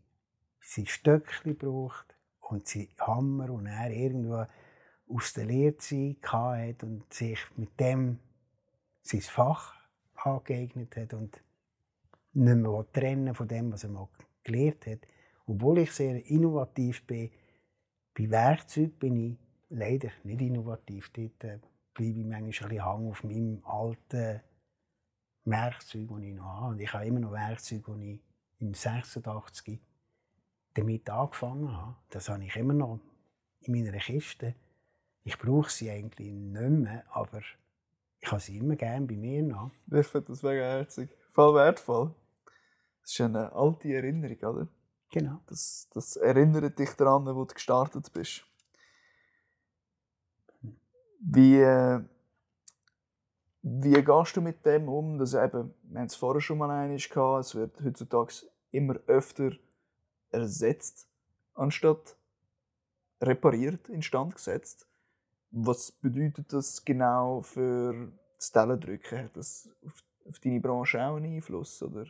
sein 0.59 0.85
Stöckchen 0.85 1.57
braucht 1.57 2.15
und 2.39 2.67
sein 2.67 2.89
Hammer 2.99 3.49
und 3.49 3.65
er 3.65 3.91
irgendwo 3.91 4.45
aus 5.07 5.33
der 5.33 5.45
Lehrzeit 5.45 6.21
hat 6.27 6.83
und 6.83 7.11
sich 7.13 7.39
mit 7.55 7.79
dem 7.79 8.19
sein 9.01 9.21
Fach 9.21 9.75
angeeignet 10.15 10.95
hat 10.95 11.13
und 11.13 11.41
nicht 12.33 12.57
mehr 12.57 12.85
trennen 12.93 13.33
von 13.33 13.47
dem, 13.47 13.71
was 13.71 13.83
er 13.83 13.89
mal 13.89 14.07
gelernt 14.43 14.85
hat. 14.85 14.99
Obwohl 15.47 15.79
ich 15.79 15.91
sehr 15.91 16.23
innovativ 16.27 17.05
bin, 17.07 17.31
bei 18.13 18.29
Werkzeugen 18.29 18.91
bin 18.91 19.15
ich 19.15 19.37
leider 19.69 20.09
nicht 20.23 20.41
innovativ. 20.41 21.09
Dort 21.13 21.43
äh, 21.43 21.59
bleibe 21.93 22.19
ich 22.19 22.25
manchmal 22.25 22.41
ein 22.41 22.49
bisschen 22.49 22.69
hängen 22.69 23.09
auf 23.09 23.23
meinem 23.23 23.65
alten 23.65 24.41
Werkzeug, 25.45 26.07
das 26.09 26.19
ich 26.21 26.33
noch 26.33 26.45
habe. 26.45 26.67
Und 26.67 26.79
ich 26.79 26.93
habe 26.93 27.05
immer 27.05 27.19
noch 27.19 27.31
Werkzeuge, 27.31 27.97
die 27.97 28.13
ich 28.13 28.21
im 28.59 28.73
86 28.73 29.79
damit 30.73 31.09
angefangen 31.09 31.75
habe, 31.75 31.95
das 32.09 32.29
habe 32.29 32.45
ich 32.45 32.55
immer 32.55 32.73
noch 32.73 32.99
in 33.61 33.73
meiner 33.73 33.97
Kiste. 33.97 34.55
Ich 35.23 35.37
brauche 35.37 35.69
sie 35.69 35.89
eigentlich 35.91 36.31
nicht 36.31 36.69
mehr, 36.69 37.03
aber 37.09 37.41
ich 38.19 38.31
habe 38.31 38.41
sie 38.41 38.57
immer 38.57 38.75
gerne 38.75 39.05
bei 39.05 39.15
mir 39.15 39.43
noch. 39.43 39.71
Ich 39.91 40.07
finde 40.07 40.27
das 40.27 40.43
mega 40.43 40.61
herzig. 40.61 41.09
Voll 41.33 41.55
wertvoll. 41.55 42.13
Das 43.01 43.11
ist 43.11 43.21
eine 43.21 43.51
alte 43.51 43.93
Erinnerung, 43.93 44.55
oder? 44.55 44.67
Genau. 45.11 45.39
Das, 45.47 45.89
das 45.93 46.15
erinnert 46.15 46.79
dich 46.79 46.91
daran, 46.91 47.25
wo 47.25 47.43
du 47.43 47.53
gestartet 47.53 48.11
bist. 48.13 48.45
Wie, 51.19 51.63
wie 53.61 54.03
gehst 54.03 54.35
du 54.35 54.41
mit 54.41 54.65
dem 54.65 54.87
um? 54.87 55.19
Dass 55.19 55.33
eben, 55.33 55.73
wir 55.83 55.99
haben 55.99 56.07
es 56.07 56.15
vorher 56.15 56.41
schon 56.41 56.57
mal 56.57 56.71
einmal 56.71 56.97
gehabt, 56.97 57.45
es 57.45 57.55
wird 57.55 57.79
heutzutage 57.83 58.33
immer 58.71 58.95
öfter 59.05 59.51
ersetzt, 60.31 61.07
anstatt 61.53 62.15
repariert, 63.21 63.89
instand 63.89 64.35
gesetzt. 64.35 64.87
Was 65.51 65.91
bedeutet 65.91 66.53
das 66.53 66.83
genau 66.85 67.41
für 67.41 68.13
das 68.37 68.51
Tellendrücken? 68.51 69.25
Hat 69.25 69.35
das 69.35 69.69
auf, 69.85 70.03
auf 70.27 70.39
deine 70.39 70.61
Branche 70.61 71.03
auch 71.05 71.17
einen 71.17 71.35
Einfluss? 71.35 71.83
Oder, 71.83 72.05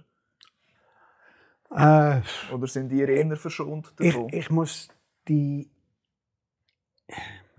Äh, 1.72 2.22
oder 2.52 2.68
sind 2.68 2.90
die 2.90 3.02
eher 3.02 3.38
verschont 3.38 3.94
ich, 4.00 4.14
davon? 4.14 4.30
ich 4.32 4.50
muss 4.50 4.90
die. 5.28 5.70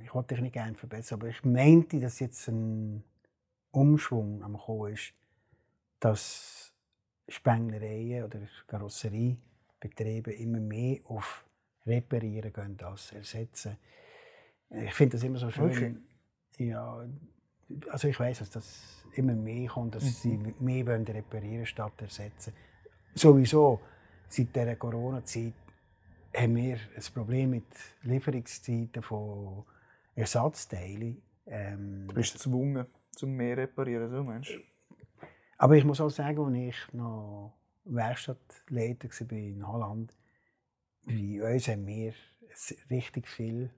Ich 0.04 0.14
wollte 0.14 0.34
dich 0.34 0.42
nicht 0.42 0.52
gerne 0.52 0.74
verbessern, 0.74 1.20
aber 1.20 1.28
ich 1.28 1.42
meinte, 1.44 1.98
dass 1.98 2.20
jetzt 2.20 2.48
ein 2.48 3.02
Umschwung 3.70 4.42
am 4.42 4.58
Kommen 4.58 4.92
ist, 4.92 5.14
dass 6.00 6.74
Spenglereien 7.28 8.24
oder 8.24 8.40
Karosseriebetriebe 8.66 10.32
immer 10.32 10.60
mehr 10.60 11.00
auf 11.04 11.46
Reparieren 11.86 12.52
gehen 12.52 12.78
als 12.82 13.12
ersetzen. 13.12 13.78
Ich 14.70 14.94
finde 14.94 15.16
das 15.16 15.24
immer 15.24 15.38
so 15.38 15.50
schön. 15.50 15.66
Okay. 15.66 15.96
Ja, 16.58 17.06
also 17.90 18.08
ich 18.08 18.20
weiß, 18.20 18.40
dass 18.40 18.50
das 18.50 19.04
immer 19.14 19.34
mehr 19.34 19.68
kommt, 19.68 19.94
dass 19.94 20.22
sie 20.22 20.38
mehr 20.60 20.86
wollen 20.86 21.04
reparieren 21.04 21.66
statt 21.66 22.00
ersetzen. 22.00 22.52
Sowieso 23.14 23.80
seit 24.32 24.56
der 24.56 24.76
Corona-Zeit 24.76 25.52
haben 26.34 26.56
wir 26.56 26.78
ein 26.96 27.12
Problem 27.14 27.50
mit 27.50 27.66
Lieferungszeiten 28.02 29.02
von 29.02 29.64
Ersatzteilen. 30.14 31.20
Ähm, 31.46 32.06
Du 32.08 32.14
bist 32.14 32.34
gezwungen, 32.34 32.86
zum 33.10 33.32
mehr 33.34 33.56
reparieren, 33.56 34.10
so 34.10 34.22
meinst 34.24 34.52
aber 35.58 35.76
ich 35.76 35.84
muss 35.84 36.00
auch 36.00 36.10
sagen, 36.10 36.44
als 36.44 36.56
ich 36.56 36.92
noch 36.92 37.52
Werkstattleiter 37.84 39.08
war 39.08 39.38
in 39.38 39.64
Holland, 39.64 40.12
bei 41.04 41.54
uns 41.54 41.68
haben 41.68 41.86
wir 41.86 42.14
richtig 42.90 43.28
viel 43.28 43.70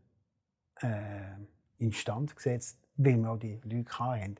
äh, 0.81 1.37
instand 1.77 2.35
gesetzt, 2.37 2.79
weil 2.97 3.19
wir 3.19 3.31
auch 3.31 3.39
die 3.39 3.61
Leute 3.65 3.99
hatten, 3.99 4.37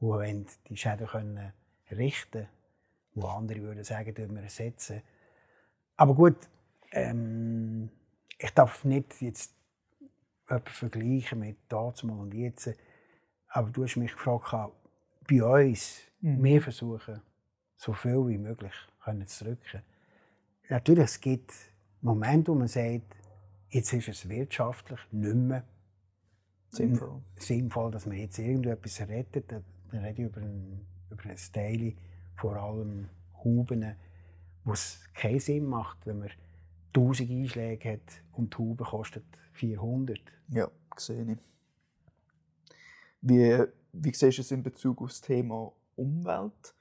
die 0.00 0.44
die 0.68 0.76
Schäden 0.76 1.06
können 1.06 1.52
richten 1.92 2.48
wo 3.14 3.26
andere 3.28 3.60
würden 3.62 3.84
sagen, 3.84 4.14
dass 4.14 4.28
wir 4.28 4.42
ersetzen. 4.42 5.02
Aber 5.98 6.14
gut, 6.14 6.36
ähm, 6.92 7.90
ich 8.38 8.50
darf 8.52 8.84
nicht 8.84 9.20
jetzt 9.20 9.54
jemanden 10.48 10.68
vergleichen 10.70 11.40
mit 11.40 11.58
damals 11.68 12.02
und 12.02 12.32
jetzt. 12.32 12.70
Aber 13.48 13.70
du 13.70 13.84
hast 13.84 13.96
mich 13.96 14.12
gefragt, 14.12 14.72
bei 15.28 15.42
uns, 15.44 16.00
Mhm. 16.20 16.42
wir 16.42 16.62
versuchen, 16.62 17.20
so 17.76 17.92
viel 17.92 18.26
wie 18.26 18.38
möglich 18.38 18.72
können 19.04 19.26
zu 19.26 19.44
drücken. 19.44 19.82
Natürlich, 20.68 21.04
es 21.04 21.20
gibt 21.20 21.52
Momente, 22.00 22.50
wo 22.50 22.56
man 22.56 22.68
sagt, 22.68 23.14
jetzt 23.70 23.92
ist 23.92 24.08
es 24.08 24.28
wirtschaftlich 24.28 24.98
nicht 25.12 25.34
mehr 25.36 25.64
Sinnvoll. 26.70 27.22
sinnvoll, 27.36 27.90
dass 27.90 28.06
man 28.06 28.16
jetzt 28.16 28.38
irgendetwas 28.38 29.00
rettet. 29.00 29.50
Da 29.52 29.60
da 29.90 29.98
rede 30.00 30.22
ich 30.22 30.28
über 30.28 30.40
ein, 30.40 30.84
über 31.10 31.24
ein 31.24 31.36
Teil, 31.52 31.94
vor 32.36 32.56
allem 32.56 33.08
Huben, 33.44 33.94
wo 34.68 34.74
es 34.74 35.00
keinen 35.14 35.40
Sinn 35.40 35.64
macht, 35.64 36.06
wenn 36.06 36.18
man 36.18 36.30
1000 36.94 37.30
Einschläge 37.30 37.92
hat 37.92 38.22
und 38.32 38.52
die 38.52 38.58
Haube 38.58 38.84
kostet 38.84 39.24
400. 39.52 40.20
Ja, 40.50 40.70
sehe 40.94 41.22
ich. 41.32 41.38
Wie, 43.22 43.64
wie 43.94 44.14
siehst 44.14 44.36
du 44.36 44.42
es 44.42 44.50
in 44.50 44.62
Bezug 44.62 45.00
auf 45.00 45.08
das 45.08 45.22
Thema 45.22 45.72
Umwelt? 45.96 46.74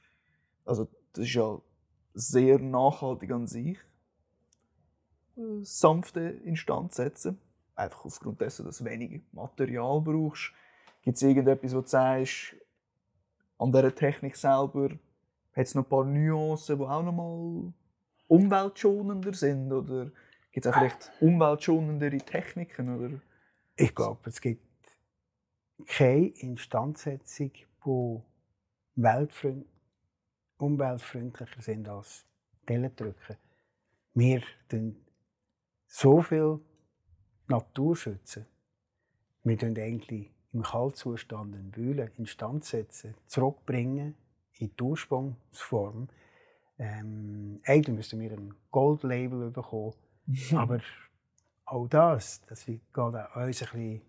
Also, 0.66 0.90
das 1.14 1.26
ist 1.26 1.34
ja 1.34 1.62
sehr 2.14 2.60
nachhaltig 2.60 3.32
an 3.32 3.48
sich. 3.48 3.78
äh, 5.38 5.64
Sanfte 5.64 6.20
instand 6.20 6.94
setzen. 6.94 7.40
Einfach 7.74 8.04
aufgrund 8.04 8.42
dessen, 8.42 8.66
dass 8.66 8.80
du 8.80 8.86
weniger 8.86 9.20
Material 9.32 10.02
brauchst. 10.02 10.52
Gibt 11.04 11.16
es 11.16 11.24
irgendetwas, 11.24 11.74
wo 11.74 11.80
du 11.80 11.88
sagst, 11.88 12.54
an 13.60 13.72
dieser 13.72 13.96
Technik 13.96 14.36
selber 14.36 14.90
hat 15.58 15.66
es 15.66 15.74
noch 15.74 15.86
ein 15.86 15.90
paar 15.90 16.06
Nuancen, 16.06 16.78
die 16.78 16.86
auch 16.86 17.04
nochmal 17.04 17.74
umweltschonender 18.28 19.34
sind? 19.34 19.74
Oder 19.74 20.12
gibt 20.52 20.66
es 20.66 20.72
auch 20.72 20.78
vielleicht 20.78 21.12
umweltschonendere 21.20 22.18
Techniken? 22.20 22.96
Oder? 22.96 23.20
Ich 23.76 23.96
glaube, 23.96 24.30
es 24.30 24.40
gibt 24.40 24.62
keine 25.88 26.28
Instandsetzung, 26.28 27.52
die 27.86 28.22
weltfreund 28.96 29.66
umweltfreundlicher 30.58 31.62
sind 31.62 31.88
als 31.90 32.26
Tellendrücken. 32.66 33.38
Wir 34.14 34.42
tun 34.70 34.96
so 35.88 36.22
viel 36.22 36.60
Natur 37.48 37.96
schützen. 37.96 38.46
Wir 39.44 39.58
tun 39.58 39.78
eigentlich 39.78 40.32
im 40.54 40.64
Kaltzustand 40.64 41.54
eine 41.54 41.64
Bühle 41.64 42.12
instand 42.18 42.66
setzen, 42.66 43.16
zurückbringen 43.28 44.16
in 44.60 44.76
die 44.76 44.84
Ursprungsform. 44.84 46.08
Ähm, 46.80 47.60
eigentlich 47.66 47.96
müssten 47.96 48.20
wir 48.20 48.32
ein 48.32 48.54
Goldlabel 48.72 49.52
bekommen, 49.52 49.94
aber 50.54 50.80
auch 51.66 51.88
das, 51.88 52.42
das 52.48 52.66
geht 52.66 52.82
an 52.94 53.16
uns 53.16 53.36
ein 53.36 53.48
bisschen 53.48 54.02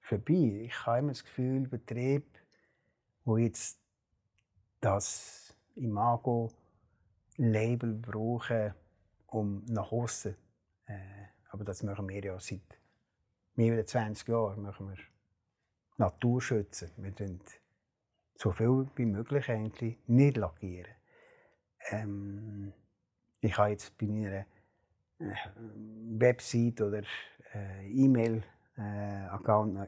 vorbei. 0.00 0.66
Ich 0.66 0.86
habe 0.86 0.98
immer 0.98 1.12
das 1.12 1.24
Gefühl, 1.24 1.66
Betriebe, 1.68 2.26
die 3.24 3.42
jetzt 3.42 3.78
das 4.80 5.56
Imago-Label 5.76 7.94
brauchen, 7.94 8.74
um 9.28 9.64
nach 9.66 9.92
außen. 9.92 10.34
Äh, 10.86 10.98
aber 11.50 11.64
das 11.64 11.82
machen 11.82 12.08
wir 12.08 12.22
ja 12.22 12.38
seit 12.40 12.78
mehr 13.54 13.76
als 13.76 13.90
20 13.92 14.28
Jahren. 14.28 14.62
Machen 14.62 14.88
wir 14.88 14.96
Natur 15.96 16.42
schützen. 16.42 16.90
Wir 16.96 17.12
so 18.34 18.50
viel 18.50 18.88
wie 18.96 19.06
möglich 19.06 19.48
eigentlich 19.50 19.98
nicht 20.06 20.36
lackieren. 20.36 20.92
Ähm, 21.90 22.72
ich 23.40 23.56
habe 23.58 23.70
jetzt 23.70 23.96
bei 23.98 24.06
meiner 24.06 24.46
Website 26.18 26.80
oder 26.80 27.02
äh, 27.54 27.88
E-Mail-Account 27.90 29.76
äh, 29.76 29.86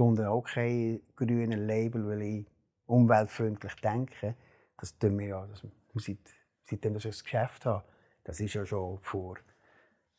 unten 0.00 0.26
auch 0.26 0.42
kein 0.42 1.00
grünes 1.16 1.58
Label, 1.58 2.06
weil 2.06 2.22
ich 2.22 2.46
umweltfreundlich 2.86 3.74
denke. 3.76 4.34
Das 4.76 4.96
tun 4.98 5.18
wir 5.18 5.26
ja, 5.26 5.46
das, 5.46 5.62
seit, 5.94 6.18
seitdem 6.64 6.96
ich 6.96 7.02
das 7.02 7.24
Geschäft 7.24 7.66
habe. 7.66 7.84
Das 8.24 8.40
ist 8.40 8.54
ja 8.54 8.64
schon 8.64 8.98
vor 9.00 9.38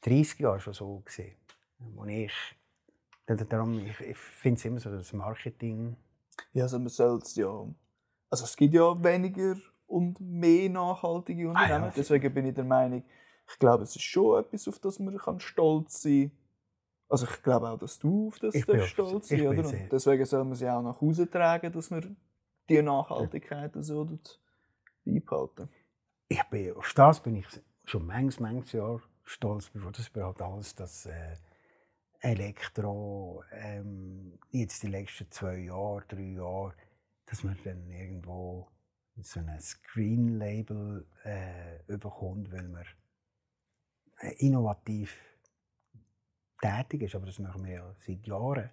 30 0.02 0.40
Jahren 0.40 0.60
schon 0.60 0.74
so 0.74 1.00
gesehen. 1.00 1.36
Wo 1.78 2.06
ich, 2.06 2.34
darum, 3.26 3.80
ich, 3.80 4.00
ich 4.02 4.18
finde 4.18 4.58
es 4.58 4.66
immer 4.66 4.80
so 4.80 4.92
das 4.92 5.14
Marketing. 5.14 5.96
Ja, 6.54 6.64
also 6.64 6.80
man 6.80 6.90
soll 6.90 7.20
es 7.20 7.36
ja. 7.36 7.68
Also 8.30 8.46
es 8.46 8.56
gibt 8.56 8.74
ja 8.74 9.04
weniger 9.04 9.56
und 9.88 10.20
mehr 10.20 10.70
nachhaltige 10.70 11.50
Unternehmen. 11.50 11.84
Ah, 11.84 11.88
ja. 11.88 11.94
Deswegen 11.96 12.34
bin 12.34 12.46
ich 12.46 12.54
der 12.54 12.64
Meinung, 12.64 13.04
ich 13.52 13.60
glaube, 13.60 13.84
es 13.84 13.96
ist 13.96 14.04
schon 14.04 14.40
etwas, 14.40 14.68
auf 14.68 14.80
das 14.80 15.00
man 15.00 15.18
kann 15.18 15.40
stolz 15.40 16.02
sein 16.02 16.30
kann. 16.30 16.38
Also 17.10 17.26
ich 17.26 17.42
glaube 17.42 17.70
auch, 17.70 17.80
dass 17.80 17.98
du 17.98 18.28
auf 18.28 18.40
das 18.40 18.56
stolz 18.88 19.30
sein 19.30 19.48
oder? 19.48 19.68
Und 19.68 19.92
deswegen 19.92 20.26
soll 20.26 20.44
man 20.44 20.54
sie 20.54 20.70
auch 20.70 20.84
nach 20.84 21.02
Hause 21.02 21.30
tragen, 21.30 21.72
dass 21.72 21.90
wir 21.90 22.16
die 22.70 22.82
Nachhaltigkeit 22.84 23.72
so 23.80 24.06
dort 24.06 24.40
beibehalten. 25.04 25.70
Ich 26.28 26.44
bin, 26.44 26.76
auf 26.76 26.94
das 26.94 27.20
bin 27.20 27.38
ich 27.38 27.48
schon 27.86 28.06
manches, 28.06 28.40
manches 28.40 28.74
Jahr 28.74 29.02
stolz. 29.24 29.70
Bevor 29.72 29.92
das 29.92 30.12
halt 30.16 30.42
alles 30.42 30.76
das 30.76 31.08
äh, 31.08 31.36
Elektro, 32.22 33.44
ähm, 33.52 34.38
jetzt 34.52 34.84
die 34.84 34.88
letzten 34.88 35.32
zwei 35.32 35.58
Jahre, 35.58 36.04
drei 36.08 36.34
Jahre, 36.34 36.74
dass 37.26 37.44
man 37.44 37.58
dann 37.64 37.90
irgendwo 37.90 38.68
so 39.22 39.40
ein 39.40 39.60
Screen-Label 39.60 41.06
äh, 41.24 41.98
bekommt, 41.98 42.52
weil 42.52 42.68
man 42.68 42.86
äh, 44.20 44.34
innovativ 44.38 45.18
tätig 46.62 47.04
ist. 47.04 47.16
Aber 47.16 47.26
das 47.26 47.40
machen 47.40 47.66
wir 47.66 47.74
ja 47.74 47.96
seit 48.00 48.26
Jahren. 48.26 48.70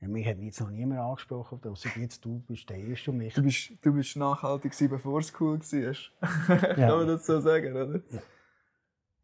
Mich 0.00 0.26
hat 0.28 0.38
jetzt 0.38 0.60
noch 0.60 0.70
niemand 0.70 1.00
angesprochen, 1.00 1.60
außer 1.64 1.88
jetzt 1.98 2.24
du 2.24 2.38
bist 2.40 2.70
der 2.70 2.78
Erste 2.78 3.10
und 3.10 3.18
mich. 3.18 3.34
Du 3.34 3.42
bist, 3.42 3.72
du 3.82 3.92
bist 3.92 4.16
nachhaltig, 4.16 4.70
gewesen, 4.70 4.90
bevor 4.90 5.18
es 5.18 5.32
cool 5.40 5.58
war. 5.58 5.80
Ja. 5.80 6.74
Kann 6.74 6.98
man 6.98 7.06
das 7.08 7.26
so 7.26 7.40
sagen, 7.40 7.74
oder? 7.74 8.00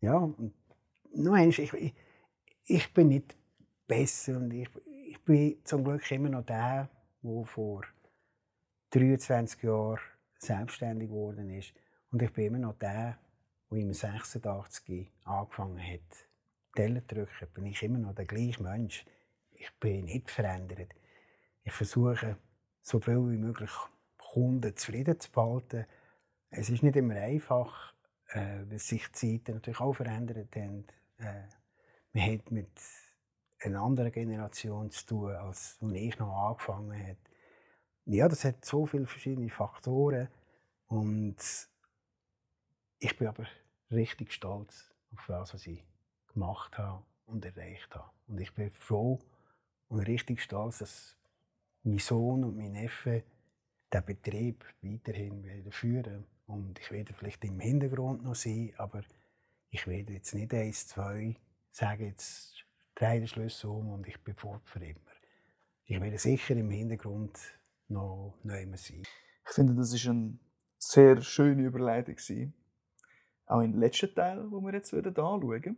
Ja, 0.01 0.17
und 0.17 0.53
noch 1.15 1.35
eins, 1.35 1.59
ich, 1.59 1.73
ich, 1.73 1.95
ich 2.65 2.93
bin 2.93 3.09
nicht 3.09 3.37
besser 3.87 4.37
und 4.37 4.53
ich, 4.53 4.69
ich 5.07 5.23
bin 5.25 5.59
zum 5.65 5.85
Glück 5.85 6.11
immer 6.11 6.29
noch 6.29 6.45
der, 6.45 6.89
der 7.23 7.45
vor 7.45 7.85
23 8.91 9.63
Jahren 9.63 9.99
selbstständig 10.39 11.09
geworden 11.09 11.51
ist. 11.51 11.73
Und 12.11 12.23
ich 12.23 12.33
bin 12.33 12.47
immer 12.47 12.59
noch 12.59 12.79
der, 12.79 13.19
der 13.71 13.79
im 13.79 13.93
86 13.93 15.11
angefangen 15.25 15.81
hat, 15.81 16.29
Teller 16.75 17.01
drücken. 17.01 17.49
Bin 17.55 17.67
ich 17.67 17.83
immer 17.83 17.99
noch 17.99 18.15
der 18.15 18.27
gleiche 18.27 18.63
Mensch. 18.63 19.05
Ich 19.53 19.71
bin 19.81 20.05
nicht 20.05 20.31
verändert. 20.31 20.95
Ich 21.63 21.73
versuche, 21.73 22.37
so 22.83 23.01
viel 23.01 23.17
wie 23.17 23.39
möglich 23.39 23.71
Kunden 24.19 24.77
zufrieden 24.77 25.19
zu 25.19 25.31
behalten. 25.31 25.87
Es 26.51 26.69
ist 26.69 26.83
nicht 26.83 26.97
immer 26.97 27.17
einfach, 27.17 27.95
äh, 28.29 28.63
weil 28.69 28.79
sich 28.79 29.07
die 29.09 29.13
Zeiten 29.13 29.55
natürlich 29.55 29.81
auch 29.81 29.95
verändert 29.95 30.55
haben. 30.57 30.87
Äh, 31.19 31.43
man 32.13 32.33
hat 32.33 32.51
mit 32.51 32.71
einer 33.65 33.83
anderen 33.83 34.13
Generation 34.13 34.91
zu 34.91 35.07
tun, 35.07 35.33
als 35.33 35.79
ich 35.81 36.19
noch 36.19 36.49
angefangen 36.49 36.93
habe. 36.93 37.17
Ja, 38.07 38.29
das 38.29 38.45
hat 38.45 38.65
so 38.65 38.87
viele 38.87 39.07
verschiedene 39.07 39.49
Faktoren 39.49 40.29
und 40.89 41.37
ich 42.99 43.17
bin 43.17 43.29
aber 43.29 43.47
richtig 43.91 44.33
stolz 44.33 44.93
auf 45.13 45.27
das, 45.27 45.55
was 45.55 45.67
ich 45.67 45.83
gemacht 46.33 46.77
habe 46.77 47.03
und 47.27 47.45
erreicht 47.45 47.95
habe. 47.95 48.11
Und 48.27 48.41
ich 48.41 48.53
bin 48.55 48.71
froh 48.71 49.19
und 49.89 50.01
richtig 50.01 50.43
stolz, 50.43 50.79
dass 50.79 51.17
mein 51.83 51.99
Sohn 51.99 52.45
und 52.45 52.57
mein 52.57 52.73
Neffe 52.73 53.23
den 53.93 54.05
Betrieb 54.05 54.65
weiterhin 54.83 55.71
führen 55.71 56.27
Und 56.47 56.79
ich 56.79 56.91
werde 56.91 57.15
vielleicht 57.15 57.45
im 57.45 57.61
Hintergrund 57.61 58.25
noch 58.25 58.35
sein, 58.35 58.73
aber 58.77 59.03
ich 59.71 59.87
werde 59.87 60.13
jetzt 60.13 60.35
nicht 60.35 60.53
eins, 60.53 60.87
zwei 60.89 61.37
sagen, 61.71 62.07
jetzt 62.07 62.64
drehe 62.95 63.21
den 63.21 63.29
Schlüssel 63.29 63.71
um 63.71 63.91
und 63.91 64.07
ich 64.07 64.23
bin 64.23 64.35
fort 64.35 64.67
für 64.67 64.85
immer. 64.85 65.01
Ich 65.85 66.01
werde 66.01 66.19
sicher 66.19 66.57
im 66.57 66.71
Hintergrund 66.71 67.39
noch 67.89 68.39
neu 68.43 68.67
sein. 68.77 69.03
Ich 69.47 69.55
finde, 69.55 69.75
das 69.75 69.93
ist 69.93 70.07
eine 70.07 70.39
sehr 70.79 71.21
schöne 71.21 71.65
Überleitung. 71.65 72.17
Auch 73.47 73.61
im 73.61 73.79
letzten 73.79 74.15
Teil, 74.15 74.51
wo 74.51 74.61
wir 74.61 74.73
jetzt 74.73 74.95
anschauen. 74.95 75.77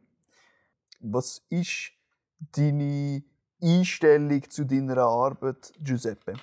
Was 1.00 1.44
ist 1.48 1.92
deine 2.38 3.24
Einstellung 3.60 4.48
zu 4.48 4.64
deiner 4.64 4.98
Arbeit, 4.98 5.72
Giuseppe? 5.80 6.34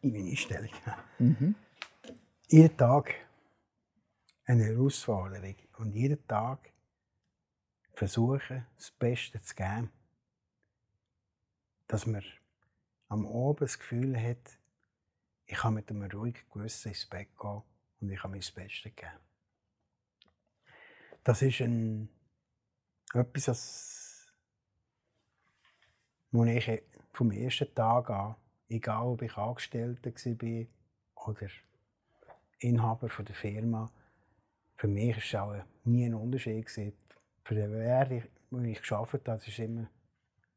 In 0.00 0.12
meine 0.12 0.30
Einstellung? 0.30 0.70
Mhm. 1.18 1.54
Jeden 2.48 2.76
Tag 2.76 3.14
eine 4.46 4.64
Herausforderung 4.64 5.56
und 5.78 5.92
jeden 5.92 6.26
Tag 6.26 6.73
versuchen, 7.94 8.66
das 8.76 8.90
Beste 8.90 9.40
zu 9.40 9.54
geben. 9.54 9.90
Dass 11.86 12.06
man 12.06 12.24
am 13.08 13.26
Abend 13.26 13.62
das 13.62 13.78
Gefühl 13.78 14.20
hat, 14.20 14.58
ich 15.46 15.56
kann 15.56 15.74
mit 15.74 15.90
einem 15.90 16.10
ruhigen 16.10 16.40
Gewissen 16.52 16.88
ins 16.88 17.06
Bett 17.06 17.28
gehen 17.38 17.62
und 18.00 18.10
ich 18.10 18.20
kann 18.20 18.30
mir 18.30 18.38
das 18.38 18.50
Beste 18.50 18.90
geben. 18.90 19.18
Das 21.22 21.42
ist 21.42 21.60
ein, 21.60 22.08
etwas, 23.14 23.44
das, 23.44 24.32
ich 26.32 26.82
vom 27.12 27.30
ersten 27.30 27.74
Tag 27.74 28.10
an, 28.10 28.36
egal 28.68 29.06
ob 29.06 29.22
ich 29.22 29.36
Angestellter 29.36 30.10
war 30.10 31.28
oder 31.28 31.48
Inhaber 32.58 33.08
der 33.08 33.34
Firma, 33.34 33.90
für 34.76 34.88
mich 34.88 35.34
war 35.34 35.58
es 35.58 35.62
auch 35.62 35.64
nie 35.84 36.06
ein 36.06 36.14
Unterschied. 36.14 36.66
Für 37.44 37.54
den 37.54 37.72
Wert, 37.72 38.10
den 38.10 38.64
ich 38.64 38.82
gearbeitet 38.82 39.28
habe, 39.28 39.44
ist 39.46 39.58
immer, 39.58 39.90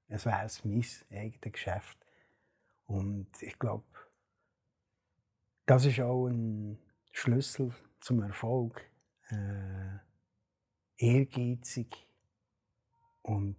es 0.08 0.26
wäre 0.26 0.48
mein 0.64 0.86
eigenes 1.12 1.42
Geschäft. 1.42 1.98
Und 2.86 3.28
ich 3.42 3.60
glaube, 3.60 3.86
das 5.66 5.84
ist 5.84 6.00
auch 6.00 6.28
ein 6.28 6.80
Schlüssel 7.12 7.76
zum 8.00 8.22
Erfolg. 8.24 8.82
Äh, 9.30 9.98
ehrgeizig 10.96 12.08
und 13.22 13.58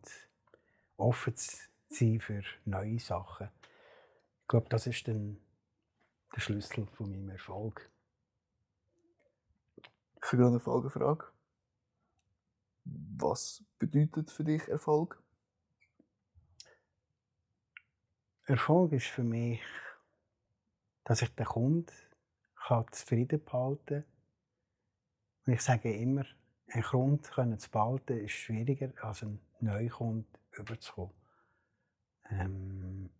offen 0.96 1.36
zu 1.36 1.68
sein 1.90 2.20
für 2.20 2.42
neue 2.64 2.98
Sachen. 2.98 3.50
Ich 4.40 4.48
glaube, 4.48 4.70
das 4.70 4.86
ist 4.86 5.06
dann 5.06 5.38
der 6.34 6.40
Schlüssel 6.40 6.86
von 6.94 7.10
meinem 7.10 7.28
Erfolg. 7.28 7.90
Ich 9.76 10.32
habe 10.32 10.46
eine 10.46 10.60
Folgefrage. 10.60 11.26
Was 13.16 13.64
bedeutet 13.78 14.30
für 14.30 14.44
dich 14.44 14.66
Erfolg? 14.68 15.22
Erfolg 18.46 18.92
ist 18.92 19.06
für 19.06 19.24
mich, 19.24 19.60
dass 21.04 21.22
ich 21.22 21.34
den 21.34 21.46
Kunden 21.46 21.92
zufrieden 22.92 23.44
behalten 23.44 24.04
kann. 25.44 25.54
Ich 25.54 25.62
sage 25.62 25.94
immer, 25.94 26.24
einen 26.68 26.82
Kunden 26.82 27.58
zu 27.58 27.70
behalten 27.70 28.18
ist 28.18 28.32
schwieriger, 28.32 28.92
als 29.02 29.22
einen 29.22 29.40
neuen 29.60 29.88
Kunden 29.88 30.26
überzukommen. 30.52 31.14
Ähm, 32.30 33.10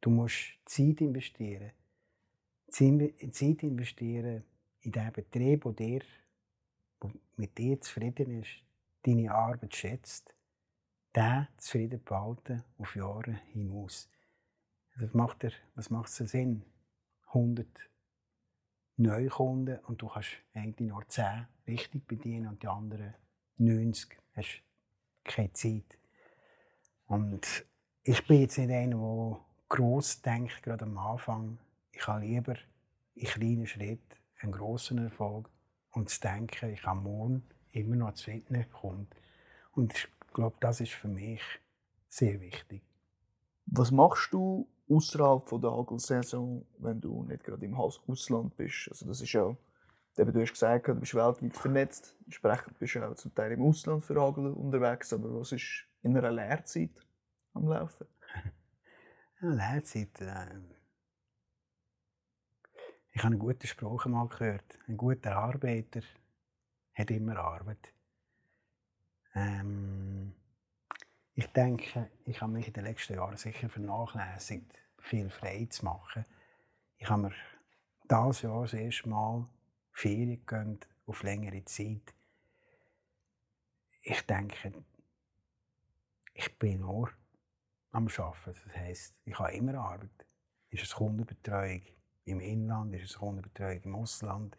du 0.00 0.10
musst 0.10 0.58
Zeit 0.64 1.00
investieren. 1.00 1.72
Zeit 2.68 3.62
investieren 3.62 4.44
in 4.80 4.92
den 4.92 5.12
Betrieb, 5.12 5.62
der 5.64 5.72
dir, 5.72 6.02
mit 7.38 7.58
dir 7.58 7.80
zufrieden 7.80 8.42
ist, 8.42 8.62
deine 9.02 9.32
Arbeit 9.32 9.74
schätzt, 9.74 10.34
den 11.14 11.46
zufrieden 11.58 12.02
behalten 12.02 12.64
auf 12.78 12.96
Jahre 12.96 13.40
hinaus. 13.52 14.10
Also 14.94 15.16
macht, 15.16 15.44
er, 15.44 15.52
was 15.74 15.90
macht 15.90 16.08
es 16.08 16.30
Sinn? 16.30 16.64
100 17.28 17.66
Neukunden 18.96 19.80
und 19.80 20.00
du 20.02 20.08
kannst 20.08 20.30
eigentlich 20.52 20.88
nur 20.88 21.06
10 21.06 21.46
richtig 21.66 22.06
bedienen 22.06 22.46
und 22.48 22.62
die 22.62 22.68
anderen 22.68 23.14
90 23.56 24.16
hast 24.34 24.62
keine 25.24 25.52
Zeit. 25.52 25.98
Und 27.06 27.66
ich 28.04 28.26
bin 28.26 28.40
jetzt 28.40 28.58
nicht 28.58 28.70
einer, 28.70 28.96
der 28.96 29.40
gross 29.68 30.22
denkt, 30.22 30.62
gerade 30.62 30.84
am 30.84 30.96
Anfang. 30.98 31.58
Ich 31.90 32.06
habe 32.06 32.24
lieber 32.24 32.54
in 33.14 33.26
kleinen 33.26 33.66
Schritten 33.66 34.16
einen 34.40 34.52
grossen 34.52 34.98
Erfolg 34.98 35.48
und 35.94 36.10
zu 36.10 36.20
denken, 36.20 36.70
ich 36.70 36.84
habe 36.84 37.00
morgen 37.00 37.42
immer 37.72 37.96
noch 37.96 38.14
zufrieden 38.14 38.66
kommt. 38.72 39.14
Und 39.72 39.94
ich 39.94 40.08
glaube, 40.32 40.56
das 40.60 40.80
ist 40.80 40.92
für 40.92 41.08
mich 41.08 41.42
sehr 42.08 42.40
wichtig. 42.40 42.82
Was 43.66 43.90
machst 43.90 44.32
du 44.32 44.68
außerhalb 44.88 45.60
der 45.60 45.70
Hagelsaison, 45.70 46.66
wenn 46.78 47.00
du 47.00 47.24
nicht 47.24 47.44
gerade 47.44 47.64
im 47.64 47.74
Ausland 47.74 48.56
bist? 48.56 48.88
Also 48.90 49.06
das 49.06 49.20
ist 49.20 49.32
ja, 49.32 49.56
du 50.16 50.40
hast 50.40 50.52
gesagt, 50.52 50.88
du 50.88 50.94
bist 50.94 51.14
weltweit 51.14 51.54
vernetzt, 51.54 52.16
entsprechend 52.24 52.78
bist 52.78 52.94
du 52.94 53.08
auch 53.08 53.14
zum 53.14 53.34
Teil 53.34 53.52
im 53.52 53.62
Ausland 53.62 54.04
für 54.04 54.20
Hagel 54.20 54.52
unterwegs, 54.52 55.12
aber 55.12 55.40
was 55.40 55.52
ist 55.52 55.86
in 56.02 56.16
einer 56.16 56.30
Lehrzeit 56.30 57.06
am 57.54 57.68
Laufen? 57.68 58.06
Lehrzeit, 59.40 60.20
äh 60.20 60.83
ich 63.14 63.22
habe 63.22 63.32
einen 63.32 63.38
guten 63.38 63.66
Spruch 63.66 64.06
mal 64.06 64.26
gehört. 64.26 64.78
Ein 64.88 64.96
guter 64.96 65.36
Arbeiter 65.36 66.00
hat 66.94 67.10
immer 67.12 67.36
Arbeit. 67.38 67.92
Ähm, 69.34 70.34
ich 71.34 71.46
denke, 71.46 72.10
ich 72.24 72.40
habe 72.40 72.52
mich 72.52 72.66
in 72.66 72.72
den 72.72 72.84
letzten 72.84 73.14
Jahren 73.14 73.36
sicher 73.36 73.68
vernachlässigt, 73.68 74.82
viel 74.98 75.30
frei 75.30 75.66
zu 75.70 75.84
machen. 75.84 76.24
Ich 76.98 77.08
habe 77.08 77.22
mir 77.22 77.32
dieses 78.02 78.42
Jahr 78.42 78.62
das 78.62 78.74
erste 78.74 79.08
Mal 79.08 79.46
Ferien 79.92 80.40
gegönnt, 80.40 80.88
auf 81.06 81.22
längere 81.22 81.64
Zeit. 81.64 82.14
Ich 84.02 84.22
denke, 84.22 84.72
ich 86.34 86.58
bin 86.58 86.80
nur 86.80 87.10
am 87.92 88.08
Arbeiten. 88.08 88.60
Das 88.66 88.76
heisst, 88.76 89.14
ich 89.24 89.38
habe 89.38 89.52
immer 89.52 89.74
Arbeit. 89.74 90.26
Ist 90.70 90.82
es 90.82 90.94
Kundenbetreuung 90.94 91.82
im 92.24 92.40
Inland, 92.40 92.94
ist 92.94 93.10
es 93.10 93.18
Kundenbetreuung 93.18 93.82
im 93.82 93.94
Ausland. 93.96 94.56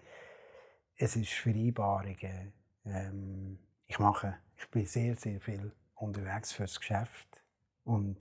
Es 0.96 1.16
ist 1.16 1.34
Vereinbarungen. 1.34 2.54
Ähm, 2.86 3.60
ich 3.88 4.00
mache, 4.00 4.38
ich 4.58 4.70
bin 4.70 4.86
sehr, 4.86 5.16
sehr 5.16 5.40
viel 5.42 5.72
unterwegs 5.96 6.54
fürs 6.54 6.80
Geschäft. 6.80 7.44
Und 7.84 8.18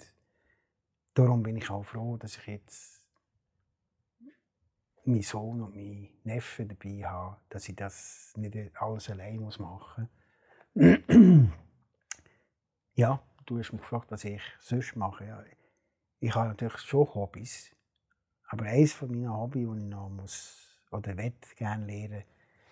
darum 1.15 1.43
bin 1.43 1.57
ich 1.57 1.71
auch 1.71 1.85
froh, 1.85 2.17
dass 2.17 2.37
ich 2.37 2.47
jetzt 2.47 3.05
meinen 5.05 5.23
Sohn 5.23 5.63
und 5.63 5.75
meinen 5.75 6.09
Neffen 6.25 6.69
dabei 6.69 7.05
habe, 7.05 7.37
dass 7.49 7.69
ich 7.69 7.77
das 7.77 8.33
nicht 8.37 8.57
alles 8.81 9.11
allein 9.11 9.41
machen 9.59 10.09
muss. 10.75 10.99
ja, 12.95 13.23
du 13.47 13.59
hast 13.59 13.73
mich 13.73 13.83
gefragt, 13.83 14.11
was 14.11 14.25
ich 14.25 14.43
sonst 14.61 14.97
mache. 14.97 15.27
Ja, 15.27 15.45
ich 16.21 16.35
habe 16.35 16.49
natürlich 16.49 16.79
schon 16.79 17.15
Hobbys, 17.15 17.74
aber 18.55 18.67
eines 18.67 19.03
meiner 19.03 19.37
Hobbys, 19.37 19.69
die 19.69 19.79
ich 19.79 19.91
noch 19.91 20.09
muss, 20.09 20.79
oder 20.93 21.13
gerne 21.57 21.87
lernen, 21.87 22.23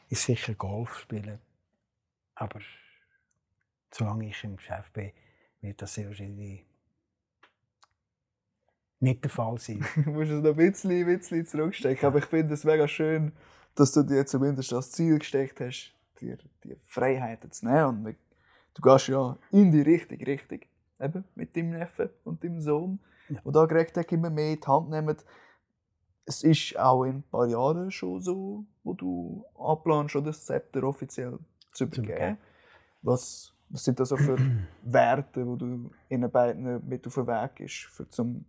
ist 0.09 0.23
sicher 0.23 0.55
Golf 0.55 0.97
spielen. 0.97 1.41
Aber 2.37 2.61
solange 3.91 4.29
ich 4.29 4.45
im 4.45 4.57
Geschäft 4.57 4.93
bin, 4.93 5.11
wird 5.61 5.83
das 5.83 5.95
sehr 5.95 6.07
wahrscheinlich 6.07 6.65
nicht 9.01 9.25
der 9.25 9.31
Fall 9.31 9.59
sein. 9.59 9.85
du 9.97 10.11
musst 10.11 10.31
es 10.31 10.41
noch 10.41 10.51
ein 10.51 10.57
bisschen, 10.57 10.93
ein 10.93 11.19
bisschen 11.19 11.47
zurückstecken. 11.47 12.07
Aber 12.07 12.19
ich 12.21 12.27
finde 12.27 12.55
es 12.55 12.63
mega 12.63 12.87
schön, 12.87 13.33
dass 13.75 13.91
du 13.91 14.05
dir 14.05 14.25
zumindest 14.25 14.71
das 14.71 14.93
Ziel 14.93 15.19
gesteckt 15.19 15.61
hast, 15.61 15.93
dir 16.21 16.39
die 16.63 16.77
Freiheiten 16.87 17.51
zu 17.51 17.67
nehmen. 17.67 18.07
Und 18.07 18.17
du 18.75 18.83
gehst 18.83 19.09
ja 19.09 19.37
in 19.51 19.73
die 19.73 19.83
richtige 19.83 20.29
Richtung. 20.29 20.61
Eben 21.01 21.25
mit 21.35 21.57
deinem 21.57 21.71
Neffen 21.71 22.09
und 22.23 22.45
deinem 22.45 22.61
Sohn. 22.61 23.01
Ja. 23.29 23.41
Und 23.43 23.57
da 23.57 23.67
kriegt 23.67 23.97
er 23.97 24.09
immer 24.13 24.31
mehr 24.31 24.53
in 24.53 24.61
die 24.61 24.67
Hand 24.69 24.91
nehmen. 24.91 25.17
Es 26.24 26.43
ist 26.44 26.78
auch 26.78 27.05
in 27.05 27.16
ein 27.16 27.23
paar 27.24 27.47
Jahren 27.47 27.90
schon 27.90 28.20
so, 28.20 28.65
wo 28.85 28.94
du 28.94 29.44
anplanst, 29.59 30.16
oder 30.16 30.27
das 30.27 30.44
Zepter 30.44 30.85
offiziell 30.85 31.39
zu 31.73 31.85
übergeben. 31.85 32.39
Was, 33.03 33.53
was 33.69 33.85
sind 33.85 33.99
das 33.99 34.11
so 34.11 34.16
für 34.16 34.39
Werte, 34.82 35.44
die 35.44 35.59
du 35.59 35.90
ihnen 36.09 36.31
beiden 36.31 36.86
mit 36.89 37.07
auf 37.07 37.15
den 37.15 37.27
Weg 37.27 37.57
gibst, 37.57 37.85
für 37.86 38.09
zum 38.09 38.44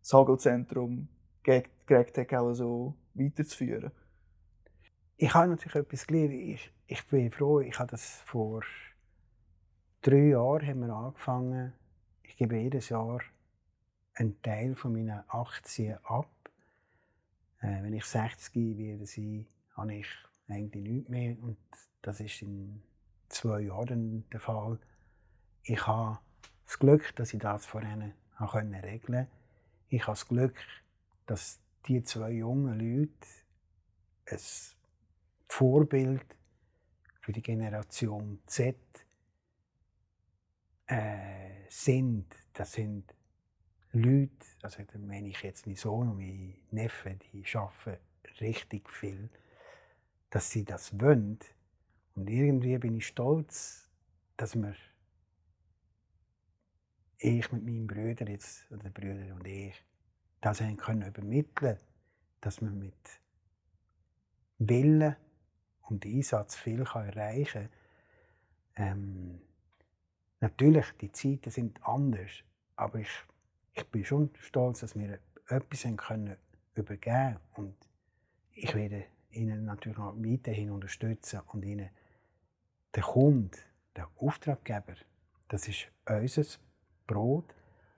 das 0.00 0.12
Hagelzentrum 0.12 1.08
GregTech 1.44 2.36
auch 2.36 2.52
so 2.52 2.94
weiterzuführen? 3.14 3.92
Ich 5.16 5.32
habe 5.32 5.48
natürlich 5.48 5.76
etwas 5.76 6.06
gelernt. 6.06 6.32
Ich, 6.34 6.72
ich 6.86 7.06
bin 7.06 7.30
froh, 7.30 7.60
ich 7.60 7.78
habe 7.78 7.90
das 7.90 8.20
vor 8.26 8.62
drei 10.02 10.28
Jahren 10.30 10.66
haben 10.66 10.80
wir 10.80 10.94
angefangen. 10.94 11.72
Ich 12.22 12.36
gebe 12.36 12.56
jedes 12.56 12.88
Jahr 12.88 13.20
einen 14.14 14.40
Teil 14.42 14.74
von 14.74 14.92
meinen 14.92 15.22
Aktien 15.28 15.98
ab. 16.04 16.28
Äh, 17.64 17.82
wenn 17.82 17.94
ich 17.94 18.04
60 18.04 18.76
werde 18.76 19.06
sein, 19.06 19.46
habe 19.74 19.94
ich 19.94 20.06
eigentlich 20.48 20.84
nichts 20.84 21.08
mehr. 21.08 21.36
Und 21.40 21.56
das 22.02 22.20
ist 22.20 22.42
in 22.42 22.82
zwei 23.28 23.62
Jahren 23.62 24.28
der 24.30 24.40
Fall. 24.40 24.78
Ich 25.62 25.86
habe 25.86 26.18
das 26.66 26.78
Glück, 26.78 27.16
dass 27.16 27.32
ich 27.32 27.40
das 27.40 27.64
vorhin 27.64 28.12
regeln 28.38 28.82
konnte. 28.90 29.28
Ich 29.88 30.02
habe 30.02 30.12
das 30.12 30.28
Glück, 30.28 30.56
dass 31.24 31.58
die 31.86 32.02
zwei 32.02 32.32
jungen 32.32 32.78
Leute 32.78 33.12
ein 34.26 34.38
Vorbild 35.48 36.36
für 37.20 37.32
die 37.32 37.42
Generation 37.42 38.40
Z 38.46 38.76
äh, 40.86 41.50
sind. 41.70 42.26
Das 42.52 42.72
sind 42.72 43.14
Leute, 43.94 44.32
also 44.62 44.82
da 44.82 44.98
meine 44.98 45.28
ich 45.28 45.40
jetzt 45.42 45.66
mein 45.66 45.76
Sohn 45.76 46.08
und 46.10 46.16
mein 46.16 46.58
Neffe, 46.72 47.16
die 47.16 47.44
arbeiten 47.56 48.02
richtig 48.40 48.90
viel, 48.90 49.30
dass 50.30 50.50
sie 50.50 50.64
das 50.64 50.98
wollen. 51.00 51.38
Und 52.16 52.28
irgendwie 52.28 52.76
bin 52.78 52.96
ich 52.96 53.06
stolz, 53.06 53.88
dass 54.36 54.56
wir, 54.56 54.74
ich 57.18 57.52
mit 57.52 57.64
meinen 57.64 57.86
Brüdern 57.86 58.28
jetzt, 58.28 58.68
oder 58.72 58.90
Brüder 58.90 59.32
und 59.32 59.46
ich, 59.46 59.74
das 60.40 60.60
haben 60.60 60.76
können 60.76 61.06
übermitteln, 61.06 61.78
dass 62.40 62.60
man 62.60 62.76
mit 62.76 63.20
Willen 64.58 65.14
und 65.82 66.04
Einsatz 66.04 66.56
viel 66.56 66.82
kann 66.82 67.06
erreichen 67.08 67.70
kann. 68.74 68.98
Ähm, 68.98 69.40
natürlich, 70.40 70.86
die 71.00 71.12
Zeiten 71.12 71.50
sind 71.50 71.80
anders, 71.86 72.30
aber 72.74 72.98
ich, 72.98 73.24
ich 73.74 73.86
bin 73.90 74.04
schon 74.04 74.30
stolz, 74.40 74.80
dass 74.80 74.96
wir 74.96 75.18
etwas 75.48 75.84
haben 75.84 75.96
können 75.96 76.36
übergeben 76.74 77.36
und 77.54 77.74
ich 78.52 78.74
werde 78.74 79.04
ihnen 79.30 79.64
natürlich 79.64 79.98
auch 79.98 80.14
weiterhin 80.16 80.70
unterstützen 80.70 81.40
und 81.48 81.64
ihnen 81.64 81.90
der 82.94 83.02
Kunde, 83.02 83.58
der 83.96 84.08
Auftraggeber, 84.16 84.94
das 85.48 85.68
ist 85.68 85.88
unser 86.08 86.44
Brot 87.06 87.52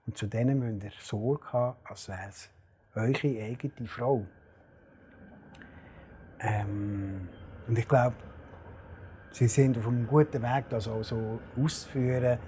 und 0.05 0.17
zu 0.17 0.27
denen 0.27 0.59
müsst 0.59 0.83
ihr 0.83 0.91
Sorge 0.99 1.53
haben, 1.53 1.77
als 1.83 2.09
wäre 2.09 2.29
es 2.29 2.49
eure 2.95 3.43
eigene 3.43 3.87
Frau. 3.87 4.25
Ähm, 6.39 7.29
und 7.67 7.77
ich 7.77 7.87
glaube, 7.87 8.15
sie 9.31 9.47
sind 9.47 9.77
auf 9.77 9.87
einem 9.87 10.07
guten 10.07 10.41
Weg, 10.41 10.69
das 10.69 10.87
auch 10.87 11.03
so 11.03 11.39
auszuführen, 11.55 12.39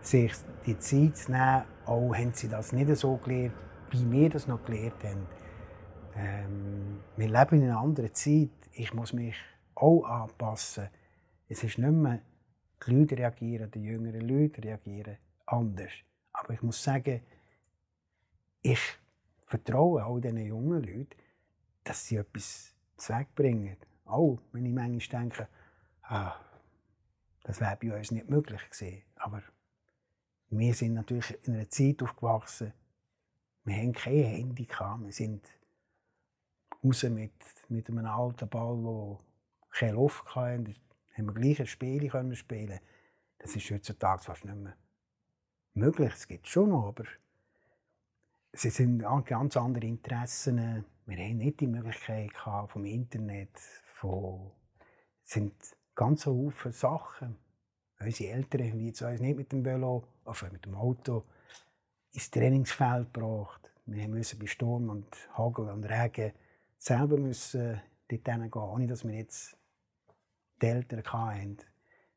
sich 0.00 0.32
die 0.64 0.78
Zeit 0.78 1.16
zu 1.16 1.32
nehmen. 1.32 1.64
Auch 1.90 2.14
haben 2.14 2.32
sie 2.32 2.46
das 2.46 2.72
nicht 2.72 2.94
so 2.94 3.16
gelernt, 3.16 3.52
wie 3.90 4.08
wir 4.12 4.30
das 4.30 4.46
noch 4.46 4.64
gelernt 4.64 5.02
haben. 5.02 5.26
Ähm, 6.14 7.00
wir 7.16 7.26
leben 7.26 7.56
in 7.56 7.64
einer 7.64 7.80
anderen 7.80 8.14
Zeit. 8.14 8.50
Ich 8.70 8.94
muss 8.94 9.12
mich 9.12 9.34
auch 9.74 10.04
anpassen. 10.04 10.88
Es 11.48 11.64
ist 11.64 11.78
nicht 11.78 11.90
mehr, 11.90 12.20
die 12.86 12.92
Leute 12.92 13.18
reagieren, 13.18 13.72
die 13.72 13.82
jüngeren 13.82 14.20
Leute 14.20 14.62
reagieren 14.62 15.16
anders. 15.46 15.90
Aber 16.32 16.54
ich 16.54 16.62
muss 16.62 16.80
sagen, 16.80 17.22
ich 18.62 18.80
vertraue 19.46 20.04
all 20.04 20.20
diesen 20.20 20.46
jungen 20.46 20.84
Leuten, 20.84 21.16
dass 21.82 22.06
sie 22.06 22.18
etwas 22.18 22.72
zweckbringen. 22.98 23.76
Auch 24.04 24.38
wenn 24.52 24.64
ich 24.64 24.72
manchmal 24.72 25.22
denke, 25.22 25.48
ah, 26.02 26.36
das 27.42 27.60
wäre 27.60 27.76
bei 27.82 27.98
uns 27.98 28.12
nicht 28.12 28.30
möglich 28.30 28.62
gewesen. 28.70 29.02
Aber 29.16 29.42
wir 30.50 30.74
sind 30.74 30.94
natürlich 30.94 31.38
in 31.46 31.54
einer 31.54 31.68
Zeit 31.68 32.02
aufgewachsen, 32.02 32.72
wir 33.64 33.76
haben 33.76 33.92
kein 33.92 34.24
Handy 34.24 34.64
gehabt. 34.64 35.04
Wir 35.04 35.12
sind 35.12 35.46
raus 36.82 37.02
mit, 37.04 37.32
mit 37.68 37.88
einem 37.88 38.06
alten 38.06 38.48
Ball, 38.48 38.82
der 38.82 39.18
keine 39.70 39.92
Luft 39.92 40.34
hatte. 40.34 40.74
haben 41.12 41.26
wir 41.26 41.34
gleich 41.34 41.60
ein 41.60 41.66
Spiel 41.66 42.08
können 42.08 42.34
spielen. 42.34 42.80
Das 43.38 43.54
ist 43.54 43.70
heutzutage 43.70 44.22
fast 44.22 44.44
nicht 44.44 44.56
mehr 44.56 44.76
möglich. 45.74 46.12
Es 46.14 46.26
gibt 46.26 46.48
schon 46.48 46.70
noch, 46.70 46.88
aber 46.88 47.04
es 48.52 48.62
sind 48.62 49.04
ganz 49.24 49.56
andere 49.56 49.86
Interessen. 49.86 50.84
Wir 51.06 51.18
haben 51.18 51.38
nicht 51.38 51.60
die 51.60 51.66
Möglichkeit 51.66 52.32
gehabt, 52.34 52.72
vom 52.72 52.84
Internet, 52.84 53.56
von 53.94 54.50
es 55.24 55.30
sind 55.30 55.54
ganz 55.94 56.24
viele 56.24 56.72
Sachen. 56.72 57.36
Unsere 58.00 58.32
Eltern 58.32 58.68
haben 58.68 58.80
jetzt 58.80 59.02
uns 59.02 59.20
nicht 59.20 59.36
mit 59.36 59.52
dem 59.52 59.64
Velo, 59.64 60.04
also 60.30 60.52
mit 60.52 60.64
dem 60.64 60.74
Auto, 60.74 61.24
ins 62.12 62.30
Trainingsfeld 62.30 63.12
gebracht. 63.12 63.70
Wir 63.86 64.08
mussten 64.08 64.38
bei 64.38 64.46
Sturm 64.46 64.88
und 64.88 65.28
Hagel 65.36 65.68
und 65.68 65.84
Regen 65.84 66.32
selber 66.78 67.16
müssen 67.16 67.80
dort 68.08 68.24
gehen, 68.24 68.52
ohne 68.52 68.86
dass 68.86 69.04
wir 69.04 69.14
jetzt 69.14 69.56
die 70.62 70.66
Eltern 70.66 71.04
hatten. 71.04 71.58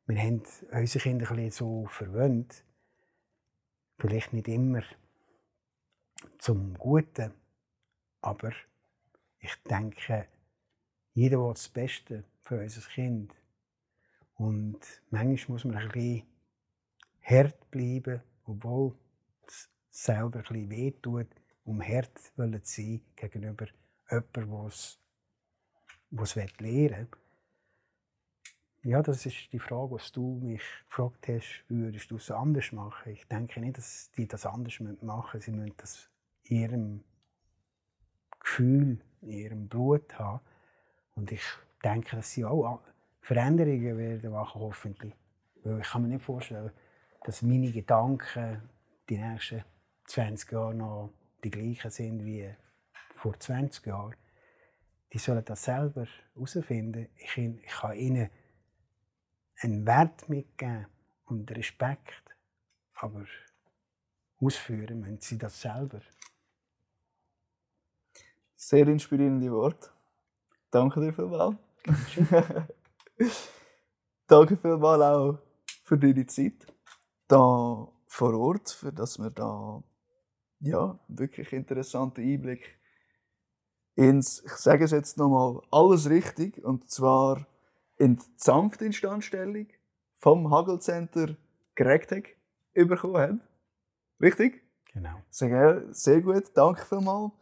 Wir 0.06 0.22
haben 0.22 0.44
unsere 0.72 1.03
Kinder 1.03 1.30
ein 1.30 1.35
bisschen 1.35 1.52
so 1.52 1.85
verwöhnt. 1.88 2.64
Vielleicht 3.98 4.34
nicht 4.34 4.48
immer 4.48 4.84
zum 6.38 6.73
Guten, 6.76 7.31
aber 8.22 8.52
ich 9.40 9.56
denke, 9.69 10.27
jeder 11.14 11.40
will 11.40 11.53
das 11.53 11.69
Beste 11.69 12.23
für 12.41 12.60
unser 12.60 12.81
Kind. 12.81 13.34
Und 14.35 14.80
manchmal 15.10 15.53
muss 15.53 15.65
man 15.65 15.77
ein 15.77 15.90
bisschen 15.90 16.32
hart 17.23 17.71
bleiben, 17.71 18.21
obwohl 18.45 18.95
es 19.47 19.69
selber 19.89 20.39
ein 20.39 20.43
bisschen 20.43 20.69
wehtut, 20.69 21.27
um 21.65 21.81
hart 21.81 22.17
zu 22.19 22.31
sein 22.63 23.01
gegenüber 23.15 23.67
jemandem, 24.09 24.47
der 24.51 24.65
es 26.21 26.35
lernen 26.35 26.59
will. 26.59 27.07
Ja, 28.85 29.01
das 29.01 29.25
ist 29.25 29.53
die 29.53 29.59
Frage, 29.59 29.91
was 29.91 30.11
du 30.11 30.41
mich 30.43 30.61
gefragt 30.89 31.29
hast, 31.29 31.63
würdest 31.69 32.11
du 32.11 32.17
es 32.17 32.29
anders 32.29 32.73
machen? 32.73 33.13
Ich 33.13 33.25
denke 33.29 33.61
nicht, 33.61 33.77
dass 33.77 34.11
die 34.11 34.27
das 34.27 34.45
anders 34.45 34.77
machen 35.01 35.37
müssen. 35.37 35.41
Sie 35.41 35.51
müssen 35.57 35.77
das 35.77 36.09
in 36.43 36.57
ihrem 36.57 37.03
Gefühl, 38.41 38.99
in 39.21 39.31
ihrem 39.31 39.67
Blut 39.69 40.19
haben. 40.19 40.41
Und 41.15 41.31
ich 41.31 41.43
denke, 41.81 42.17
dass 42.17 42.31
sie 42.31 42.43
auch 42.43 42.81
Veränderungen 43.21 43.97
werden 43.97 44.31
machen, 44.31 44.59
hoffentlich. 44.59 45.13
Weil 45.63 45.79
ich 45.79 45.89
kann 45.89 46.01
mir 46.01 46.09
nicht 46.09 46.25
vorstellen, 46.25 46.71
dass 47.23 47.41
meine 47.41 47.71
Gedanken 47.71 48.69
die 49.09 49.17
nächsten 49.17 49.63
20 50.05 50.51
Jahre 50.51 50.75
noch 50.75 51.13
die 51.43 51.49
gleichen 51.49 51.91
sind 51.91 52.25
wie 52.25 52.53
vor 53.15 53.39
20 53.39 53.85
Jahren. 53.85 54.15
Die 55.11 55.17
sollen 55.17 55.45
das 55.45 55.63
selber 55.63 56.07
herausfinden. 56.33 57.09
Ich, 57.15 57.37
ich 57.37 57.67
kann 57.67 57.95
ihnen 57.95 58.29
einen 59.61 59.85
Wert 59.85 60.27
mitgeben 60.27 60.87
und 61.25 61.49
Respekt, 61.51 62.35
aber 62.95 63.25
ausführen 64.39 65.01
müssen 65.01 65.21
sie 65.21 65.37
das 65.37 65.61
selber. 65.61 66.01
Sehr 68.55 68.87
inspirierende 68.87 69.51
Worte. 69.51 69.89
Danke 70.71 70.99
dir 71.01 71.13
vielmals. 71.13 71.57
Danke 74.27 74.57
vielmals 74.57 75.01
auch 75.01 75.39
für 75.83 75.97
deine 75.97 76.25
Zeit 76.25 76.72
da 77.27 77.87
vor 78.07 78.33
Ort, 78.33 78.69
für 78.69 78.91
dass 78.91 79.19
wir 79.19 79.29
da 79.29 79.83
ja, 80.59 80.97
wirklich 81.07 81.51
interessanten 81.51 82.21
Einblick 82.21 82.79
ins, 83.95 84.43
ich 84.45 84.53
sage 84.53 84.85
es 84.85 84.91
jetzt 84.91 85.17
nochmal, 85.17 85.61
alles 85.71 86.09
richtig, 86.09 86.63
und 86.63 86.89
zwar 86.89 87.45
in 87.97 88.15
die 88.15 88.23
Sanftinstandstellung 88.37 89.67
vom 90.17 90.49
Hagelcenter 90.51 91.35
GregTech 91.75 92.37
bekommen 92.73 93.17
haben. 93.17 93.41
Richtig? 94.21 94.63
Genau. 94.93 95.21
Sehr, 95.29 95.83
sehr 95.93 96.21
gut, 96.21 96.45
danke 96.53 96.85
vielmals. 96.85 97.33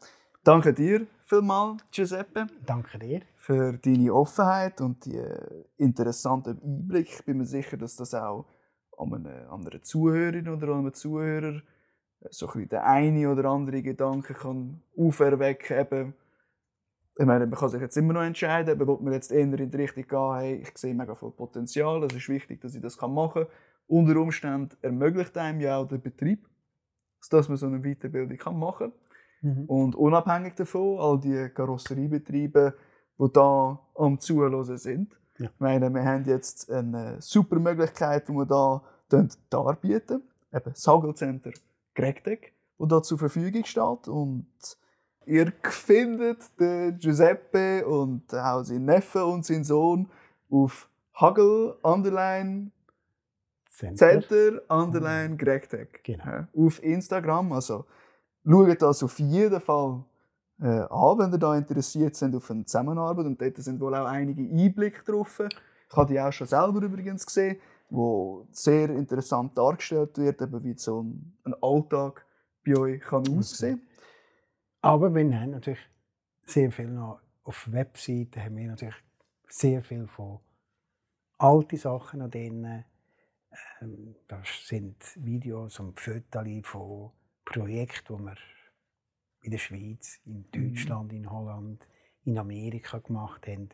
Danke 0.44 0.74
dir 0.74 1.06
vielmals, 1.26 1.84
Giuseppe. 1.92 2.48
Danke 2.66 2.98
dir. 2.98 3.22
Für 3.36 3.74
deine 3.74 4.14
Offenheit 4.14 4.82
und 4.82 5.06
die 5.06 5.22
interessanten 5.78 6.60
Einblick. 6.62 7.10
Ich 7.20 7.26
bin 7.26 7.38
mir 7.38 7.46
sicher, 7.46 7.78
dass 7.78 7.96
das 7.96 8.14
auch 8.14 8.46
an 9.02 9.26
einer 9.26 9.52
anderen 9.52 9.84
Zuhörerin 9.84 10.48
oder 10.50 10.70
an 10.70 10.80
einem 10.80 10.94
Zuhörer 10.94 11.62
so 12.30 12.48
ein 12.48 12.54
bisschen 12.54 12.70
der 12.70 12.86
eine 12.86 13.30
oder 13.30 13.46
andere 13.46 13.82
Gedanke 13.82 14.34
kann 14.34 14.82
auferwecken 14.98 15.88
kann. 15.88 16.14
ich 17.18 17.26
meine, 17.26 17.48
man 17.48 17.60
kann 17.60 17.70
sich 17.70 17.82
jetzt 17.82 17.98
immer 17.98 18.14
noch 18.14 18.22
entscheiden, 18.22 18.80
aber 18.80 18.88
will 18.88 19.04
man 19.04 19.14
jetzt 19.14 19.32
eher 19.32 19.42
in 19.42 19.72
die 19.72 19.78
Richtung 19.78 20.08
gehen, 20.08 20.36
hey, 20.36 20.56
ich 20.62 20.78
sehe 20.78 20.94
mega 20.94 21.16
viel 21.16 21.32
Potenzial, 21.32 22.04
es 22.04 22.14
ist 22.14 22.30
wichtig, 22.30 22.62
dass 22.62 22.76
ich 22.76 22.82
das 22.82 23.00
machen 23.02 23.44
kann. 23.44 23.52
Unter 23.88 24.20
Umständen 24.22 24.78
ermöglicht 24.82 25.38
einem 25.38 25.60
ja 25.60 25.78
auch 25.78 25.88
der 25.88 25.98
Betrieb, 25.98 26.48
dass 27.30 27.50
man 27.50 27.58
so 27.58 27.66
eine 27.66 27.82
Weiterbildung 27.82 28.60
machen 28.60 28.92
kann. 29.42 29.54
Mhm. 29.54 29.66
Und 29.66 29.96
unabhängig 29.96 30.56
davon, 30.56 31.00
all 31.00 31.20
die 31.20 31.50
Karosseriebetriebe, 31.50 32.76
die 33.20 33.34
da 33.34 33.80
am 33.96 34.20
Zuhören 34.20 34.78
sind. 34.78 35.18
Ja. 35.40 35.48
Ich 35.48 35.60
meine, 35.60 35.90
wir 35.90 36.04
haben 36.04 36.26
jetzt 36.26 36.72
eine 36.72 37.20
super 37.20 37.60
Möglichkeit, 37.60 38.28
die 38.28 38.34
wir 38.34 38.46
da 38.46 38.84
darbieten. 39.50 40.24
Eben 40.54 40.74
das 40.74 40.88
Hagelcenter 40.88 41.52
Gregtec, 41.96 42.54
wo 42.78 42.86
da 42.86 43.02
zur 43.02 43.18
Verfügung 43.18 43.64
steht. 43.66 44.08
Und 44.08 44.48
ihr 45.26 45.54
findet 45.64 46.60
den 46.60 46.98
Giuseppe 46.98 47.86
und 47.86 48.34
auch 48.34 48.64
seinen 48.64 48.86
Neffe 48.86 49.26
und 49.26 49.46
seinen 49.46 49.64
Sohn 49.64 50.10
auf 50.50 50.90
Hagel 51.14 51.76
Underline 51.82 52.72
Center. 53.70 54.22
Center 54.22 54.62
Underline 54.70 55.38
Gregtec. 55.38 56.04
Genau. 56.04 56.26
Ja, 56.26 56.48
auf 56.56 56.84
Instagram. 56.84 57.54
Also 57.54 57.86
schaut 58.46 58.82
das 58.82 59.04
auf 59.04 59.18
jeden 59.20 59.62
Fall 59.62 60.04
äh, 60.62 60.66
an, 60.66 61.20
wenn 61.20 61.32
ihr 61.32 61.38
da 61.38 61.56
interessiert 61.56 62.16
sind 62.16 62.36
auf 62.36 62.50
eine 62.52 62.66
Zusammenarbeit. 62.66 63.26
Und 63.26 63.42
dort 63.42 63.58
sind 63.58 63.80
wohl 63.80 63.96
auch 63.96 64.06
einige 64.06 64.42
Einblicke 64.42 65.04
drauf. 65.04 65.42
Ich 65.90 65.98
habe 65.98 66.14
die 66.14 66.20
auch 66.20 66.32
schon 66.32 66.48
selber 66.48 66.82
übrigens 66.82 67.26
gesehen, 67.26 67.58
wo 67.92 68.48
sehr 68.52 68.90
interessant 68.90 69.56
dargestellt 69.58 70.18
wird, 70.18 70.42
eben 70.42 70.64
wie 70.64 70.78
so 70.78 71.04
ein, 71.04 71.38
ein 71.44 71.54
Alltag 71.62 72.26
bei 72.66 72.76
euch 72.78 73.02
kann 73.02 73.28
aussehen. 73.38 73.82
Aber 74.82 75.14
wir 75.14 75.40
haben 75.40 75.52
natürlich 75.52 75.88
sehr 76.46 76.72
viel 76.72 76.88
noch 76.88 77.20
auf 77.44 77.72
Webseiten 77.72 78.44
haben 78.44 78.58
wir 78.58 78.70
natürlich 78.70 79.04
sehr 79.48 79.82
viel 79.82 80.08
von 80.08 80.40
alten 81.38 81.78
Sachen 81.78 82.20
noch 82.20 82.30
drin. 82.30 82.84
Ähm, 83.82 84.16
das 84.28 84.68
sind 84.68 84.96
Videos 85.16 85.80
und 85.80 86.00
Fotos 86.00 86.48
von 86.64 87.12
Projekten, 87.44 88.18
die 88.18 88.24
wir 88.24 88.38
in 89.44 89.52
der 89.52 89.58
Schweiz, 89.58 90.20
in 90.26 90.50
Deutschland, 90.52 91.12
in 91.14 91.30
Holland, 91.30 91.88
in 92.24 92.38
Amerika 92.38 93.00
gemacht 93.00 93.48
haben. 93.48 93.70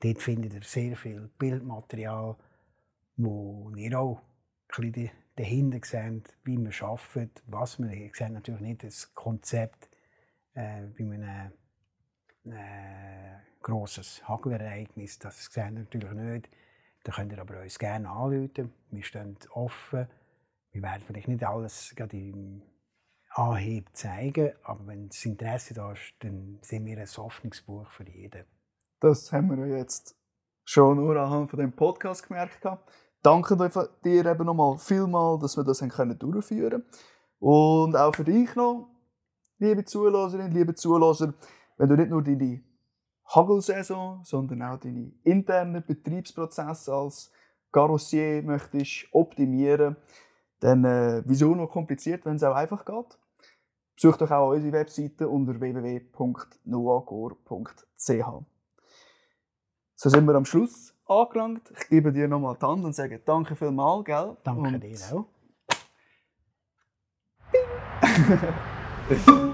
Dort 0.00 0.22
findet 0.22 0.54
ihr 0.54 0.62
sehr 0.62 0.96
viel 0.96 1.28
Bildmaterial, 1.38 2.36
wo 3.16 3.70
ihr 3.76 3.98
auch 3.98 4.20
ein 4.76 4.92
bisschen 4.92 5.10
dahinter 5.36 5.80
seht, 5.82 6.36
wie 6.44 6.58
wir 6.58 6.82
arbeiten, 6.82 7.30
was 7.46 7.78
wir. 7.78 7.92
Ihr 7.92 8.10
seht 8.14 8.30
natürlich 8.30 8.60
nicht 8.60 8.84
das 8.84 9.14
Konzept, 9.14 9.88
äh, 10.54 10.82
wie 10.94 11.04
man 11.04 11.22
ein 11.22 11.52
äh, 12.52 13.38
grosses 13.62 14.26
Hagelereignis, 14.28 15.18
das 15.18 15.46
sehen 15.46 15.74
wir 15.74 15.82
natürlich 15.82 16.12
nicht. 16.12 16.50
Da 17.04 17.12
könnt 17.12 17.32
ihr 17.32 17.40
aber 17.40 17.60
uns 17.60 17.78
gerne 17.78 18.08
anrufen. 18.08 18.72
Wir 18.90 19.02
stehen 19.02 19.36
offen. 19.52 20.08
Wir 20.70 20.82
werden 20.82 21.02
vielleicht 21.06 21.28
nicht 21.28 21.44
alles 21.44 21.92
gerade 21.96 22.16
im 22.16 22.62
Anhieb 23.30 23.88
zeigen, 23.94 24.52
aber 24.62 24.86
wenn 24.86 25.08
das 25.08 25.24
Interesse 25.24 25.74
da 25.74 25.92
ist, 25.92 26.14
dann 26.20 26.58
sind 26.62 26.84
wir 26.84 26.98
ein 26.98 27.08
offenes 27.16 27.62
Buch 27.62 27.90
für 27.90 28.08
jeden. 28.08 28.44
Das 29.00 29.32
haben 29.32 29.56
wir 29.56 29.66
jetzt 29.78 30.16
schon 30.64 30.96
nur 30.96 31.16
anhand 31.16 31.50
von 31.50 31.58
dem 31.58 31.72
Podcast 31.72 32.26
gemerkt. 32.26 32.60
gehabt. 32.60 32.90
Danke 33.22 33.56
dir 34.04 34.26
eben 34.26 34.46
nochmal 34.46 34.76
vielmal, 34.78 35.38
dass 35.38 35.56
wir 35.56 35.62
das 35.62 35.78
können 35.88 36.18
durchführen 36.18 36.84
Und 37.38 37.96
auch 37.96 38.14
für 38.14 38.24
dich 38.24 38.54
noch, 38.56 38.88
liebe 39.58 39.84
Zuhörerinnen, 39.84 40.50
liebe 40.50 40.74
Zuhörer, 40.74 41.32
wenn 41.78 41.88
du 41.88 41.96
nicht 41.96 42.10
nur 42.10 42.22
deine 42.22 42.60
Hagelsaison, 43.26 44.24
sondern 44.24 44.62
auch 44.62 44.78
deine 44.78 45.12
internen 45.22 45.84
Betriebsprozesse 45.86 46.92
als 46.92 47.30
Karossier 47.70 48.42
möchtest 48.42 49.06
optimieren, 49.12 49.96
dann 50.58 50.84
äh, 50.84 51.22
wieso 51.24 51.54
noch 51.54 51.70
kompliziert, 51.70 52.26
wenn 52.26 52.36
es 52.36 52.42
auch 52.42 52.54
einfach 52.54 52.84
geht? 52.84 53.18
Besuch 53.94 54.16
doch 54.16 54.30
auch 54.30 54.50
unsere 54.50 54.72
Webseite 54.72 55.28
unter 55.28 55.60
www.noagor.ch. 55.60 58.51
So 60.02 60.10
sind 60.10 60.26
wir 60.26 60.34
am 60.34 60.44
Schluss 60.44 60.92
angelangt. 61.06 61.72
Ich 61.78 61.88
gebe 61.88 62.12
dir 62.12 62.26
nochmal 62.26 62.56
die 62.60 62.66
Hand 62.66 62.84
und 62.84 62.92
sage 62.92 63.20
Danke 63.24 63.54
vielmals, 63.54 64.04
gell? 64.04 64.36
Danke 64.42 64.60
und 64.60 64.82
dir 64.82 64.98
auch. 65.12 65.26